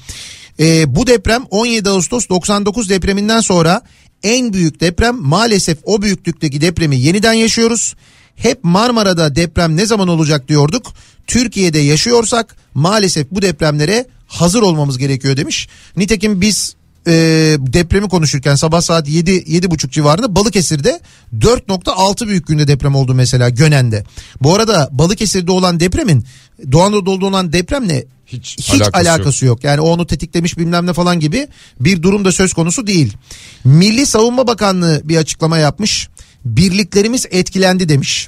Ee, 0.59 0.95
bu 0.95 1.07
deprem 1.07 1.43
17 1.49 1.89
Ağustos 1.89 2.29
99 2.29 2.89
depreminden 2.89 3.39
sonra 3.39 3.81
en 4.23 4.53
büyük 4.53 4.81
deprem 4.81 5.15
maalesef 5.21 5.77
o 5.83 6.01
büyüklükteki 6.01 6.61
depremi 6.61 6.99
yeniden 6.99 7.33
yaşıyoruz. 7.33 7.95
Hep 8.35 8.59
Marmara'da 8.63 9.35
deprem 9.35 9.77
ne 9.77 9.85
zaman 9.85 10.07
olacak 10.07 10.47
diyorduk. 10.47 10.93
Türkiye'de 11.27 11.79
yaşıyorsak 11.79 12.55
maalesef 12.73 13.31
bu 13.31 13.41
depremlere 13.41 14.05
hazır 14.27 14.61
olmamız 14.61 14.97
gerekiyor 14.97 15.37
demiş. 15.37 15.67
Nitekim 15.97 16.41
biz 16.41 16.75
e, 17.07 17.11
depremi 17.59 18.09
konuşurken 18.09 18.55
sabah 18.55 18.81
saat 18.81 19.09
7 19.09 19.31
7.30 19.31 19.89
civarında 19.91 20.35
Balıkesir'de 20.35 20.99
4.6 21.39 22.27
büyüklüğünde 22.27 22.67
deprem 22.67 22.95
oldu 22.95 23.13
mesela 23.13 23.49
Gönen'de. 23.49 24.03
Bu 24.41 24.55
arada 24.55 24.89
Balıkesir'de 24.91 25.51
olan 25.51 25.79
depremin 25.79 26.25
Doğu 26.71 26.81
Anadolu'da 26.81 27.25
olan 27.25 27.53
depremle 27.53 28.05
Hiç 28.33 28.57
hiç, 28.57 28.81
alakası 28.81 29.09
alakası, 29.11 29.45
yok. 29.45 29.57
yok. 29.57 29.63
Yani 29.63 29.81
onu 29.81 30.07
tetiklemiş 30.07 30.57
bilmem 30.57 30.85
ne 30.85 30.93
falan 30.93 31.19
gibi 31.19 31.47
bir 31.79 32.01
durum 32.01 32.25
da 32.25 32.31
söz 32.31 32.53
konusu 32.53 32.87
değil. 32.87 33.13
Milli 33.63 34.05
Savunma 34.05 34.47
Bakanlığı 34.47 35.01
bir 35.03 35.17
açıklama 35.17 35.57
yapmış. 35.57 36.09
Birliklerimiz 36.45 37.25
etkilendi 37.31 37.89
demiş. 37.89 38.27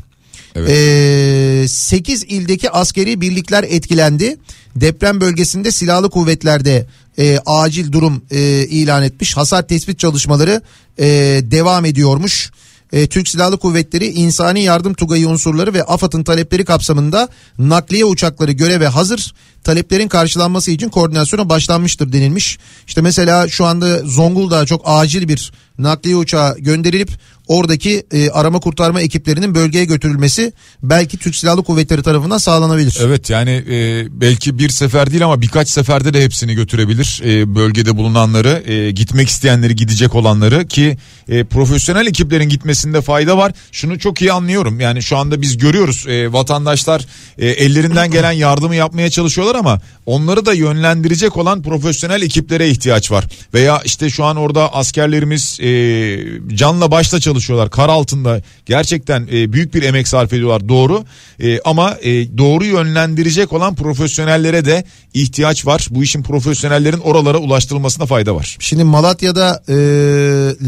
Evet. 0.56 0.70
Ee, 0.70 1.68
8 1.68 2.24
ildeki 2.24 2.70
askeri 2.70 3.22
birlikler 3.22 3.64
etkilendi. 3.64 4.38
Deprem 4.76 5.22
bölgesinde 5.22 5.72
silahlı 5.72 6.10
kuvvetlerde 6.10 6.86
e, 7.20 7.40
acil 7.46 7.92
durum 7.92 8.22
e, 8.32 8.40
ilan 8.70 9.04
etmiş. 9.04 9.38
Hasar 9.38 9.68
tespit 9.68 10.00
çalışmaları 10.00 10.62
e, 11.00 11.06
devam 11.44 11.86
ediyormuş. 11.86 12.52
E, 12.94 13.08
Türk 13.08 13.28
Silahlı 13.28 13.58
Kuvvetleri 13.58 14.08
insani 14.08 14.64
yardım 14.64 14.94
tugayı 14.94 15.30
unsurları 15.30 15.74
ve 15.74 15.84
AFAD'ın 15.84 16.24
talepleri 16.24 16.66
kapsamında 16.66 17.28
nakliye 17.58 18.06
uçakları 18.06 18.52
göreve 18.52 18.88
hazır. 18.88 19.34
Taleplerin 19.64 20.08
karşılanması 20.08 20.72
için 20.72 20.90
koordinasyona 20.90 21.50
başlanmıştır 21.50 22.14
denilmiş. 22.14 22.58
İşte 22.88 23.02
mesela 23.02 23.48
şu 23.48 23.66
anda 23.66 24.00
Zonguldak'a 24.00 24.66
çok 24.66 24.82
acil 24.86 25.28
bir 25.28 25.52
nakliye 25.78 26.16
uçağı 26.16 26.60
gönderilip 26.60 27.10
oradaki 27.52 28.04
e, 28.12 28.30
arama 28.30 28.60
kurtarma 28.60 29.02
ekiplerinin 29.02 29.56
bölgeye 29.56 29.86
götürülmesi 29.86 30.54
belki 30.84 31.18
Türk 31.18 31.36
Silahlı 31.36 31.64
Kuvvetleri 31.64 32.04
tarafından 32.04 32.38
sağlanabilir. 32.38 32.98
Evet 33.02 33.30
yani 33.30 33.64
e, 33.70 34.06
belki 34.22 34.60
bir 34.60 34.70
sefer 34.70 35.12
değil 35.12 35.26
ama 35.26 35.42
birkaç 35.42 35.70
seferde 35.70 36.14
de 36.14 36.24
hepsini 36.24 36.56
götürebilir 36.56 37.22
e, 37.26 37.56
bölgede 37.56 37.98
bulunanları 37.98 38.64
e, 38.72 38.92
gitmek 38.92 39.30
isteyenleri 39.30 39.76
gidecek 39.76 40.16
olanları 40.16 40.68
ki 40.68 40.98
e, 41.30 41.44
profesyonel 41.44 42.08
ekiplerin 42.08 42.50
gitmesinde 42.50 43.02
fayda 43.02 43.38
var. 43.38 43.52
Şunu 43.72 44.00
çok 44.00 44.22
iyi 44.22 44.32
anlıyorum 44.32 44.80
yani 44.80 45.04
şu 45.04 45.18
anda 45.18 45.42
biz 45.42 45.58
görüyoruz 45.58 46.08
e, 46.08 46.34
vatandaşlar 46.34 47.06
e, 47.38 47.48
ellerinden 47.48 48.12
gelen 48.12 48.32
yardımı 48.32 48.76
yapmaya 48.76 49.10
çalışıyorlar 49.10 49.56
ama 49.56 49.82
onları 50.06 50.46
da 50.46 50.54
yönlendirecek 50.54 51.38
olan 51.38 51.62
profesyonel 51.62 52.22
ekiplere 52.22 52.70
ihtiyaç 52.70 53.12
var. 53.12 53.26
Veya 53.54 53.82
işte 53.86 54.10
şu 54.10 54.26
an 54.26 54.38
orada 54.38 54.74
askerlerimiz 54.74 55.60
e, 55.60 56.56
canla 56.56 56.92
başla 56.92 57.20
çalışıyorlar 57.42 57.70
kar 57.70 57.90
altında 57.90 58.42
gerçekten 58.66 59.28
e, 59.32 59.54
büyük 59.54 59.74
bir 59.74 59.84
emek 59.84 60.08
sarf 60.08 60.34
ediyorlar 60.34 60.70
doğru 60.70 61.04
E, 61.40 61.60
ama 61.62 61.98
e, 62.02 62.38
doğru 62.38 62.66
yönlendirecek 62.66 63.54
olan 63.54 63.76
profesyonellere 63.76 64.66
de 64.66 64.84
ihtiyaç 65.14 65.66
var. 65.66 65.88
Bu 65.90 66.04
işin 66.04 66.24
profesyonellerin 66.24 66.98
oralara 67.00 67.38
ulaştırılmasına 67.38 68.06
fayda 68.06 68.36
var. 68.36 68.58
Şimdi 68.60 68.84
Malatya'da 68.84 69.64
e, 69.70 69.76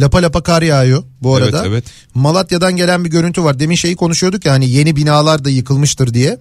lapa 0.01 0.21
lapa 0.21 0.43
kar 0.43 0.61
yağıyor 0.61 1.03
bu 1.21 1.39
Evet, 1.39 1.53
arada. 1.53 1.67
evet. 1.67 1.83
Malatya'dan 2.15 2.75
gelen 2.75 3.05
bir 3.05 3.09
görüntü 3.09 3.43
var. 3.43 3.59
Demin 3.59 3.75
şeyi 3.75 3.95
konuşuyorduk 3.95 4.45
ya 4.45 4.51
hani 4.53 4.69
yeni 4.69 4.95
binalar 4.95 5.45
da 5.45 5.49
yıkılmıştır 5.49 6.13
diye. 6.13 6.37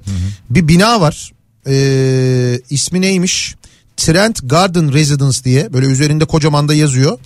Bir 0.51 0.69
bina 0.69 1.01
var. 1.01 1.33
Ee, 1.69 2.61
ismi 2.71 3.01
neymiş? 3.01 3.55
Trent 3.97 4.41
Garden 4.51 4.93
Residence 4.93 5.45
diye 5.45 5.73
böyle 5.73 5.87
üzerinde 5.87 6.25
kocaman 6.25 6.69
da 6.69 6.75
yazıyor. 6.75 7.19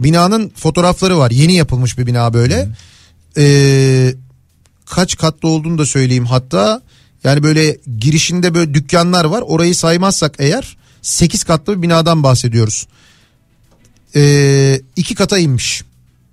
Binanın 0.00 0.52
fotoğrafları 0.56 1.18
var. 1.18 1.30
Yeni 1.30 1.54
yapılmış 1.54 1.98
bir 1.98 2.06
bina 2.06 2.34
böyle. 2.34 2.68
Ee, 3.38 4.14
kaç 4.86 5.16
katlı 5.16 5.48
olduğunu 5.48 5.78
da 5.78 5.86
söyleyeyim 5.86 6.26
hatta. 6.26 6.82
Yani 7.24 7.42
böyle 7.42 7.78
girişinde 7.98 8.54
böyle 8.54 8.74
dükkanlar 8.74 9.24
var. 9.24 9.42
Orayı 9.46 9.74
saymazsak 9.74 10.34
eğer 10.38 10.76
8 11.02 11.44
katlı 11.44 11.76
bir 11.76 11.82
binadan 11.82 12.22
bahsediyoruz. 12.22 12.86
Ee, 14.16 14.80
iki 14.96 15.14
kata 15.14 15.38
inmiş. 15.38 15.82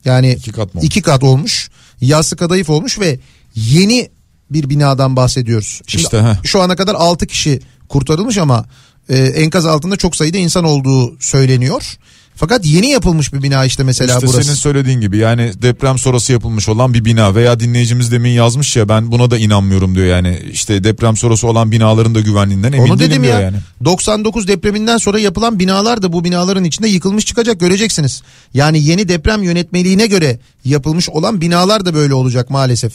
Yani 0.05 0.33
İki 0.33 0.51
kat 0.51 0.75
mı 0.75 0.81
iki 0.83 1.01
kat 1.01 1.23
olmuş. 1.23 1.69
Yassı 2.01 2.35
kadayıf 2.35 2.69
olmuş 2.69 2.99
ve 2.99 3.19
yeni 3.55 4.09
bir 4.51 4.69
binadan 4.69 5.15
bahsediyoruz. 5.15 5.81
Şimdi 5.87 6.03
İşte, 6.03 6.21
heh. 6.21 6.43
şu 6.43 6.61
ana 6.61 6.75
kadar 6.75 6.95
6 6.95 7.27
kişi 7.27 7.59
kurtarılmış 7.89 8.37
ama 8.37 8.65
e, 9.09 9.17
enkaz 9.17 9.65
altında 9.65 9.97
çok 9.97 10.15
sayıda 10.15 10.37
insan 10.37 10.63
olduğu 10.63 11.17
söyleniyor. 11.19 11.97
Fakat 12.35 12.65
yeni 12.65 12.89
yapılmış 12.89 13.33
bir 13.33 13.43
bina 13.43 13.65
işte 13.65 13.83
mesela 13.83 14.13
İşte 14.15 14.27
burası. 14.27 14.43
senin 14.43 14.55
söylediğin 14.55 15.01
gibi 15.01 15.17
yani 15.17 15.51
deprem 15.61 15.97
sonrası 15.97 16.31
yapılmış 16.33 16.69
olan 16.69 16.93
bir 16.93 17.05
bina 17.05 17.35
veya 17.35 17.59
dinleyicimiz 17.59 18.11
demin 18.11 18.29
yazmış 18.29 18.75
ya 18.75 18.89
ben 18.89 19.11
buna 19.11 19.31
da 19.31 19.37
inanmıyorum 19.37 19.95
diyor 19.95 20.05
yani 20.07 20.39
işte 20.51 20.83
deprem 20.83 21.17
sonrası 21.17 21.47
olan 21.47 21.71
binaların 21.71 22.15
da 22.15 22.19
güvenliğinden 22.21 22.71
emin 22.71 22.89
Onu 22.89 22.99
dedim 22.99 23.23
ya. 23.23 23.39
yani. 23.39 23.57
99 23.85 24.47
depreminden 24.47 24.97
sonra 24.97 25.19
yapılan 25.19 25.59
binalar 25.59 26.01
da 26.01 26.13
bu 26.13 26.23
binaların 26.23 26.63
içinde 26.63 26.87
yıkılmış 26.87 27.25
çıkacak 27.25 27.59
göreceksiniz. 27.59 28.23
Yani 28.53 28.83
yeni 28.83 29.07
deprem 29.07 29.43
yönetmeliğine 29.43 30.07
göre 30.07 30.39
yapılmış 30.65 31.09
olan 31.09 31.41
binalar 31.41 31.85
da 31.85 31.93
böyle 31.93 32.13
olacak 32.13 32.49
maalesef. 32.49 32.93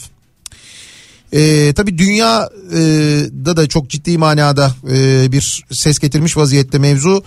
Ee, 1.33 1.73
tabii 1.75 1.97
dünyada 1.97 3.57
da 3.57 3.67
çok 3.67 3.89
ciddi 3.89 4.17
manada 4.17 4.75
e, 4.91 5.31
bir 5.31 5.65
ses 5.71 5.99
getirmiş 5.99 6.37
vaziyette 6.37 6.79
mevzu. 6.79 7.23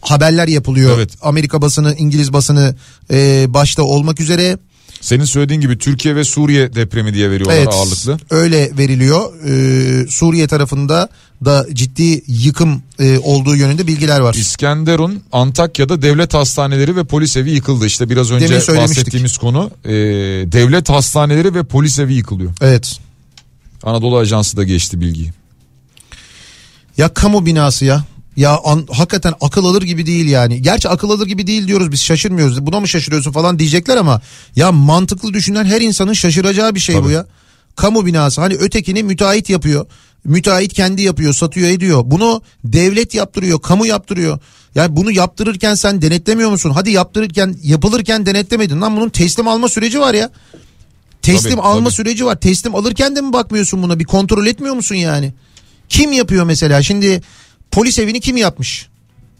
Haberler 0.00 0.48
yapılıyor. 0.48 0.96
Evet. 0.98 1.10
Amerika 1.22 1.62
basını, 1.62 1.94
İngiliz 1.98 2.32
basını 2.32 2.74
e, 3.10 3.46
başta 3.48 3.82
olmak 3.82 4.20
üzere. 4.20 4.58
Senin 5.00 5.24
söylediğin 5.24 5.60
gibi 5.60 5.78
Türkiye 5.78 6.16
ve 6.16 6.24
Suriye 6.24 6.74
depremi 6.74 7.14
diye 7.14 7.30
veriyorlar 7.30 7.56
Evet 7.56 7.68
ağırlıklı. 7.72 8.18
öyle 8.30 8.78
veriliyor. 8.78 9.32
Ee, 9.44 10.06
Suriye 10.10 10.46
tarafında 10.46 11.08
da 11.44 11.66
ciddi 11.72 12.22
yıkım 12.26 12.82
e, 12.98 13.18
olduğu 13.18 13.56
yönünde 13.56 13.86
bilgiler 13.86 14.20
var. 14.20 14.34
İskenderun 14.34 15.22
Antakya'da 15.32 16.02
devlet 16.02 16.34
hastaneleri 16.34 16.96
ve 16.96 17.04
polis 17.04 17.36
evi 17.36 17.50
yıkıldı. 17.50 17.86
İşte 17.86 18.10
biraz 18.10 18.30
önce 18.30 18.76
bahsettiğimiz 18.76 19.38
konu 19.38 19.70
e, 19.84 19.90
devlet 20.52 20.90
hastaneleri 20.90 21.54
ve 21.54 21.62
polis 21.62 21.98
evi 21.98 22.14
yıkılıyor. 22.14 22.52
Evet. 22.60 22.98
Anadolu 23.82 24.18
Ajansı 24.18 24.56
da 24.56 24.64
geçti 24.64 25.00
bilgiyi. 25.00 25.32
Ya 26.96 27.14
kamu 27.14 27.46
binası 27.46 27.84
ya. 27.84 28.04
Ya 28.40 28.58
an- 28.64 28.86
hakikaten 28.92 29.34
akıl 29.40 29.64
alır 29.64 29.82
gibi 29.82 30.06
değil 30.06 30.28
yani. 30.28 30.62
Gerçi 30.62 30.88
akıl 30.88 31.10
alır 31.10 31.26
gibi 31.26 31.46
değil 31.46 31.68
diyoruz 31.68 31.92
biz 31.92 32.02
şaşırmıyoruz. 32.02 32.66
Buna 32.66 32.80
mı 32.80 32.88
şaşırıyorsun 32.88 33.32
falan 33.32 33.58
diyecekler 33.58 33.96
ama 33.96 34.20
ya 34.56 34.72
mantıklı 34.72 35.34
düşünen 35.34 35.64
her 35.64 35.80
insanın 35.80 36.12
şaşıracağı 36.12 36.74
bir 36.74 36.80
şey 36.80 36.96
bu 36.96 37.02
Tabii. 37.02 37.12
ya. 37.12 37.26
Kamu 37.76 38.06
binası 38.06 38.40
hani 38.40 38.54
ötekini 38.54 39.02
müteahhit 39.02 39.50
yapıyor. 39.50 39.86
Müteahhit 40.24 40.72
kendi 40.72 41.02
yapıyor, 41.02 41.34
satıyor, 41.34 41.68
ediyor. 41.68 42.02
Bunu 42.04 42.42
devlet 42.64 43.14
yaptırıyor, 43.14 43.60
kamu 43.60 43.86
yaptırıyor. 43.86 44.38
Yani 44.74 44.96
bunu 44.96 45.10
yaptırırken 45.10 45.74
sen 45.74 46.02
denetlemiyor 46.02 46.50
musun? 46.50 46.70
Hadi 46.70 46.90
yaptırırken, 46.90 47.56
yapılırken 47.62 48.26
denetlemedin. 48.26 48.80
Lan 48.80 48.96
bunun 48.96 49.08
teslim 49.08 49.48
alma 49.48 49.68
süreci 49.68 50.00
var 50.00 50.14
ya. 50.14 50.30
Teslim 51.22 51.50
Tabii, 51.50 51.62
alma 51.62 51.84
tabii. 51.84 51.94
süreci 51.94 52.26
var. 52.26 52.36
Teslim 52.40 52.74
alırken 52.74 53.16
de 53.16 53.20
mi 53.20 53.32
bakmıyorsun 53.32 53.82
buna? 53.82 53.98
Bir 53.98 54.04
kontrol 54.04 54.46
etmiyor 54.46 54.74
musun 54.74 54.94
yani? 54.94 55.32
Kim 55.88 56.12
yapıyor 56.12 56.44
mesela? 56.44 56.82
Şimdi 56.82 57.22
polis 57.70 57.98
evini 57.98 58.20
kim 58.20 58.36
yapmış? 58.36 58.88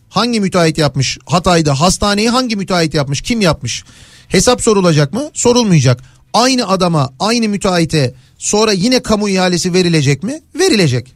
Hangi 0.08 0.40
müteahhit 0.40 0.78
yapmış? 0.78 1.18
Hatay'da 1.26 1.80
hastaneyi 1.80 2.30
hangi 2.30 2.56
müteahhit 2.56 2.94
yapmış? 2.94 3.20
Kim 3.20 3.40
yapmış? 3.40 3.84
Hesap 4.28 4.62
sorulacak 4.62 5.12
mı? 5.12 5.30
Sorulmayacak. 5.34 6.00
Aynı 6.32 6.68
adama, 6.68 7.12
aynı 7.20 7.48
müteahhite 7.48 8.14
sonra 8.38 8.72
yine 8.72 9.02
kamu 9.02 9.28
ihalesi 9.28 9.72
verilecek 9.72 10.22
mi? 10.22 10.40
Verilecek. 10.58 11.12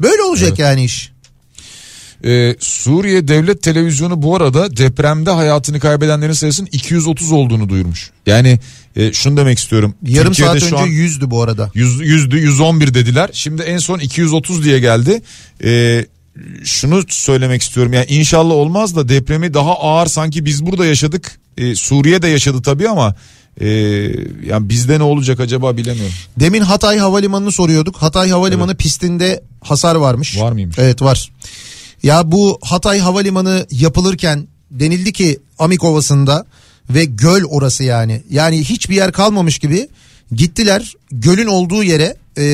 Böyle 0.00 0.22
olacak 0.22 0.58
yani 0.58 0.84
iş. 0.84 1.12
Ee, 2.24 2.56
Suriye 2.60 3.28
Devlet 3.28 3.62
Televizyonu 3.62 4.22
bu 4.22 4.36
arada 4.36 4.76
depremde 4.76 5.30
hayatını 5.30 5.80
kaybedenlerin 5.80 6.32
sayısının 6.32 6.68
230 6.72 7.32
olduğunu 7.32 7.68
duyurmuş. 7.68 8.10
Yani 8.26 8.58
e, 8.96 9.12
şunu 9.12 9.36
demek 9.36 9.58
istiyorum. 9.58 9.94
Yarım 10.06 10.32
Türkiye'de 10.32 10.60
saat 10.60 10.72
önce 10.72 10.82
an 10.82 10.86
yüzdü 10.86 11.30
bu 11.30 11.42
arada. 11.42 11.70
yüz, 11.74 12.00
yüzdü 12.00 12.38
111 12.38 12.94
dediler. 12.94 13.30
Şimdi 13.32 13.62
en 13.62 13.78
son 13.78 13.98
230 13.98 14.64
diye 14.64 14.78
geldi. 14.78 15.22
Ee, 15.64 16.06
şunu 16.64 17.02
söylemek 17.08 17.62
istiyorum. 17.62 17.92
Yani 17.92 18.06
inşallah 18.08 18.54
olmaz 18.54 18.96
da 18.96 19.08
depremi 19.08 19.54
daha 19.54 19.74
ağır 19.74 20.06
sanki 20.06 20.44
biz 20.44 20.66
burada 20.66 20.86
yaşadık. 20.86 21.40
Ee, 21.58 21.74
Suriye 21.74 22.22
de 22.22 22.28
yaşadı 22.28 22.62
tabii 22.62 22.88
ama 22.88 23.14
e, 23.60 23.68
yani 24.46 24.68
bizde 24.68 24.98
ne 24.98 25.02
olacak 25.02 25.40
acaba 25.40 25.76
bilemiyorum. 25.76 26.14
Demin 26.40 26.60
Hatay 26.60 26.98
Havalimanı'nı 26.98 27.52
soruyorduk. 27.52 27.96
Hatay 27.96 28.30
Havalimanı 28.30 28.74
pistinde 28.76 29.42
hasar 29.60 29.94
varmış. 29.94 30.40
Var 30.40 30.52
mıymış? 30.52 30.78
Evet 30.78 31.02
var. 31.02 31.30
Ya 32.02 32.32
bu 32.32 32.58
Hatay 32.62 32.98
Havalimanı 32.98 33.66
yapılırken 33.70 34.46
denildi 34.70 35.12
ki 35.12 35.38
Amik 35.58 35.84
Ovası'nda 35.84 36.46
ve 36.90 37.04
göl 37.04 37.44
orası 37.44 37.84
yani. 37.84 38.22
Yani 38.30 38.64
hiçbir 38.64 38.94
yer 38.94 39.12
kalmamış 39.12 39.58
gibi 39.58 39.88
gittiler 40.32 40.94
gölün 41.10 41.46
olduğu 41.46 41.82
yere 41.82 42.16
e, 42.36 42.44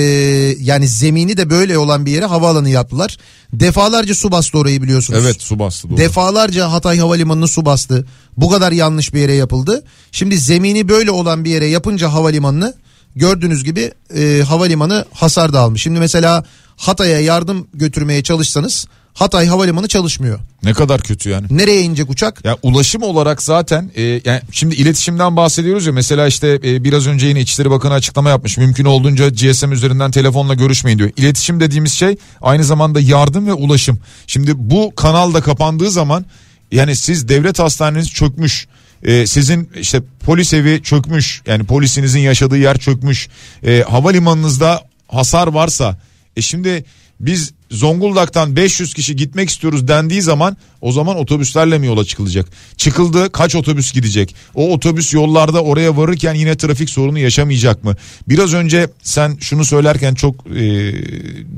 yani 0.61 0.89
zemini 0.89 1.37
de 1.37 1.51
böyle 1.51 1.79
olan 1.79 2.07
bir 2.07 2.11
yere 2.11 2.25
havaalanı 2.25 2.69
yaptılar. 2.69 3.19
Defalarca 3.53 4.15
su 4.15 4.33
bastı 4.33 4.59
orayı 4.59 4.83
biliyorsunuz. 4.83 5.21
Evet 5.23 5.43
su 5.43 5.59
bastı 5.59 5.91
doğru. 5.91 5.97
Defalarca 5.97 6.73
Hatay 6.73 6.99
Havalimanı'nı 6.99 7.49
su 7.49 7.65
bastı. 7.65 8.07
Bu 8.37 8.51
kadar 8.51 8.73
yanlış 8.73 9.15
bir 9.15 9.21
yere 9.21 9.35
yapıldı. 9.35 9.85
Şimdi 10.13 10.39
zemini 10.39 10.89
böyle 10.89 11.11
olan 11.11 11.45
bir 11.45 11.51
yere 11.51 11.67
yapınca 11.67 12.13
havalimanını 12.13 12.75
gördüğünüz 13.17 13.65
gibi 13.65 13.93
e, 14.17 14.43
havalimanı 14.49 15.05
hasar 15.13 15.53
da 15.53 15.61
almış. 15.61 15.83
Şimdi 15.83 15.99
mesela 15.99 16.45
Hatay'a 16.77 17.21
yardım 17.21 17.69
götürmeye 17.75 18.23
çalışsanız 18.23 18.87
Hatay 19.15 19.47
Havalimanı 19.47 19.89
çalışmıyor. 19.89 20.39
ne 20.63 20.73
kadar 20.73 21.01
kötü 21.01 21.31
yani. 21.31 21.47
Nereye 21.51 21.83
inecek 21.83 22.11
uçak? 22.11 22.45
Ya 22.45 22.57
ulaşım 22.63 23.03
olarak 23.03 23.43
zaten 23.43 23.91
e, 23.97 24.03
yani 24.03 24.41
şimdi 24.53 24.75
iletişimden 24.75 25.37
bahsediyoruz 25.37 25.87
ya 25.87 25.93
mesela 25.93 26.27
işte 26.27 26.61
e, 26.65 26.85
biraz 26.85 27.07
önce 27.07 27.27
yine 27.27 27.41
İçişleri 27.41 27.71
Bakanı 27.71 27.95
açıklama 27.95 28.29
yapmış. 28.31 28.59
Mümkün 28.59 28.85
olduğunca 28.85 29.29
GSM 29.29 29.73
üzerinden 29.73 30.11
telefonla 30.11 30.55
görüşmeyin 30.55 30.99
diyor. 30.99 31.11
İletişim 31.17 31.61
dediğimiz 31.61 31.93
şey 31.93 32.17
aynı 32.41 32.65
zamanda 32.65 33.01
yardım 33.01 33.47
ve 33.47 33.53
ulaşım. 33.53 33.99
Şimdi 34.27 34.53
bu 34.57 34.95
kanal 34.95 35.35
da 35.35 35.41
kapandığı 35.41 35.91
zaman 35.91 36.25
yani 36.73 36.97
siz 36.97 37.29
devlet 37.29 37.59
hastaneniz 37.59 38.11
çökmüş. 38.11 38.67
e, 39.03 39.27
sizin 39.27 39.71
işte 39.81 40.03
polis 40.25 40.55
evi 40.55 40.83
çökmüş. 40.83 41.43
Yani 41.47 41.65
polisinizin 41.65 42.21
yaşadığı 42.21 42.59
yer 42.59 42.79
çökmüş. 42.79 43.29
E, 43.67 43.85
havalimanınızda 43.89 44.83
hasar 45.09 45.47
varsa 45.47 45.99
e 46.37 46.43
şimdi 46.43 46.85
biz 47.23 47.53
Zonguldak'tan 47.71 48.57
500 48.57 48.95
kişi 48.95 49.17
gitmek 49.17 49.51
istiyoruz 49.51 49.89
dendiği 49.89 50.23
zaman 50.23 50.57
o 50.81 50.93
zaman 50.93 51.17
otobüslerle 51.17 51.79
mi 51.79 51.87
yola 51.87 52.05
çıkılacak? 52.05 52.47
Çıkıldı 52.77 53.33
kaç 53.33 53.55
otobüs 53.55 53.93
gidecek? 53.93 54.35
O 54.55 54.73
otobüs 54.73 55.15
yollarda 55.15 55.63
oraya 55.63 55.97
varırken 55.97 56.35
yine 56.35 56.57
trafik 56.57 56.91
sorunu 56.91 57.19
yaşamayacak 57.19 57.85
mı? 57.85 57.97
Biraz 58.29 58.55
önce 58.55 58.89
sen 59.03 59.37
şunu 59.41 59.65
söylerken 59.65 60.15
çok 60.15 60.47
e, 60.47 60.93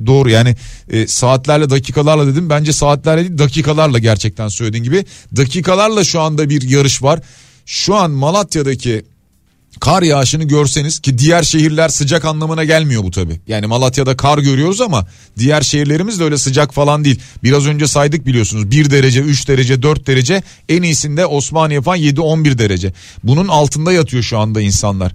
doğru 0.06 0.30
yani 0.30 0.56
e, 0.90 1.06
saatlerle 1.06 1.70
dakikalarla 1.70 2.26
dedim. 2.26 2.50
Bence 2.50 2.72
saatlerle 2.72 3.20
değil 3.20 3.38
dakikalarla 3.38 3.98
gerçekten 3.98 4.48
söylediğin 4.48 4.84
gibi. 4.84 5.04
Dakikalarla 5.36 6.04
şu 6.04 6.20
anda 6.20 6.50
bir 6.50 6.62
yarış 6.62 7.02
var. 7.02 7.20
Şu 7.66 7.94
an 7.94 8.10
Malatya'daki 8.10 9.04
kar 9.84 10.02
yağışını 10.02 10.44
görseniz 10.44 10.98
ki 10.98 11.18
diğer 11.18 11.42
şehirler 11.42 11.88
sıcak 11.88 12.24
anlamına 12.24 12.64
gelmiyor 12.64 13.02
bu 13.02 13.10
tabi. 13.10 13.40
Yani 13.48 13.66
Malatya'da 13.66 14.16
kar 14.16 14.38
görüyoruz 14.38 14.80
ama 14.80 15.06
diğer 15.38 15.62
şehirlerimiz 15.62 16.20
de 16.20 16.24
öyle 16.24 16.38
sıcak 16.38 16.74
falan 16.74 17.04
değil. 17.04 17.20
Biraz 17.42 17.66
önce 17.66 17.86
saydık 17.86 18.26
biliyorsunuz 18.26 18.70
1 18.70 18.90
derece 18.90 19.20
3 19.20 19.48
derece 19.48 19.82
4 19.82 20.06
derece 20.06 20.42
en 20.68 20.82
iyisinde 20.82 21.26
Osmaniye 21.26 21.82
falan 21.82 21.98
7-11 21.98 22.58
derece. 22.58 22.92
Bunun 23.24 23.48
altında 23.48 23.92
yatıyor 23.92 24.22
şu 24.22 24.38
anda 24.38 24.60
insanlar. 24.60 25.12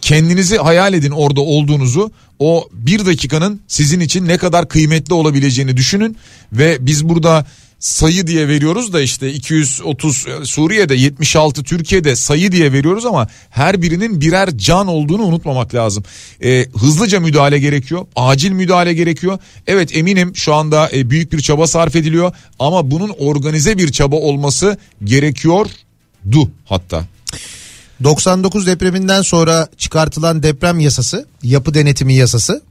Kendinizi 0.00 0.56
hayal 0.56 0.94
edin 0.94 1.10
orada 1.10 1.40
olduğunuzu 1.40 2.10
o 2.38 2.68
bir 2.72 3.06
dakikanın 3.06 3.60
sizin 3.68 4.00
için 4.00 4.28
ne 4.28 4.38
kadar 4.38 4.68
kıymetli 4.68 5.14
olabileceğini 5.14 5.76
düşünün 5.76 6.16
ve 6.52 6.76
biz 6.80 7.08
burada 7.08 7.46
sayı 7.82 8.26
diye 8.26 8.48
veriyoruz 8.48 8.92
da 8.92 9.00
işte 9.00 9.32
230 9.32 10.26
Suriye'de 10.44 10.94
76 10.94 11.62
Türkiye'de 11.62 12.16
sayı 12.16 12.52
diye 12.52 12.72
veriyoruz 12.72 13.06
ama 13.06 13.28
her 13.50 13.82
birinin 13.82 14.20
birer 14.20 14.58
can 14.58 14.86
olduğunu 14.86 15.22
unutmamak 15.22 15.74
lazım. 15.74 16.04
Ee, 16.44 16.66
hızlıca 16.78 17.20
müdahale 17.20 17.58
gerekiyor. 17.58 18.06
Acil 18.16 18.52
müdahale 18.52 18.94
gerekiyor. 18.94 19.38
Evet 19.66 19.96
eminim 19.96 20.36
şu 20.36 20.54
anda 20.54 20.90
e, 20.92 21.10
büyük 21.10 21.32
bir 21.32 21.40
çaba 21.40 21.66
sarf 21.66 21.96
ediliyor 21.96 22.34
ama 22.58 22.90
bunun 22.90 23.08
organize 23.08 23.78
bir 23.78 23.92
çaba 23.92 24.16
olması 24.16 24.76
gerekiyordu 25.04 26.50
hatta. 26.64 27.04
99 28.04 28.66
depreminden 28.66 29.22
sonra 29.22 29.68
çıkartılan 29.78 30.42
deprem 30.42 30.80
yasası, 30.80 31.26
yapı 31.42 31.74
denetimi 31.74 32.14
yasası 32.14 32.62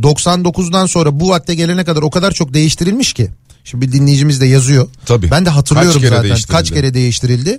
99'dan 0.00 0.86
sonra 0.86 1.20
bu 1.20 1.28
vakte 1.28 1.54
gelene 1.54 1.84
kadar 1.84 2.02
o 2.02 2.10
kadar 2.10 2.32
çok 2.32 2.54
değiştirilmiş 2.54 3.12
ki. 3.12 3.30
Şimdi 3.66 3.86
bir 3.86 3.92
dinleyicimiz 3.92 4.40
de 4.40 4.46
yazıyor. 4.46 4.88
Tabii. 5.06 5.30
Ben 5.30 5.46
de 5.46 5.50
hatırlıyorum 5.50 6.02
Kaç 6.02 6.10
kere 6.10 6.28
zaten. 6.28 6.42
Kaç 6.48 6.70
kere 6.70 6.94
değiştirildi. 6.94 7.58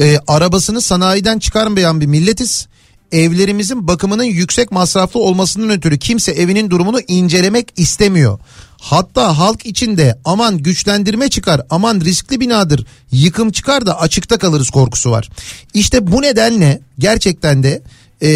Ee, 0.00 0.18
arabasını 0.26 0.80
sanayiden 0.80 1.38
çıkarmayan 1.38 2.00
bir 2.00 2.06
milletiz. 2.06 2.66
Evlerimizin 3.12 3.88
bakımının 3.88 4.24
yüksek 4.24 4.72
masraflı 4.72 5.20
olmasının 5.20 5.68
ötürü 5.70 5.98
kimse 5.98 6.32
evinin 6.32 6.70
durumunu 6.70 7.00
incelemek 7.08 7.72
istemiyor. 7.76 8.38
Hatta 8.78 9.38
halk 9.38 9.66
içinde 9.66 10.18
aman 10.24 10.58
güçlendirme 10.58 11.28
çıkar, 11.28 11.60
aman 11.70 12.00
riskli 12.00 12.40
binadır, 12.40 12.86
yıkım 13.12 13.52
çıkar 13.52 13.86
da 13.86 14.00
açıkta 14.00 14.38
kalırız 14.38 14.70
korkusu 14.70 15.10
var. 15.10 15.28
İşte 15.74 16.12
bu 16.12 16.22
nedenle 16.22 16.80
gerçekten 16.98 17.62
de 17.62 17.82
ee, 18.22 18.28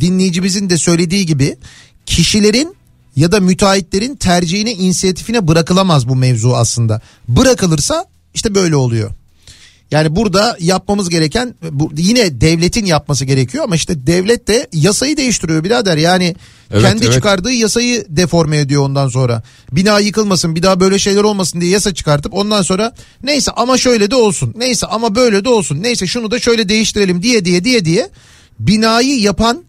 dinleyicimizin 0.00 0.70
de 0.70 0.78
söylediği 0.78 1.26
gibi 1.26 1.56
kişilerin 2.06 2.76
ya 3.16 3.32
da 3.32 3.40
müteahhitlerin 3.40 4.16
tercihine 4.16 4.72
inisiyatifine 4.72 5.48
bırakılamaz 5.48 6.08
bu 6.08 6.16
mevzu 6.16 6.52
aslında. 6.52 7.00
Bırakılırsa 7.28 8.04
işte 8.34 8.54
böyle 8.54 8.76
oluyor. 8.76 9.10
Yani 9.90 10.16
burada 10.16 10.56
yapmamız 10.60 11.08
gereken 11.08 11.54
bu, 11.70 11.90
yine 11.96 12.40
devletin 12.40 12.84
yapması 12.84 13.24
gerekiyor 13.24 13.64
ama 13.64 13.76
işte 13.76 14.06
devlet 14.06 14.48
de 14.48 14.68
yasayı 14.72 15.16
değiştiriyor 15.16 15.64
birader. 15.64 15.96
Yani 15.96 16.34
Evet, 16.70 16.82
kendi 16.82 17.04
evet. 17.04 17.14
çıkardığı 17.14 17.52
yasayı 17.52 18.06
deforme 18.08 18.58
ediyor 18.58 18.82
ondan 18.82 19.08
sonra. 19.08 19.42
Bina 19.72 20.00
yıkılmasın 20.00 20.56
bir 20.56 20.62
daha 20.62 20.80
böyle 20.80 20.98
şeyler 20.98 21.22
olmasın 21.22 21.60
diye 21.60 21.70
yasa 21.70 21.94
çıkartıp 21.94 22.34
ondan 22.34 22.62
sonra 22.62 22.94
neyse 23.22 23.50
ama 23.50 23.78
şöyle 23.78 24.10
de 24.10 24.14
olsun. 24.14 24.54
Neyse 24.56 24.86
ama 24.86 25.14
böyle 25.14 25.44
de 25.44 25.48
olsun. 25.48 25.82
Neyse 25.82 26.06
şunu 26.06 26.30
da 26.30 26.38
şöyle 26.38 26.68
değiştirelim 26.68 27.22
diye 27.22 27.44
diye 27.44 27.64
diye 27.64 27.84
diye 27.84 28.10
binayı 28.60 29.20
yapan 29.20 29.64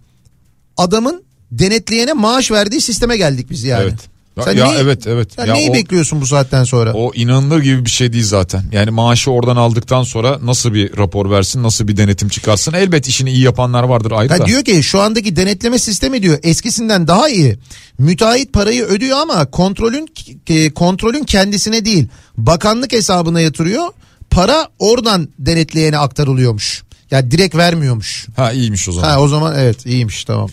adamın 0.77 1.23
denetleyene 1.59 2.13
maaş 2.13 2.51
verdiği 2.51 2.81
sisteme 2.81 3.17
geldik 3.17 3.47
biz 3.49 3.63
yani. 3.63 3.83
Evet. 3.83 3.93
Ya- 4.37 4.43
Sen 4.43 4.57
ya 4.57 4.65
neyi- 4.65 4.77
evet, 4.79 5.07
evet. 5.07 5.29
Sen 5.35 5.45
Ya 5.45 5.53
neyi 5.53 5.69
o- 5.69 5.73
bekliyorsun 5.73 6.21
bu 6.21 6.25
saatten 6.25 6.63
sonra? 6.63 6.93
O 6.93 7.11
inanılır 7.15 7.61
gibi 7.61 7.85
bir 7.85 7.89
şey 7.89 8.13
değil 8.13 8.23
zaten. 8.23 8.63
Yani 8.71 8.91
maaşı 8.91 9.31
oradan 9.31 9.55
aldıktan 9.55 10.03
sonra 10.03 10.39
nasıl 10.43 10.73
bir 10.73 10.97
rapor 10.97 11.29
versin, 11.31 11.63
nasıl 11.63 11.87
bir 11.87 11.97
denetim 11.97 12.29
çıkarsın. 12.29 12.73
Elbet 12.73 13.07
işini 13.07 13.31
iyi 13.31 13.41
yapanlar 13.41 13.83
vardır 13.83 14.11
ayrı 14.11 14.33
Ha 14.33 14.39
da. 14.39 14.45
diyor 14.45 14.63
ki 14.63 14.83
şu 14.83 14.99
andaki 15.01 15.35
denetleme 15.35 15.79
sistemi 15.79 16.21
diyor 16.23 16.39
eskisinden 16.43 17.07
daha 17.07 17.29
iyi. 17.29 17.57
Müteahhit 17.97 18.53
parayı 18.53 18.83
ödüyor 18.83 19.17
ama 19.17 19.45
kontrolün 19.51 20.07
e, 20.47 20.69
kontrolün 20.69 21.23
kendisine 21.23 21.85
değil 21.85 22.07
bakanlık 22.37 22.91
hesabına 22.93 23.41
yatırıyor. 23.41 23.87
Para 24.29 24.67
oradan 24.79 25.29
denetleyene 25.39 25.97
aktarılıyormuş. 25.97 26.83
Ya 27.11 27.31
direkt 27.31 27.55
vermiyormuş. 27.55 28.27
Ha 28.35 28.51
iyiymiş 28.51 28.89
o 28.89 28.91
zaman. 28.91 29.09
Ha 29.09 29.19
o 29.19 29.27
zaman 29.27 29.55
evet 29.59 29.85
iyiymiş 29.85 30.23
tamam. 30.25 30.49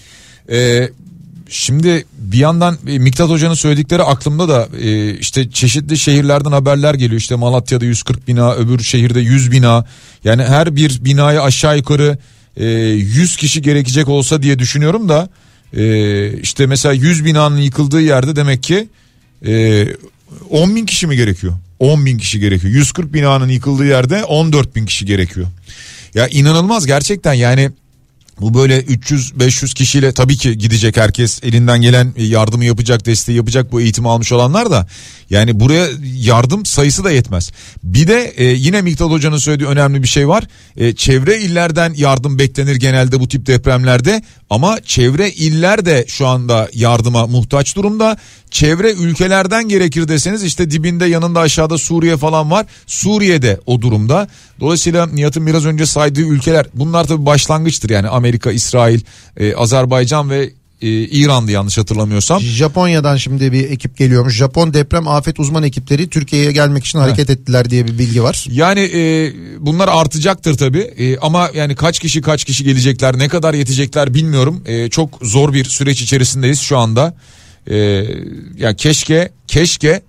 Ee, 0.50 0.90
şimdi 1.48 2.04
bir 2.18 2.38
yandan 2.38 2.78
e, 2.86 2.98
Miktat 2.98 3.30
Hoca'nın 3.30 3.54
söyledikleri 3.54 4.02
aklımda 4.02 4.48
da 4.48 4.68
e, 4.80 5.14
işte 5.14 5.50
çeşitli 5.50 5.98
şehirlerden 5.98 6.52
haberler 6.52 6.94
geliyor. 6.94 7.20
İşte 7.20 7.34
Malatya'da 7.34 7.84
140 7.84 8.28
bina, 8.28 8.54
öbür 8.54 8.78
şehirde 8.78 9.20
100 9.20 9.52
bina. 9.52 9.84
Yani 10.24 10.44
her 10.44 10.76
bir 10.76 11.04
binaya 11.04 11.42
aşağı 11.42 11.76
yukarı 11.76 12.18
e, 12.56 12.66
100 12.66 13.36
kişi 13.36 13.62
gerekecek 13.62 14.08
olsa 14.08 14.42
diye 14.42 14.58
düşünüyorum 14.58 15.08
da 15.08 15.28
e, 15.76 16.32
işte 16.32 16.66
mesela 16.66 16.92
100 16.92 17.24
binanın 17.24 17.58
yıkıldığı 17.58 18.00
yerde 18.00 18.36
demek 18.36 18.62
ki 18.62 18.88
e, 19.46 19.86
10 20.50 20.76
bin 20.76 20.86
kişi 20.86 21.06
mi 21.06 21.16
gerekiyor? 21.16 21.54
10 21.78 22.06
bin 22.06 22.18
kişi 22.18 22.40
gerekiyor. 22.40 22.74
140 22.74 23.14
binanın 23.14 23.48
yıkıldığı 23.48 23.86
yerde 23.86 24.24
14 24.24 24.76
bin 24.76 24.86
kişi 24.86 25.06
gerekiyor. 25.06 25.46
Ya 26.14 26.28
inanılmaz 26.28 26.86
gerçekten 26.86 27.32
yani 27.32 27.70
bu 28.40 28.54
böyle 28.54 28.80
300-500 28.80 29.74
kişiyle 29.74 30.12
tabii 30.12 30.36
ki 30.36 30.58
gidecek 30.58 30.96
herkes 30.96 31.40
elinden 31.42 31.80
gelen 31.80 32.14
yardımı 32.16 32.64
yapacak 32.64 33.06
desteği 33.06 33.36
yapacak 33.36 33.72
bu 33.72 33.80
eğitimi 33.80 34.08
almış 34.08 34.32
olanlar 34.32 34.70
da 34.70 34.86
yani 35.30 35.60
buraya 35.60 35.86
yardım 36.02 36.66
sayısı 36.66 37.04
da 37.04 37.10
yetmez. 37.10 37.50
Bir 37.84 38.08
de 38.08 38.32
e, 38.36 38.44
yine 38.44 38.82
Miktat 38.82 39.10
Hoca'nın 39.10 39.38
söylediği 39.38 39.68
önemli 39.68 40.02
bir 40.02 40.08
şey 40.08 40.28
var. 40.28 40.44
E, 40.76 40.94
çevre 40.94 41.40
illerden 41.40 41.94
yardım 41.96 42.38
beklenir 42.38 42.76
genelde 42.76 43.20
bu 43.20 43.28
tip 43.28 43.46
depremlerde 43.46 44.22
ama 44.50 44.78
çevre 44.84 45.30
iller 45.30 45.84
de 45.84 46.04
şu 46.08 46.26
anda 46.26 46.68
yardıma 46.74 47.26
muhtaç 47.26 47.76
durumda. 47.76 48.16
Çevre 48.50 48.92
ülkelerden 48.92 49.68
gerekir 49.68 50.08
deseniz 50.08 50.44
işte 50.44 50.70
dibinde 50.70 51.06
yanında 51.06 51.40
aşağıda 51.40 51.78
Suriye 51.78 52.16
falan 52.16 52.50
var. 52.50 52.66
Suriye'de 52.86 53.60
o 53.66 53.82
durumda. 53.82 54.28
Dolayısıyla 54.60 55.06
Nihat'ın 55.06 55.46
biraz 55.46 55.66
önce 55.66 55.86
saydığı 55.86 56.20
ülkeler 56.20 56.66
bunlar 56.74 57.04
tabii 57.04 57.26
başlangıçtır 57.26 57.90
yani 57.90 58.08
Amerika, 58.08 58.52
İsrail, 58.52 59.00
e, 59.36 59.54
Azerbaycan 59.54 60.30
ve 60.30 60.50
e, 60.82 60.88
İran'dı 60.88 61.50
yanlış 61.50 61.78
hatırlamıyorsam. 61.78 62.40
Japonya'dan 62.40 63.16
şimdi 63.16 63.52
bir 63.52 63.70
ekip 63.70 63.96
geliyormuş. 63.96 64.34
Japon 64.34 64.74
deprem 64.74 65.08
afet 65.08 65.40
uzman 65.40 65.62
ekipleri 65.62 66.08
Türkiye'ye 66.08 66.52
gelmek 66.52 66.84
için 66.84 66.98
hareket 66.98 67.30
ettiler 67.30 67.70
diye 67.70 67.86
bir 67.86 67.98
bilgi 67.98 68.22
var. 68.22 68.46
Yani 68.50 68.80
e, 68.80 69.32
bunlar 69.58 69.88
artacaktır 69.88 70.58
tabii 70.58 70.80
E, 70.80 71.18
ama 71.18 71.50
yani 71.54 71.74
kaç 71.74 71.98
kişi 71.98 72.22
kaç 72.22 72.44
kişi 72.44 72.64
gelecekler 72.64 73.18
ne 73.18 73.28
kadar 73.28 73.54
yetecekler 73.54 74.14
bilmiyorum. 74.14 74.62
E, 74.66 74.90
çok 74.90 75.18
zor 75.22 75.52
bir 75.52 75.64
süreç 75.64 76.02
içerisindeyiz 76.02 76.60
şu 76.60 76.78
anda. 76.78 77.14
E, 77.70 77.76
ya 78.56 78.76
keşke 78.76 79.32
keşke 79.46 80.02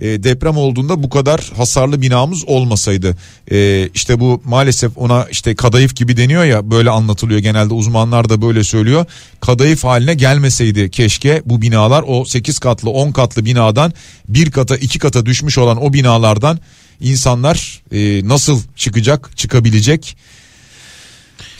e, 0.00 0.22
deprem 0.22 0.56
olduğunda 0.56 1.02
bu 1.02 1.10
kadar 1.10 1.52
hasarlı 1.56 2.02
binamız 2.02 2.44
olmasaydı. 2.46 3.16
E, 3.50 3.88
işte 3.94 4.20
bu 4.20 4.42
maalesef 4.44 4.98
ona 4.98 5.26
işte 5.30 5.54
kadayıf 5.54 5.96
gibi 5.96 6.16
deniyor 6.16 6.44
ya 6.44 6.70
böyle 6.70 6.90
anlatılıyor 6.90 7.40
genelde 7.40 7.74
uzmanlar 7.74 8.28
da 8.28 8.42
böyle 8.42 8.64
söylüyor. 8.64 9.06
Kadayıf 9.40 9.84
haline 9.84 10.14
gelmeseydi 10.14 10.90
keşke 10.90 11.42
bu 11.46 11.62
binalar 11.62 12.04
o 12.06 12.24
8 12.24 12.58
katlı 12.58 12.90
10 12.90 13.12
katlı 13.12 13.44
binadan 13.44 13.92
bir 14.28 14.50
kata 14.50 14.76
iki 14.76 14.98
kata 14.98 15.26
düşmüş 15.26 15.58
olan 15.58 15.84
o 15.84 15.92
binalardan 15.92 16.58
insanlar 17.00 17.82
e, 17.92 18.28
nasıl 18.28 18.62
çıkacak 18.76 19.36
çıkabilecek 19.36 20.16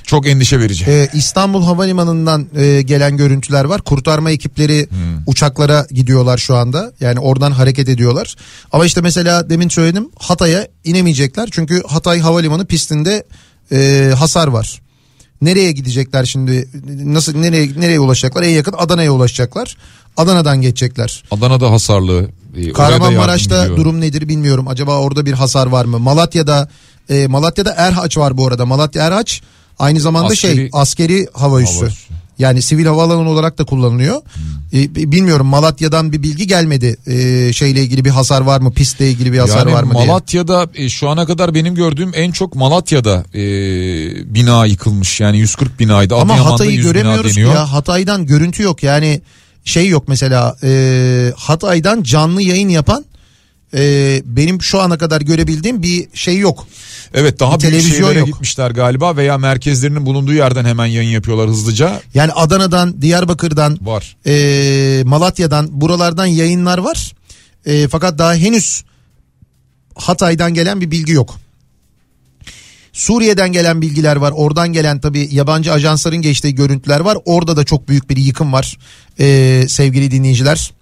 çok 0.08 0.26
endişe 0.26 0.60
verici. 0.60 0.84
Ee, 0.88 1.08
İstanbul 1.14 1.62
Havalimanı'ndan 1.64 2.46
e, 2.56 2.82
gelen 2.82 3.16
görüntüler 3.16 3.64
var. 3.64 3.82
Kurtarma 3.82 4.30
ekipleri 4.30 4.88
uçaklara 5.26 5.86
gidiyorlar 5.90 6.38
şu 6.38 6.56
anda. 6.56 6.92
Yani 7.00 7.18
oradan 7.20 7.52
hareket 7.52 7.88
ediyorlar. 7.88 8.36
Ama 8.72 8.86
işte 8.86 9.00
mesela 9.00 9.50
demin 9.50 9.68
söyledim 9.68 10.08
Hatay'a 10.18 10.68
inemeyecekler. 10.84 11.48
Çünkü 11.52 11.82
Hatay 11.86 12.20
Havalimanı 12.20 12.66
pistinde 12.66 13.24
e, 13.72 14.10
hasar 14.18 14.48
var. 14.48 14.80
Nereye 15.42 15.72
gidecekler 15.72 16.24
şimdi? 16.24 16.68
Nasıl 17.04 17.36
nereye 17.36 17.68
nereye 17.76 18.00
ulaşacaklar? 18.00 18.42
En 18.42 18.48
yakın 18.50 18.74
Adana'ya 18.78 19.12
ulaşacaklar. 19.12 19.76
Adana'dan 20.16 20.60
geçecekler. 20.60 21.24
Adana'da 21.30 21.70
hasarlı. 21.70 22.28
e, 22.56 22.72
Kahramanmaraş'ta 22.72 23.76
durum 23.76 24.00
nedir 24.00 24.28
bilmiyorum. 24.28 24.68
Acaba 24.68 24.98
orada 24.98 25.26
bir 25.26 25.32
hasar 25.32 25.66
var 25.66 25.84
mı? 25.84 25.98
Malatya'da 25.98 26.68
e, 27.10 27.26
Malatya'da 27.26 27.74
Erhaç 27.76 28.18
var 28.18 28.36
bu 28.36 28.46
arada. 28.46 28.66
Malatya 28.66 29.06
Erhaç 29.06 29.42
aynı 29.78 30.00
zamanda 30.00 30.34
şey 30.34 30.50
Askeri- 30.50 30.68
askeri 30.72 31.26
hava 31.32 31.62
üssü. 31.62 31.76
Hava 31.76 31.86
üssü. 31.86 32.08
Yani 32.38 32.62
sivil 32.62 32.86
havaalanı 32.86 33.30
olarak 33.30 33.58
da 33.58 33.64
kullanılıyor. 33.64 34.22
E, 34.72 34.94
b- 34.94 35.12
bilmiyorum 35.12 35.46
Malatya'dan 35.46 36.12
bir 36.12 36.22
bilgi 36.22 36.46
gelmedi. 36.46 36.96
E, 37.06 37.52
şeyle 37.52 37.82
ilgili 37.82 38.04
bir 38.04 38.10
hasar 38.10 38.40
var 38.40 38.60
mı? 38.60 38.72
Pistle 38.72 39.10
ilgili 39.10 39.32
bir 39.32 39.38
hasar 39.38 39.58
yani 39.66 39.72
var 39.72 39.82
mı 39.82 39.94
diye. 39.94 40.06
Malatya'da 40.06 40.66
e, 40.74 40.88
şu 40.88 41.08
ana 41.08 41.26
kadar 41.26 41.54
benim 41.54 41.74
gördüğüm 41.74 42.10
en 42.14 42.32
çok 42.32 42.54
Malatya'da 42.54 43.24
e, 43.34 43.40
bina 44.34 44.66
yıkılmış. 44.66 45.20
Yani 45.20 45.38
140 45.38 45.80
binaydı. 45.80 46.14
Ama 46.14 46.22
Adıyaman'da 46.32 46.52
Hatay'ı 46.52 46.70
100 46.70 46.84
bina 46.84 46.92
göremiyoruz 46.92 47.36
ya. 47.36 47.72
Hatay'dan 47.72 48.26
görüntü 48.26 48.62
yok. 48.62 48.82
Yani 48.82 49.20
şey 49.64 49.88
yok 49.88 50.04
mesela 50.08 50.56
e, 50.62 51.32
Hatay'dan 51.36 52.02
canlı 52.02 52.42
yayın 52.42 52.68
yapan 52.68 53.04
e, 53.74 54.22
benim 54.24 54.62
şu 54.62 54.80
ana 54.80 54.98
kadar 54.98 55.20
görebildiğim 55.20 55.82
bir 55.82 56.08
şey 56.14 56.38
yok. 56.38 56.66
Evet 57.14 57.40
daha 57.40 57.60
Bir 57.60 57.70
büyük 57.70 57.82
şehirlere 57.82 58.18
yok. 58.18 58.28
gitmişler 58.28 58.70
galiba 58.70 59.16
veya 59.16 59.38
merkezlerinin 59.38 60.06
bulunduğu 60.06 60.32
yerden 60.32 60.64
hemen 60.64 60.86
yayın 60.86 61.10
yapıyorlar 61.10 61.48
hızlıca. 61.48 62.00
Yani 62.14 62.32
Adana'dan, 62.32 63.02
Diyarbakır'dan, 63.02 63.78
Var. 63.82 64.16
e, 64.26 65.02
Malatya'dan 65.04 65.80
buralardan 65.80 66.26
yayınlar 66.26 66.78
var. 66.78 67.12
E, 67.66 67.88
fakat 67.88 68.18
daha 68.18 68.34
henüz 68.34 68.84
Hatay'dan 69.94 70.54
gelen 70.54 70.80
bir 70.80 70.90
bilgi 70.90 71.12
yok. 71.12 71.34
Suriye'den 72.92 73.52
gelen 73.52 73.82
bilgiler 73.82 74.16
var. 74.16 74.32
Oradan 74.36 74.72
gelen 74.72 75.00
tabi 75.00 75.28
yabancı 75.32 75.72
ajansların 75.72 76.22
geçtiği 76.22 76.54
görüntüler 76.54 77.00
var. 77.00 77.18
Orada 77.24 77.56
da 77.56 77.64
çok 77.64 77.88
büyük 77.88 78.10
bir 78.10 78.16
yıkım 78.16 78.52
var 78.52 78.78
e, 79.20 79.64
sevgili 79.68 80.10
dinleyiciler. 80.10 80.72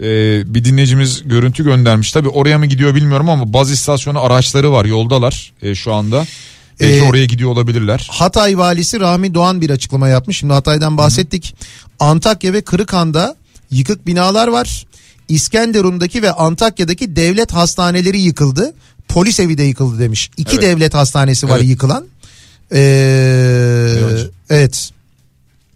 Ee, 0.00 0.54
bir 0.54 0.64
dinleyicimiz 0.64 1.28
görüntü 1.28 1.64
göndermiş. 1.64 2.12
Tabi 2.12 2.28
oraya 2.28 2.58
mı 2.58 2.66
gidiyor 2.66 2.94
bilmiyorum 2.94 3.28
ama 3.28 3.52
baz 3.52 3.70
istasyonu 3.70 4.20
araçları 4.20 4.72
var 4.72 4.84
yoldalar 4.84 5.52
e, 5.62 5.74
şu 5.74 5.94
anda. 5.94 6.26
Belki 6.80 6.94
Ee, 6.94 7.02
oraya 7.02 7.24
gidiyor 7.24 7.50
olabilirler. 7.50 8.08
Hatay 8.10 8.58
valisi 8.58 9.00
Rahmi 9.00 9.34
Doğan 9.34 9.60
bir 9.60 9.70
açıklama 9.70 10.08
yapmış. 10.08 10.38
Şimdi 10.38 10.52
Hatay'dan 10.52 10.98
bahsettik. 10.98 11.54
Antakya 12.00 12.52
ve 12.52 12.60
Kırıkhan'da 12.62 13.36
yıkık 13.70 14.06
binalar 14.06 14.48
var. 14.48 14.86
İskenderun'daki 15.28 16.22
ve 16.22 16.32
Antakya'daki 16.32 17.16
devlet 17.16 17.52
hastaneleri 17.52 18.20
yıkıldı. 18.20 18.74
Polis 19.08 19.40
evi 19.40 19.58
de 19.58 19.62
yıkıldı 19.62 19.98
demiş. 19.98 20.30
İki 20.36 20.52
Evet. 20.56 20.62
devlet 20.62 20.94
hastanesi 20.94 21.48
var 21.48 21.58
Evet. 21.58 21.68
yıkılan. 21.68 22.04
Ee, 22.72 22.78
Evet. 23.98 24.30
evet. 24.50 24.90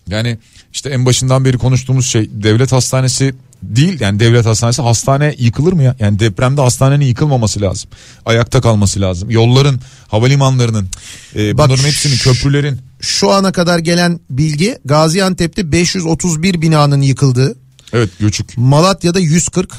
Yani 0.08 0.38
işte 0.72 0.90
en 0.90 1.06
başından 1.06 1.44
beri 1.44 1.58
konuştuğumuz 1.58 2.06
şey 2.06 2.30
devlet 2.32 2.72
hastanesi 2.72 3.34
değil 3.62 4.00
yani 4.00 4.20
devlet 4.20 4.46
hastanesi 4.46 4.82
hastane 4.82 5.34
yıkılır 5.38 5.72
mı 5.72 5.82
ya? 5.82 5.96
Yani 5.98 6.18
depremde 6.18 6.60
hastanenin 6.60 7.04
yıkılmaması 7.04 7.60
lazım. 7.60 7.90
Ayakta 8.26 8.60
kalması 8.60 9.00
lazım. 9.00 9.30
Yolların, 9.30 9.80
havalimanlarının, 10.08 10.88
e, 11.36 11.58
Bak 11.58 11.68
bunların 11.68 11.84
hepsinin 11.84 12.16
köprülerin. 12.16 12.80
Şu 13.00 13.30
ana 13.30 13.52
kadar 13.52 13.78
gelen 13.78 14.20
bilgi 14.30 14.78
Gaziantep'te 14.84 15.72
531 15.72 16.62
binanın 16.62 17.02
yıkıldığı, 17.02 17.56
Evet 17.92 18.10
göçük. 18.20 18.58
Malatya'da 18.58 19.18
140, 19.18 19.70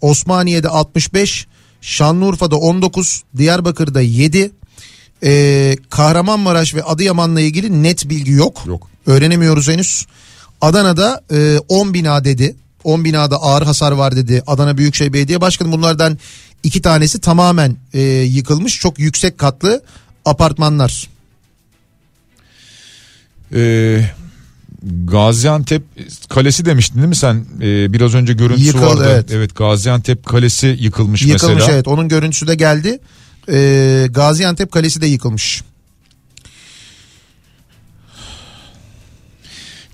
Osmaniye'de 0.00 0.68
65, 0.68 1.46
Şanlıurfa'da 1.80 2.56
19, 2.56 3.22
Diyarbakır'da 3.36 4.00
7, 4.00 4.50
ee, 5.22 5.76
Kahramanmaraş 5.90 6.74
ve 6.74 6.82
Adıyaman'la 6.82 7.40
ilgili 7.40 7.82
net 7.82 8.08
bilgi 8.08 8.32
yok. 8.32 8.62
Yok. 8.66 8.88
Öğrenemiyoruz 9.06 9.68
henüz. 9.68 10.06
Adana'da 10.60 11.22
e, 11.32 11.58
10 11.68 11.94
bina 11.94 12.24
dedi. 12.24 12.56
10 12.88 13.04
binada 13.04 13.36
ağır 13.36 13.62
hasar 13.62 13.92
var 13.92 14.16
dedi 14.16 14.42
Adana 14.46 14.78
Büyükşehir 14.78 15.12
Belediye 15.12 15.40
Başkanı. 15.40 15.72
Bunlardan 15.72 16.18
iki 16.62 16.82
tanesi 16.82 17.20
tamamen 17.20 17.76
e, 17.94 18.00
yıkılmış. 18.10 18.80
Çok 18.80 18.98
yüksek 18.98 19.38
katlı 19.38 19.82
apartmanlar. 20.24 21.08
Ee, 23.54 24.04
Gaziantep 25.04 25.82
Kalesi 26.28 26.64
demiştin 26.64 26.96
değil 26.96 27.08
mi 27.08 27.16
sen? 27.16 27.44
Ee, 27.60 27.92
biraz 27.92 28.14
önce 28.14 28.32
görüntüsü 28.32 28.66
Yıkıldı, 28.66 28.84
vardı. 28.84 29.26
evet. 29.30 29.56
Gaziantep 29.56 30.26
Kalesi 30.26 30.66
yıkılmış, 30.80 31.22
Yıkılmış 31.22 31.54
mesela. 31.56 31.72
evet 31.74 31.88
onun 31.88 32.08
görüntüsü 32.08 32.46
de 32.46 32.54
geldi. 32.54 32.98
E, 33.52 34.06
Gaziantep 34.10 34.72
Kalesi 34.72 35.00
de 35.00 35.06
yıkılmış. 35.06 35.62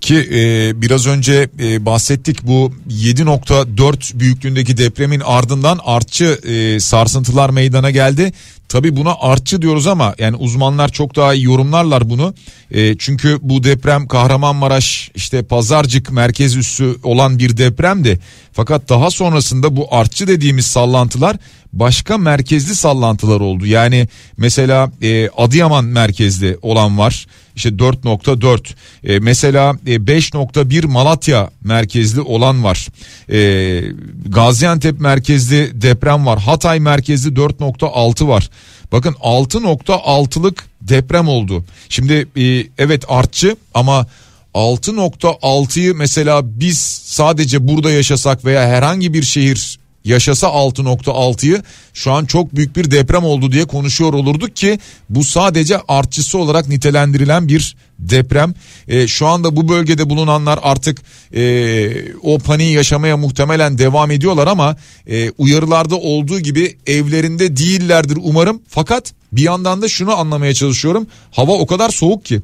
Ki 0.05 0.29
e, 0.33 0.73
biraz 0.83 1.07
önce 1.07 1.49
e, 1.61 1.87
bahsettik 1.87 2.47
bu 2.47 2.73
7.4 2.89 4.21
büyüklüğündeki 4.21 4.77
depremin 4.77 5.21
ardından 5.21 5.81
artçı 5.85 6.25
e, 6.25 6.81
sarsıntılar 6.81 7.51
meydana 7.51 7.91
geldi. 7.91 8.33
Tabi 8.69 8.97
buna 8.97 9.15
artçı 9.21 9.63
diyoruz 9.63 9.87
ama 9.87 10.15
yani 10.19 10.37
uzmanlar 10.37 10.89
çok 10.89 11.17
daha 11.17 11.35
iyi 11.35 11.45
yorumlarlar 11.45 12.11
bunu. 12.11 12.35
E, 12.71 12.99
çünkü 12.99 13.39
bu 13.43 13.65
deprem 13.65 14.09
Kahramanmaraş 14.09 15.11
işte 15.15 15.43
Pazarcık 15.43 16.13
merkez 16.13 16.57
üssü 16.57 16.97
olan 17.03 17.39
bir 17.39 17.57
depremdi. 17.57 18.21
Fakat 18.53 18.89
daha 18.89 19.11
sonrasında 19.11 19.77
bu 19.77 19.95
artçı 19.95 20.27
dediğimiz 20.27 20.67
sallantılar 20.67 21.37
başka 21.73 22.19
merkezli 22.19 22.75
sallantılar 22.75 23.41
oldu. 23.41 23.67
Yani 23.67 24.09
mesela 24.37 24.91
e, 25.03 25.29
Adıyaman 25.29 25.85
merkezli 25.85 26.59
olan 26.63 26.99
var. 26.99 27.27
İşte 27.57 27.69
4.4 27.69 28.75
e, 29.05 29.19
mesela 29.19 29.77
e, 29.87 29.95
5.1 29.97 30.87
Malatya 30.87 31.51
merkezli 31.65 32.21
olan 32.21 32.65
var. 32.65 32.89
E, 33.33 33.81
Gaziantep 34.27 35.01
merkezli 35.01 35.83
deprem 35.83 36.27
var. 36.27 36.39
Hatay 36.39 36.81
merkezli 36.81 37.31
4.6 37.31 38.29
var. 38.29 38.51
Bakın 38.93 39.13
6.6'lık 39.13 40.65
deprem 40.81 41.29
oldu. 41.29 41.65
Şimdi 41.89 42.29
e, 42.37 42.67
evet 42.79 43.05
artçı 43.09 43.57
ama 43.75 44.07
6.6'yı 44.55 45.95
mesela 45.95 46.61
biz 46.61 46.79
sadece 47.05 47.69
burada 47.69 47.91
yaşasak 47.91 48.45
veya 48.45 48.69
herhangi 48.69 49.15
bir 49.15 49.23
şehir 49.23 49.79
yaşasa 50.05 50.47
6.6'yı 50.47 51.63
şu 51.95 52.13
an 52.13 52.25
çok 52.25 52.57
büyük 52.57 52.77
bir 52.77 52.91
deprem 52.91 53.25
oldu 53.25 53.53
diye 53.53 53.65
konuşuyor 53.65 54.13
olurduk 54.13 54.57
ki 54.57 54.79
bu 55.11 55.25
sadece 55.25 55.81
artçısı 55.89 56.39
olarak 56.39 56.69
nitelendirilen 56.69 57.49
bir 57.49 57.77
deprem. 57.99 58.55
E, 58.89 59.07
şu 59.09 59.27
anda 59.27 59.57
bu 59.57 59.69
bölgede 59.69 60.11
bulunanlar 60.11 60.59
artık 60.63 61.03
e, 61.35 61.91
o 62.23 62.39
paniği 62.39 62.73
yaşamaya 62.73 63.17
muhtemelen 63.17 63.79
devam 63.79 64.11
ediyorlar 64.11 64.47
ama 64.47 64.77
e, 65.07 65.31
uyarılarda 65.31 65.97
olduğu 65.97 66.41
gibi 66.41 66.77
evlerinde 66.87 67.57
değillerdir 67.57 68.19
umarım. 68.23 68.63
Fakat 68.69 69.13
bir 69.33 69.43
yandan 69.43 69.83
da 69.83 69.89
şunu 69.89 70.17
anlamaya 70.17 70.55
çalışıyorum. 70.55 71.07
Hava 71.31 71.53
o 71.53 71.67
kadar 71.67 71.91
soğuk 71.91 72.25
ki 72.25 72.41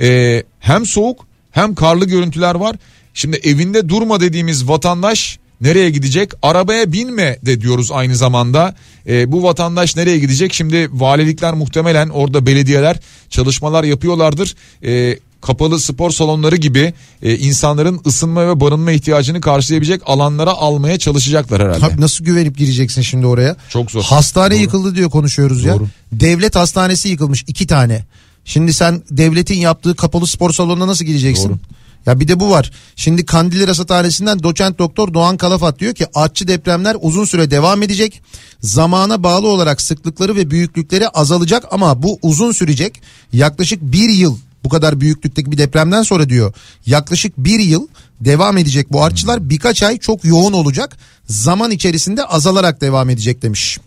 e, 0.00 0.42
hem 0.60 0.86
soğuk 0.86 1.26
hem 1.50 1.74
karlı 1.74 2.04
görüntüler 2.04 2.54
var. 2.54 2.76
Şimdi 3.14 3.36
evinde 3.36 3.88
durma 3.88 4.20
dediğimiz 4.20 4.68
vatandaş 4.68 5.38
nereye 5.64 5.90
gidecek? 5.90 6.32
Arabaya 6.42 6.92
binme 6.92 7.38
de 7.46 7.60
diyoruz 7.60 7.92
aynı 7.92 8.16
zamanda. 8.16 8.74
E, 9.06 9.32
bu 9.32 9.42
vatandaş 9.42 9.96
nereye 9.96 10.18
gidecek? 10.18 10.54
Şimdi 10.54 10.88
valilikler 10.92 11.54
muhtemelen 11.54 12.08
orada 12.08 12.46
belediyeler 12.46 13.00
çalışmalar 13.30 13.84
yapıyorlardır. 13.84 14.54
E, 14.84 15.18
kapalı 15.40 15.80
spor 15.80 16.10
salonları 16.10 16.56
gibi 16.56 16.94
e, 17.22 17.36
insanların 17.36 18.00
ısınma 18.06 18.48
ve 18.48 18.60
barınma 18.60 18.92
ihtiyacını 18.92 19.40
karşılayabilecek 19.40 20.02
alanlara 20.06 20.50
almaya 20.50 20.98
çalışacaklar 20.98 21.62
herhalde. 21.62 21.80
Tabii 21.80 22.00
nasıl 22.00 22.24
güvenip 22.24 22.58
gireceksin 22.58 23.02
şimdi 23.02 23.26
oraya? 23.26 23.56
Çok 23.68 23.90
zor. 23.90 24.02
Hastane 24.02 24.54
Doğru. 24.54 24.62
yıkıldı 24.62 24.94
diyor 24.94 25.10
konuşuyoruz 25.10 25.64
ya. 25.64 25.74
Doğru. 25.74 25.88
Devlet 26.12 26.56
hastanesi 26.56 27.08
yıkılmış 27.08 27.44
iki 27.46 27.66
tane. 27.66 28.04
Şimdi 28.44 28.72
sen 28.72 29.02
devletin 29.10 29.58
yaptığı 29.58 29.94
kapalı 29.94 30.26
spor 30.26 30.52
salonuna 30.52 30.86
nasıl 30.86 31.04
gireceksin? 31.04 31.48
Doğru. 31.48 31.58
Ya 32.06 32.20
bir 32.20 32.28
de 32.28 32.40
bu 32.40 32.50
var. 32.50 32.70
Şimdi 32.96 33.26
Kandilli 33.26 33.66
Rasathanesi'nden 33.66 34.42
doçent 34.42 34.78
doktor 34.78 35.14
Doğan 35.14 35.36
Kalafat 35.36 35.78
diyor 35.78 35.94
ki 35.94 36.06
artçı 36.14 36.48
depremler 36.48 36.96
uzun 37.00 37.24
süre 37.24 37.50
devam 37.50 37.82
edecek. 37.82 38.22
Zamana 38.60 39.22
bağlı 39.22 39.48
olarak 39.48 39.80
sıklıkları 39.80 40.36
ve 40.36 40.50
büyüklükleri 40.50 41.08
azalacak 41.08 41.64
ama 41.70 42.02
bu 42.02 42.18
uzun 42.22 42.52
sürecek. 42.52 43.02
Yaklaşık 43.32 43.82
bir 43.82 44.08
yıl 44.08 44.38
bu 44.64 44.68
kadar 44.68 45.00
büyüklükteki 45.00 45.52
bir 45.52 45.58
depremden 45.58 46.02
sonra 46.02 46.28
diyor. 46.28 46.52
Yaklaşık 46.86 47.38
bir 47.38 47.60
yıl 47.60 47.88
devam 48.20 48.58
edecek 48.58 48.92
bu 48.92 49.04
artçılar 49.04 49.50
birkaç 49.50 49.82
ay 49.82 49.98
çok 49.98 50.24
yoğun 50.24 50.52
olacak. 50.52 50.96
Zaman 51.26 51.70
içerisinde 51.70 52.24
azalarak 52.24 52.80
devam 52.80 53.10
edecek 53.10 53.42
demiş. 53.42 53.78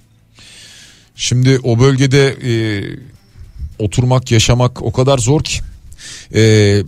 Şimdi 1.15 1.59
o 1.63 1.79
bölgede 1.79 2.27
e, 2.27 2.51
oturmak, 3.79 4.31
yaşamak 4.31 4.81
o 4.81 4.91
kadar 4.91 5.17
zor 5.17 5.43
ki. 5.43 5.59
E, 6.35 6.41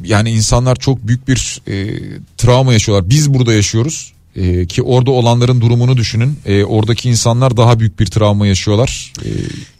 yani 0.03 0.31
insanlar 0.31 0.75
çok 0.75 1.07
büyük 1.07 1.27
bir 1.27 1.61
e, 1.67 1.99
travma 2.37 2.73
yaşıyorlar. 2.73 3.09
Biz 3.09 3.33
burada 3.33 3.53
yaşıyoruz. 3.53 4.13
E, 4.35 4.65
ki 4.65 4.81
orada 4.83 5.11
olanların 5.11 5.61
durumunu 5.61 5.97
düşünün. 5.97 6.39
E, 6.45 6.63
oradaki 6.63 7.09
insanlar 7.09 7.57
daha 7.57 7.79
büyük 7.79 7.99
bir 7.99 8.05
travma 8.05 8.47
yaşıyorlar. 8.47 9.13
E, 9.25 9.29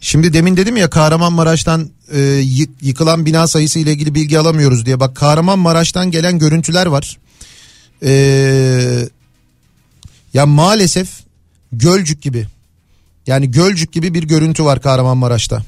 Şimdi 0.00 0.32
demin 0.32 0.56
dedim 0.56 0.76
ya 0.76 0.90
Kahramanmaraş'tan 0.90 1.90
e, 2.12 2.20
yık- 2.44 2.82
yıkılan 2.82 3.26
bina 3.26 3.46
sayısı 3.46 3.78
ile 3.78 3.92
ilgili 3.92 4.14
bilgi 4.14 4.38
alamıyoruz 4.38 4.86
diye. 4.86 5.00
Bak 5.00 5.16
Kahramanmaraş'tan 5.16 6.10
gelen 6.10 6.38
görüntüler 6.38 6.86
var. 6.86 7.18
E, 8.04 8.12
ya 10.34 10.46
maalesef 10.46 11.08
Gölcük 11.72 12.22
gibi. 12.22 12.46
Yani 13.26 13.50
Gölcük 13.50 13.92
gibi 13.92 14.14
bir 14.14 14.22
görüntü 14.22 14.64
var 14.64 14.82
Kahramanmaraş'ta. 14.82 15.62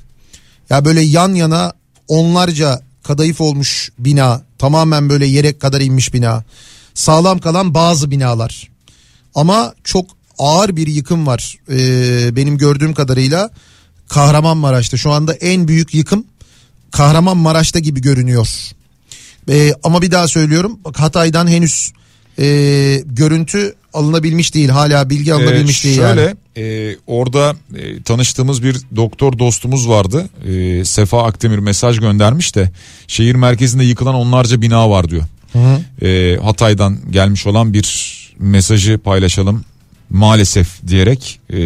Ya 0.71 0.85
böyle 0.85 1.01
yan 1.01 1.35
yana 1.35 1.73
onlarca 2.09 2.83
kadayıf 3.03 3.41
olmuş 3.41 3.91
bina. 3.99 4.43
Tamamen 4.59 5.09
böyle 5.09 5.27
yere 5.27 5.59
kadar 5.59 5.81
inmiş 5.81 6.15
bina. 6.15 6.45
Sağlam 6.95 7.39
kalan 7.39 7.75
bazı 7.75 8.11
binalar. 8.11 8.69
Ama 9.35 9.75
çok 9.85 10.07
ağır 10.39 10.77
bir 10.77 10.87
yıkım 10.87 11.27
var. 11.27 11.59
Ee, 11.71 12.37
benim 12.37 12.59
gördüğüm 12.59 12.95
kadarıyla 12.95 13.51
Kahramanmaraş'ta 14.09 14.97
şu 14.97 15.11
anda 15.11 15.35
en 15.35 15.69
büyük 15.69 15.95
yıkım 15.95 16.25
Kahramanmaraş'ta 16.91 17.79
gibi 17.79 18.01
görünüyor. 18.01 18.49
Ee, 19.49 19.73
ama 19.83 20.03
bir 20.03 20.11
daha 20.11 20.29
söylüyorum 20.29 20.81
bak 20.85 21.01
Hatay'dan 21.01 21.47
henüz 21.47 21.93
e, 22.39 22.47
görüntü 23.07 23.75
alınabilmiş 23.93 24.55
değil. 24.55 24.69
Hala 24.69 25.11
bilgi 25.11 25.35
alınabilmiş 25.35 25.81
Ee, 25.85 25.89
değil 25.89 25.97
şöyle 25.97 26.21
yani. 26.21 26.37
e, 26.91 26.97
orada 27.07 27.57
e, 27.77 28.03
tanıştığımız 28.03 28.63
bir 28.63 28.77
doktor 28.97 29.39
dostumuz 29.39 29.89
vardı. 29.89 30.29
E, 30.49 30.85
Sefa 30.85 31.25
Akdemir 31.25 31.59
mesaj 31.59 31.99
göndermiş 31.99 32.55
de 32.57 32.71
şehir 33.07 33.35
merkezinde 33.35 33.85
yıkılan 33.85 34.15
onlarca 34.15 34.63
bina 34.63 34.91
var 34.91 35.09
diyor. 35.11 35.23
E, 36.03 36.39
Hatay'dan 36.43 36.99
gelmiş 37.11 37.47
olan 37.47 37.73
bir 37.75 38.13
mesajı 38.39 38.99
paylaşalım 38.99 39.65
maalesef 40.11 40.69
diyerek. 40.89 41.41
E, 41.53 41.61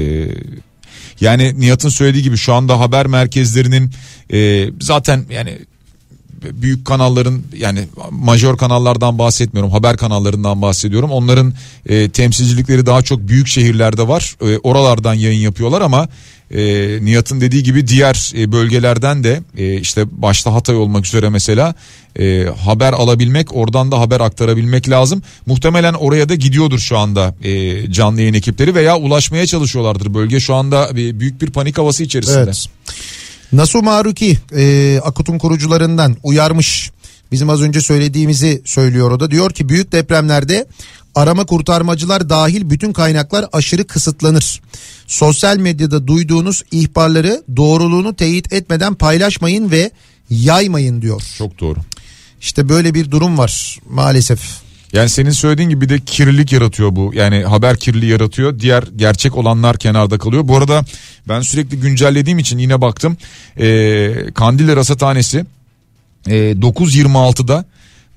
yani 1.20 1.60
Nihat'ın 1.60 1.88
söylediği 1.88 2.22
gibi 2.22 2.36
şu 2.36 2.54
anda 2.54 2.80
haber 2.80 3.06
merkezlerinin 3.06 3.90
e, 4.32 4.68
zaten 4.80 5.24
yani 5.30 5.58
büyük 6.52 6.84
kanalların 6.86 7.42
yani 7.58 7.80
majör 8.10 8.56
kanallardan 8.56 9.18
bahsetmiyorum 9.18 9.72
haber 9.72 9.96
kanallarından 9.96 10.62
bahsediyorum 10.62 11.10
onların 11.10 11.54
e, 11.86 12.08
temsilcilikleri 12.08 12.86
daha 12.86 13.02
çok 13.02 13.28
büyük 13.28 13.48
şehirlerde 13.48 14.08
var 14.08 14.36
E, 14.42 14.58
oralardan 14.58 15.14
yayın 15.14 15.40
yapıyorlar 15.40 15.80
ama 15.80 16.08
e, 16.50 16.58
Nihat'ın 17.02 17.40
dediği 17.40 17.62
gibi 17.62 17.88
diğer 17.88 18.32
e, 18.38 18.52
bölgelerden 18.52 19.24
de 19.24 19.42
e, 19.58 19.80
işte 19.80 20.04
başta 20.10 20.54
Hatay 20.54 20.76
olmak 20.76 21.06
üzere 21.06 21.28
mesela 21.28 21.74
e, 22.18 22.46
haber 22.64 22.92
alabilmek 22.92 23.56
oradan 23.56 23.92
da 23.92 24.00
haber 24.00 24.20
aktarabilmek 24.20 24.88
lazım 24.88 25.22
muhtemelen 25.46 25.94
oraya 25.94 26.28
da 26.28 26.34
gidiyordur 26.34 26.78
şu 26.78 26.98
anda 26.98 27.34
e, 27.42 27.92
canlı 27.92 28.20
yayın 28.20 28.34
ekipleri 28.34 28.74
veya 28.74 28.96
ulaşmaya 28.98 29.46
çalışıyorlardır 29.46 30.14
bölge 30.14 30.40
şu 30.40 30.54
anda 30.54 30.96
bir, 30.96 31.20
büyük 31.20 31.42
bir 31.42 31.50
panik 31.50 31.78
havası 31.78 32.02
içerisinde. 32.02 32.38
Evet. 32.38 32.66
Nasu 33.52 33.82
Maruki 33.82 34.38
e, 34.56 35.00
Akut'un 35.04 35.38
kurucularından 35.38 36.16
uyarmış. 36.22 36.90
Bizim 37.32 37.50
az 37.50 37.62
önce 37.62 37.80
söylediğimizi 37.80 38.62
söylüyor 38.64 39.10
o 39.10 39.20
da. 39.20 39.30
Diyor 39.30 39.50
ki 39.50 39.68
büyük 39.68 39.92
depremlerde 39.92 40.66
arama 41.14 41.46
kurtarmacılar 41.46 42.28
dahil 42.28 42.70
bütün 42.70 42.92
kaynaklar 42.92 43.46
aşırı 43.52 43.86
kısıtlanır. 43.86 44.60
Sosyal 45.06 45.56
medyada 45.56 46.06
duyduğunuz 46.06 46.62
ihbarları 46.70 47.42
doğruluğunu 47.56 48.16
teyit 48.16 48.52
etmeden 48.52 48.94
paylaşmayın 48.94 49.70
ve 49.70 49.90
yaymayın 50.30 51.02
diyor. 51.02 51.22
Çok 51.38 51.60
doğru. 51.60 51.78
İşte 52.40 52.68
böyle 52.68 52.94
bir 52.94 53.10
durum 53.10 53.38
var 53.38 53.78
maalesef. 53.90 54.65
Yani 54.92 55.08
senin 55.08 55.30
söylediğin 55.30 55.68
gibi 55.68 55.88
de 55.88 56.00
kirlilik 56.00 56.52
yaratıyor 56.52 56.96
bu. 56.96 57.12
Yani 57.14 57.44
haber 57.44 57.76
kirliliği 57.76 58.12
yaratıyor. 58.12 58.58
Diğer 58.58 58.84
gerçek 58.96 59.36
olanlar 59.36 59.78
kenarda 59.78 60.18
kalıyor. 60.18 60.48
Bu 60.48 60.56
arada 60.56 60.84
ben 61.28 61.40
sürekli 61.40 61.80
güncellediğim 61.80 62.38
için 62.38 62.58
yine 62.58 62.80
baktım. 62.80 63.16
Ee, 63.58 64.14
Kandilli 64.34 64.76
Rasathanesi 64.76 65.44
e, 66.26 66.52
9.26'da 66.52 67.64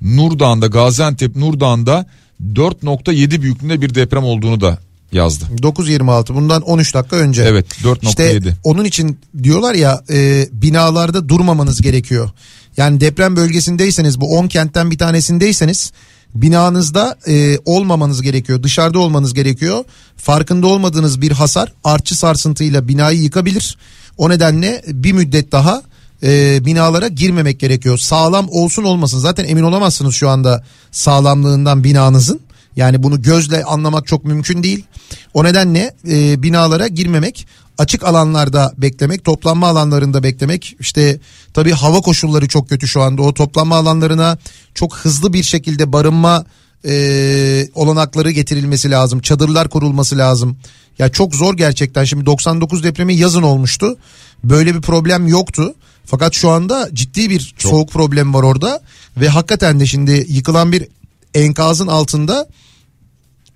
Nurdağ'ında 0.01 0.67
Gaziantep 0.67 1.35
Nurdağ'ında 1.35 2.05
4.7 2.53 3.41
büyüklüğünde 3.41 3.81
bir 3.81 3.95
deprem 3.95 4.23
olduğunu 4.23 4.61
da 4.61 4.77
yazdı. 5.11 5.45
9.26 5.61 6.35
bundan 6.35 6.61
13 6.61 6.93
dakika 6.93 7.15
önce. 7.15 7.43
Evet 7.43 7.65
4.7. 7.83 8.07
İşte 8.07 8.41
onun 8.63 8.85
için 8.85 9.19
diyorlar 9.43 9.75
ya 9.75 10.03
e, 10.09 10.47
binalarda 10.51 11.29
durmamanız 11.29 11.81
gerekiyor. 11.81 12.29
Yani 12.77 13.01
deprem 13.01 13.35
bölgesindeyseniz 13.35 14.21
bu 14.21 14.37
10 14.37 14.47
kentten 14.47 14.91
bir 14.91 14.97
tanesindeyseniz 14.97 15.91
binanızda 16.35 17.17
e, 17.27 17.57
olmamanız 17.65 18.21
gerekiyor. 18.21 18.63
Dışarıda 18.63 18.99
olmanız 18.99 19.33
gerekiyor. 19.33 19.83
Farkında 20.17 20.67
olmadığınız 20.67 21.21
bir 21.21 21.31
hasar 21.31 21.73
artçı 21.83 22.17
sarsıntıyla 22.17 22.87
binayı 22.87 23.21
yıkabilir. 23.21 23.77
O 24.17 24.29
nedenle 24.29 24.83
bir 24.87 25.13
müddet 25.13 25.51
daha 25.51 25.81
e, 26.23 26.65
binalara 26.65 27.07
girmemek 27.07 27.59
gerekiyor. 27.59 27.97
Sağlam 27.97 28.47
olsun 28.49 28.83
olmasın 28.83 29.19
zaten 29.19 29.45
emin 29.45 29.63
olamazsınız 29.63 30.15
şu 30.15 30.29
anda 30.29 30.63
sağlamlığından 30.91 31.83
binanızın. 31.83 32.39
Yani 32.75 33.03
bunu 33.03 33.21
gözle 33.21 33.63
anlamak 33.63 34.07
çok 34.07 34.25
mümkün 34.25 34.63
değil. 34.63 34.85
O 35.33 35.43
nedenle 35.43 35.95
e, 36.09 36.43
binalara 36.43 36.87
girmemek, 36.87 37.47
açık 37.79 38.03
alanlarda 38.03 38.73
beklemek, 38.77 39.23
toplanma 39.23 39.67
alanlarında 39.67 40.23
beklemek. 40.23 40.75
İşte 40.79 41.19
tabii 41.53 41.71
hava 41.71 42.01
koşulları 42.01 42.47
çok 42.47 42.69
kötü 42.69 42.87
şu 42.87 43.01
anda. 43.01 43.21
O 43.21 43.33
toplanma 43.33 43.75
alanlarına 43.75 44.37
çok 44.73 44.95
hızlı 44.95 45.33
bir 45.33 45.43
şekilde 45.43 45.93
barınma 45.93 46.45
e, 46.85 47.67
olanakları 47.75 48.31
getirilmesi 48.31 48.91
lazım. 48.91 49.19
Çadırlar 49.19 49.69
kurulması 49.69 50.17
lazım. 50.17 50.57
Ya 50.99 51.09
çok 51.09 51.35
zor 51.35 51.57
gerçekten. 51.57 52.03
Şimdi 52.03 52.25
99 52.25 52.83
depremi 52.83 53.15
yazın 53.15 53.43
olmuştu. 53.43 53.97
Böyle 54.43 54.75
bir 54.75 54.81
problem 54.81 55.27
yoktu. 55.27 55.73
Fakat 56.05 56.33
şu 56.33 56.49
anda 56.49 56.89
ciddi 56.93 57.29
bir 57.29 57.53
Çok. 57.57 57.71
soğuk 57.71 57.91
problem 57.91 58.33
var 58.33 58.43
orada 58.43 58.81
ve 59.17 59.29
hakikaten 59.29 59.79
de 59.79 59.85
şimdi 59.85 60.25
yıkılan 60.29 60.71
bir 60.71 60.87
enkazın 61.33 61.87
altında 61.87 62.47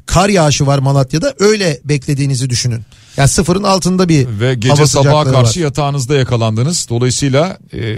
kar 0.06 0.30
yağışı 0.30 0.68
var 0.68 0.80
Malatya'da 0.80 1.34
öyle 1.40 1.80
beklediğinizi 1.86 2.50
düşünün. 2.50 2.82
Yani 3.18 3.28
sıfırın 3.30 3.64
altında 3.64 4.10
bir 4.10 4.28
Ve 4.40 4.56
gece 4.56 4.86
sabaha 4.88 5.24
karşı 5.24 5.60
var. 5.60 5.66
yatağınızda 5.66 6.16
yakalandınız. 6.16 6.88
Dolayısıyla 6.90 7.58
e, 7.74 7.98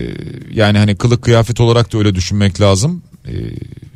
yani 0.54 0.78
hani 0.78 0.96
kılık 0.96 1.22
kıyafet 1.22 1.62
olarak 1.62 1.94
da 1.94 1.98
öyle 1.98 2.16
düşünmek 2.16 2.62
lazım. 2.62 3.02
E, 3.28 3.34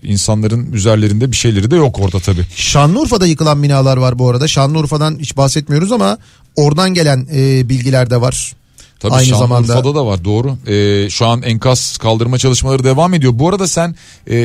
insanların 0.04 0.72
üzerlerinde 0.74 1.32
bir 1.32 1.36
şeyleri 1.36 1.72
de 1.72 1.76
yok 1.76 2.00
orada 2.00 2.20
tabii. 2.20 2.46
Şanlıurfa'da 2.56 3.26
yıkılan 3.26 3.64
binalar 3.64 3.98
var 3.98 4.20
bu 4.20 4.30
arada. 4.30 4.48
Şanlıurfa'dan 4.48 5.20
hiç 5.20 5.38
bahsetmiyoruz 5.38 5.92
ama 5.92 6.18
oradan 6.56 6.94
gelen 6.94 7.28
e, 7.34 7.70
bilgiler 7.70 8.10
de 8.10 8.22
var. 8.22 8.54
Tabii 9.00 9.14
Aynı 9.14 9.38
zamanda. 9.38 9.84
da 9.96 10.06
var 10.06 10.26
doğru. 10.26 10.58
Ee, 10.68 11.10
şu 11.10 11.26
an 11.26 11.42
enkaz 11.42 11.98
kaldırma 11.98 12.38
çalışmaları 12.38 12.84
devam 12.84 13.14
ediyor. 13.14 13.32
Bu 13.36 13.50
arada 13.50 13.68
sen 13.68 13.96
e, 14.28 14.38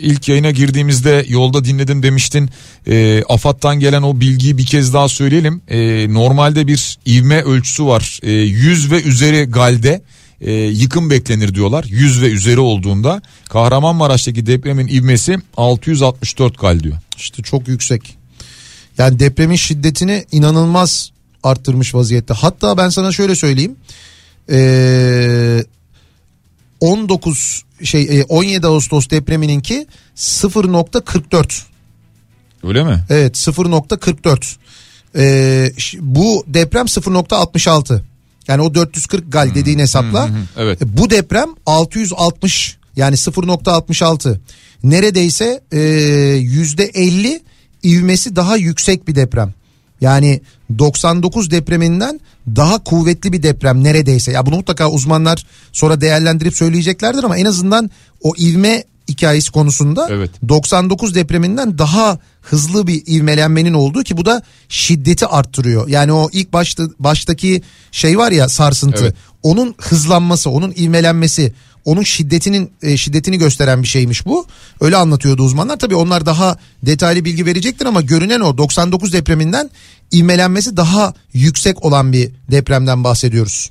ilk 0.00 0.28
yayına 0.28 0.50
girdiğimizde 0.50 1.24
yolda 1.28 1.64
dinledim 1.64 2.02
demiştin. 2.02 2.50
E, 2.86 3.22
AFAD'dan 3.28 3.80
gelen 3.80 4.02
o 4.02 4.20
bilgiyi 4.20 4.58
bir 4.58 4.66
kez 4.66 4.94
daha 4.94 5.08
söyleyelim. 5.08 5.62
E, 5.68 6.06
normalde 6.14 6.66
bir 6.66 6.98
ivme 7.06 7.42
ölçüsü 7.42 7.86
var. 7.86 8.20
E, 8.22 8.30
100 8.30 8.90
ve 8.90 9.02
üzeri 9.02 9.44
galde 9.44 10.02
e, 10.40 10.52
yıkım 10.52 11.10
beklenir 11.10 11.54
diyorlar. 11.54 11.84
100 11.88 12.22
ve 12.22 12.26
üzeri 12.26 12.60
olduğunda 12.60 13.22
Kahramanmaraş'taki 13.48 14.46
depremin 14.46 14.88
ivmesi 14.88 15.38
664 15.56 16.58
gal 16.58 16.80
diyor. 16.80 16.96
İşte 17.16 17.42
çok 17.42 17.68
yüksek. 17.68 18.18
Yani 18.98 19.18
depremin 19.18 19.56
şiddetini 19.56 20.24
inanılmaz 20.32 21.10
arttırmış 21.48 21.94
vaziyette. 21.94 22.34
Hatta 22.34 22.76
ben 22.76 22.88
sana 22.88 23.12
şöyle 23.12 23.34
söyleyeyim. 23.34 23.76
Ee, 24.50 25.64
19 26.80 27.62
şey 27.84 28.20
e, 28.20 28.24
17 28.24 28.66
Ağustos 28.66 29.10
depremininki 29.10 29.86
0.44. 30.16 31.62
Öyle 32.64 32.84
mi? 32.84 33.04
Evet 33.10 33.36
0.44. 33.36 34.56
Ee, 35.16 35.72
bu 36.00 36.44
deprem 36.46 36.86
0.66. 36.86 38.00
Yani 38.48 38.62
o 38.62 38.74
440 38.74 39.32
gal 39.32 39.54
dediğin 39.54 39.78
hesapla. 39.78 40.30
evet. 40.56 40.82
E, 40.82 40.96
Bu 40.96 41.10
deprem 41.10 41.48
660 41.66 42.78
yani 42.96 43.14
0.66. 43.14 44.38
Neredeyse 44.82 45.60
e, 45.72 45.76
%50 45.78 47.40
ivmesi 47.82 48.36
daha 48.36 48.56
yüksek 48.56 49.08
bir 49.08 49.14
deprem. 49.14 49.54
Yani 50.00 50.40
99 50.78 51.50
depreminden 51.50 52.20
daha 52.56 52.84
kuvvetli 52.84 53.32
bir 53.32 53.42
deprem 53.42 53.84
neredeyse. 53.84 54.32
Ya 54.32 54.46
bunu 54.46 54.56
mutlaka 54.56 54.90
uzmanlar 54.90 55.46
sonra 55.72 56.00
değerlendirip 56.00 56.56
söyleyeceklerdir 56.56 57.24
ama 57.24 57.36
en 57.36 57.44
azından 57.44 57.90
o 58.22 58.34
ivme 58.38 58.84
hikayesi 59.08 59.52
konusunda 59.52 60.06
Evet. 60.10 60.30
99 60.48 61.14
depreminden 61.14 61.78
daha 61.78 62.18
hızlı 62.42 62.86
bir 62.86 63.02
ivmelenmenin 63.06 63.74
olduğu 63.74 64.02
ki 64.02 64.16
bu 64.16 64.24
da 64.24 64.42
şiddeti 64.68 65.26
arttırıyor. 65.26 65.88
Yani 65.88 66.12
o 66.12 66.28
ilk 66.32 66.52
başta 66.52 66.84
baştaki 66.98 67.62
şey 67.92 68.18
var 68.18 68.32
ya 68.32 68.48
sarsıntı. 68.48 69.04
Evet. 69.04 69.14
Onun 69.42 69.74
hızlanması, 69.78 70.50
onun 70.50 70.74
ivmelenmesi, 70.76 71.52
onun 71.88 72.02
şiddetinin 72.02 72.70
e, 72.82 72.96
şiddetini 72.96 73.38
gösteren 73.38 73.82
bir 73.82 73.88
şeymiş 73.88 74.26
bu. 74.26 74.46
Öyle 74.80 74.96
anlatıyordu 74.96 75.42
uzmanlar. 75.42 75.78
Tabii 75.78 75.94
onlar 75.94 76.26
daha 76.26 76.56
detaylı 76.82 77.24
bilgi 77.24 77.46
verecektir 77.46 77.86
ama 77.86 78.00
görünen 78.00 78.40
o 78.40 78.58
99 78.58 79.12
depreminden 79.12 79.70
ivmelenmesi 80.14 80.76
daha 80.76 81.14
yüksek 81.32 81.84
olan 81.84 82.12
bir 82.12 82.30
depremden 82.50 83.04
bahsediyoruz. 83.04 83.70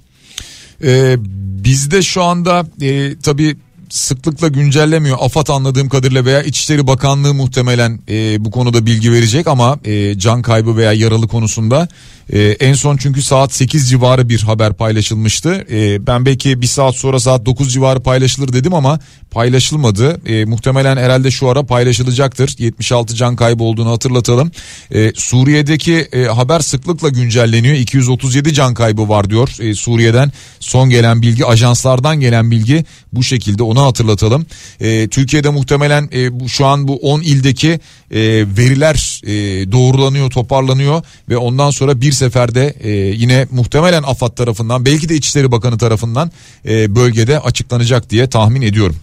Ee, 0.84 1.15
bizde 1.64 2.02
şu 2.02 2.23
anda 2.23 2.68
e, 2.81 3.15
tabii 3.23 3.57
sıklıkla 3.90 4.48
güncellemiyor. 4.48 5.18
AFAD 5.22 5.48
anladığım 5.48 5.90
kadarıyla 5.90 6.26
veya 6.26 6.42
İçişleri 6.44 6.88
Bakanlığı 6.88 7.34
muhtemelen 7.34 8.00
e, 8.10 8.46
bu 8.46 8.52
konuda 8.52 8.86
bilgi 8.86 9.12
verecek 9.12 9.48
ama 9.48 9.80
e, 9.86 10.20
can 10.20 10.42
kaybı 10.42 10.78
veya 10.78 10.94
yaralı 10.94 11.28
konusunda 11.28 11.88
e, 12.34 12.40
en 12.40 12.74
son 12.74 12.98
çünkü 12.98 13.22
saat 13.22 13.54
8 13.54 13.90
civarı 13.90 14.30
bir 14.30 14.42
haber 14.42 14.74
paylaşılmıştı. 14.74 15.66
E, 15.72 16.08
ben 16.08 16.26
belki 16.26 16.62
bir 16.62 16.68
saat 16.68 16.96
sonra 16.96 17.20
saat 17.20 17.46
9 17.46 17.74
civarı 17.74 18.00
paylaşılır 18.00 18.54
dedim 18.54 18.74
ama 18.74 19.00
paylaşılmadı. 19.32 20.22
E, 20.26 20.46
muhtemelen 20.46 20.98
herhalde 20.98 21.32
şu 21.32 21.50
ara 21.50 21.64
paylaşılacaktır. 21.64 22.56
76 22.58 23.16
can 23.16 23.36
kaybı 23.36 23.64
olduğunu 23.64 23.92
hatırlatalım. 23.92 24.52
E, 24.92 25.12
Suriye'deki 25.16 25.96
e, 25.96 26.24
haber 26.24 26.60
sıklıkla 26.60 27.10
güncelleniyor. 27.10 27.76
237 27.76 28.54
can 28.54 28.74
kaybı 28.74 29.10
var 29.10 29.30
diyor 29.30 29.50
e, 29.60 29.76
Suriye'den 29.76 30.32
son 30.60 30.90
gelen 30.90 31.22
bilgi 31.22 31.46
ajanslardan 31.46 32.20
gelen 32.20 32.52
bilgi 32.52 32.86
bu 33.14 33.24
şekilde 33.24 33.64
onu 33.64 33.82
hatırlatalım. 33.86 34.46
E, 34.80 35.08
Türkiye'de 35.08 35.50
muhtemelen 35.50 36.10
e, 36.14 36.40
bu, 36.40 36.50
şu 36.50 36.66
an 36.66 36.88
bu 36.88 36.96
10 36.96 37.22
ildeki 37.22 37.70
e, 38.12 38.20
veriler 38.58 39.22
e, 39.24 39.32
doğrulanıyor 39.72 40.32
toparlanıyor 40.32 41.02
ve 41.30 41.38
ondan 41.38 41.72
sonra 41.72 42.02
bir 42.02 42.12
seferde 42.12 42.76
e, 42.80 42.90
yine 42.92 43.48
muhtemelen 43.52 44.04
AFAD 44.04 44.36
tarafından 44.36 44.86
belki 44.86 45.10
de 45.10 45.16
İçişleri 45.16 45.52
Bakanı 45.52 45.78
tarafından 45.78 46.32
e, 46.66 46.96
bölgede 46.96 47.40
açıklanacak 47.40 48.10
diye 48.10 48.30
tahmin 48.30 48.62
ediyorum. 48.62 48.96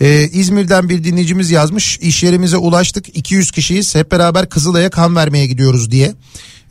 Ee, 0.00 0.28
İzmir'den 0.32 0.88
bir 0.88 1.04
dinleyicimiz 1.04 1.50
yazmış. 1.50 1.98
İş 1.98 2.22
yerimize 2.22 2.56
ulaştık. 2.56 3.16
200 3.16 3.50
kişiyiz. 3.50 3.94
Hep 3.94 4.12
beraber 4.12 4.48
Kızılay'a 4.48 4.90
kan 4.90 5.16
vermeye 5.16 5.46
gidiyoruz 5.46 5.90
diye 5.90 6.14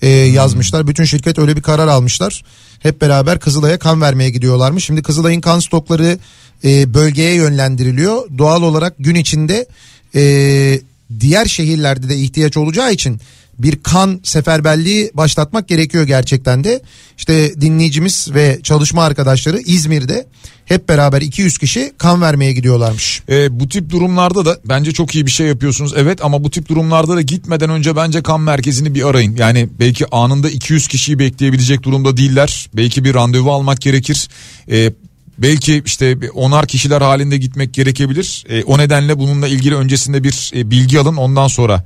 e, 0.02 0.10
yazmışlar. 0.10 0.88
Bütün 0.88 1.03
şirket 1.03 1.40
öyle 1.40 1.56
bir 1.56 1.62
karar 1.62 1.88
almışlar. 1.88 2.44
Hep 2.80 3.02
beraber 3.02 3.40
Kızılay'a 3.40 3.80
kan 3.80 4.02
vermeye 4.02 4.30
gidiyorlarmış. 4.30 4.86
Şimdi 4.86 5.02
Kızılay'ın 5.03 5.41
kan 5.41 5.60
stokları 5.60 6.18
e, 6.64 6.94
bölgeye 6.94 7.34
yönlendiriliyor. 7.34 8.38
Doğal 8.38 8.64
olarak 8.64 8.94
gün 9.00 9.16
içinde 9.16 9.68
e, 10.16 10.80
diğer 11.20 11.46
şehirlerde 11.46 12.10
de 12.10 12.16
ihtiyaç 12.16 12.58
olacağı 12.58 12.94
için 12.94 13.22
bir 13.60 13.84
kan 13.84 14.20
seferberliği 14.24 15.12
başlatmak 15.14 15.68
gerekiyor 15.68 16.04
gerçekten 16.04 16.64
de. 16.64 16.82
İşte 17.18 17.62
dinleyicimiz 17.62 18.30
ve 18.34 18.60
çalışma 18.64 19.04
arkadaşları 19.04 19.60
İzmir'de 19.60 20.28
hep 20.66 20.90
beraber 20.90 21.22
200 21.22 21.58
kişi 21.58 21.94
kan 21.98 22.22
vermeye 22.22 22.54
gidiyorlarmış. 22.54 23.24
E, 23.30 23.60
bu 23.60 23.70
tip 23.70 23.90
durumlarda 23.90 24.46
da 24.46 24.58
bence 24.66 24.92
çok 24.92 25.16
iyi 25.16 25.26
bir 25.26 25.32
şey 25.32 25.48
yapıyorsunuz. 25.48 25.94
Evet 25.96 26.26
ama 26.26 26.44
bu 26.44 26.52
tip 26.52 26.70
durumlarda 26.70 27.16
da 27.16 27.22
gitmeden 27.22 27.70
önce 27.70 27.96
bence 27.96 28.24
kan 28.24 28.42
merkezini 28.42 28.96
bir 28.96 29.08
arayın. 29.08 29.36
Yani 29.36 29.70
belki 29.80 30.06
anında 30.12 30.50
200 30.50 30.88
kişiyi 30.88 31.20
bekleyebilecek 31.20 31.84
durumda 31.84 32.18
değiller. 32.18 32.70
Belki 32.74 33.04
bir 33.04 33.14
randevu 33.14 33.52
almak 33.52 33.82
gerekir. 33.82 34.30
E, 34.72 34.94
belki 35.38 35.84
işte 35.86 36.18
onar 36.34 36.68
kişiler 36.68 37.02
halinde 37.02 37.38
gitmek 37.38 37.74
gerekebilir. 37.74 38.44
E, 38.49 38.64
o 38.64 38.78
nedenle 38.78 39.20
bununla 39.20 39.48
ilgili 39.48 39.76
öncesinde 39.76 40.24
bir 40.24 40.52
e, 40.56 40.72
bilgi 40.72 40.99
alın 40.99 41.16
ondan 41.16 41.48
sonra 41.48 41.84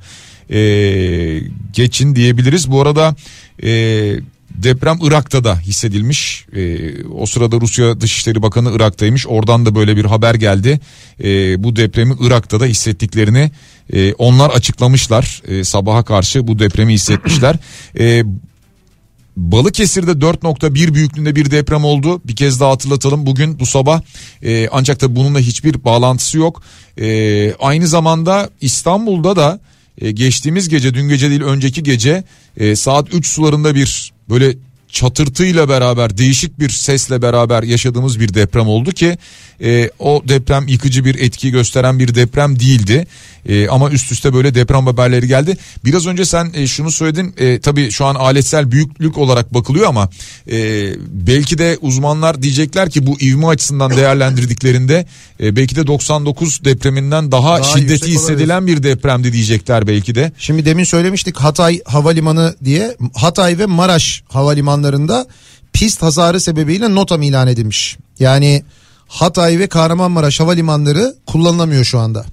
e, 0.50 0.58
geçin 1.72 2.16
diyebiliriz. 2.16 2.70
Bu 2.70 2.80
arada 2.80 3.16
e, 3.62 3.70
deprem 4.50 4.98
Irak'ta 5.02 5.44
da 5.44 5.58
hissedilmiş. 5.58 6.46
E, 6.56 7.04
o 7.04 7.26
sırada 7.26 7.60
Rusya 7.60 8.00
Dışişleri 8.00 8.42
Bakanı 8.42 8.72
Irak'taymış. 8.76 9.26
Oradan 9.26 9.66
da 9.66 9.74
böyle 9.74 9.96
bir 9.96 10.04
haber 10.04 10.34
geldi. 10.34 10.80
E, 11.24 11.62
bu 11.64 11.76
depremi 11.76 12.16
Irak'ta 12.20 12.60
da 12.60 12.66
hissettiklerini 12.66 13.50
e, 13.92 14.12
onlar 14.12 14.50
açıklamışlar. 14.50 15.42
E, 15.48 15.64
sabaha 15.64 16.02
karşı 16.04 16.46
bu 16.46 16.58
depremi 16.58 16.94
hissetmişler. 16.94 17.56
E, 17.98 18.24
Balıkesir'de 19.36 20.10
4.1 20.10 20.94
büyüklüğünde 20.94 21.36
bir 21.36 21.50
deprem 21.50 21.84
oldu. 21.84 22.20
Bir 22.24 22.36
kez 22.36 22.60
daha 22.60 22.70
hatırlatalım. 22.70 23.26
Bugün 23.26 23.60
bu 23.60 23.66
sabah 23.66 24.00
e, 24.42 24.68
ancak 24.72 25.00
da 25.00 25.16
bununla 25.16 25.38
hiçbir 25.38 25.84
bağlantısı 25.84 26.38
yok. 26.38 26.62
E, 27.00 27.54
aynı 27.54 27.86
zamanda 27.86 28.50
İstanbul'da 28.60 29.36
da 29.36 29.60
e, 29.98 30.10
geçtiğimiz 30.10 30.68
gece 30.68 30.94
dün 30.94 31.08
gece 31.08 31.30
değil 31.30 31.42
önceki 31.42 31.82
gece 31.82 32.24
e, 32.56 32.76
saat 32.76 33.14
3 33.14 33.26
sularında 33.26 33.74
bir 33.74 34.12
böyle 34.28 34.54
çatırtıyla 34.88 35.68
beraber 35.68 36.18
değişik 36.18 36.58
bir 36.58 36.68
sesle 36.68 37.22
beraber 37.22 37.62
yaşadığımız 37.62 38.20
bir 38.20 38.34
deprem 38.34 38.68
oldu 38.68 38.92
ki 38.92 39.18
e, 39.62 39.90
o 39.98 40.22
deprem 40.28 40.68
yıkıcı 40.68 41.04
bir 41.04 41.14
etki 41.14 41.50
gösteren 41.50 41.98
bir 41.98 42.14
deprem 42.14 42.60
değildi. 42.60 43.06
E, 43.48 43.68
ama 43.68 43.90
üst 43.90 44.12
üste 44.12 44.34
böyle 44.34 44.54
deprem 44.54 44.86
haberleri 44.86 45.28
geldi. 45.28 45.56
Biraz 45.84 46.06
önce 46.06 46.24
sen 46.24 46.50
e, 46.54 46.66
şunu 46.66 46.90
söyledin 46.90 47.34
e, 47.38 47.60
tabii 47.60 47.90
şu 47.90 48.04
an 48.04 48.14
aletsel 48.14 48.70
büyüklük 48.70 49.18
olarak 49.18 49.54
bakılıyor 49.54 49.88
ama 49.88 50.10
e, 50.50 50.90
belki 51.08 51.58
de 51.58 51.78
uzmanlar 51.80 52.42
diyecekler 52.42 52.90
ki 52.90 53.06
bu 53.06 53.20
ivme 53.20 53.46
açısından 53.46 53.96
değerlendirdiklerinde 53.96 55.06
e, 55.40 55.56
belki 55.56 55.76
de 55.76 55.86
99 55.86 56.64
depreminden 56.64 57.32
daha, 57.32 57.58
Daha 57.58 57.62
şiddeti 57.62 58.12
hissedilen 58.12 58.66
bir 58.66 58.82
depremdi 58.82 59.32
diyecekler 59.32 59.86
belki 59.86 60.14
de. 60.14 60.32
Şimdi 60.38 60.64
demin 60.64 60.84
söylemiştik 60.84 61.36
Hatay 61.36 61.80
Havalimanı 61.84 62.54
diye 62.64 62.96
Hatay 63.14 63.58
ve 63.58 63.66
Maraş 63.66 64.22
havalimanlarında 64.28 65.26
pist 65.72 66.02
hasarı 66.02 66.40
sebebiyle 66.40 66.94
notam 66.94 67.22
ilan 67.22 67.48
edilmiş. 67.48 67.96
Yani 68.18 68.62
Hatay 69.08 69.58
ve 69.58 69.66
Kahramanmaraş 69.66 70.40
havalimanları 70.40 71.14
kullanılamıyor 71.26 71.84
şu 71.84 71.98
anda. 71.98 72.24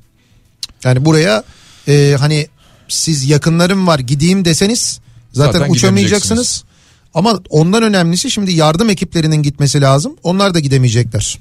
Yani 0.83 1.05
buraya 1.05 1.43
e, 1.87 2.15
hani 2.19 2.47
siz 2.87 3.29
yakınlarım 3.29 3.87
var 3.87 3.99
gideyim 3.99 4.45
deseniz 4.45 4.99
zaten, 5.31 5.59
Zaten 5.59 5.71
uçamayacaksınız. 5.71 6.63
Ama 7.13 7.39
ondan 7.49 7.83
önemlisi 7.83 8.31
şimdi 8.31 8.53
yardım 8.53 8.89
ekiplerinin 8.89 9.43
gitmesi 9.43 9.81
lazım. 9.81 10.15
Onlar 10.23 10.53
da 10.53 10.59
gidemeyecekler. 10.59 11.39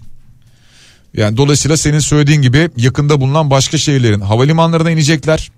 Yani 1.14 1.36
dolayısıyla 1.36 1.76
senin 1.76 1.98
söylediğin 1.98 2.42
gibi 2.42 2.70
yakında 2.76 3.20
bulunan 3.20 3.50
başka 3.50 3.78
şehirlerin 3.78 4.20
havalimanlarına 4.20 4.90
inecekler. 4.90 5.50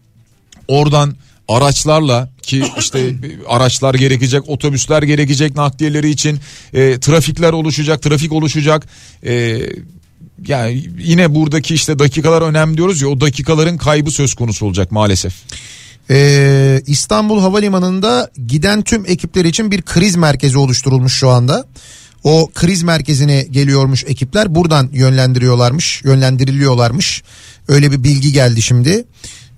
Oradan 0.69 1.17
araçlarla 1.49 2.31
ki 2.43 2.65
işte 2.79 3.15
araçlar 3.49 3.95
gerekecek, 3.95 4.49
otobüsler 4.49 5.03
gerekecek 5.03 5.57
nakliyeleri 5.57 6.11
için 6.11 6.41
e, 6.73 7.01
trafikler 7.01 7.53
oluşacak, 7.53 8.03
trafik 8.03 8.33
oluşacak. 8.33 8.87
E, 9.27 9.61
yani 10.47 10.85
yine 10.99 11.35
buradaki 11.35 11.75
işte 11.75 11.99
dakikalar 11.99 12.43
önemli 12.43 12.77
diyoruz 12.77 13.03
ya 13.03 13.09
o 13.09 13.21
dakikaların 13.21 13.77
kaybı 13.77 14.11
söz 14.11 14.35
konusu 14.35 14.67
olacak 14.67 14.93
maalesef. 14.93 15.35
Ee, 16.11 16.83
İstanbul 16.87 17.41
Havalimanı'nda 17.41 18.31
giden 18.47 18.83
tüm 18.83 19.05
ekipler 19.07 19.45
için 19.45 19.71
bir 19.71 19.83
kriz 19.83 20.17
merkezi 20.17 20.59
oluşturulmuş 20.59 21.13
şu 21.13 21.29
anda. 21.29 21.67
O 22.25 22.51
kriz 22.55 22.83
merkezine 22.83 23.43
geliyormuş 23.51 24.05
ekipler 24.05 24.55
buradan 24.55 24.89
yönlendiriyorlarmış, 24.93 26.03
yönlendiriliyorlarmış. 26.05 27.23
Öyle 27.69 27.93
bir 27.93 28.05
bilgi 28.05 28.33
geldi 28.33 28.63
şimdi. 28.63 29.05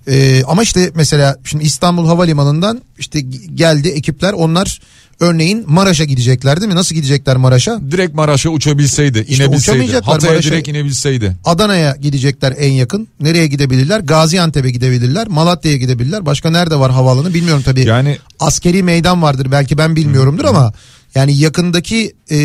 Ee, 0.07 0.43
ama 0.47 0.63
işte 0.63 0.91
mesela 0.95 1.37
şimdi 1.43 1.63
İstanbul 1.63 2.07
Havalimanı'ndan 2.07 2.81
işte 2.99 3.19
geldi 3.55 3.87
ekipler 3.87 4.33
onlar 4.33 4.79
örneğin 5.19 5.63
Maraş'a 5.67 6.03
gidecekler 6.03 6.61
değil 6.61 6.69
mi? 6.71 6.75
Nasıl 6.75 6.95
gidecekler 6.95 7.37
Maraş'a? 7.37 7.79
Direkt 7.91 8.15
Maraş'a 8.15 8.49
uçabilseydi, 8.49 9.25
İşte 9.29 9.45
inebilseydi, 9.45 9.93
Hatay'a 9.93 10.31
Maraş'a. 10.31 10.49
direkt 10.49 10.67
inebilseydi. 10.67 11.35
Adana'ya 11.45 11.95
gidecekler 12.01 12.53
en 12.57 12.71
yakın. 12.71 13.07
Nereye 13.19 13.47
gidebilirler? 13.47 13.99
Gaziantep'e 13.99 14.71
gidebilirler. 14.71 15.27
Malatya'ya 15.27 15.77
gidebilirler. 15.77 16.25
Başka 16.25 16.49
nerede 16.49 16.75
var 16.75 16.91
havaalanı 16.91 17.33
bilmiyorum 17.33 17.63
tabii. 17.65 17.85
Yani 17.85 18.17
askeri 18.39 18.83
meydan 18.83 19.21
vardır 19.21 19.47
belki 19.51 19.77
ben 19.77 19.95
bilmiyorumdur 19.95 20.45
ama 20.45 20.73
yani 21.17 21.37
yakındaki 21.37 22.15
e, 22.31 22.37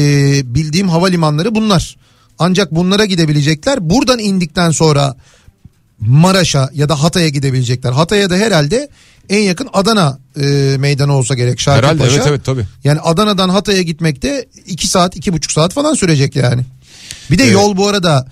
bildiğim 0.55 0.89
havalimanları 0.89 1.55
bunlar. 1.55 1.97
Ancak 2.39 2.75
bunlara 2.75 3.05
gidebilecekler. 3.05 3.91
Buradan 3.91 4.19
indikten 4.19 4.71
sonra 4.71 5.17
Maraş'a 6.01 6.71
ya 6.75 6.89
da 6.89 7.03
Hatay'a 7.03 7.29
gidebilecekler. 7.29 7.93
Hatay'a 7.93 8.31
da 8.31 8.37
herhalde 8.37 8.89
en 9.29 9.39
yakın 9.41 9.69
Adana 9.73 10.19
e, 10.41 10.77
meydanı 10.79 11.13
olsa 11.13 11.35
gerek 11.35 11.61
Şakir 11.61 11.79
herhalde 11.83 12.03
Paşa. 12.03 12.15
evet 12.17 12.27
evet 12.29 12.45
tabii. 12.45 12.67
Yani 12.85 13.01
Adana'dan 13.01 13.49
Hatay'a 13.49 13.83
gitmekte 13.83 14.47
2 14.67 14.89
saat 14.89 15.17
2,5 15.17 15.53
saat 15.53 15.73
falan 15.73 15.95
sürecek 15.95 16.37
yani. 16.37 16.63
Bir 17.31 17.39
de 17.39 17.43
Evet. 17.43 17.53
yol 17.55 17.77
bu 17.77 17.89
arada 17.89 18.27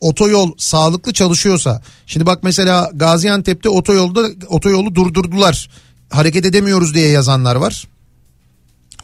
otoyol 0.00 0.50
sağlıklı 0.58 1.12
çalışıyorsa. 1.12 1.82
Şimdi 2.06 2.26
bak 2.26 2.38
mesela 2.42 2.90
Gaziantep'te 2.94 3.68
otoyolda 3.68 4.28
otoyolu 4.48 4.94
durdurdular. 4.94 5.68
Hareket 6.10 6.46
edemiyoruz 6.46 6.94
diye 6.94 7.08
yazanlar 7.08 7.56
var. 7.56 7.84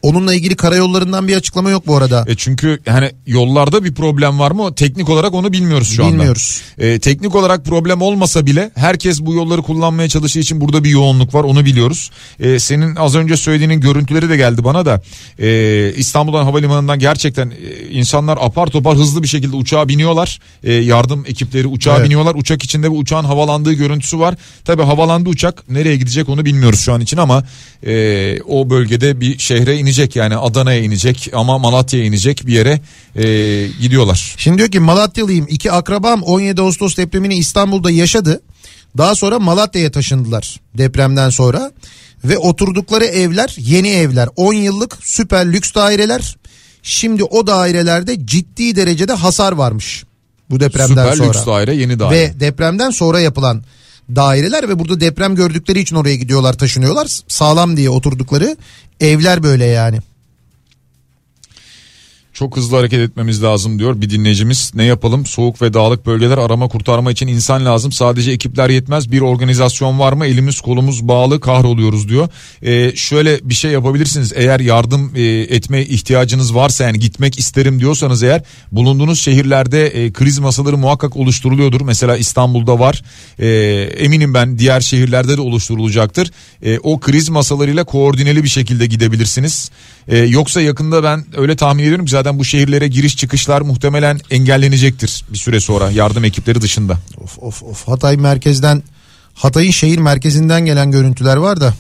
Onunla 0.03 0.35
ilgili 0.35 0.57
karayollarından 0.57 1.29
bir 1.29 1.37
açıklama 1.37 1.71
yok 1.71 1.87
bu 1.87 1.97
arada. 1.97 2.25
E 2.29 2.35
çünkü 2.37 2.79
hani 2.89 3.11
yollarda 3.27 3.85
bir 3.85 3.95
problem 3.95 4.39
var 4.39 4.51
mı? 4.51 4.75
Teknik 4.75 5.09
olarak 5.09 5.35
onu 5.35 5.53
bilmiyoruz 5.53 5.89
şu 5.97 6.05
anda. 6.05 6.15
Bilmiyoruz. 6.15 6.61
E, 6.79 6.99
teknik 6.99 7.35
olarak 7.35 7.65
problem 7.65 8.03
olmasa 8.03 8.47
bile 8.47 8.71
herkes 8.75 9.21
bu 9.21 9.35
yolları 9.35 9.63
kullanmaya 9.63 10.09
çalıştığı 10.09 10.39
için 10.39 10.61
burada 10.61 10.85
bir 10.85 10.91
yoğunluk 10.91 11.35
var 11.35 11.45
onu 11.45 11.65
biliyoruz. 11.65 12.11
E, 12.41 12.59
senin 12.59 12.97
az 12.97 13.15
önce 13.15 13.37
söylediğinin 13.37 13.81
görüntüleri 13.81 14.29
de 14.29 14.37
geldi 14.37 14.65
bana 14.65 14.87
da. 14.87 15.03
E, 15.39 15.93
İstanbul'dan 15.97 16.45
havalimanından 16.45 16.99
gerçekten 16.99 17.51
e, 17.51 17.91
insanlar 17.91 18.39
apar 18.41 18.67
topar 18.67 18.97
hızlı 18.97 19.23
bir 19.23 19.29
şekilde 19.29 19.57
uçağa 19.57 19.89
biniyorlar. 19.89 20.39
E, 20.65 20.73
yardım 20.73 21.25
ekipleri 21.27 21.67
uçağa 21.67 21.97
Evet. 21.97 22.05
biniyorlar. 22.05 22.35
Uçak 22.35 22.63
içinde 22.63 22.91
bu 22.91 22.99
uçağın 22.99 23.25
havalandığı 23.25 23.73
görüntüsü 23.73 24.19
var. 24.19 24.35
Tabi 24.65 24.83
havalandı 24.83 25.29
uçak 25.29 25.71
nereye 25.71 25.97
gidecek 25.97 26.29
onu 26.29 26.45
bilmiyoruz 26.45 26.81
şu 26.81 26.93
an 26.93 27.01
için 27.01 27.17
ama 27.17 27.45
e, 27.87 28.43
o 28.49 28.71
bölgede 28.71 29.21
bir 29.21 29.39
şehre 29.39 29.77
inecek 29.93 30.17
yani 30.17 30.37
Adana'ya 30.37 30.81
inecek 30.81 31.31
ama 31.33 31.59
Malatya'ya 31.59 32.07
inecek 32.07 32.47
bir 32.47 32.53
yere 32.53 32.81
e, 33.17 33.25
gidiyorlar. 33.81 34.35
Şimdi 34.39 34.59
diyor 34.59 34.71
ki 34.71 34.81
Malatyalıyım. 34.81 35.47
İki 35.49 35.73
akrabam 35.73 36.23
17 36.23 36.61
Ağustos 36.61 36.97
depremini 36.97 37.35
İstanbul'da 37.35 37.91
yaşadı. 37.91 38.41
Daha 38.99 39.15
sonra 39.15 39.39
Malatya'ya 39.39 39.91
taşındılar 39.91 40.61
depremden 40.79 41.31
sonra. 41.31 41.73
Ve 42.25 42.39
oturdukları 42.39 43.05
evler 43.05 43.55
yeni 43.59 43.89
evler. 43.89 44.29
10 44.37 44.53
yıllık 44.55 44.99
süper 45.03 45.53
lüks 45.53 45.75
daireler. 45.75 46.37
Şimdi 46.83 47.25
o 47.25 47.47
dairelerde 47.47 48.27
ciddi 48.27 48.77
derecede 48.77 49.13
hasar 49.13 49.53
varmış. 49.53 50.05
Bu 50.51 50.61
depremden 50.61 51.05
Süper 51.05 51.17
sonra. 51.17 51.29
lüks 51.29 51.47
daire 51.47 51.75
yeni 51.75 51.99
daire. 51.99 52.17
Ve 52.17 52.41
depremden 52.41 52.91
sonra 52.91 53.21
yapılan 53.21 53.63
daireler 54.11 54.69
ve 54.69 54.79
burada 54.79 55.01
deprem 55.01 55.35
gördükleri 55.35 55.81
için 55.81 55.97
oraya 55.97 56.17
gidiyorlar 56.17 56.53
taşınıyorlar. 56.53 57.21
Sağlam 57.29 57.77
diye 57.77 57.91
oturdukları 57.91 58.57
evler 59.01 59.43
böyle 59.43 59.65
yani. 59.65 59.99
Çok 62.43 62.57
hızlı 62.57 62.77
hareket 62.77 62.99
etmemiz 63.01 63.43
lazım 63.43 63.79
diyor 63.79 64.01
bir 64.01 64.11
dinleyicimiz. 64.11 64.73
Ne 64.75 64.85
yapalım? 64.85 65.27
Soğuk 65.27 65.63
ve 65.63 65.75
dağlık 65.75 66.07
bölgeler 66.07 66.39
arama 66.39 66.69
kurtarma 66.69 67.11
için 67.11 67.27
insan 67.27 67.65
lazım. 67.65 67.93
Sadece 67.93 68.33
ekipler 68.33 68.71
yetmez. 68.71 69.13
Bir 69.13 69.21
organizasyon 69.21 69.99
var 69.99 70.13
mı? 70.13 70.27
Elimiz 70.27 70.61
kolumuz 70.61 71.09
bağlı 71.09 71.41
kahroluyoruz 71.41 72.09
diyor. 72.09 72.29
Ee, 72.63 72.93
şöyle 72.97 73.41
bir 73.43 73.55
şey 73.55 73.71
yapabilirsiniz. 73.71 74.33
Eğer 74.37 74.61
yardım 74.61 75.13
e, 75.17 75.23
etme 75.25 75.83
ihtiyacınız 75.83 76.55
varsa 76.55 76.85
yani 76.85 76.99
gitmek 76.99 77.39
isterim 77.39 77.81
diyorsanız 77.81 78.23
eğer 78.23 78.43
bulunduğunuz 78.73 79.21
şehirlerde 79.21 79.87
e, 79.87 80.13
kriz 80.13 80.39
masaları 80.39 80.79
muhakkak 80.79 81.17
oluşturuluyordur. 81.17 81.81
Mesela 81.81 82.17
İstanbul'da 82.17 82.79
var. 82.79 83.03
E, 83.39 83.49
eminim 83.99 84.35
ben 84.35 84.59
diğer 84.59 84.81
şehirlerde 84.81 85.37
de 85.37 85.41
oluşturulacaktır. 85.41 86.31
E, 86.63 86.79
o 86.79 87.01
kriz 87.01 87.29
masalarıyla 87.29 87.85
koordineli 87.85 88.45
bir 88.45 88.49
şekilde 88.49 88.87
gidebilirsiniz. 88.87 89.71
E, 90.09 90.19
yoksa 90.19 90.61
yakında 90.61 91.03
ben 91.03 91.25
öyle 91.37 91.57
tahmin 91.57 91.83
ediyorum 91.83 92.05
ki 92.05 92.11
zaten 92.11 92.39
bu 92.39 92.45
şehirlere 92.45 92.89
giriş 92.89 93.17
çıkışlar 93.17 93.61
muhtemelen 93.61 94.21
engellenecektir 94.31 95.25
bir 95.33 95.39
süre 95.39 95.61
sonra 95.61 95.91
yardım 95.91 96.25
ekipleri 96.25 96.61
dışında. 96.61 96.99
Of 97.19 97.39
of 97.39 97.63
of 97.63 97.89
Hatay 97.89 98.17
merkezden 98.17 98.83
Hatay'ın 99.35 99.71
şehir 99.71 99.99
merkezinden 99.99 100.65
gelen 100.65 100.91
görüntüler 100.91 101.37
var 101.37 101.61
da. 101.61 101.75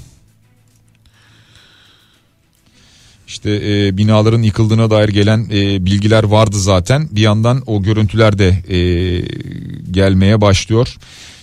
İşte 3.27 3.51
e, 3.51 3.97
binaların 3.97 4.43
yıkıldığına 4.43 4.91
dair 4.91 5.09
gelen 5.09 5.49
e, 5.53 5.85
bilgiler 5.87 6.25
vardı 6.25 6.59
zaten. 6.59 7.09
Bir 7.11 7.21
yandan 7.21 7.63
o 7.67 7.83
görüntüler 7.83 8.39
de 8.39 8.49
e, 8.49 8.79
gelmeye 9.91 10.41
başlıyor. 10.41 10.97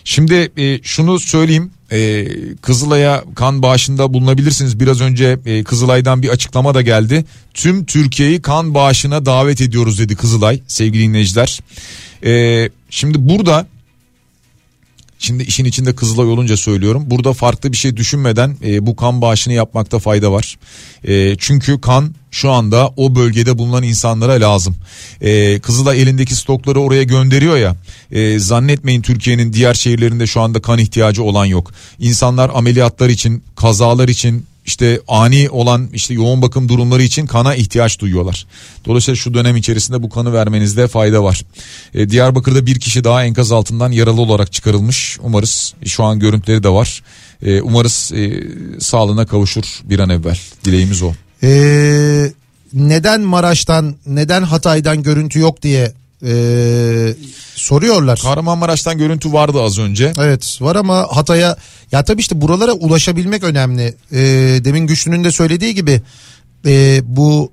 Şimdi 0.04 0.52
e, 0.58 0.80
şunu 0.84 1.20
söyleyeyim. 1.20 1.72
E, 1.92 2.28
Kızılay'a 2.62 3.24
kan 3.36 3.62
bağışında 3.62 4.14
bulunabilirsiniz. 4.14 4.80
Biraz 4.80 5.02
önce 5.02 5.40
e, 5.46 5.64
Kızılay'dan 5.64 6.22
bir 6.22 6.30
açıklama 6.30 6.74
da 6.74 6.82
geldi. 6.82 7.26
Tüm 7.54 7.86
Türkiye'yi 7.86 8.42
kan 8.42 8.74
bağışına 8.74 9.26
davet 9.26 9.62
ediyoruz 9.62 10.00
dedi 10.00 10.16
Kızılay 10.16 10.62
sevgili 10.68 11.04
dinleyiciler. 11.04 11.60
E, 12.26 12.70
şimdi 12.90 13.30
burada 13.30 13.68
Şimdi 15.22 15.44
işin 15.44 15.66
içinde 15.66 15.96
Kızılay 15.96 16.28
olunca 16.28 16.58
söylüyorum. 16.58 17.04
Burada 17.06 17.34
farklı 17.34 17.72
bir 17.72 17.78
şey 17.78 17.98
düşünmeden 17.98 18.58
e, 18.66 18.86
bu 18.86 18.96
kan 18.96 19.22
bağışını 19.22 19.54
yapmakta 19.54 20.00
fayda 20.00 20.32
var. 20.32 20.58
E, 21.08 21.36
çünkü 21.40 21.82
kan 21.82 22.16
şu 22.32 22.52
anda 22.52 22.94
o 22.98 23.16
bölgede 23.16 23.58
bulunan 23.58 23.84
insanlara 23.84 24.34
lazım. 24.34 24.76
E, 25.22 25.60
Kızılay 25.60 26.02
elindeki 26.02 26.36
stokları 26.36 26.80
oraya 26.80 27.04
gönderiyor 27.04 27.58
ya. 27.58 27.76
E, 28.12 28.40
zannetmeyin 28.40 29.02
Türkiye'nin 29.02 29.54
diğer 29.54 29.74
şehirlerinde 29.74 30.28
şu 30.28 30.42
anda 30.42 30.62
kan 30.62 30.80
ihtiyacı 30.80 31.24
olan 31.24 31.46
yok. 31.46 31.72
İnsanlar 32.00 32.52
ameliyatlar 32.54 33.10
için, 33.10 33.44
kazalar 33.56 34.08
için, 34.08 34.46
işte 34.70 35.02
ani 35.08 35.50
olan 35.50 35.90
işte 35.94 36.14
yoğun 36.14 36.42
bakım 36.42 36.70
durumları 36.70 37.04
için 37.04 37.26
kana 37.26 37.56
ihtiyaç 37.56 38.00
duyuyorlar. 38.00 38.46
Dolayısıyla 38.86 39.16
şu 39.16 39.34
dönem 39.34 39.56
içerisinde 39.56 40.04
bu 40.04 40.10
kanı 40.10 40.34
vermenizde 40.34 40.88
fayda 40.88 41.24
var. 41.24 41.42
E, 41.94 42.10
Diyarbakır'da 42.10 42.66
bir 42.66 42.80
kişi 42.80 43.04
daha 43.04 43.24
enkaz 43.24 43.52
altından 43.52 43.92
yaralı 43.92 44.22
olarak 44.22 44.54
çıkarılmış. 44.54 45.18
Umarız 45.22 45.74
şu 45.86 46.04
an 46.04 46.20
görüntüleri 46.20 46.64
de 46.64 46.70
var. 46.70 47.04
E, 47.42 47.62
umarız 47.62 48.12
e, 48.16 48.44
sağlığına 48.80 49.26
kavuşur 49.26 49.64
bir 49.84 50.00
an 50.00 50.10
evvel. 50.10 50.40
Dileğimiz 50.66 51.02
o. 51.02 51.14
Ee, 51.44 52.32
neden 52.74 53.22
Maraş'tan 53.22 53.96
neden 54.06 54.44
Hatay'dan 54.44 55.04
görüntü 55.04 55.40
yok 55.40 55.62
diye 55.62 55.94
ee, 56.26 57.16
soruyorlar. 57.70 58.20
Kahramanmaraş'tan 58.20 58.98
görüntü 58.98 59.34
vardı 59.34 59.62
az 59.62 59.80
önce. 59.80 60.14
Evet 60.20 60.58
var 60.62 60.76
ama 60.76 61.08
Hatay'a 61.12 61.58
ya 61.92 62.04
tabii 62.04 62.22
işte 62.22 62.42
buralara 62.42 62.72
ulaşabilmek 62.72 63.44
önemli. 63.44 63.96
Ee, 64.12 64.18
demin 64.64 64.88
Güçlü'nün 64.88 65.24
de 65.24 65.32
söylediği 65.32 65.76
gibi 65.76 66.02
e, 66.66 67.02
bu 67.04 67.52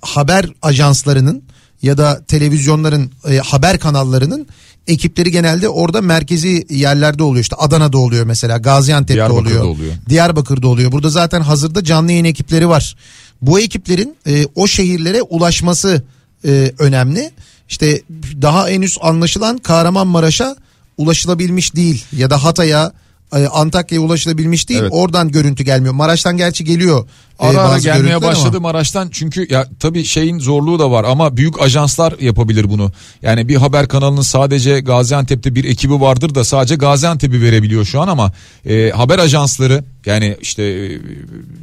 haber 0.00 0.46
ajanslarının 0.62 1.42
ya 1.82 1.98
da 1.98 2.24
televizyonların 2.28 3.10
e, 3.30 3.38
haber 3.38 3.78
kanallarının 3.78 4.46
ekipleri 4.86 5.30
genelde 5.30 5.68
orada 5.68 6.00
merkezi 6.00 6.66
yerlerde 6.70 7.22
oluyor. 7.22 7.42
İşte 7.42 7.56
Adana'da 7.56 7.98
oluyor 7.98 8.26
mesela, 8.26 8.58
Gaziantep'te 8.58 9.14
Diyarbakır'da 9.14 9.48
oluyor. 9.48 9.64
oluyor. 9.64 9.94
Diyarbakır'da 10.08 10.68
oluyor. 10.68 10.92
Burada 10.92 11.10
zaten 11.10 11.40
hazırda 11.40 11.84
canlı 11.84 12.10
yayın 12.12 12.24
ekipleri 12.24 12.68
var. 12.68 12.96
Bu 13.42 13.60
ekiplerin 13.60 14.16
e, 14.26 14.46
o 14.54 14.66
şehirlere 14.66 15.22
ulaşması 15.22 16.02
e, 16.44 16.72
önemli. 16.78 17.30
İşte 17.68 18.02
daha 18.42 18.68
henüz 18.68 18.98
anlaşılan 19.00 19.58
Kahramanmaraş'a 19.58 20.56
ulaşılabilmiş 20.96 21.76
değil 21.76 22.04
ya 22.16 22.30
da 22.30 22.44
Hatay'a 22.44 22.92
e, 23.34 23.46
Antakya'ya 23.46 24.02
ulaşılabilmiş 24.06 24.68
değil. 24.68 24.80
Evet. 24.80 24.92
Oradan 24.94 25.30
görüntü 25.30 25.64
gelmiyor. 25.64 25.94
Maraş'tan 25.94 26.36
gerçi 26.36 26.64
geliyor. 26.64 27.06
e, 27.40 27.46
Ara 27.46 27.60
ara 27.60 27.78
gelmeye 27.78 27.98
görüntüler 27.98 28.14
ama- 28.16 28.26
başladı 28.26 28.60
Maraş'tan 28.60 29.08
çünkü 29.12 29.46
ya 29.52 29.66
tabii 29.80 30.04
şeyin 30.04 30.38
zorluğu 30.38 30.78
da 30.78 30.90
var 30.90 31.04
ama 31.04 31.36
büyük 31.36 31.60
ajanslar 31.62 32.14
yapabilir 32.20 32.70
bunu. 32.70 32.92
Yani 33.22 33.48
bir 33.48 33.56
haber 33.56 33.88
kanalının 33.88 34.20
sadece 34.22 34.80
Gaziantep'te 34.80 35.54
bir 35.54 35.64
ekibi 35.64 36.00
vardır 36.00 36.34
da 36.34 36.44
sadece 36.44 36.74
Gaziantep'i 36.76 37.42
verebiliyor 37.42 37.84
şu 37.84 38.00
an 38.00 38.08
ama 38.08 38.32
e, 38.66 38.90
haber 38.90 39.18
ajansları 39.18 39.84
yani 40.06 40.36
işte 40.40 40.62
e, 40.62 41.00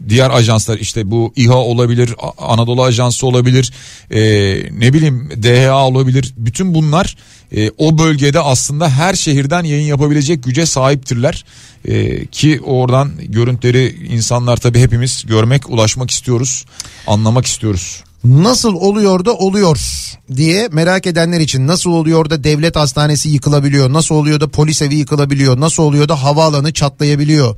diğer 0.10 0.30
ajanslar 0.30 0.78
işte 0.78 1.12
bu 1.12 1.34
İHA 1.36 1.58
olabilir 1.58 2.16
Anadolu 2.38 2.84
Ajansı 2.84 3.28
olabilir 3.28 3.72
e, 4.12 4.22
ne 4.80 4.94
bileyim 4.94 5.30
DHA 5.44 5.88
olabilir 5.88 6.34
bütün 6.38 6.74
bunlar 6.74 7.18
e, 7.56 7.72
o 7.78 7.98
bölgede 7.98 8.40
aslında 8.40 8.90
her 8.90 9.14
şehirden 9.14 9.64
yayın 9.64 9.88
yapabilecek 9.88 10.44
güce 10.44 10.66
sahiptirler. 10.66 11.46
E, 11.86 12.26
ki 12.26 12.62
oradan 12.66 13.12
görüntüleri 13.20 13.96
insanlar 14.10 14.58
tabii 14.58 14.80
hepimiz 14.80 15.26
görmek, 15.28 15.70
ulaşmak 15.70 16.12
istiyoruz, 16.12 16.66
anlamak 17.08 17.46
istiyoruz. 17.46 18.04
Nasıl 18.24 18.74
oluyor 18.74 19.26
da 19.26 19.34
oluyor 19.34 19.80
diye 20.36 20.70
merak 20.72 21.08
edenler 21.08 21.40
için 21.40 21.68
nasıl 21.68 21.90
oluyor 21.90 22.30
da 22.30 22.44
devlet 22.44 22.76
hastanesi 22.76 23.30
yıkılabiliyor? 23.30 23.94
Nasıl 23.94 24.16
oluyor 24.16 24.40
da 24.40 24.48
polis 24.48 24.82
evi 24.82 24.96
yıkılabiliyor? 24.96 25.60
Nasıl 25.60 25.84
oluyor 25.84 26.10
da 26.10 26.24
havaalanı 26.24 26.74
çatlayabiliyor? 26.74 27.56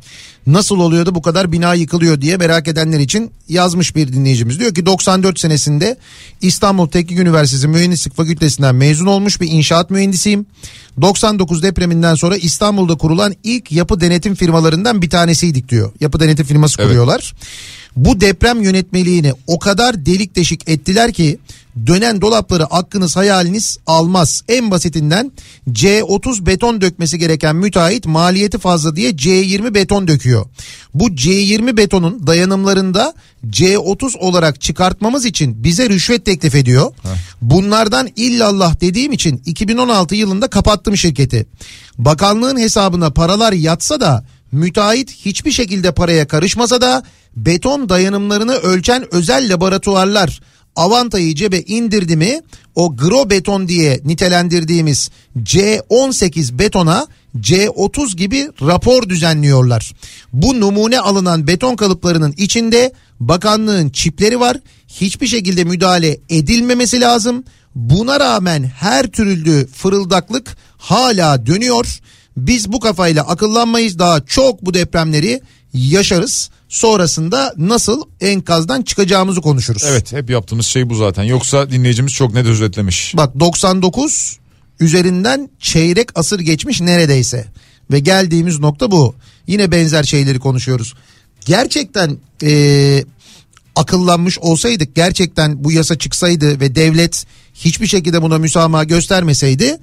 Nasıl 0.47 0.79
oluyor 0.79 1.05
da 1.05 1.15
bu 1.15 1.21
kadar 1.21 1.51
bina 1.51 1.73
yıkılıyor 1.73 2.21
diye 2.21 2.37
merak 2.37 2.67
edenler 2.67 2.99
için 2.99 3.31
yazmış 3.49 3.95
bir 3.95 4.13
dinleyicimiz. 4.13 4.59
Diyor 4.59 4.73
ki 4.73 4.85
94 4.85 5.39
senesinde 5.39 5.97
İstanbul 6.41 6.87
Teknik 6.87 7.19
Üniversitesi 7.19 7.67
Mühendislik 7.67 8.15
Fakültesinden 8.15 8.75
mezun 8.75 9.05
olmuş 9.05 9.41
bir 9.41 9.47
inşaat 9.51 9.89
mühendisiyim. 9.89 10.45
99 11.01 11.63
depreminden 11.63 12.15
sonra 12.15 12.37
İstanbul'da 12.37 12.95
kurulan 12.95 13.33
ilk 13.43 13.71
yapı 13.71 14.01
denetim 14.01 14.35
firmalarından 14.35 15.01
bir 15.01 15.09
tanesiydik 15.09 15.69
diyor. 15.69 15.91
Yapı 15.99 16.19
denetim 16.19 16.45
firması 16.45 16.81
Evet. 16.81 16.91
Bu 17.95 18.21
deprem 18.21 18.61
yönetmeliğini 18.61 19.33
o 19.47 19.59
kadar 19.59 20.05
delik 20.05 20.35
deşik 20.35 20.69
ettiler 20.69 21.13
ki 21.13 21.39
dönen 21.87 22.21
dolapları 22.21 22.65
aklınız 22.65 23.15
hayaliniz 23.15 23.77
almaz. 23.87 24.43
En 24.47 24.71
basitinden 24.71 25.31
C30 25.69 26.45
beton 26.45 26.81
dökmesi 26.81 27.19
gereken 27.19 27.55
müteahhit 27.55 28.05
maliyeti 28.05 28.57
fazla 28.57 28.95
diye 28.95 29.11
C20 29.11 29.73
beton 29.73 30.07
döküyor. 30.07 30.45
Bu 30.93 31.09
C20 31.09 31.77
betonun 31.77 32.27
dayanımlarında 32.27 33.13
C30 33.47 34.17
olarak 34.17 34.61
çıkartmamız 34.61 35.25
için 35.25 35.63
bize 35.63 35.89
rüşvet 35.89 36.25
teklif 36.25 36.55
ediyor. 36.55 36.91
Bunlardan 37.41 38.09
illallah 38.15 38.81
dediğim 38.81 39.11
için 39.11 39.41
2016 39.45 40.15
yılında 40.15 40.47
kapattım 40.47 40.97
şirketi. 40.97 41.45
Bakanlığın 41.97 42.57
hesabına 42.57 43.09
paralar 43.09 43.53
yatsa 43.53 44.01
da 44.01 44.25
müteahhit 44.53 45.11
hiçbir 45.11 45.51
şekilde 45.51 45.91
paraya 45.91 46.27
karışmasa 46.27 46.81
da 46.81 47.03
beton 47.35 47.89
dayanımlarını 47.89 48.53
ölçen 48.53 49.13
özel 49.13 49.53
laboratuvarlar 49.53 50.39
Avantayı 50.75 51.35
cebe 51.35 51.59
indirdi 51.61 52.15
mi 52.15 52.41
o 52.75 52.95
gro 52.95 53.29
beton 53.29 53.67
diye 53.67 54.01
nitelendirdiğimiz 54.05 55.09
C18 55.37 56.59
betona 56.59 57.07
C30 57.37 58.15
gibi 58.15 58.49
rapor 58.61 59.09
düzenliyorlar. 59.09 59.93
Bu 60.33 60.59
numune 60.59 60.99
alınan 60.99 61.47
beton 61.47 61.75
kalıplarının 61.75 62.33
içinde 62.37 62.93
bakanlığın 63.19 63.89
çipleri 63.89 64.39
var. 64.39 64.57
Hiçbir 64.87 65.27
şekilde 65.27 65.63
müdahale 65.63 66.19
edilmemesi 66.29 67.01
lazım. 67.01 67.43
Buna 67.75 68.19
rağmen 68.19 68.63
her 68.63 69.07
türlü 69.07 69.67
fırıldaklık 69.67 70.57
hala 70.77 71.45
dönüyor. 71.45 71.99
Biz 72.37 72.71
bu 72.71 72.79
kafayla 72.79 73.23
akıllanmayız 73.27 73.99
daha 73.99 74.25
çok 74.25 74.65
bu 74.65 74.73
depremleri 74.73 75.41
yaşarız. 75.73 76.49
Sonrasında 76.69 77.53
nasıl 77.57 78.01
enkazdan 78.21 78.81
çıkacağımızı 78.81 79.41
konuşuruz. 79.41 79.83
Evet 79.87 80.13
hep 80.13 80.29
yaptığımız 80.29 80.65
şey 80.65 80.89
bu 80.89 80.95
zaten. 80.95 81.23
Yoksa 81.23 81.71
dinleyicimiz 81.71 82.13
çok 82.13 82.33
net 82.33 82.45
özetlemiş. 82.45 83.13
Bak 83.17 83.39
99 83.39 84.37
üzerinden 84.79 85.49
çeyrek 85.59 86.09
asır 86.15 86.39
geçmiş 86.39 86.81
neredeyse. 86.81 87.45
Ve 87.91 87.99
geldiğimiz 87.99 88.59
nokta 88.59 88.91
bu. 88.91 89.15
Yine 89.47 89.71
benzer 89.71 90.03
şeyleri 90.03 90.39
konuşuyoruz. 90.39 90.93
Gerçekten 91.45 92.17
eee, 92.41 93.05
akıllanmış 93.75 94.39
olsaydık 94.39 94.95
gerçekten 94.95 95.63
bu 95.63 95.71
yasa 95.71 95.97
çıksaydı 95.97 96.59
ve 96.59 96.75
devlet 96.75 97.25
hiçbir 97.53 97.87
şekilde 97.87 98.21
buna 98.21 98.37
müsamaha 98.37 98.83
göstermeseydi 98.83 99.77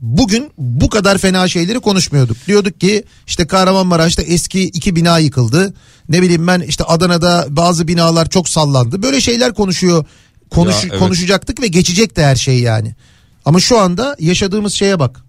bugün 0.00 0.50
bu 0.58 0.90
kadar 0.90 1.18
fena 1.18 1.48
şeyleri 1.48 1.80
konuşmuyorduk. 1.80 2.36
Diyorduk 2.46 2.80
ki 2.80 3.04
işte 3.26 3.46
Kahramanmaraş'ta 3.46 4.22
eski 4.22 4.62
iki 4.62 4.96
bina 4.96 5.18
yıkıldı. 5.18 5.74
Ne 6.08 6.22
bileyim 6.22 6.46
ben 6.46 6.60
işte 6.60 6.84
Adana'da 6.84 7.46
bazı 7.48 7.88
binalar 7.88 8.28
çok 8.28 8.48
sallandı. 8.48 9.02
Böyle 9.02 9.20
şeyler 9.20 9.54
konuşuyor. 9.54 10.04
Konuş, 10.50 10.74
Ya, 10.74 10.80
evet. 10.90 10.98
konuşacaktık 10.98 11.62
ve 11.62 11.66
geçecekti 11.66 12.22
her 12.22 12.36
şey 12.36 12.58
yani. 12.58 12.94
Ama 13.44 13.60
şu 13.60 13.78
anda 13.78 14.16
yaşadığımız 14.20 14.72
şeye 14.72 14.98
bak. 14.98 15.24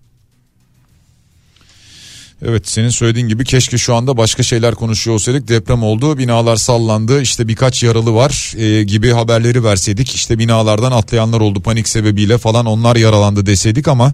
Evet 2.45 2.69
senin 2.69 2.89
söylediğin 2.89 3.27
gibi 3.27 3.45
keşke 3.45 3.77
şu 3.77 3.95
anda 3.95 4.17
başka 4.17 4.43
şeyler 4.43 4.75
konuşuyor 4.75 5.15
olsaydık. 5.15 5.47
Deprem 5.47 5.83
oldu, 5.83 6.17
binalar 6.17 6.55
sallandı, 6.55 7.21
işte 7.21 7.47
birkaç 7.47 7.83
yaralı 7.83 8.13
var 8.13 8.53
e, 8.57 8.83
gibi 8.83 9.11
haberleri 9.11 9.63
verseydik. 9.63 10.15
İşte 10.15 10.39
binalardan 10.39 10.91
atlayanlar 10.91 11.41
oldu 11.41 11.61
panik 11.61 11.87
sebebiyle 11.87 12.37
falan 12.37 12.65
onlar 12.65 12.95
yaralandı 12.95 13.45
deseydik 13.45 13.87
ama 13.87 14.13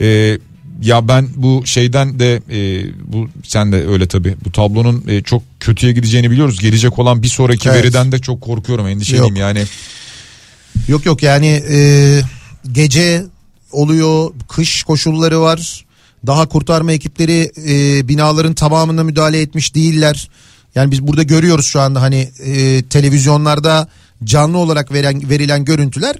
e, 0.00 0.38
ya 0.82 1.08
ben 1.08 1.28
bu 1.36 1.62
şeyden 1.66 2.18
de 2.18 2.42
e, 2.50 2.90
bu 3.04 3.28
sen 3.44 3.72
de 3.72 3.88
öyle 3.88 4.08
tabii 4.08 4.34
bu 4.44 4.52
tablonun 4.52 5.04
e, 5.08 5.22
çok 5.22 5.42
kötüye 5.60 5.92
gideceğini 5.92 6.30
biliyoruz. 6.30 6.60
Gelecek 6.60 6.98
olan 6.98 7.22
bir 7.22 7.28
sonraki 7.28 7.68
Evet. 7.68 7.84
veriden 7.84 8.12
de 8.12 8.18
çok 8.18 8.40
korkuyorum 8.40 8.86
endişeliyim 8.86 9.26
Yok. 9.26 9.38
yani. 9.38 9.62
Yok 10.88 11.06
yok 11.06 11.22
yani 11.22 11.62
e, 11.70 12.20
gece 12.72 13.24
oluyor 13.72 14.30
kış 14.48 14.82
koşulları 14.82 15.40
var. 15.40 15.84
Daha 16.26 16.48
kurtarma 16.48 16.92
ekipleri 16.92 17.52
e, 17.68 18.08
binaların 18.08 18.54
tamamına 18.54 19.04
müdahale 19.04 19.40
etmiş 19.40 19.74
değiller. 19.74 20.30
Yani 20.74 20.90
biz 20.90 21.06
burada 21.06 21.22
görüyoruz 21.22 21.66
şu 21.66 21.80
anda 21.80 22.02
hani 22.02 22.30
e, 22.44 22.82
televizyonlarda 22.82 23.88
canlı 24.24 24.58
olarak 24.58 24.92
veren, 24.92 25.30
verilen 25.30 25.64
görüntüler 25.64 26.16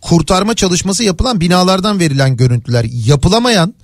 kurtarma 0.00 0.54
çalışması 0.54 1.04
yapılan 1.04 1.40
binalardan 1.40 2.00
verilen 2.00 2.36
görüntüler. 2.36 2.86
Yapılamayan 3.06 3.74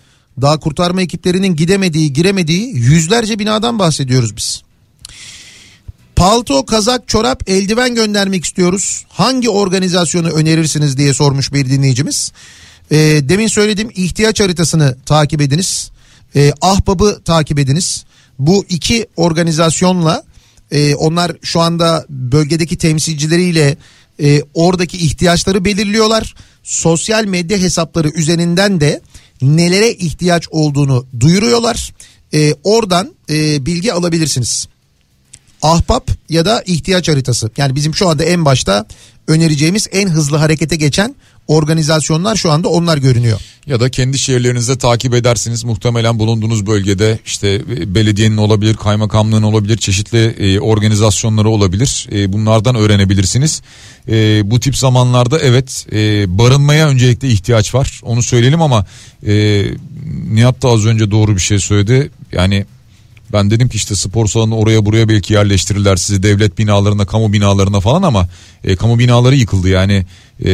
Daha 0.41 0.61
kurtarma 0.61 1.03
ekiplerinin 1.03 1.57
gidemediği, 1.57 2.13
giremediği 2.13 2.77
yüzlerce 2.77 3.39
binadan 3.39 3.79
bahsediyoruz 3.79 4.37
biz. 4.37 4.63
Palto, 6.17 6.67
kazak, 6.67 7.09
çorap, 7.09 7.49
eldiven 7.49 7.95
göndermek 7.95 8.45
istiyoruz. 8.45 9.05
Hangi 9.09 9.51
organizasyonu 9.51 10.29
önerirsiniz 10.29 10.97
diye 10.97 11.15
sormuş 11.15 11.53
bir 11.53 11.71
dinleyicimiz. 11.71 12.33
E, 12.91 12.97
demin 13.29 13.47
söylediğim 13.47 13.91
ihtiyaç 13.95 14.41
haritasını 14.41 14.97
takip 15.07 15.41
ediniz. 15.41 15.91
E, 16.37 16.53
Ahbab'ı 16.61 17.21
takip 17.25 17.59
ediniz. 17.59 18.05
Bu 18.39 18.65
iki 18.69 19.07
organizasyonla 19.17 20.25
e, 20.71 20.95
onlar 20.95 21.37
şu 21.43 21.61
anda 21.61 22.07
bölgedeki 22.09 22.79
temsilcileriyle 22.79 23.77
e, 24.23 24.43
oradaki 24.55 24.99
ihtiyaçları 24.99 25.65
belirliyorlar. 25.65 26.35
Sosyal 26.63 27.25
medya 27.25 27.59
hesapları 27.59 28.09
üzerinden 28.09 28.81
de 28.81 29.01
nelere 29.43 29.93
ihtiyaç 29.93 30.49
olduğunu 30.51 31.07
duyuruyorlar. 31.21 31.95
E, 32.35 32.55
oradan 32.65 33.15
e, 33.31 33.67
bilgi 33.67 33.93
alabilirsiniz. 33.93 34.69
Ahbap 35.63 36.11
ya 36.29 36.45
da 36.45 36.63
ihtiyaç 36.67 37.09
haritası. 37.09 37.51
Yani 37.57 37.75
bizim 37.75 37.95
şu 37.95 38.09
anda 38.09 38.25
en 38.25 38.45
başta 38.45 38.87
önereceğimiz 39.29 39.89
en 39.93 40.09
hızlı 40.09 40.37
harekete 40.37 40.77
geçen 40.77 41.15
organizasyonlar 41.49 42.37
şu 42.37 42.51
anda 42.51 42.69
onlar 42.69 42.99
görünüyor. 42.99 43.41
Ya 43.67 43.81
da 43.81 43.91
kendi 43.91 44.19
şehirlerinizde 44.19 44.79
takip 44.79 45.15
edersiniz 45.15 45.65
muhtemelen 45.65 46.19
bulunduğunuz 46.19 46.67
bölgede 46.67 47.19
işte 47.27 47.49
e, 47.49 47.95
belediyenin 47.95 48.37
olabilir, 48.37 48.75
kaymakamlığın 48.75 49.43
olabilir, 49.43 49.77
çeşitli 49.77 50.19
e, 50.19 50.61
organizasyonları 50.61 51.49
olabilir. 51.49 52.09
E, 52.13 52.33
bunlardan 52.33 52.75
öğrenebilirsiniz. 52.75 53.63
E, 54.09 54.43
bu 54.51 54.61
tip 54.61 54.77
zamanlarda 54.77 55.39
evet 55.39 55.87
e, 55.93 55.99
barınmaya 56.39 56.89
öncelikle 56.89 57.29
ihtiyaç 57.29 57.75
var. 57.75 58.01
Onu 58.03 58.23
söyleyelim 58.23 58.63
ama 58.63 58.87
e, 59.27 59.65
Nihat 60.33 60.63
da 60.63 60.69
az 60.69 60.87
önce 60.87 61.11
doğru 61.11 61.35
bir 61.35 61.41
şey 61.41 61.59
söyledi. 61.59 62.11
Yani 62.33 62.67
ben 63.33 63.51
dedim 63.51 63.69
ki 63.69 63.77
işte 63.77 63.97
spor 63.97 64.27
salonu 64.27 64.57
oraya 64.57 64.85
buraya 64.85 65.09
belki 65.09 65.35
yerleştirirler 65.35 65.97
sizi 65.97 66.23
devlet 66.23 66.59
binalarına, 66.59 67.07
kamu 67.07 67.33
binalarına 67.33 67.81
falan 67.81 68.03
ama 68.03 68.29
e, 68.65 68.77
kamu 68.77 68.99
binaları 68.99 69.37
yıkıldı 69.37 69.69
yani 69.69 70.07
e, 70.45 70.51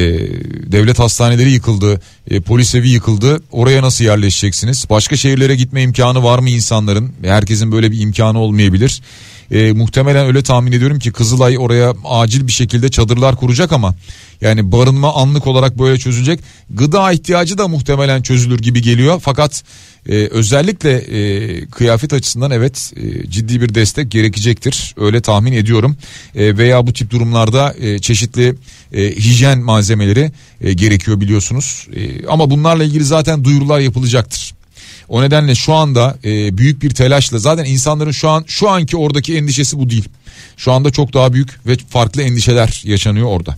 devlet 0.72 0.98
hastaneleri 0.98 1.50
yıkıldı, 1.50 2.00
e, 2.30 2.40
polis 2.40 2.74
evi 2.74 2.88
yıkıldı. 2.88 3.42
Oraya 3.52 3.82
nasıl 3.82 4.04
yerleşeceksiniz? 4.04 4.84
Başka 4.90 5.16
şehirlere 5.16 5.56
gitme 5.56 5.82
imkanı 5.82 6.22
var 6.22 6.38
mı 6.38 6.50
insanların? 6.50 7.12
Herkesin 7.22 7.72
böyle 7.72 7.90
bir 7.90 8.00
imkanı 8.00 8.38
olmayabilir. 8.38 9.02
E, 9.50 9.72
muhtemelen 9.72 10.26
öyle 10.26 10.42
tahmin 10.42 10.72
ediyorum 10.72 10.98
ki 10.98 11.12
Kızılay 11.12 11.58
oraya 11.58 11.94
acil 12.04 12.46
bir 12.46 12.52
şekilde 12.52 12.88
çadırlar 12.88 13.36
kuracak 13.36 13.72
ama 13.72 13.94
yani 14.40 14.72
barınma 14.72 15.14
anlık 15.14 15.46
olarak 15.46 15.78
böyle 15.78 15.98
çözülecek. 15.98 16.40
Gıda 16.70 17.12
ihtiyacı 17.12 17.58
da 17.58 17.68
muhtemelen 17.68 18.22
çözülür 18.22 18.58
gibi 18.58 18.82
geliyor. 18.82 19.20
Fakat 19.22 19.64
e, 20.08 20.14
özellikle 20.14 20.92
e, 20.98 21.66
kıyafet 21.66 22.12
açısından 22.12 22.50
evet 22.50 22.92
e, 22.96 23.30
ciddi 23.30 23.60
bir 23.60 23.74
destek 23.74 24.10
gerekecektir. 24.10 24.94
Öyle 24.96 25.20
tahmin 25.20 25.52
ediyorum. 25.52 25.96
E, 26.34 26.56
veya 26.58 26.86
bu 26.86 26.92
tip 26.92 27.10
durumlarda 27.10 27.74
e, 27.80 27.98
çeşitli 27.98 28.54
e, 28.92 29.16
hijyen 29.16 29.58
malzemeleri 29.58 30.32
e, 30.60 30.72
gerekiyor 30.72 31.20
biliyorsunuz. 31.20 31.86
E, 31.96 32.26
ama 32.26 32.50
bunlarla 32.50 32.84
ilgili 32.84 33.04
zaten 33.04 33.44
duyurular 33.44 33.80
yapılacaktır. 33.80 34.54
O 35.08 35.22
nedenle 35.22 35.54
şu 35.54 35.74
anda 35.74 36.18
e, 36.24 36.58
büyük 36.58 36.82
bir 36.82 36.90
telaşla 36.90 37.38
zaten 37.38 37.64
insanların 37.64 38.10
şu 38.10 38.28
an 38.28 38.44
şu 38.46 38.68
anki 38.68 38.96
oradaki 38.96 39.36
endişesi 39.36 39.78
bu 39.78 39.90
değil. 39.90 40.08
Şu 40.56 40.72
anda 40.72 40.90
çok 40.90 41.14
daha 41.14 41.32
büyük 41.32 41.66
ve 41.66 41.76
farklı 41.88 42.22
endişeler 42.22 42.82
yaşanıyor 42.84 43.26
orada. 43.26 43.56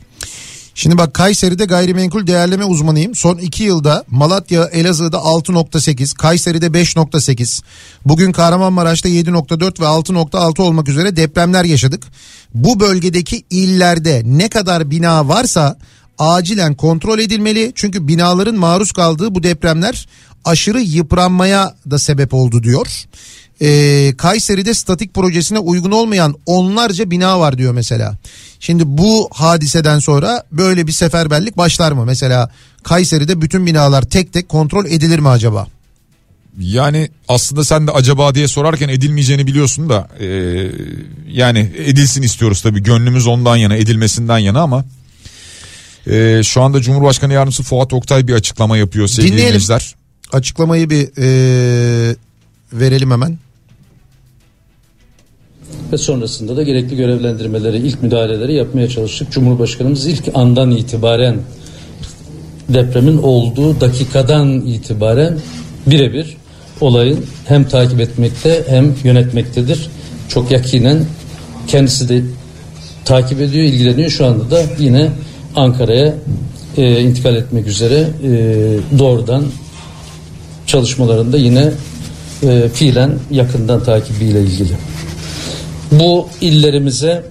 Şimdi 0.80 0.98
bak 0.98 1.14
Kayseri'de 1.14 1.64
gayrimenkul 1.64 2.26
değerleme 2.26 2.64
uzmanıyım. 2.64 3.14
Son 3.14 3.38
2 3.38 3.62
yılda 3.62 4.04
Malatya, 4.10 4.64
Elazığ'da 4.64 5.16
6.8, 5.16 6.16
Kayseri'de 6.16 6.66
5.8, 6.66 7.62
bugün 8.04 8.32
Kahramanmaraş'ta 8.32 9.08
7.4 9.08 9.80
ve 9.80 9.84
6.6 9.84 10.62
olmak 10.62 10.88
üzere 10.88 11.16
depremler 11.16 11.64
yaşadık. 11.64 12.02
Bu 12.54 12.80
bölgedeki 12.80 13.44
illerde 13.50 14.22
ne 14.24 14.48
kadar 14.48 14.90
bina 14.90 15.28
varsa 15.28 15.78
acilen 16.18 16.74
kontrol 16.74 17.18
edilmeli. 17.18 17.72
Çünkü 17.74 18.08
binaların 18.08 18.56
maruz 18.56 18.92
kaldığı 18.92 19.34
bu 19.34 19.42
depremler 19.42 20.08
aşırı 20.44 20.80
yıpranmaya 20.80 21.74
da 21.90 21.98
sebep 21.98 22.34
oldu 22.34 22.62
diyor. 22.62 23.04
Ee, 23.62 24.14
Kayseri'de 24.18 24.74
statik 24.74 25.14
projesine 25.14 25.58
uygun 25.58 25.90
olmayan 25.90 26.34
onlarca 26.46 27.10
bina 27.10 27.40
var 27.40 27.58
diyor 27.58 27.74
mesela. 27.74 28.16
Şimdi 28.60 28.82
bu 28.86 29.28
hadiseden 29.32 29.98
sonra 29.98 30.44
böyle 30.52 30.86
bir 30.86 30.92
seferberlik 30.92 31.56
başlar 31.56 31.92
mı? 31.92 32.04
Mesela 32.04 32.50
Kayseri'de 32.82 33.40
bütün 33.40 33.66
binalar 33.66 34.02
tek 34.02 34.32
tek 34.32 34.48
kontrol 34.48 34.86
edilir 34.86 35.18
mi 35.18 35.28
acaba? 35.28 35.66
Yani 36.58 37.08
aslında 37.28 37.64
sen 37.64 37.86
de 37.86 37.90
acaba 37.90 38.34
diye 38.34 38.48
sorarken 38.48 38.88
edilmeyeceğini 38.88 39.46
biliyorsun 39.46 39.88
da 39.88 40.08
e, 40.20 40.26
yani 41.28 41.72
edilsin 41.76 42.22
istiyoruz 42.22 42.62
tabii 42.62 42.82
gönlümüz 42.82 43.26
ondan 43.26 43.56
yana 43.56 43.76
edilmesinden 43.76 44.38
yana 44.38 44.60
ama 44.60 44.84
e, 46.06 46.42
şu 46.44 46.62
anda 46.62 46.80
Cumhurbaşkanı 46.80 47.32
Yardımcısı 47.32 47.62
Fuat 47.62 47.92
Oktay 47.92 48.28
bir 48.28 48.34
açıklama 48.34 48.76
yapıyor 48.76 49.06
sevgili 49.06 49.32
Dinleyelim. 49.32 49.48
dinleyiciler. 49.48 49.94
Açıklamayı 50.32 50.90
bir 50.90 51.08
e, 51.18 52.16
verelim 52.72 53.10
hemen. 53.10 53.38
Ve 55.92 55.98
sonrasında 55.98 56.56
da 56.56 56.62
gerekli 56.62 56.96
görevlendirmeleri, 56.96 57.76
ilk 57.76 58.02
müdahaleleri 58.02 58.54
yapmaya 58.54 58.88
çalıştık. 58.88 59.32
Cumhurbaşkanımız 59.32 60.06
ilk 60.06 60.24
andan 60.34 60.70
itibaren 60.70 61.36
depremin 62.68 63.18
olduğu 63.18 63.80
dakikadan 63.80 64.60
itibaren 64.60 65.38
birebir 65.86 66.36
olayın 66.80 67.26
hem 67.46 67.64
takip 67.64 68.00
etmekte 68.00 68.64
hem 68.68 68.94
yönetmektedir. 69.04 69.90
Çok 70.28 70.50
yakinen 70.50 71.04
kendisi 71.66 72.08
de 72.08 72.22
takip 73.04 73.40
ediyor, 73.40 73.64
ilgileniyor. 73.64 74.10
Şu 74.10 74.26
anda 74.26 74.50
da 74.50 74.62
yine 74.78 75.08
Ankara'ya 75.56 76.14
e, 76.76 77.00
intikal 77.00 77.36
etmek 77.36 77.66
üzere 77.66 78.08
e, 78.24 78.28
doğrudan 78.98 79.44
çalışmalarında 80.66 81.36
yine 81.36 81.70
e, 82.42 82.68
fiilen 82.74 83.12
yakından 83.30 83.84
takibiyle 83.84 84.42
ilgili. 84.42 84.72
Bu 85.92 86.28
illerimize 86.40 87.24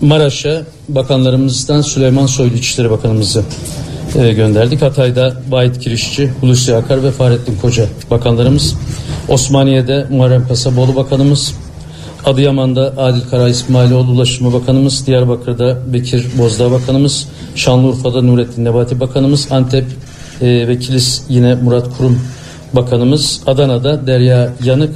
Maraş'a 0.00 0.62
bakanlarımızdan 0.88 1.80
Süleyman 1.80 2.26
Soylu 2.26 2.54
İçişleri 2.54 2.90
Bakanımızı 2.90 3.42
e, 4.18 4.32
gönderdik. 4.32 4.82
Hatay'da 4.82 5.36
Vahit 5.50 5.78
Kirişçi, 5.78 6.30
Hulusi 6.40 6.76
Akar 6.76 7.02
ve 7.02 7.10
Fahrettin 7.10 7.56
Koca 7.62 7.86
bakanlarımız. 8.10 8.74
Osmaniye'de 9.28 10.06
Muharrem 10.10 10.48
Kasaboğlu 10.48 10.96
Bakanımız. 10.96 11.54
Adıyaman'da 12.24 12.94
Adil 12.96 13.20
Kara 13.30 13.48
İsmailoğlu 13.48 14.10
Ulaştırma 14.10 14.52
Bakanımız. 14.52 15.06
Diyarbakır'da 15.06 15.78
Bekir 15.92 16.26
Bozdağ 16.38 16.70
Bakanımız. 16.70 17.28
Şanlıurfa'da 17.54 18.22
Nurettin 18.22 18.64
Nebati 18.64 19.00
Bakanımız. 19.00 19.48
Antep 19.50 19.84
e, 20.40 20.68
ve 20.68 20.78
Kilis 20.78 21.22
yine 21.28 21.54
Murat 21.54 21.96
Kurum 21.96 22.20
Bakanımız. 22.72 23.40
Adana'da 23.46 24.06
Derya 24.06 24.52
Yanık 24.64 24.94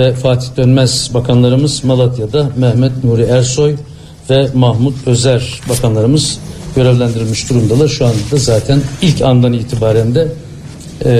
ve 0.00 0.14
Fatih 0.14 0.48
Dönmez 0.56 1.10
bakanlarımız 1.14 1.84
Malatya'da 1.84 2.50
Mehmet 2.56 3.04
Nuri 3.04 3.22
Ersoy 3.22 3.74
ve 4.30 4.48
Mahmut 4.54 4.94
Özer 5.06 5.60
bakanlarımız 5.68 6.38
görevlendirilmiş 6.76 7.50
durumdalar. 7.50 7.88
Şu 7.88 8.06
anda 8.06 8.16
da 8.32 8.36
zaten 8.36 8.80
ilk 9.02 9.22
andan 9.22 9.52
itibaren 9.52 10.14
de 10.14 10.28
e, 11.04 11.10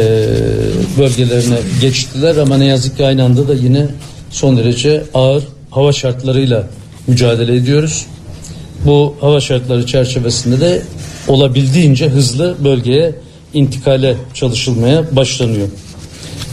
bölgelerine 0.98 1.58
geçtiler 1.80 2.36
ama 2.36 2.56
ne 2.56 2.64
yazık 2.64 2.96
ki 2.96 3.06
aynı 3.06 3.24
anda 3.24 3.48
da 3.48 3.54
yine 3.54 3.86
son 4.30 4.56
derece 4.56 5.04
ağır 5.14 5.42
hava 5.70 5.92
şartlarıyla 5.92 6.66
mücadele 7.06 7.56
ediyoruz. 7.56 8.06
Bu 8.84 9.14
hava 9.20 9.40
şartları 9.40 9.86
çerçevesinde 9.86 10.60
de 10.60 10.82
olabildiğince 11.28 12.08
hızlı 12.08 12.56
bölgeye 12.64 13.14
intikale 13.54 14.16
çalışılmaya 14.34 15.16
başlanıyor 15.16 15.68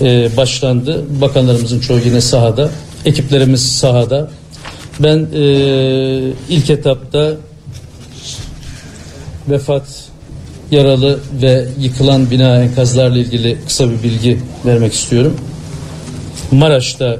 e, 0.02 0.38
başlandı. 0.38 1.06
Bakanlarımızın 1.22 1.80
çoğu 1.80 2.00
yine 2.00 2.22
sahada. 2.22 2.70
Ekiplerimiz 3.06 3.72
sahada. 3.72 4.30
Ben 5.00 5.28
e, 5.34 5.44
ilk 6.50 6.70
etapta 6.70 7.34
vefat, 9.50 9.84
yaralı 10.72 11.20
ve 11.42 11.68
yıkılan 11.80 12.32
bina 12.32 12.64
enkazlarla 12.64 13.18
ilgili 13.18 13.58
kısa 13.68 13.90
bir 13.90 14.04
bilgi 14.04 14.40
vermek 14.66 14.94
istiyorum. 14.94 15.38
Maraş'ta 16.52 17.18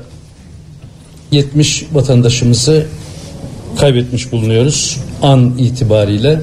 70 1.32 1.86
vatandaşımızı 1.94 2.86
kaybetmiş 3.78 4.32
bulunuyoruz 4.32 4.98
an 5.22 5.58
itibariyle. 5.58 6.42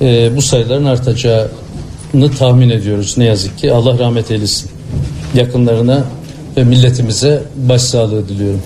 E, 0.00 0.36
bu 0.36 0.42
sayıların 0.42 0.84
artacağını 0.84 2.30
tahmin 2.38 2.70
ediyoruz 2.70 3.14
ne 3.18 3.24
yazık 3.24 3.58
ki. 3.58 3.72
Allah 3.72 3.98
rahmet 3.98 4.30
eylesin 4.30 4.69
yakınlarına 5.34 6.04
ve 6.56 6.64
milletimize 6.64 7.42
başsağlığı 7.56 8.28
diliyorum. 8.28 8.62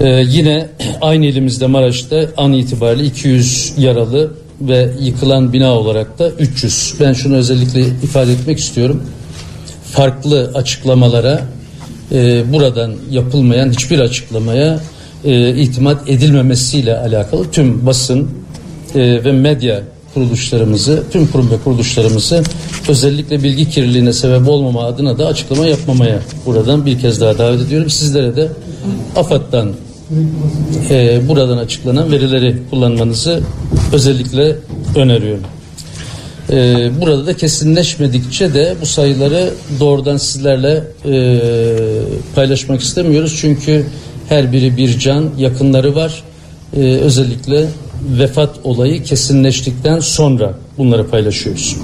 Ee, 0.00 0.24
yine 0.28 0.68
aynı 1.00 1.26
ilimizde 1.26 1.66
Maraş'ta 1.66 2.26
an 2.36 2.52
itibariyle 2.52 3.04
200 3.04 3.72
yaralı 3.78 4.32
ve 4.60 4.90
yıkılan 5.00 5.52
bina 5.52 5.72
olarak 5.72 6.18
da 6.18 6.30
300. 6.30 6.94
Ben 7.00 7.12
şunu 7.12 7.36
özellikle 7.36 7.80
ifade 7.80 8.32
etmek 8.32 8.58
istiyorum. 8.58 9.02
farklı 9.92 10.50
açıklamalara 10.54 11.42
e, 12.12 12.52
buradan 12.52 12.94
yapılmayan 13.10 13.70
hiçbir 13.70 13.98
açıklamaya 13.98 14.80
e, 15.24 15.54
itimat 15.54 16.10
edilmemesiyle 16.10 16.98
alakalı 16.98 17.50
tüm 17.50 17.86
basın 17.86 18.30
e, 18.94 19.24
ve 19.24 19.32
medya 19.32 19.82
kuruluşlarımızı, 20.18 21.02
tüm 21.12 21.26
kurum 21.26 21.50
ve 21.50 21.54
kuruluşlarımızı 21.64 22.42
özellikle 22.88 23.42
bilgi 23.42 23.70
kirliliğine 23.70 24.12
sebep 24.12 24.48
olmama 24.48 24.84
adına 24.84 25.18
da 25.18 25.26
açıklama 25.26 25.66
yapmamaya 25.66 26.18
buradan 26.46 26.86
bir 26.86 26.98
kez 26.98 27.20
daha 27.20 27.38
davet 27.38 27.60
ediyorum. 27.60 27.90
Sizlere 27.90 28.36
de 28.36 28.48
AFAD'dan 29.16 29.72
e, 30.90 31.20
buradan 31.28 31.58
açıklanan 31.58 32.12
verileri 32.12 32.56
kullanmanızı 32.70 33.40
özellikle 33.92 34.56
öneriyorum. 34.96 35.44
E, 36.50 36.90
burada 37.00 37.26
da 37.26 37.36
kesinleşmedikçe 37.36 38.54
de 38.54 38.74
bu 38.80 38.86
sayıları 38.86 39.50
doğrudan 39.80 40.16
sizlerle 40.16 40.84
e, 41.04 41.40
paylaşmak 42.34 42.80
istemiyoruz. 42.80 43.38
Çünkü 43.40 43.86
her 44.28 44.52
biri 44.52 44.76
bir 44.76 44.98
can, 44.98 45.30
yakınları 45.38 45.94
var. 45.94 46.22
E, 46.76 46.80
özellikle 46.80 47.66
vefat 48.02 48.50
olayı 48.64 49.04
kesinleştikten 49.04 50.00
sonra 50.00 50.54
bunları 50.78 51.08
paylaşıyoruz. 51.08 51.76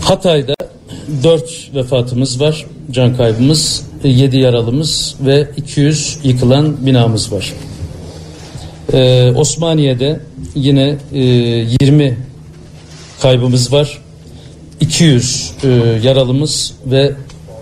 Hatay'da 0.00 0.54
4 1.22 1.70
vefatımız 1.74 2.40
var, 2.40 2.66
can 2.90 3.16
kaybımız, 3.16 3.82
7 4.04 4.38
yaralımız 4.38 5.14
ve 5.20 5.50
200 5.56 6.18
yıkılan 6.22 6.86
binamız 6.86 7.32
var. 7.32 7.52
Ee, 8.92 9.32
Osmaniye'de 9.36 10.20
yine 10.54 10.96
e, 11.12 11.18
20 11.20 12.18
kaybımız 13.20 13.72
var, 13.72 13.98
200 14.80 15.52
e, 15.64 15.68
yaralımız 16.02 16.74
ve 16.86 17.14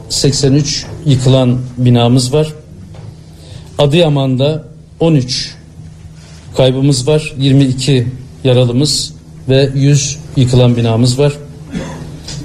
83 0.08 0.86
yıkılan 1.06 1.58
binamız 1.78 2.32
var. 2.32 2.54
Adıyaman'da 3.78 4.64
13 5.00 5.57
kaybımız 6.59 7.09
var. 7.09 7.35
22 7.39 8.06
yaralımız 8.44 9.14
ve 9.48 9.70
100 9.74 10.18
yıkılan 10.36 10.76
binamız 10.76 11.18
var. 11.18 11.32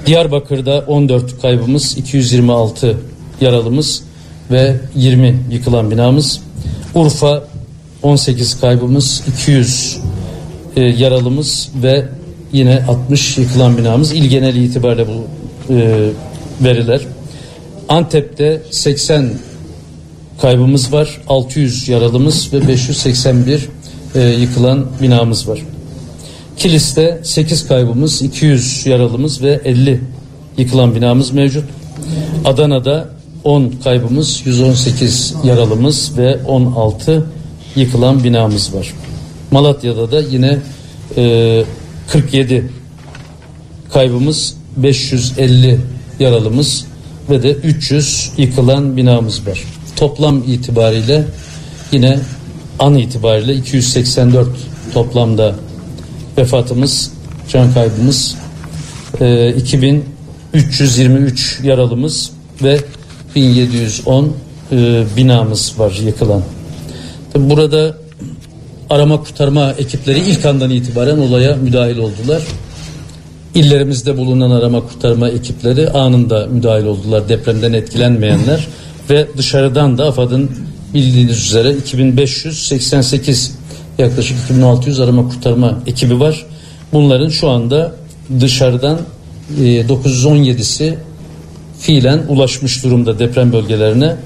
Diyarbakır'da 0.06 0.84
14 0.86 1.42
kaybımız, 1.42 1.98
226 1.98 2.96
yaralımız 3.40 4.02
ve 4.50 4.76
20 4.96 5.42
yıkılan 5.50 5.90
binamız. 5.90 6.40
Urfa 6.94 7.44
18 8.02 8.60
kaybımız, 8.60 9.22
200 9.38 9.98
e, 10.76 10.80
yaralımız 10.82 11.68
ve 11.82 12.08
yine 12.52 12.84
60 12.88 13.38
yıkılan 13.38 13.78
binamız. 13.78 14.12
İl 14.12 14.24
geneli 14.24 14.64
itibariyle 14.64 15.06
bu 15.08 15.26
e, 15.74 16.08
veriler. 16.60 17.00
Antep'te 17.88 18.62
80 18.70 19.30
kaybımız 20.40 20.92
var, 20.92 21.20
600 21.28 21.88
yaralımız 21.88 22.52
ve 22.52 22.68
581 22.68 23.68
e, 24.14 24.20
yıkılan 24.20 24.86
binamız 25.02 25.48
var. 25.48 25.58
Kilis'te 26.56 27.20
8 27.22 27.68
kaybımız, 27.68 28.22
200 28.22 28.86
yaralımız 28.86 29.42
ve 29.42 29.60
50 29.64 30.00
yıkılan 30.58 30.94
binamız 30.94 31.30
mevcut. 31.30 31.64
Adana'da 32.44 33.08
10 33.44 33.72
kaybımız, 33.84 34.42
118 34.44 35.34
yaralımız 35.44 36.18
ve 36.18 36.38
16 36.46 37.26
yıkılan 37.76 38.24
binamız 38.24 38.74
var. 38.74 38.94
Malatya'da 39.50 40.12
da 40.12 40.20
yine 40.20 40.58
e, 41.16 41.64
47 42.08 42.70
kaybımız, 43.92 44.56
550 44.76 45.80
yaralımız 46.20 46.86
ve 47.30 47.42
de 47.42 47.52
300 47.52 48.32
yıkılan 48.36 48.96
binamız 48.96 49.46
var. 49.46 49.64
Toplam 49.96 50.38
itibariyle 50.38 51.24
yine 51.92 52.18
an 52.78 52.94
itibariyle 52.94 53.54
284 53.54 54.48
toplamda 54.94 55.54
vefatımız, 56.38 57.12
can 57.48 57.74
kaybımız, 57.74 58.36
e, 59.20 59.54
2323 59.54 61.60
yaralımız 61.62 62.30
ve 62.62 62.80
1710 63.34 64.32
e, 64.72 65.04
binamız 65.16 65.74
var 65.78 66.00
yıkılan. 66.06 66.42
Burada 67.36 67.96
arama 68.90 69.20
kurtarma 69.20 69.72
ekipleri 69.72 70.18
ilk 70.18 70.46
andan 70.46 70.70
itibaren 70.70 71.18
olaya 71.18 71.56
müdahil 71.56 71.98
oldular. 71.98 72.42
İllerimizde 73.54 74.16
bulunan 74.16 74.50
arama 74.50 74.80
kurtarma 74.80 75.28
ekipleri 75.28 75.90
anında 75.90 76.46
müdahil 76.46 76.84
oldular 76.84 77.28
depremden 77.28 77.72
etkilenmeyenler 77.72 78.68
ve 79.10 79.26
dışarıdan 79.36 79.98
da 79.98 80.04
AFAD'ın 80.04 80.50
bildiğiniz 80.94 81.46
üzere 81.46 81.72
2588 81.72 83.58
yaklaşık 83.98 84.36
2600 84.44 85.00
arama 85.00 85.28
kurtarma 85.28 85.78
ekibi 85.86 86.20
var. 86.20 86.46
Bunların 86.92 87.28
şu 87.28 87.48
anda 87.48 87.94
dışarıdan 88.40 88.98
e, 89.60 89.62
917'si 89.62 90.94
fiilen 91.78 92.22
ulaşmış 92.28 92.84
durumda 92.84 93.18
deprem 93.18 93.52
bölgelerine. 93.52 94.16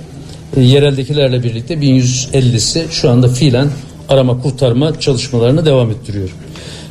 E, 0.57 0.61
yereldekilerle 0.61 1.43
birlikte 1.43 1.75
1150'si 1.75 2.91
şu 2.91 3.11
anda 3.11 3.29
fiilen 3.29 3.69
arama 4.09 4.43
kurtarma 4.43 5.01
çalışmalarını 5.01 5.67
devam 5.67 5.91
ettiriyor. 5.91 6.29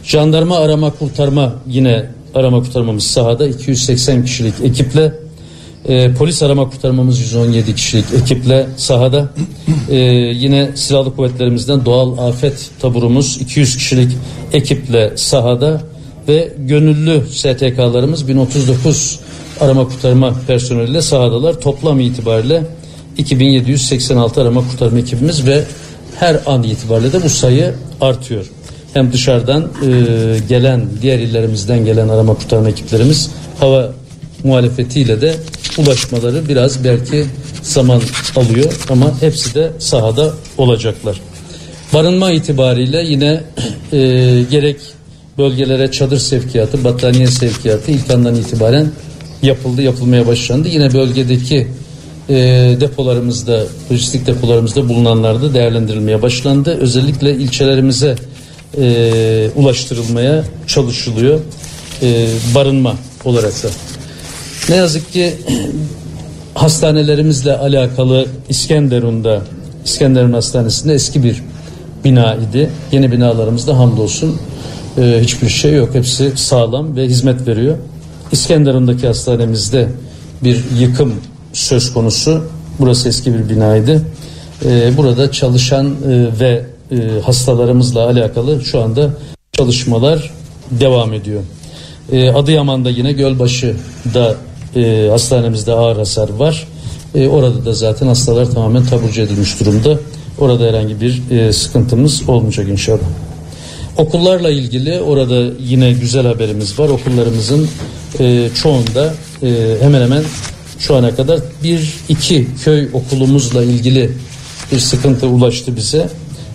Jandarma 0.03 0.57
arama 0.57 0.91
kurtarma 0.91 1.55
yine 1.67 2.05
arama 2.35 2.59
kurtarmamız 2.59 3.03
sahada 3.03 3.47
280 3.47 4.25
kişilik 4.25 4.53
ekiple 4.63 5.13
e, 5.87 6.13
polis 6.13 6.43
arama 6.43 6.69
kurtarmamız 6.69 7.19
117 7.19 7.75
kişilik 7.75 8.05
ekiple 8.21 8.67
sahada. 8.77 9.29
E, 9.89 9.97
yine 10.35 10.71
silahlı 10.75 11.15
kuvvetlerimizden 11.15 11.85
doğal 11.85 12.17
afet 12.17 12.69
taburumuz 12.81 13.37
200 13.41 13.77
kişilik 13.77 14.17
ekiple 14.53 15.17
sahada 15.17 15.81
ve 16.27 16.53
gönüllü 16.57 17.21
STK'larımız 17.31 18.27
1039 18.27 19.19
arama 19.59 19.87
kurtarma 19.87 20.33
personeliyle 20.47 21.01
sahadalar. 21.01 21.61
Toplam 21.61 21.99
itibariyle 21.99 22.63
2786 23.17 24.41
arama 24.41 24.63
kurtarma 24.71 24.99
ekibimiz 24.99 25.47
ve 25.47 25.63
her 26.19 26.39
an 26.45 26.63
itibariyle 26.63 27.13
de 27.13 27.23
bu 27.23 27.29
sayı 27.29 27.73
artıyor. 28.01 28.45
Hem 28.93 29.13
dışarıdan 29.13 29.63
e, 29.63 29.89
gelen 30.49 30.85
diğer 31.01 31.19
illerimizden 31.19 31.85
gelen 31.85 32.09
arama 32.09 32.33
kurtarma 32.33 32.69
ekiplerimiz 32.69 33.31
hava 33.59 33.91
muhalefetiyle 34.43 35.21
de 35.21 35.35
ulaşmaları 35.77 36.49
biraz 36.49 36.83
belki 36.83 37.25
zaman 37.63 38.01
alıyor 38.35 38.73
ama 38.89 39.21
hepsi 39.21 39.55
de 39.55 39.71
sahada 39.79 40.33
olacaklar. 40.57 41.21
Barınma 41.93 42.31
itibariyle 42.31 43.03
yine 43.05 43.43
e, 43.93 43.97
gerek 44.51 44.77
bölgelere 45.37 45.91
çadır 45.91 46.19
sevkiyatı, 46.19 46.83
battaniye 46.83 47.27
sevkiyatı 47.27 47.91
ilk 47.91 48.11
andan 48.11 48.35
itibaren 48.35 48.91
yapıldı, 49.41 49.81
yapılmaya 49.81 50.27
başlandı. 50.27 50.67
Yine 50.67 50.93
bölgedeki 50.93 51.67
e, 52.29 52.35
depolarımızda, 52.79 53.63
lojistik 53.91 54.27
depolarımızda 54.27 54.89
bulunanlar 54.89 55.41
da 55.41 55.53
değerlendirilmeye 55.53 56.21
başlandı. 56.21 56.77
Özellikle 56.79 57.35
ilçelerimize 57.35 58.15
e, 58.77 59.49
ulaştırılmaya 59.55 60.43
çalışılıyor 60.67 61.39
e, 62.01 62.27
barınma 62.55 62.95
olarak 63.25 63.63
da. 63.63 63.96
Ne 64.69 64.75
yazık 64.75 65.13
ki 65.13 65.33
hastanelerimizle 66.53 67.57
alakalı 67.57 68.25
İskenderun'da 68.49 69.41
İskenderun 69.85 70.33
Hastanesi'nde 70.33 70.93
eski 70.93 71.23
bir 71.23 71.43
bina 72.03 72.35
idi. 72.35 72.69
Yeni 72.91 73.11
binalarımızda 73.11 73.79
hamdolsun 73.79 74.39
e, 74.97 75.19
hiçbir 75.21 75.49
şey 75.49 75.73
yok. 75.73 75.95
Hepsi 75.95 76.31
sağlam 76.35 76.95
ve 76.95 77.05
hizmet 77.05 77.47
veriyor. 77.47 77.77
İskenderun'daki 78.31 79.07
hastanemizde 79.07 79.89
bir 80.43 80.63
yıkım 80.79 81.13
söz 81.53 81.93
konusu. 81.93 82.43
Burası 82.79 83.09
eski 83.09 83.33
bir 83.33 83.49
binaydı. 83.49 84.01
E, 84.65 84.97
burada 84.97 85.31
çalışan 85.31 85.85
e, 85.85 86.39
ve 86.39 86.65
e, 86.91 86.95
hastalarımızla 87.25 88.05
alakalı 88.05 88.65
şu 88.65 88.81
anda 88.81 89.09
çalışmalar 89.51 90.31
devam 90.71 91.13
ediyor. 91.13 91.41
E, 92.11 92.29
Adıyaman'da 92.29 92.89
yine 92.89 93.11
Gölbaşı'da 93.11 94.35
e, 94.77 95.09
hastanemizde 95.09 95.71
ağır 95.71 95.97
hasar 95.97 96.29
var. 96.29 96.67
E, 97.15 97.27
orada 97.27 97.65
da 97.65 97.73
zaten 97.73 98.07
hastalar 98.07 98.51
tamamen 98.51 98.85
taburcu 98.85 99.21
edilmiş 99.21 99.59
durumda. 99.59 99.99
Orada 100.39 100.63
herhangi 100.63 101.01
bir 101.01 101.31
e, 101.31 101.53
sıkıntımız 101.53 102.29
olmayacak 102.29 102.69
inşallah. 102.69 103.07
Okullarla 103.97 104.49
ilgili 104.49 105.01
orada 105.01 105.53
yine 105.59 105.91
güzel 105.91 106.25
haberimiz 106.25 106.79
var. 106.79 106.89
Okullarımızın 106.89 107.67
e, 108.19 108.49
çoğunda 108.55 109.13
e, 109.43 109.77
hemen 109.81 110.01
hemen 110.01 110.23
şu 110.79 110.95
ana 110.95 111.15
kadar 111.15 111.39
bir 111.63 111.93
iki 112.09 112.47
köy 112.63 112.89
okulumuzla 112.93 113.63
ilgili 113.63 114.11
bir 114.71 114.79
sıkıntı 114.79 115.27
ulaştı 115.27 115.75
bize. 115.75 116.09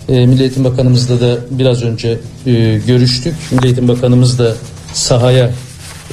E, 0.09 0.25
Milli 0.25 0.41
Eğitim 0.41 0.63
Bakanımızla 0.63 1.21
da 1.21 1.37
biraz 1.51 1.83
önce 1.83 2.17
e, 2.45 2.81
görüştük. 2.87 3.35
Milli 3.51 3.65
Eğitim 3.65 3.87
Bakanımız 3.87 4.39
da 4.39 4.55
sahaya 4.93 5.51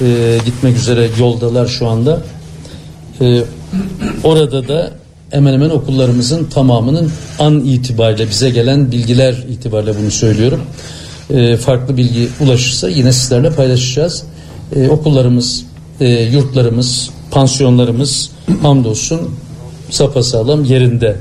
e, 0.01 0.39
gitmek 0.45 0.77
üzere 0.77 1.09
yoldalar 1.19 1.67
şu 1.67 1.89
anda. 1.89 2.23
Ee, 3.21 3.43
orada 4.25 4.69
da 4.69 4.91
hemen 5.31 5.53
hemen 5.53 5.71
okullarımızın 5.71 6.45
tamamının 6.45 7.13
an 7.39 7.61
itibariyle 7.61 8.29
bize 8.31 8.51
gelen 8.51 8.93
bilgiler 8.93 9.33
itibariyle 9.33 9.99
bunu 10.03 10.11
söylüyorum. 10.11 10.61
Ee, 11.31 11.57
farklı 11.57 11.97
bilgi 11.97 12.29
ulaşırsa 12.41 12.89
yine 12.89 13.13
sizlerle 13.13 13.51
paylaşacağız. 13.51 14.25
Ee, 14.77 14.89
okullarımız, 14.89 15.65
e, 16.01 16.09
yurtlarımız, 16.09 17.11
pansiyonlarımız 17.31 18.31
hamdolsun 18.63 19.21
sapasağlam 19.91 20.65
yerinde 20.65 21.17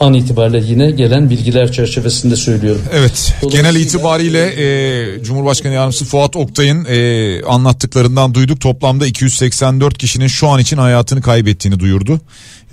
an 0.00 0.14
itibariyle 0.14 0.66
yine 0.66 0.90
gelen 0.90 1.30
bilgiler 1.30 1.72
çerçevesinde 1.72 2.36
söylüyorum. 2.36 2.82
Evet 2.92 3.34
genel 3.50 3.76
itibariyle 3.76 4.40
e, 4.46 5.22
Cumhurbaşkanı 5.24 5.72
Yardımcısı 5.72 6.04
Fuat 6.04 6.36
Oktay'ın 6.36 6.84
e, 6.84 7.42
anlattıklarından 7.42 8.34
duyduk. 8.34 8.60
Toplamda 8.60 9.06
284 9.06 9.98
kişinin 9.98 10.26
şu 10.26 10.48
an 10.48 10.60
için 10.60 10.76
hayatını 10.76 11.22
kaybettiğini 11.22 11.80
duyurdu. 11.80 12.20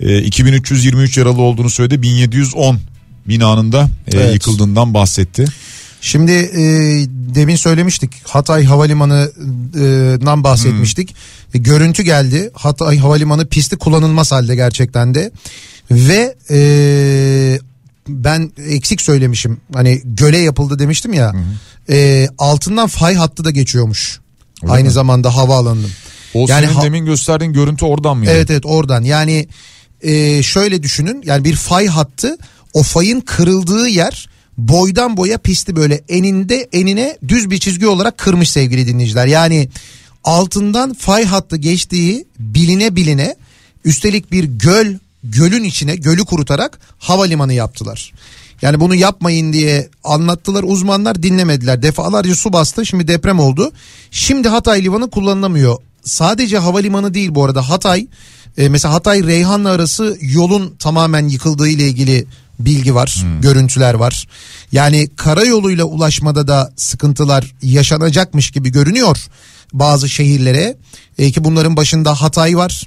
E, 0.00 0.18
2323 0.22 1.18
yaralı 1.18 1.42
olduğunu 1.42 1.70
söyledi. 1.70 2.02
1710 2.02 2.78
binanın 3.28 3.72
da 3.72 3.88
e, 4.06 4.16
Evet. 4.16 4.34
yıkıldığından 4.34 4.94
bahsetti. 4.94 5.44
Şimdi 6.00 6.32
e, 6.32 6.62
demin 7.34 7.56
söylemiştik 7.56 8.10
Hatay 8.28 8.64
Havalimanı'ndan 8.64 10.44
bahsetmiştik. 10.44 11.14
E, 11.54 11.58
görüntü 11.58 12.02
geldi. 12.02 12.50
Hatay 12.54 12.98
Havalimanı 12.98 13.46
pisti 13.46 13.76
kullanılmaz 13.76 14.32
halde 14.32 14.54
gerçekten 14.54 15.14
de. 15.14 15.30
Ve 15.90 16.34
e, 16.50 16.58
ben 18.08 18.52
eksik 18.68 19.00
söylemişim. 19.02 19.60
Hani 19.74 20.00
göle 20.04 20.38
yapıldı 20.38 20.78
demiştim 20.78 21.12
ya. 21.12 21.32
E, 21.90 22.28
altından 22.38 22.88
fay 22.88 23.14
hattı 23.14 23.44
da 23.44 23.50
geçiyormuş. 23.50 24.20
Öyle 24.62 24.72
Aynı 24.72 24.84
mi? 24.86 24.92
zamanda 24.92 25.36
havaalanının. 25.36 25.90
O 26.34 26.46
Yani 26.48 26.64
senin 26.66 26.74
ha- 26.76 26.82
demin 26.82 27.04
gösterdiğin 27.06 27.52
görüntü 27.52 27.84
oradan 27.84 28.16
mıydı? 28.16 28.30
Evet 28.34 28.50
evet 28.50 28.66
oradan 28.66 29.02
yani 29.02 29.48
e, 30.02 30.42
şöyle 30.42 30.82
düşünün 30.82 31.22
yani 31.26 31.44
bir 31.44 31.54
fay 31.56 31.86
hattı 31.86 32.36
o 32.74 32.82
fayın 32.82 33.20
kırıldığı 33.20 33.88
yer 33.88 34.28
boydan 34.58 35.16
boya 35.16 35.38
pisti 35.38 35.76
böyle 35.76 36.00
eninde 36.08 36.68
enine 36.72 37.18
düz 37.28 37.50
bir 37.50 37.58
çizgi 37.58 37.86
olarak 37.86 38.18
kırmış 38.18 38.50
sevgili 38.50 38.86
dinleyiciler. 38.86 39.26
Yani 39.26 39.68
altından 40.24 40.94
fay 40.94 41.24
hattı 41.24 41.56
geçtiği 41.56 42.26
biline 42.38 42.96
biline 42.96 43.36
üstelik 43.84 44.32
bir 44.32 44.44
göl 44.44 44.86
gölün 45.30 45.64
içine 45.64 45.96
gölü 45.96 46.24
kurutarak 46.24 46.78
havalimanı 46.98 47.52
yaptılar. 47.52 48.12
Yani 48.62 48.80
bunu 48.80 48.94
yapmayın 48.94 49.52
diye 49.52 49.88
anlattılar 50.04 50.64
uzmanlar 50.66 51.22
dinlemediler. 51.22 51.82
Defalarca 51.82 52.36
su 52.36 52.52
bastı 52.52 52.86
şimdi 52.86 53.08
deprem 53.08 53.40
oldu. 53.40 53.72
Şimdi 54.10 54.48
Hatay 54.48 54.84
Limanı 54.84 55.10
kullanılamıyor. 55.10 55.76
Sadece 56.04 56.58
havalimanı 56.58 57.14
değil 57.14 57.34
bu 57.34 57.44
arada 57.44 57.68
Hatay 57.68 58.06
e, 58.58 58.68
mesela 58.68 58.94
Hatay 58.94 59.22
Reyhanlı 59.22 59.70
arası 59.70 60.18
yolun 60.20 60.74
tamamen 60.78 61.28
yıkıldığı 61.28 61.68
ile 61.68 61.88
ilgili 61.88 62.26
bilgi 62.58 62.94
var, 62.94 63.24
görüntüler 63.42 63.94
var. 63.94 64.28
Yani 64.72 65.08
karayoluyla 65.16 65.84
ulaşmada 65.84 66.48
da 66.48 66.72
sıkıntılar 66.76 67.54
yaşanacakmış 67.62 68.50
gibi 68.50 68.72
görünüyor 68.72 69.26
bazı 69.72 70.08
şehirlere. 70.08 70.76
E, 71.18 71.30
ki 71.30 71.44
bunların 71.44 71.76
başında 71.76 72.14
Hatay 72.14 72.56
var. 72.56 72.82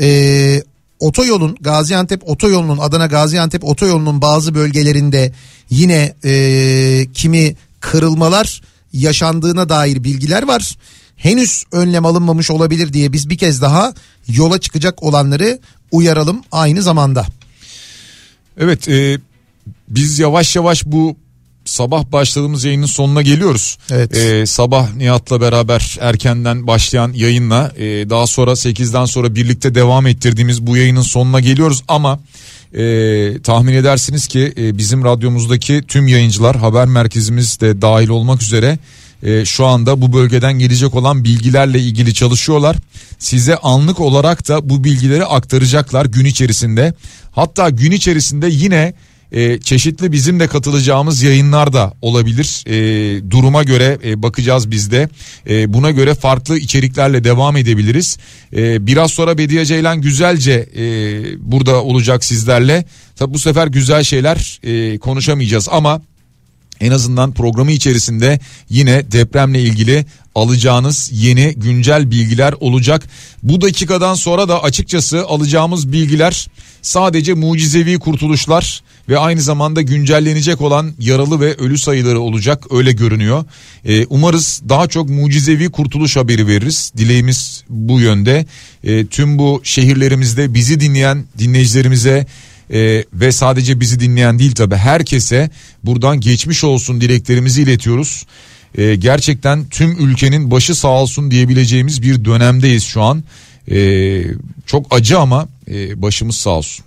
E, 0.00 0.62
otoyolun 1.00 1.56
Gaziantep 1.60 2.28
otoyolunun 2.28 2.78
Adana 2.78 3.06
Gaziantep 3.06 3.64
otoyolunun 3.64 4.22
bazı 4.22 4.54
bölgelerinde 4.54 5.32
yine 5.70 6.14
e, 6.24 7.06
kimi 7.14 7.56
kırılmalar 7.80 8.62
yaşandığına 8.92 9.68
dair 9.68 10.04
bilgiler 10.04 10.42
var. 10.42 10.76
Henüz 11.16 11.64
önlem 11.72 12.06
alınmamış 12.06 12.50
olabilir 12.50 12.92
diye 12.92 13.12
biz 13.12 13.30
bir 13.30 13.38
kez 13.38 13.62
daha 13.62 13.94
yola 14.28 14.58
çıkacak 14.60 15.02
olanları 15.02 15.58
uyaralım 15.90 16.42
aynı 16.52 16.82
zamanda. 16.82 17.26
Evet 18.58 18.88
e, 18.88 19.20
biz 19.88 20.18
yavaş 20.18 20.56
yavaş 20.56 20.86
bu 20.86 21.16
sabah 21.70 22.12
başladığımız 22.12 22.64
yayının 22.64 22.86
sonuna 22.86 23.22
geliyoruz. 23.22 23.78
Evet. 23.90 24.16
E, 24.16 24.46
sabah 24.46 24.94
Nihat'la 24.94 25.40
beraber 25.40 25.96
erkenden 26.00 26.66
başlayan 26.66 27.12
yayınla 27.12 27.72
e, 27.76 28.10
daha 28.10 28.26
sonra 28.26 28.50
8'den 28.50 29.04
sonra 29.04 29.34
birlikte 29.34 29.74
devam 29.74 30.06
ettirdiğimiz 30.06 30.66
bu 30.66 30.76
yayının 30.76 31.02
sonuna 31.02 31.40
geliyoruz 31.40 31.82
ama 31.88 32.20
e, 32.74 32.82
tahmin 33.42 33.74
edersiniz 33.74 34.26
ki 34.26 34.52
e, 34.56 34.78
bizim 34.78 35.04
radyomuzdaki 35.04 35.82
tüm 35.88 36.08
yayıncılar 36.08 36.56
haber 36.56 36.86
merkezimiz 36.86 37.60
de 37.60 37.82
dahil 37.82 38.08
olmak 38.08 38.42
üzere 38.42 38.78
e, 39.22 39.44
şu 39.44 39.66
anda 39.66 40.00
bu 40.02 40.12
bölgeden 40.12 40.52
gelecek 40.52 40.94
olan 40.94 41.24
bilgilerle 41.24 41.80
ilgili 41.80 42.14
çalışıyorlar. 42.14 42.76
Size 43.18 43.56
anlık 43.56 44.00
olarak 44.00 44.48
da 44.48 44.70
bu 44.70 44.84
bilgileri 44.84 45.24
aktaracaklar 45.24 46.06
gün 46.06 46.24
içerisinde. 46.24 46.94
Hatta 47.32 47.70
gün 47.70 47.90
içerisinde 47.90 48.48
yine 48.48 48.94
e, 49.32 49.60
çeşitli 49.60 50.12
bizim 50.12 50.40
de 50.40 50.46
katılacağımız 50.46 51.22
yayınlar 51.22 51.72
da 51.72 51.94
olabilir. 52.02 52.64
E, 52.66 53.30
duruma 53.30 53.62
göre 53.62 53.98
e, 54.04 54.22
bakacağız 54.22 54.70
biz 54.70 54.90
de. 54.90 55.08
E, 55.48 55.72
buna 55.72 55.90
göre 55.90 56.14
farklı 56.14 56.58
içeriklerle 56.58 57.24
devam 57.24 57.56
edebiliriz. 57.56 58.18
E, 58.56 58.86
biraz 58.86 59.10
sonra 59.10 59.38
Bediye 59.38 59.64
Ceylan 59.64 60.00
güzelce 60.00 60.68
e, 60.76 60.82
burada 61.52 61.84
olacak 61.84 62.24
sizlerle. 62.24 62.84
Tabi 63.16 63.34
bu 63.34 63.38
sefer 63.38 63.66
güzel 63.66 64.04
şeyler 64.04 64.60
e, 64.62 64.98
konuşamayacağız 64.98 65.68
ama 65.70 66.00
en 66.80 66.90
azından 66.90 67.32
programı 67.32 67.72
içerisinde 67.72 68.40
yine 68.68 69.12
depremle 69.12 69.62
ilgili 69.62 70.06
alacağınız 70.34 71.10
yeni 71.12 71.54
güncel 71.56 72.10
bilgiler 72.10 72.54
olacak. 72.60 73.08
Bu 73.42 73.60
dakikadan 73.60 74.14
sonra 74.14 74.48
da 74.48 74.62
açıkçası 74.62 75.26
alacağımız 75.26 75.92
bilgiler 75.92 76.46
sadece 76.82 77.34
mucizevi 77.34 77.98
kurtuluşlar 77.98 78.82
ve 79.10 79.18
aynı 79.18 79.40
zamanda 79.40 79.82
güncellenecek 79.82 80.60
olan 80.60 80.92
yaralı 80.98 81.40
ve 81.40 81.54
ölü 81.54 81.78
sayıları 81.78 82.20
olacak 82.20 82.64
öyle 82.70 82.92
görünüyor. 82.92 83.44
Ee, 83.84 84.06
umarız 84.06 84.62
daha 84.68 84.86
çok 84.86 85.10
mucizevi 85.10 85.70
kurtuluş 85.70 86.16
haberi 86.16 86.46
veririz. 86.46 86.92
Dileğimiz 86.96 87.64
bu 87.68 88.00
yönde. 88.00 88.46
Ee, 88.84 89.06
tüm 89.06 89.38
bu 89.38 89.60
şehirlerimizde 89.64 90.54
bizi 90.54 90.80
dinleyen 90.80 91.24
dinleyicilerimize 91.38 92.26
ee, 92.72 93.04
ve 93.12 93.32
sadece 93.32 93.80
bizi 93.80 94.00
dinleyen 94.00 94.38
değil 94.38 94.54
tabi 94.54 94.74
herkese 94.74 95.50
buradan 95.84 96.20
geçmiş 96.20 96.64
olsun 96.64 97.00
dileklerimizi 97.00 97.62
iletiyoruz. 97.62 98.26
Ee, 98.78 98.94
gerçekten 98.94 99.64
tüm 99.68 100.08
ülkenin 100.08 100.50
başı 100.50 100.74
sağ 100.74 100.88
olsun 100.88 101.30
diyebileceğimiz 101.30 102.02
bir 102.02 102.24
dönemdeyiz 102.24 102.84
şu 102.84 103.02
an. 103.02 103.24
Ee, 103.70 104.22
çok 104.66 104.86
acı 104.90 105.18
ama 105.18 105.48
e, 105.70 106.02
başımız 106.02 106.36
sağ 106.36 106.50
olsun. 106.50 106.84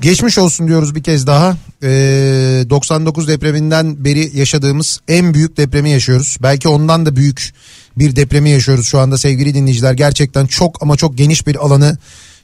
Geçmiş 0.00 0.38
olsun 0.38 0.68
diyoruz 0.68 0.94
bir 0.94 1.02
kez 1.02 1.26
daha. 1.26 1.56
Ee, 1.82 2.64
99 2.70 3.28
depreminden 3.28 4.04
beri 4.04 4.36
yaşadığımız 4.38 5.00
en 5.08 5.34
büyük 5.34 5.56
depremi 5.56 5.90
yaşıyoruz. 5.90 6.36
Belki 6.42 6.68
ondan 6.68 7.06
da 7.06 7.16
büyük 7.16 7.54
bir 7.96 8.16
depremi 8.16 8.50
yaşıyoruz 8.50 8.86
şu 8.86 8.98
anda 8.98 9.18
sevgili 9.18 9.54
dinleyiciler. 9.54 9.92
Gerçekten 9.92 10.46
çok 10.46 10.82
ama 10.82 10.96
çok 10.96 11.18
geniş 11.18 11.46
bir 11.46 11.56
alanı 11.56 11.98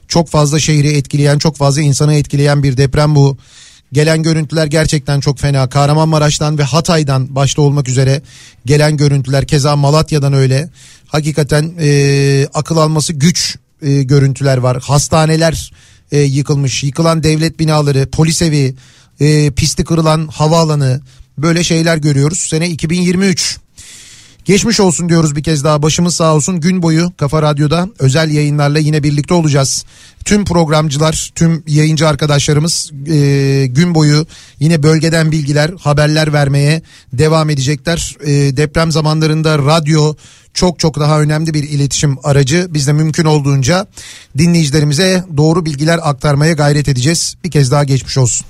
çok 0.07 0.29
fazla 0.29 0.59
şehri 0.59 0.87
etkileyen 0.87 1.37
çok 1.37 1.55
fazla 1.55 1.81
insanı 1.81 2.13
etkileyen 2.13 2.63
bir 2.63 2.77
deprem 2.77 3.15
bu. 3.15 3.37
Gelen 3.91 4.23
görüntüler 4.23 4.65
gerçekten 4.65 5.19
çok 5.19 5.39
fena. 5.39 5.69
Kahramanmaraş'tan 5.69 6.57
ve 6.57 6.63
Hatay'dan 6.63 7.35
başta 7.35 7.61
olmak 7.61 7.89
üzere 7.89 8.21
gelen 8.65 8.97
görüntüler 8.97 9.47
keza 9.47 9.75
Malatya'dan 9.75 10.33
öyle. 10.33 10.69
Hakikaten 11.07 11.73
e, 11.79 12.47
akıl 12.53 12.77
alması 12.77 13.13
güç 13.13 13.57
e, 13.81 14.03
görüntüler 14.03 14.57
var. 14.57 14.81
Hastaneler 14.81 15.71
e, 16.11 16.19
yıkılmış, 16.19 16.83
yıkılan 16.83 17.23
devlet 17.23 17.59
binaları, 17.59 18.09
polis 18.11 18.41
evi, 18.41 18.75
e, 19.19 19.51
pisti 19.51 19.83
kırılan 19.83 20.27
havaalanı 20.27 21.01
böyle 21.37 21.63
şeyler 21.63 21.97
görüyoruz. 21.97 22.39
Sene 22.39 22.69
2023. 22.69 23.57
Geçmiş 24.47 24.79
olsun 24.79 25.09
diyoruz 25.09 25.35
bir 25.35 25.43
kez 25.43 25.63
daha 25.63 25.81
başımız 25.83 26.15
sağ 26.15 26.35
olsun 26.35 26.59
gün 26.59 26.81
boyu 26.81 27.13
Kafa 27.17 27.41
Radyo'da 27.41 27.89
özel 27.99 28.31
yayınlarla 28.31 28.79
yine 28.79 29.03
birlikte 29.03 29.33
olacağız. 29.33 29.85
Tüm 30.25 30.45
programcılar 30.45 31.31
tüm 31.35 31.63
yayıncı 31.67 32.07
arkadaşlarımız 32.07 32.91
e, 33.07 33.65
gün 33.67 33.95
boyu 33.95 34.25
yine 34.59 34.83
bölgeden 34.83 35.31
bilgiler 35.31 35.71
haberler 35.79 36.33
vermeye 36.33 36.81
devam 37.13 37.49
edecekler. 37.49 38.15
E, 38.21 38.57
deprem 38.57 38.91
zamanlarında 38.91 39.57
radyo 39.57 40.15
çok 40.57 40.79
çok 40.79 40.99
daha 40.99 41.21
önemli 41.21 41.53
bir 41.53 41.63
iletişim 41.63 42.17
aracı. 42.23 42.67
Biz 42.69 42.87
de 42.87 42.93
mümkün 42.93 43.25
olduğunca 43.25 43.87
dinleyicilerimize 44.37 45.23
doğru 45.37 45.65
bilgiler 45.65 45.99
aktarmaya 46.03 46.53
gayret 46.53 46.87
edeceğiz. 46.87 47.35
Bir 47.43 47.51
kez 47.51 47.71
daha 47.71 47.83
geçmiş 47.83 48.17
olsun. 48.17 48.47